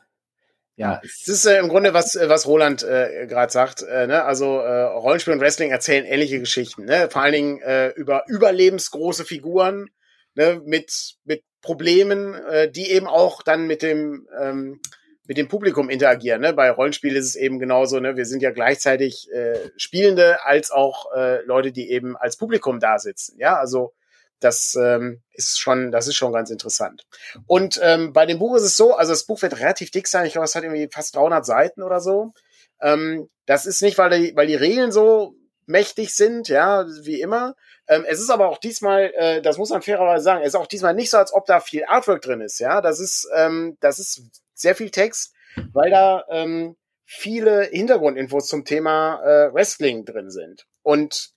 ja. 0.77 1.01
Es 1.03 1.27
ist 1.27 1.47
äh, 1.47 1.59
im 1.59 1.69
Grunde, 1.69 1.95
was, 1.95 2.17
äh, 2.17 2.29
was 2.29 2.47
Roland 2.47 2.83
äh, 2.83 3.27
gerade 3.27 3.51
sagt. 3.51 3.83
Äh, 3.83 4.07
ne? 4.07 4.25
Also 4.25 4.59
äh, 4.59 4.83
Rollenspiel 4.83 5.33
und 5.33 5.41
Wrestling 5.41 5.71
erzählen 5.71 6.05
ähnliche 6.05 6.39
Geschichten. 6.39 6.85
Ne? 6.85 7.09
Vor 7.11 7.23
allen 7.23 7.33
Dingen 7.33 7.63
äh, 7.63 7.89
über 7.91 8.25
überlebensgroße 8.29 9.25
Figuren 9.25 9.89
ne? 10.35 10.61
mit, 10.65 11.17
mit 11.25 11.43
Problemen, 11.63 12.35
äh, 12.35 12.71
die 12.71 12.91
eben 12.91 13.07
auch 13.07 13.43
dann 13.43 13.67
mit 13.67 13.83
dem 13.83 14.29
ähm, 14.39 14.81
mit 15.27 15.39
dem 15.39 15.49
Publikum 15.49 15.91
interagieren. 15.91 16.41
Ne? 16.41 16.53
Bei 16.53 16.71
Rollenspiel 16.71 17.17
ist 17.17 17.27
es 17.27 17.37
eben 17.37 17.59
genauso, 17.59 18.01
ne? 18.01 18.17
wir 18.17 18.27
sind 18.27 18.43
ja 18.43 18.51
gleichzeitig 18.51 19.31
äh, 19.33 19.71
Spielende 19.77 20.45
als 20.45 20.71
auch 20.71 21.13
äh, 21.15 21.43
Leute, 21.43 21.73
die 21.73 21.91
eben 21.91 22.17
als 22.17 22.37
Publikum 22.37 22.81
da 22.81 22.99
sitzen. 22.99 23.39
Ja, 23.39 23.57
also 23.59 23.93
das 24.41 24.77
ähm, 24.81 25.23
ist 25.33 25.59
schon, 25.59 25.91
das 25.91 26.07
ist 26.09 26.17
schon 26.17 26.33
ganz 26.33 26.51
interessant. 26.51 27.07
Und 27.47 27.81
ähm, 27.83 28.13
bei 28.13 28.27
dem 28.27 28.39
Buch 28.39 28.57
ist 28.57 28.63
es 28.63 28.77
so, 28.77 28.95
also 28.95 29.13
das 29.13 29.25
Buch 29.25 29.41
wird 29.43 29.59
relativ 29.59 29.91
dick 29.91 30.07
sein. 30.07 30.27
Ich 30.27 30.33
glaube, 30.33 30.45
es 30.45 30.55
hat 30.55 30.63
irgendwie 30.63 30.89
fast 30.93 31.17
300 31.17 31.45
Seiten 31.45 31.83
oder 31.83 32.01
so. 32.01 32.33
Ähm, 32.81 33.29
das 33.47 33.67
ist 33.67 33.83
nicht, 33.83 33.97
weil 33.97 34.11
die, 34.11 34.37
weil 34.37 34.47
die 34.47 34.55
Regeln 34.55 34.93
so 34.93 35.35
mächtig 35.67 36.15
sind, 36.15 36.49
ja, 36.49 36.87
wie 37.03 37.21
immer. 37.21 37.57
Ähm, 37.89 38.05
es 38.07 38.21
ist 38.21 38.31
aber 38.31 38.49
auch 38.49 38.59
diesmal, 38.59 39.13
äh, 39.17 39.43
das 39.43 39.59
muss 39.59 39.71
man 39.71 39.83
fairerweise 39.83 40.23
sagen, 40.23 40.43
es 40.43 40.49
ist 40.49 40.55
auch 40.55 40.67
diesmal 40.67 40.95
nicht 40.95 41.11
so, 41.11 41.19
als 41.19 41.33
ob 41.33 41.47
da 41.47 41.61
viel 41.61 41.85
Artwork 41.85 42.23
drin 42.23 42.41
ist, 42.41 42.59
ja. 42.61 42.81
Das 42.81 43.01
ist, 43.01 43.29
ähm, 43.35 43.77
das 43.81 43.99
ist 43.99 44.23
sehr 44.59 44.75
viel 44.75 44.91
Text, 44.91 45.35
weil 45.73 45.91
da 45.91 46.25
ähm, 46.31 46.77
viele 47.05 47.63
Hintergrundinfos 47.65 48.49
zum 48.49 48.65
Thema 48.65 49.23
äh, 49.23 49.55
Wrestling 49.55 50.05
drin 50.05 50.31
sind. 50.31 50.67
Und 50.83 51.31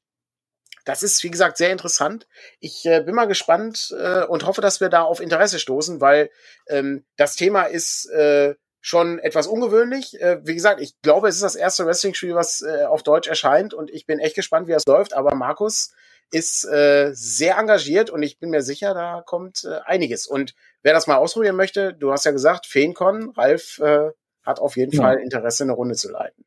das 0.86 1.04
ist, 1.04 1.24
wie 1.24 1.30
gesagt, 1.30 1.58
sehr 1.58 1.72
interessant. 1.72 2.28
Ich 2.60 2.86
äh, 2.86 3.02
bin 3.02 3.14
mal 3.14 3.28
gespannt 3.28 3.94
äh, 3.98 4.24
und 4.24 4.46
hoffe, 4.46 4.62
dass 4.62 4.82
wir 4.82 4.90
da 4.90 5.04
auf 5.04 5.20
Interesse 5.20 5.60
stoßen, 5.60 6.02
weil 6.02 6.32
ähm, 6.68 7.06
das 7.16 7.36
Thema 7.36 7.64
ist 7.64 8.10
äh, 8.10 8.56
schon 8.82 9.20
etwas 9.20 9.46
ungewöhnlich. 9.46 10.20
Äh, 10.20 10.40
wie 10.44 10.56
gesagt, 10.56 10.82
ich 10.82 11.00
glaube, 11.02 11.28
es 11.28 11.36
ist 11.36 11.44
das 11.44 11.56
erste 11.56 11.86
Wrestling-Spiel, 11.86 12.34
was 12.34 12.62
äh, 12.62 12.86
auf 12.86 13.04
Deutsch 13.04 13.28
erscheint 13.28 13.74
und 13.74 13.92
ich 13.92 14.06
bin 14.06 14.20
echt 14.20 14.36
gespannt, 14.36 14.68
wie 14.68 14.72
das 14.72 14.86
läuft. 14.86 15.14
Aber 15.14 15.36
Markus 15.36 15.92
ist 16.32 16.66
äh, 16.66 17.12
sehr 17.14 17.58
engagiert 17.58 18.10
und 18.10 18.24
ich 18.24 18.40
bin 18.40 18.50
mir 18.50 18.62
sicher, 18.62 18.94
da 18.94 19.22
kommt 19.26 19.64
äh, 19.66 19.80
einiges. 19.86 20.28
Und 20.28 20.54
wer 20.84 20.94
das 20.94 21.08
mal 21.08 21.18
ausprobieren 21.18 21.56
möchte, 21.56 21.94
du 21.94 22.12
hast 22.12 22.26
ja 22.26 22.32
gesagt, 22.32 22.66
Feencon, 22.66 23.32
Ralf 23.36 23.80
äh, 23.80 24.10
hat 24.44 24.60
auf 24.60 24.78
jeden 24.78 24.94
ja. 24.94 25.02
Fall 25.02 25.18
Interesse, 25.20 25.64
eine 25.64 25.74
Runde 25.74 25.96
zu 25.96 26.12
leiten. 26.12 26.46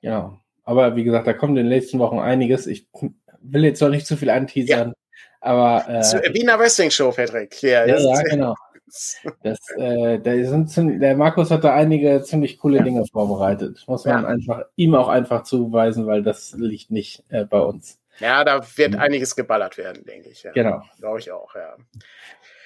Ja, 0.00 0.40
aber 0.64 0.96
wie 0.96 1.04
gesagt, 1.04 1.26
da 1.26 1.32
kommt 1.32 1.52
in 1.52 1.64
den 1.64 1.68
nächsten 1.68 1.98
Wochen 1.98 2.18
einiges. 2.18 2.66
Ich 2.66 2.88
will 3.40 3.64
jetzt 3.64 3.80
noch 3.80 3.88
nicht 3.88 4.06
zu 4.06 4.16
viel 4.16 4.30
anteasern. 4.30 4.88
Ja. 4.88 4.94
Aber 5.40 5.88
äh, 5.88 6.34
Wiener 6.34 6.58
Wrestling 6.58 6.90
Show, 6.90 7.10
Patrick. 7.10 7.62
Ja, 7.62 7.84
ja, 7.86 7.98
ja 7.98 8.22
genau. 8.22 8.54
Das, 9.42 9.58
äh, 9.78 10.18
da 10.18 10.66
sind, 10.66 11.00
der 11.00 11.16
Markus 11.16 11.50
hat 11.50 11.64
da 11.64 11.74
einige 11.74 12.22
ziemlich 12.24 12.58
coole 12.58 12.82
Dinge 12.82 13.06
vorbereitet. 13.10 13.82
Muss 13.86 14.04
man 14.04 14.22
ja. 14.22 14.28
einfach 14.28 14.64
ihm 14.76 14.94
auch 14.94 15.08
einfach 15.08 15.44
zuweisen, 15.44 16.06
weil 16.06 16.22
das 16.22 16.52
liegt 16.58 16.90
nicht 16.90 17.24
äh, 17.30 17.46
bei 17.46 17.60
uns. 17.60 18.01
Ja, 18.18 18.44
da 18.44 18.64
wird 18.76 18.92
mhm. 18.92 19.00
einiges 19.00 19.36
geballert 19.36 19.78
werden, 19.78 20.04
denke 20.04 20.28
ich. 20.28 20.42
Ja. 20.42 20.52
Genau. 20.52 20.82
Glaube 20.98 21.18
ich 21.18 21.30
auch, 21.30 21.54
ja. 21.54 21.76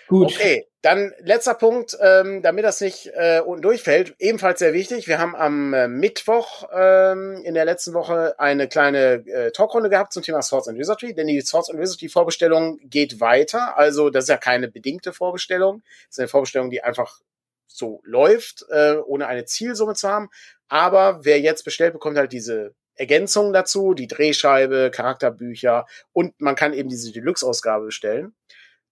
Gut. 0.08 0.32
Okay, 0.32 0.68
dann 0.82 1.12
letzter 1.18 1.54
Punkt, 1.54 1.96
ähm, 2.00 2.40
damit 2.40 2.64
das 2.64 2.80
nicht 2.80 3.10
äh, 3.14 3.40
unten 3.44 3.62
durchfällt, 3.62 4.14
ebenfalls 4.20 4.60
sehr 4.60 4.72
wichtig. 4.72 5.08
Wir 5.08 5.18
haben 5.18 5.34
am 5.34 5.74
äh, 5.74 5.88
Mittwoch 5.88 6.62
ähm, 6.72 7.42
in 7.44 7.54
der 7.54 7.64
letzten 7.64 7.92
Woche 7.92 8.38
eine 8.38 8.68
kleine 8.68 9.26
äh, 9.26 9.50
Talkrunde 9.50 9.90
gehabt 9.90 10.12
zum 10.12 10.22
Thema 10.22 10.42
Swords 10.42 10.68
and 10.68 10.78
Wizardry, 10.78 11.12
denn 11.12 11.26
die 11.26 11.40
Swords 11.40 11.70
and 11.70 11.80
Wizardry 11.80 12.08
Vorbestellung 12.08 12.78
geht 12.84 13.20
weiter. 13.20 13.76
Also 13.76 14.08
das 14.10 14.24
ist 14.24 14.28
ja 14.28 14.36
keine 14.36 14.68
bedingte 14.68 15.12
Vorbestellung, 15.12 15.82
das 16.06 16.10
ist 16.10 16.20
eine 16.20 16.28
Vorbestellung, 16.28 16.70
die 16.70 16.84
einfach 16.84 17.20
so 17.66 18.00
läuft, 18.04 18.64
äh, 18.70 18.94
ohne 19.04 19.26
eine 19.26 19.44
Zielsumme 19.44 19.94
zu 19.94 20.08
haben. 20.08 20.30
Aber 20.68 21.24
wer 21.24 21.40
jetzt 21.40 21.64
bestellt, 21.64 21.94
bekommt 21.94 22.16
halt 22.16 22.32
diese 22.32 22.74
Ergänzungen 22.96 23.52
dazu, 23.52 23.94
die 23.94 24.06
Drehscheibe, 24.06 24.90
Charakterbücher 24.90 25.86
und 26.12 26.40
man 26.40 26.54
kann 26.54 26.72
eben 26.72 26.88
diese 26.88 27.12
Deluxe-Ausgabe 27.12 27.86
bestellen. 27.86 28.34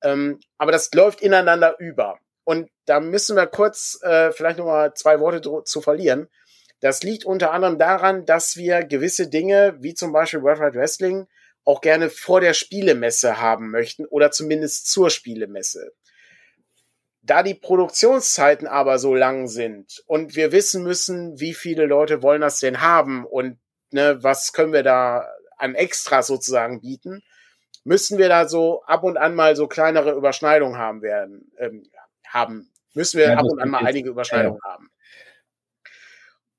Ähm, 0.02 0.40
aber 0.59 0.72
das 0.72 0.92
läuft 0.92 1.20
ineinander 1.22 1.76
über. 1.78 2.18
Und 2.44 2.70
da 2.84 3.00
müssen 3.00 3.36
wir 3.36 3.46
kurz 3.46 3.98
äh, 4.02 4.30
vielleicht 4.32 4.59
nochmal 4.59 4.92
zwei 4.94 5.18
Worte 5.20 5.64
zu 5.64 5.80
verlieren. 5.80 6.28
Das 6.80 7.02
liegt 7.02 7.24
unter 7.24 7.52
anderem 7.52 7.78
daran, 7.78 8.26
dass 8.26 8.57
wir 8.57 8.84
gewisse 8.84 9.28
Dinge, 9.28 9.76
wie 9.80 9.94
zum 9.94 10.12
Beispiel 10.12 10.42
World 10.42 10.61
Wide 10.61 10.74
Wrestling, 10.74 11.26
auch 11.64 11.80
gerne 11.80 12.11
vor 12.11 12.42
der 12.42 12.52
Spielemesse 12.52 13.40
haben 13.40 13.70
möchten 13.70 14.05
oder 14.05 14.30
zumindest 14.30 14.90
zur 14.90 15.09
Spielemesse. 15.09 15.92
Da 17.22 17.42
die 17.42 17.55
Produktionszeiten 17.55 18.66
aber 18.66 18.98
so 18.98 19.14
lang 19.14 19.48
sind 19.48 20.05
und 20.07 20.36
wir 20.36 20.52
wissen 20.52 20.82
müssen, 20.82 21.40
wie 21.40 21.55
viele 21.55 21.86
Leute 21.86 22.22
wollen 22.22 22.42
das 22.42 22.61
denn 22.61 22.82
haben 22.82 23.24
und 23.24 23.59
ne, 23.91 24.22
was 24.22 24.53
können 24.53 24.72
wir 24.72 24.82
da 24.82 25.28
an 25.57 25.74
Extras 25.74 26.26
sozusagen 26.26 26.80
bieten, 26.80 27.22
müssen 27.85 28.18
wir 28.18 28.28
da 28.28 28.49
so 28.49 28.82
ab 28.85 29.05
und 29.05 29.16
an 29.16 29.35
mal 29.35 29.57
so 29.57 29.68
kleinere 29.68 30.12
Überschneidungen 30.12 30.78
haben 30.78 31.03
werden, 31.03 31.53
ähm, 31.59 31.85
haben, 32.26 32.70
müssen 32.95 33.18
wir 33.18 33.30
ja, 33.30 33.37
ab 33.37 33.45
und 33.45 33.61
an 33.61 33.68
mal 33.68 33.87
einige 33.87 34.11
Überschneidungen 34.11 34.61
ja. 34.62 34.70
haben. 34.70 34.91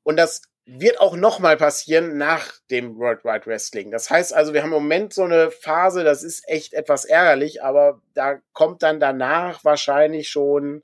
Und 0.03 0.17
das 0.17 0.43
wird 0.65 0.99
auch 0.99 1.15
nochmal 1.15 1.57
passieren 1.57 2.17
nach 2.17 2.53
dem 2.71 2.97
World 2.97 3.23
Wide 3.23 3.45
Wrestling. 3.45 3.91
Das 3.91 4.09
heißt 4.09 4.33
also, 4.33 4.53
wir 4.53 4.61
haben 4.61 4.69
im 4.73 4.81
Moment 4.81 5.13
so 5.13 5.23
eine 5.23 5.51
Phase, 5.51 6.03
das 6.03 6.23
ist 6.23 6.47
echt 6.47 6.73
etwas 6.73 7.05
ärgerlich, 7.05 7.63
aber 7.63 8.01
da 8.13 8.39
kommt 8.53 8.81
dann 8.81 8.99
danach 8.99 9.63
wahrscheinlich 9.63 10.29
schon 10.29 10.83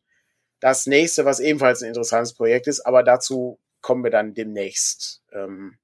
das 0.60 0.86
nächste, 0.86 1.26
was 1.26 1.40
ebenfalls 1.40 1.82
ein 1.82 1.88
interessantes 1.88 2.36
Projekt 2.36 2.68
ist, 2.68 2.82
aber 2.82 3.02
dazu 3.02 3.60
kommen 3.82 4.04
wir 4.04 4.12
dann 4.12 4.36
demnächst. 4.36 5.24
Ähm, 5.34 5.80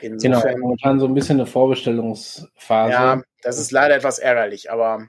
Insofern, 0.00 0.54
genau, 0.54 0.58
momentan 0.58 1.00
so 1.00 1.06
ein 1.06 1.14
bisschen 1.14 1.38
eine 1.38 1.46
Vorbestellungsphase. 1.46 2.92
Ja, 2.92 3.22
das 3.42 3.58
ist 3.58 3.70
leider 3.70 3.96
etwas 3.96 4.18
ärgerlich, 4.18 4.70
aber. 4.70 5.08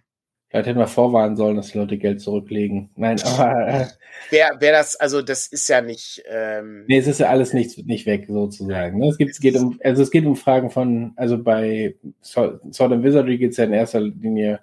Vielleicht 0.49 0.67
hätten 0.67 0.79
wir 0.79 0.87
vorwarnen 0.87 1.35
sollen, 1.35 1.57
dass 1.57 1.71
die 1.71 1.77
Leute 1.77 1.97
Geld 1.97 2.21
zurücklegen. 2.21 2.89
Nein, 2.95 3.21
aber. 3.25 3.67
Äh, 3.67 3.85
wer, 4.29 4.57
wer 4.59 4.71
das, 4.71 4.95
also 4.95 5.21
das 5.21 5.47
ist 5.47 5.67
ja 5.69 5.81
nicht. 5.81 6.23
Ähm, 6.27 6.85
nee, 6.87 6.97
es 6.97 7.07
ist 7.07 7.19
ja 7.19 7.29
alles 7.29 7.53
nicht, 7.53 7.85
nicht 7.85 8.05
weg, 8.05 8.25
sozusagen. 8.27 8.99
Ne? 8.99 9.09
Es, 9.09 9.17
gibt, 9.17 9.31
es 9.31 9.39
geht 9.39 9.55
um, 9.55 9.79
also 9.83 10.01
es 10.01 10.11
geht 10.11 10.25
um 10.25 10.35
Fragen 10.35 10.71
von, 10.71 11.13
also 11.17 11.37
bei 11.37 11.95
Sword 12.21 12.61
and 12.79 13.03
Wizardry 13.03 13.37
geht 13.37 13.51
es 13.51 13.57
ja 13.57 13.65
in 13.65 13.73
erster 13.73 14.01
Linie 14.01 14.59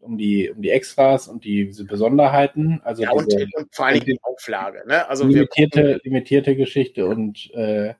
um 0.00 0.16
die, 0.16 0.50
um 0.50 0.62
die 0.62 0.70
Extras 0.70 1.28
und 1.28 1.44
die, 1.44 1.66
diese 1.66 1.84
Besonderheiten. 1.84 2.80
Also 2.84 3.02
ja, 3.02 3.10
diese, 3.12 3.44
und, 3.44 3.54
und, 3.56 3.74
vor 3.74 3.86
allem 3.86 4.04
die 4.04 4.18
Auflage. 4.22 4.84
Ne? 4.86 5.08
Also 5.08 5.26
limitierte, 5.26 6.00
limitierte 6.04 6.56
Geschichte 6.56 7.06
und, 7.06 7.50
äh, 7.54 7.88
ja. 7.88 7.94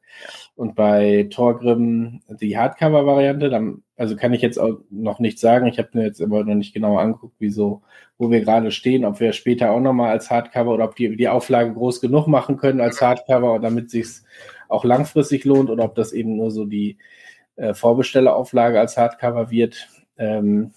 und 0.55 0.74
bei 0.74 1.28
Torgrim 1.30 2.22
die 2.40 2.56
Hardcover-Variante. 2.56 3.78
Also 3.97 4.16
kann 4.16 4.32
ich 4.32 4.43
jetzt 4.43 4.59
auch 4.59 4.78
noch 4.90 5.18
nicht 5.18 5.38
sagen. 5.38 5.66
Ich 5.66 5.78
habe 5.78 5.90
mir 5.94 6.05
jetzt 6.05 6.22
aber 6.22 6.44
noch 6.44 6.55
nicht 6.55 6.74
genau 6.74 6.98
angeguckt, 6.98 7.34
wieso, 7.38 7.82
wo 8.18 8.30
wir 8.30 8.40
gerade 8.40 8.70
stehen, 8.70 9.05
ob 9.05 9.20
wir 9.20 9.32
später 9.32 9.72
auch 9.72 9.80
nochmal 9.80 10.10
als 10.10 10.30
Hardcover 10.30 10.72
oder 10.74 10.84
ob 10.84 10.97
die 10.97 11.16
die 11.16 11.28
Auflage 11.28 11.72
groß 11.72 12.01
genug 12.01 12.28
machen 12.28 12.56
können 12.56 12.80
als 12.80 13.02
Hardcover, 13.02 13.59
damit 13.59 13.90
sich's 13.90 14.24
auch 14.68 14.84
langfristig 14.84 15.44
lohnt 15.44 15.70
oder 15.70 15.84
ob 15.84 15.94
das 15.94 16.12
eben 16.12 16.36
nur 16.36 16.51
so 16.51 16.64
die 16.64 16.98
äh, 17.56 17.74
Vorbestellerauflage 17.74 18.78
als 18.78 18.97
Hardcover 18.97 19.51
wird. 19.51 19.88
Ähm, 20.18 20.72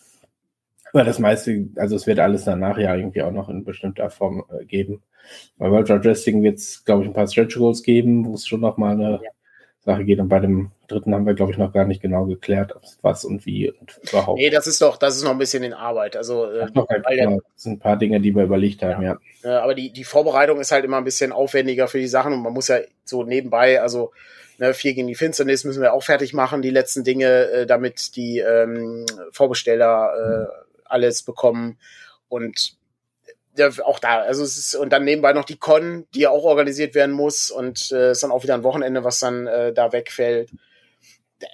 aber 0.93 1.03
das 1.03 1.19
meiste, 1.19 1.67
also 1.75 1.95
es 1.95 2.07
wird 2.07 2.19
alles 2.19 2.45
danach 2.45 2.77
ja 2.77 2.95
irgendwie 2.95 3.21
auch 3.21 3.31
noch 3.31 3.49
in 3.49 3.63
bestimmter 3.63 4.09
Form 4.09 4.43
äh, 4.49 4.65
geben. 4.65 5.03
Bei 5.57 5.69
World 5.69 5.89
Wide 5.89 6.03
Wrestling 6.03 6.43
wird 6.43 6.57
es, 6.57 6.83
glaube 6.85 7.03
ich, 7.03 7.09
ein 7.09 7.13
paar 7.13 7.27
Stretch 7.27 7.57
Goals 7.57 7.83
geben, 7.83 8.25
wo 8.25 8.33
es 8.33 8.47
schon 8.47 8.61
nochmal 8.61 8.93
eine 8.93 9.19
ja. 9.23 9.29
Sache 9.81 10.03
geht. 10.05 10.19
Und 10.19 10.29
bei 10.29 10.39
dem 10.39 10.71
dritten 10.87 11.13
haben 11.13 11.25
wir, 11.25 11.35
glaube 11.35 11.51
ich, 11.51 11.57
noch 11.57 11.71
gar 11.71 11.85
nicht 11.85 12.01
genau 12.01 12.25
geklärt, 12.25 12.73
was 13.01 13.25
und 13.25 13.45
wie 13.45 13.71
und 13.71 13.99
überhaupt. 14.09 14.39
Nee, 14.39 14.49
das 14.49 14.67
ist 14.67 14.81
doch, 14.81 14.97
das 14.97 15.15
ist 15.15 15.23
noch 15.23 15.31
ein 15.31 15.37
bisschen 15.37 15.63
in 15.63 15.73
Arbeit. 15.73 16.15
Also, 16.15 16.45
äh, 16.51 16.67
Ach, 16.73 16.87
halt, 16.89 17.05
genau. 17.07 17.39
das 17.53 17.63
sind 17.63 17.73
ein 17.73 17.79
paar 17.79 17.97
Dinge, 17.97 18.19
die 18.19 18.35
wir 18.35 18.43
überlegt 18.43 18.81
haben, 18.81 19.03
ja. 19.03 19.17
ja. 19.43 19.61
aber 19.61 19.75
die, 19.75 19.91
die 19.91 20.03
Vorbereitung 20.03 20.59
ist 20.59 20.71
halt 20.71 20.85
immer 20.85 20.97
ein 20.97 21.03
bisschen 21.03 21.31
aufwendiger 21.31 21.87
für 21.87 21.99
die 21.99 22.07
Sachen 22.07 22.33
und 22.33 22.41
man 22.41 22.53
muss 22.53 22.67
ja 22.67 22.79
so 23.05 23.23
nebenbei, 23.23 23.81
also 23.81 24.11
ne, 24.57 24.73
vier 24.73 24.93
gegen 24.93 25.07
die 25.07 25.15
Finsternis 25.15 25.63
müssen 25.63 25.81
wir 25.81 25.93
auch 25.93 26.03
fertig 26.03 26.33
machen, 26.33 26.61
die 26.61 26.71
letzten 26.71 27.03
Dinge, 27.03 27.51
äh, 27.51 27.65
damit 27.67 28.15
die 28.15 28.39
ähm, 28.39 29.05
Vorbesteller 29.31 30.13
äh, 30.17 30.39
mhm 30.39 30.68
alles 30.89 31.23
bekommen 31.23 31.79
und 32.27 32.77
ja, 33.57 33.69
auch 33.83 33.99
da, 33.99 34.21
also 34.21 34.43
es 34.43 34.57
ist, 34.57 34.75
und 34.75 34.91
dann 34.91 35.03
nebenbei 35.03 35.33
noch 35.33 35.43
die 35.43 35.57
Con, 35.57 36.07
die 36.13 36.21
ja 36.21 36.29
auch 36.29 36.43
organisiert 36.43 36.95
werden 36.95 37.13
muss 37.13 37.51
und 37.51 37.91
äh, 37.91 38.11
ist 38.11 38.23
dann 38.23 38.31
auch 38.31 38.43
wieder 38.43 38.53
ein 38.53 38.63
Wochenende, 38.63 39.03
was 39.03 39.19
dann 39.19 39.47
äh, 39.47 39.73
da 39.73 39.91
wegfällt. 39.91 40.51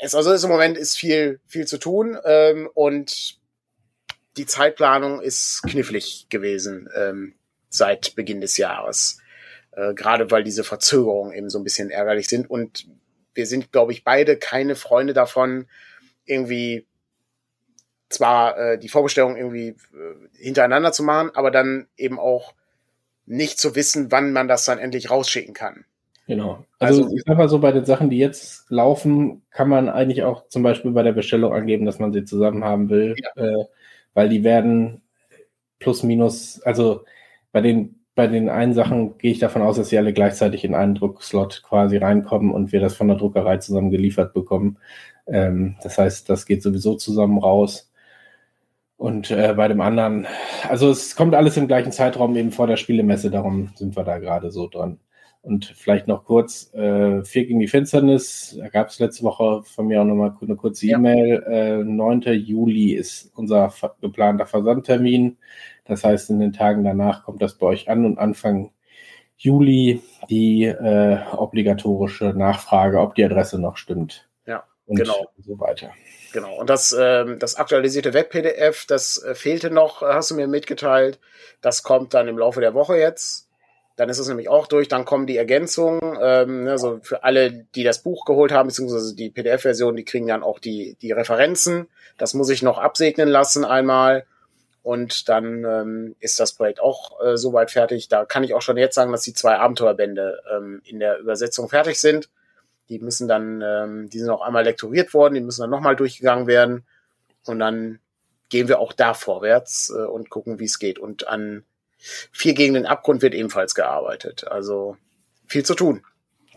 es, 0.01 0.13
also 0.13 0.31
ist 0.31 0.43
im 0.43 0.51
Moment 0.51 0.77
ist 0.77 0.97
viel, 0.97 1.39
viel 1.47 1.65
zu 1.65 1.77
tun 1.77 2.17
ähm, 2.25 2.69
und 2.73 3.39
die 4.37 4.45
Zeitplanung 4.45 5.21
ist 5.21 5.61
knifflig 5.63 6.27
gewesen 6.29 6.89
ähm, 6.95 7.35
seit 7.69 8.15
Beginn 8.15 8.41
des 8.41 8.57
Jahres. 8.57 9.19
Äh, 9.71 9.93
Gerade 9.93 10.29
weil 10.31 10.43
diese 10.43 10.63
Verzögerungen 10.63 11.33
eben 11.33 11.49
so 11.49 11.59
ein 11.59 11.63
bisschen 11.63 11.89
ärgerlich 11.89 12.27
sind. 12.27 12.49
Und 12.49 12.87
wir 13.33 13.47
sind, 13.47 13.71
glaube 13.71 13.91
ich, 13.91 14.03
beide 14.03 14.37
keine 14.37 14.75
Freunde 14.75 15.13
davon, 15.13 15.67
irgendwie 16.25 16.87
zwar 18.09 18.57
äh, 18.57 18.79
die 18.79 18.89
Vorbestellung 18.89 19.35
irgendwie 19.35 19.69
äh, 19.69 19.75
hintereinander 20.37 20.91
zu 20.91 21.03
machen, 21.03 21.31
aber 21.33 21.51
dann 21.51 21.87
eben 21.97 22.19
auch 22.19 22.53
nicht 23.25 23.59
zu 23.59 23.75
wissen, 23.75 24.11
wann 24.11 24.33
man 24.33 24.47
das 24.47 24.65
dann 24.65 24.77
endlich 24.77 25.09
rausschicken 25.09 25.53
kann. 25.53 25.85
Genau. 26.27 26.65
Also, 26.79 27.03
also 27.03 27.15
ich 27.15 27.23
sag 27.25 27.37
mal 27.37 27.49
so, 27.49 27.59
bei 27.59 27.71
den 27.71 27.85
Sachen, 27.85 28.09
die 28.09 28.17
jetzt 28.17 28.69
laufen, 28.69 29.43
kann 29.51 29.69
man 29.69 29.89
eigentlich 29.89 30.23
auch 30.23 30.47
zum 30.47 30.63
Beispiel 30.63 30.91
bei 30.91 31.03
der 31.03 31.11
Bestellung 31.11 31.53
angeben, 31.53 31.85
dass 31.85 31.99
man 31.99 32.13
sie 32.13 32.25
zusammen 32.25 32.63
haben 32.63 32.89
will, 32.89 33.15
ja. 33.17 33.43
äh, 33.43 33.65
weil 34.13 34.29
die 34.29 34.43
werden 34.43 35.01
plus 35.79 36.03
minus, 36.03 36.61
also 36.61 37.05
bei 37.51 37.61
den 37.61 37.99
bei 38.15 38.27
den 38.27 38.49
einen 38.49 38.73
Sachen 38.73 39.17
gehe 39.17 39.31
ich 39.31 39.39
davon 39.39 39.61
aus, 39.61 39.75
dass 39.75 39.89
sie 39.89 39.97
alle 39.97 40.13
gleichzeitig 40.13 40.63
in 40.63 40.73
einen 40.73 40.95
Druckslot 40.95 41.63
quasi 41.63 41.97
reinkommen 41.97 42.51
und 42.51 42.71
wir 42.71 42.79
das 42.79 42.95
von 42.95 43.09
der 43.09 43.17
Druckerei 43.17 43.57
zusammen 43.57 43.91
geliefert 43.91 44.33
bekommen. 44.33 44.77
Ähm, 45.27 45.75
das 45.83 45.97
heißt, 45.97 46.29
das 46.29 46.45
geht 46.45 46.63
sowieso 46.63 46.95
zusammen 46.95 47.37
raus. 47.37 47.91
Und 48.97 49.29
äh, 49.29 49.53
bei 49.55 49.67
dem 49.67 49.81
anderen, 49.81 50.25
also 50.69 50.89
es 50.89 51.15
kommt 51.15 51.35
alles 51.35 51.57
im 51.57 51.67
gleichen 51.67 51.91
Zeitraum 51.91 52.35
eben 52.35 52.51
vor 52.51 52.67
der 52.67 52.77
Spielemesse, 52.77 53.29
darum 53.29 53.71
sind 53.75 53.95
wir 53.95 54.03
da 54.03 54.19
gerade 54.19 54.51
so 54.51 54.67
dran. 54.69 54.99
Und 55.41 55.65
vielleicht 55.65 56.07
noch 56.07 56.25
kurz, 56.25 56.73
äh, 56.73 57.23
Vier 57.23 57.45
gegen 57.45 57.59
die 57.59 57.67
Finsternis, 57.67 58.57
da 58.59 58.67
gab 58.69 58.87
es 58.87 58.97
letzte 58.97 59.23
Woche 59.23 59.61
von 59.63 59.85
mir 59.85 60.01
auch 60.01 60.05
nochmal 60.05 60.35
eine 60.41 60.55
kurze 60.55 60.87
E-Mail. 60.87 61.43
Äh, 61.43 61.83
9. 61.83 62.21
Juli 62.33 62.93
ist 62.93 63.31
unser 63.35 63.71
geplanter 64.01 64.47
Versandtermin. 64.47 65.37
Das 65.85 66.03
heißt, 66.03 66.31
in 66.31 66.39
den 66.39 66.53
Tagen 66.53 66.83
danach 66.83 67.23
kommt 67.23 67.43
das 67.43 67.59
bei 67.59 67.67
euch 67.67 67.89
an 67.89 68.05
und 68.05 68.17
Anfang 68.17 68.71
Juli 69.37 70.01
die 70.29 70.63
äh, 70.63 71.19
obligatorische 71.31 72.33
Nachfrage, 72.35 72.99
ob 72.99 73.13
die 73.13 73.23
Adresse 73.23 73.59
noch 73.59 73.77
stimmt. 73.77 74.27
Und 74.85 74.97
genau. 74.97 75.29
so 75.43 75.59
weiter. 75.59 75.91
Genau. 76.31 76.55
Und 76.55 76.69
das, 76.69 76.95
ähm, 76.97 77.39
das 77.39 77.55
aktualisierte 77.55 78.13
Web-PDF, 78.13 78.85
das 78.85 79.21
äh, 79.23 79.33
fehlte 79.33 79.71
noch, 79.71 80.01
hast 80.01 80.31
du 80.31 80.35
mir 80.35 80.47
mitgeteilt. 80.47 81.19
Das 81.61 81.81
kommt 81.81 82.13
dann 82.13 82.27
im 82.27 82.37
Laufe 82.37 82.61
der 82.61 82.73
Woche 82.73 82.97
jetzt. 82.97 83.45
Dann 83.95 84.09
ist 84.09 84.19
es 84.19 84.27
nämlich 84.27 84.49
auch 84.49 84.67
durch. 84.67 84.87
Dann 84.87 85.05
kommen 85.05 85.25
die 85.25 85.37
Ergänzungen. 85.37 86.17
Ähm, 86.21 86.67
also 86.67 86.99
für 87.01 87.23
alle, 87.23 87.65
die 87.75 87.83
das 87.83 88.03
Buch 88.03 88.25
geholt 88.25 88.51
haben, 88.51 88.67
beziehungsweise 88.67 89.15
die 89.15 89.29
PDF-Version, 89.29 89.95
die 89.95 90.05
kriegen 90.05 90.27
dann 90.27 90.43
auch 90.43 90.59
die, 90.59 90.97
die 91.01 91.13
Referenzen. 91.13 91.87
Das 92.17 92.33
muss 92.33 92.49
ich 92.49 92.61
noch 92.61 92.77
absegnen 92.77 93.29
lassen 93.29 93.65
einmal. 93.65 94.25
Und 94.83 95.29
dann 95.29 95.63
ähm, 95.63 96.15
ist 96.19 96.39
das 96.39 96.53
Projekt 96.53 96.79
auch 96.79 97.19
äh, 97.19 97.37
soweit 97.37 97.71
fertig. 97.71 98.07
Da 98.07 98.25
kann 98.25 98.43
ich 98.43 98.53
auch 98.53 98.61
schon 98.61 98.77
jetzt 98.77 98.93
sagen, 98.93 99.11
dass 99.11 99.23
die 99.23 99.33
zwei 99.33 99.55
Abenteuerbände 99.55 100.41
ähm, 100.53 100.81
in 100.85 100.99
der 100.99 101.17
Übersetzung 101.17 101.69
fertig 101.69 101.99
sind. 101.99 102.29
Die 102.89 102.99
müssen 102.99 103.27
dann, 103.27 103.61
ähm, 103.61 104.09
die 104.09 104.19
sind 104.19 104.29
auch 104.29 104.41
einmal 104.41 104.63
lektoriert 104.63 105.13
worden, 105.13 105.33
die 105.33 105.41
müssen 105.41 105.61
dann 105.61 105.69
nochmal 105.69 105.95
durchgegangen 105.95 106.47
werden. 106.47 106.85
Und 107.45 107.59
dann 107.59 107.99
gehen 108.49 108.67
wir 108.67 108.79
auch 108.79 108.93
da 108.93 109.13
vorwärts 109.13 109.91
äh, 109.95 110.05
und 110.05 110.29
gucken, 110.29 110.59
wie 110.59 110.65
es 110.65 110.79
geht. 110.79 110.99
Und 110.99 111.27
an 111.27 111.63
Vier 112.31 112.53
gegen 112.53 112.73
den 112.73 112.85
Abgrund 112.85 113.21
wird 113.21 113.33
ebenfalls 113.33 113.73
gearbeitet. 113.73 114.47
Also 114.47 114.97
viel 115.47 115.65
zu 115.65 115.75
tun. 115.75 116.05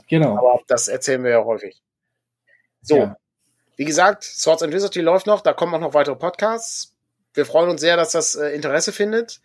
Genau. 0.08 0.36
Aber 0.36 0.60
das 0.66 0.88
erzählen 0.88 1.22
wir 1.24 1.30
ja 1.30 1.44
häufig. 1.44 1.82
So. 2.82 2.96
Ja. 2.96 3.16
Wie 3.76 3.84
gesagt, 3.84 4.24
Swords 4.24 4.62
and 4.62 4.72
Wizardry 4.72 5.00
läuft 5.00 5.26
noch. 5.26 5.40
Da 5.40 5.52
kommen 5.52 5.74
auch 5.74 5.80
noch 5.80 5.94
weitere 5.94 6.16
Podcasts. 6.16 6.94
Wir 7.34 7.46
freuen 7.46 7.70
uns 7.70 7.80
sehr, 7.80 7.96
dass 7.96 8.12
das 8.12 8.34
äh, 8.34 8.48
Interesse 8.48 8.92
findet. 8.92 9.40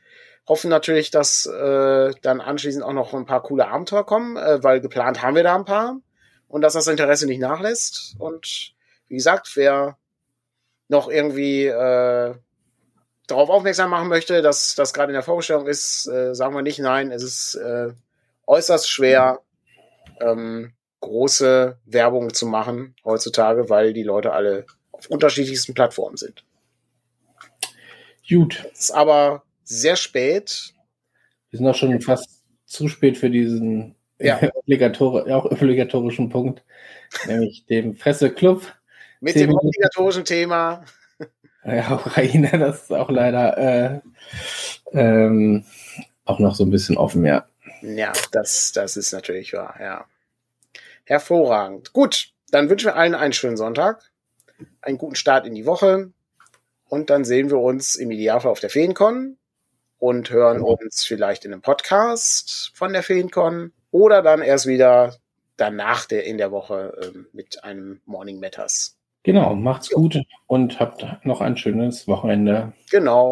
Hoffen 0.47 0.69
natürlich, 0.69 1.11
dass 1.11 1.45
äh, 1.45 2.11
dann 2.21 2.41
anschließend 2.41 2.83
auch 2.83 2.93
noch 2.93 3.13
ein 3.13 3.25
paar 3.25 3.43
coole 3.43 3.67
Abenteuer 3.67 4.05
kommen, 4.05 4.35
äh, 4.35 4.63
weil 4.63 4.81
geplant 4.81 5.21
haben 5.21 5.35
wir 5.35 5.43
da 5.43 5.55
ein 5.55 5.65
paar. 5.65 5.97
Und 6.53 6.61
dass 6.61 6.73
das 6.73 6.85
Interesse 6.85 7.25
nicht 7.25 7.39
nachlässt. 7.39 8.15
Und 8.19 8.75
wie 9.07 9.15
gesagt, 9.15 9.53
wer 9.55 9.97
noch 10.87 11.09
irgendwie 11.09 11.65
äh, 11.65 12.35
darauf 13.25 13.49
aufmerksam 13.49 13.89
machen 13.89 14.07
möchte, 14.07 14.43
dass 14.43 14.75
das 14.75 14.93
gerade 14.93 15.09
in 15.09 15.15
der 15.15 15.23
Vorbestellung 15.23 15.65
ist, 15.65 16.07
äh, 16.07 16.35
sagen 16.35 16.53
wir 16.53 16.61
nicht 16.61 16.77
nein. 16.77 17.09
Es 17.11 17.23
ist 17.23 17.55
äh, 17.55 17.93
äußerst 18.45 18.87
schwer, 18.87 19.39
ähm, 20.21 20.73
große 20.99 21.79
Werbung 21.85 22.35
zu 22.35 22.45
machen 22.45 22.93
heutzutage, 23.03 23.71
weil 23.71 23.93
die 23.93 24.03
Leute 24.03 24.31
alle 24.31 24.67
auf 24.91 25.07
unterschiedlichsten 25.07 25.73
Plattformen 25.73 26.17
sind. 26.17 26.45
Gut. 28.29 28.63
Es 28.73 28.81
ist 28.81 28.91
aber 28.91 29.41
sehr 29.63 29.95
spät. 29.95 30.75
Wir 31.49 31.57
sind 31.57 31.67
auch 31.67 31.73
schon 31.73 31.99
fast 31.99 32.43
zu 32.67 32.89
spät 32.89 33.17
für 33.17 33.31
diesen 33.31 33.95
ja. 34.19 34.39
obligator 34.53 35.27
auch 35.27 35.45
obligatorischen 35.45 36.29
Punkt, 36.29 36.63
nämlich 37.27 37.65
dem 37.65 37.95
Presseclub. 37.95 38.73
Mit 39.19 39.35
dem 39.35 39.53
obligatorischen 39.53 40.25
Thema. 40.25 40.83
Ja, 41.65 41.93
Ukraine, 41.93 42.59
das 42.59 42.83
ist 42.83 42.91
auch 42.91 43.09
leider 43.09 43.57
äh, 43.57 44.01
ähm, 44.91 45.63
auch 46.25 46.39
noch 46.39 46.55
so 46.55 46.65
ein 46.65 46.71
bisschen 46.71 46.97
offen, 46.97 47.25
ja. 47.25 47.47
Ja, 47.81 48.13
das, 48.31 48.71
das 48.73 48.97
ist 48.97 49.13
natürlich 49.13 49.53
wahr, 49.53 49.75
ja. 49.79 50.05
Hervorragend. 51.05 51.93
Gut, 51.93 52.31
dann 52.49 52.69
wünschen 52.69 52.87
wir 52.87 52.95
allen 52.95 53.15
einen 53.15 53.33
schönen 53.33 53.57
Sonntag, 53.57 54.11
einen 54.81 54.97
guten 54.97 55.15
Start 55.15 55.45
in 55.45 55.55
die 55.55 55.65
Woche 55.65 56.11
und 56.87 57.09
dann 57.09 57.25
sehen 57.25 57.49
wir 57.49 57.59
uns 57.59 57.95
im 57.95 58.11
Idealfall 58.11 58.51
auf 58.51 58.59
der 58.59 58.69
Feencon 58.69 59.37
und 59.99 60.29
hören 60.29 60.57
genau. 60.57 60.77
uns 60.79 61.05
vielleicht 61.05 61.45
in 61.45 61.53
einem 61.53 61.61
Podcast 61.61 62.71
von 62.73 62.93
der 62.93 63.03
Feencon 63.03 63.73
oder 63.93 64.21
dann 64.21 64.41
erst 64.41 64.65
wieder 64.65 65.13
danach 65.55 66.05
der, 66.05 66.25
in 66.25 66.37
der 66.37 66.51
Woche 66.51 66.93
äh, 67.01 67.17
mit 67.31 67.63
einem 67.63 68.01
Morning 68.05 68.39
Matters. 68.39 68.97
Genau, 69.21 69.55
macht's 69.55 69.89
gut 69.89 70.19
und 70.47 70.81
habt 70.81 71.05
noch 71.23 71.39
ein 71.39 71.55
schönes 71.55 72.07
Wochenende. 72.09 72.73
Genau. 72.91 73.31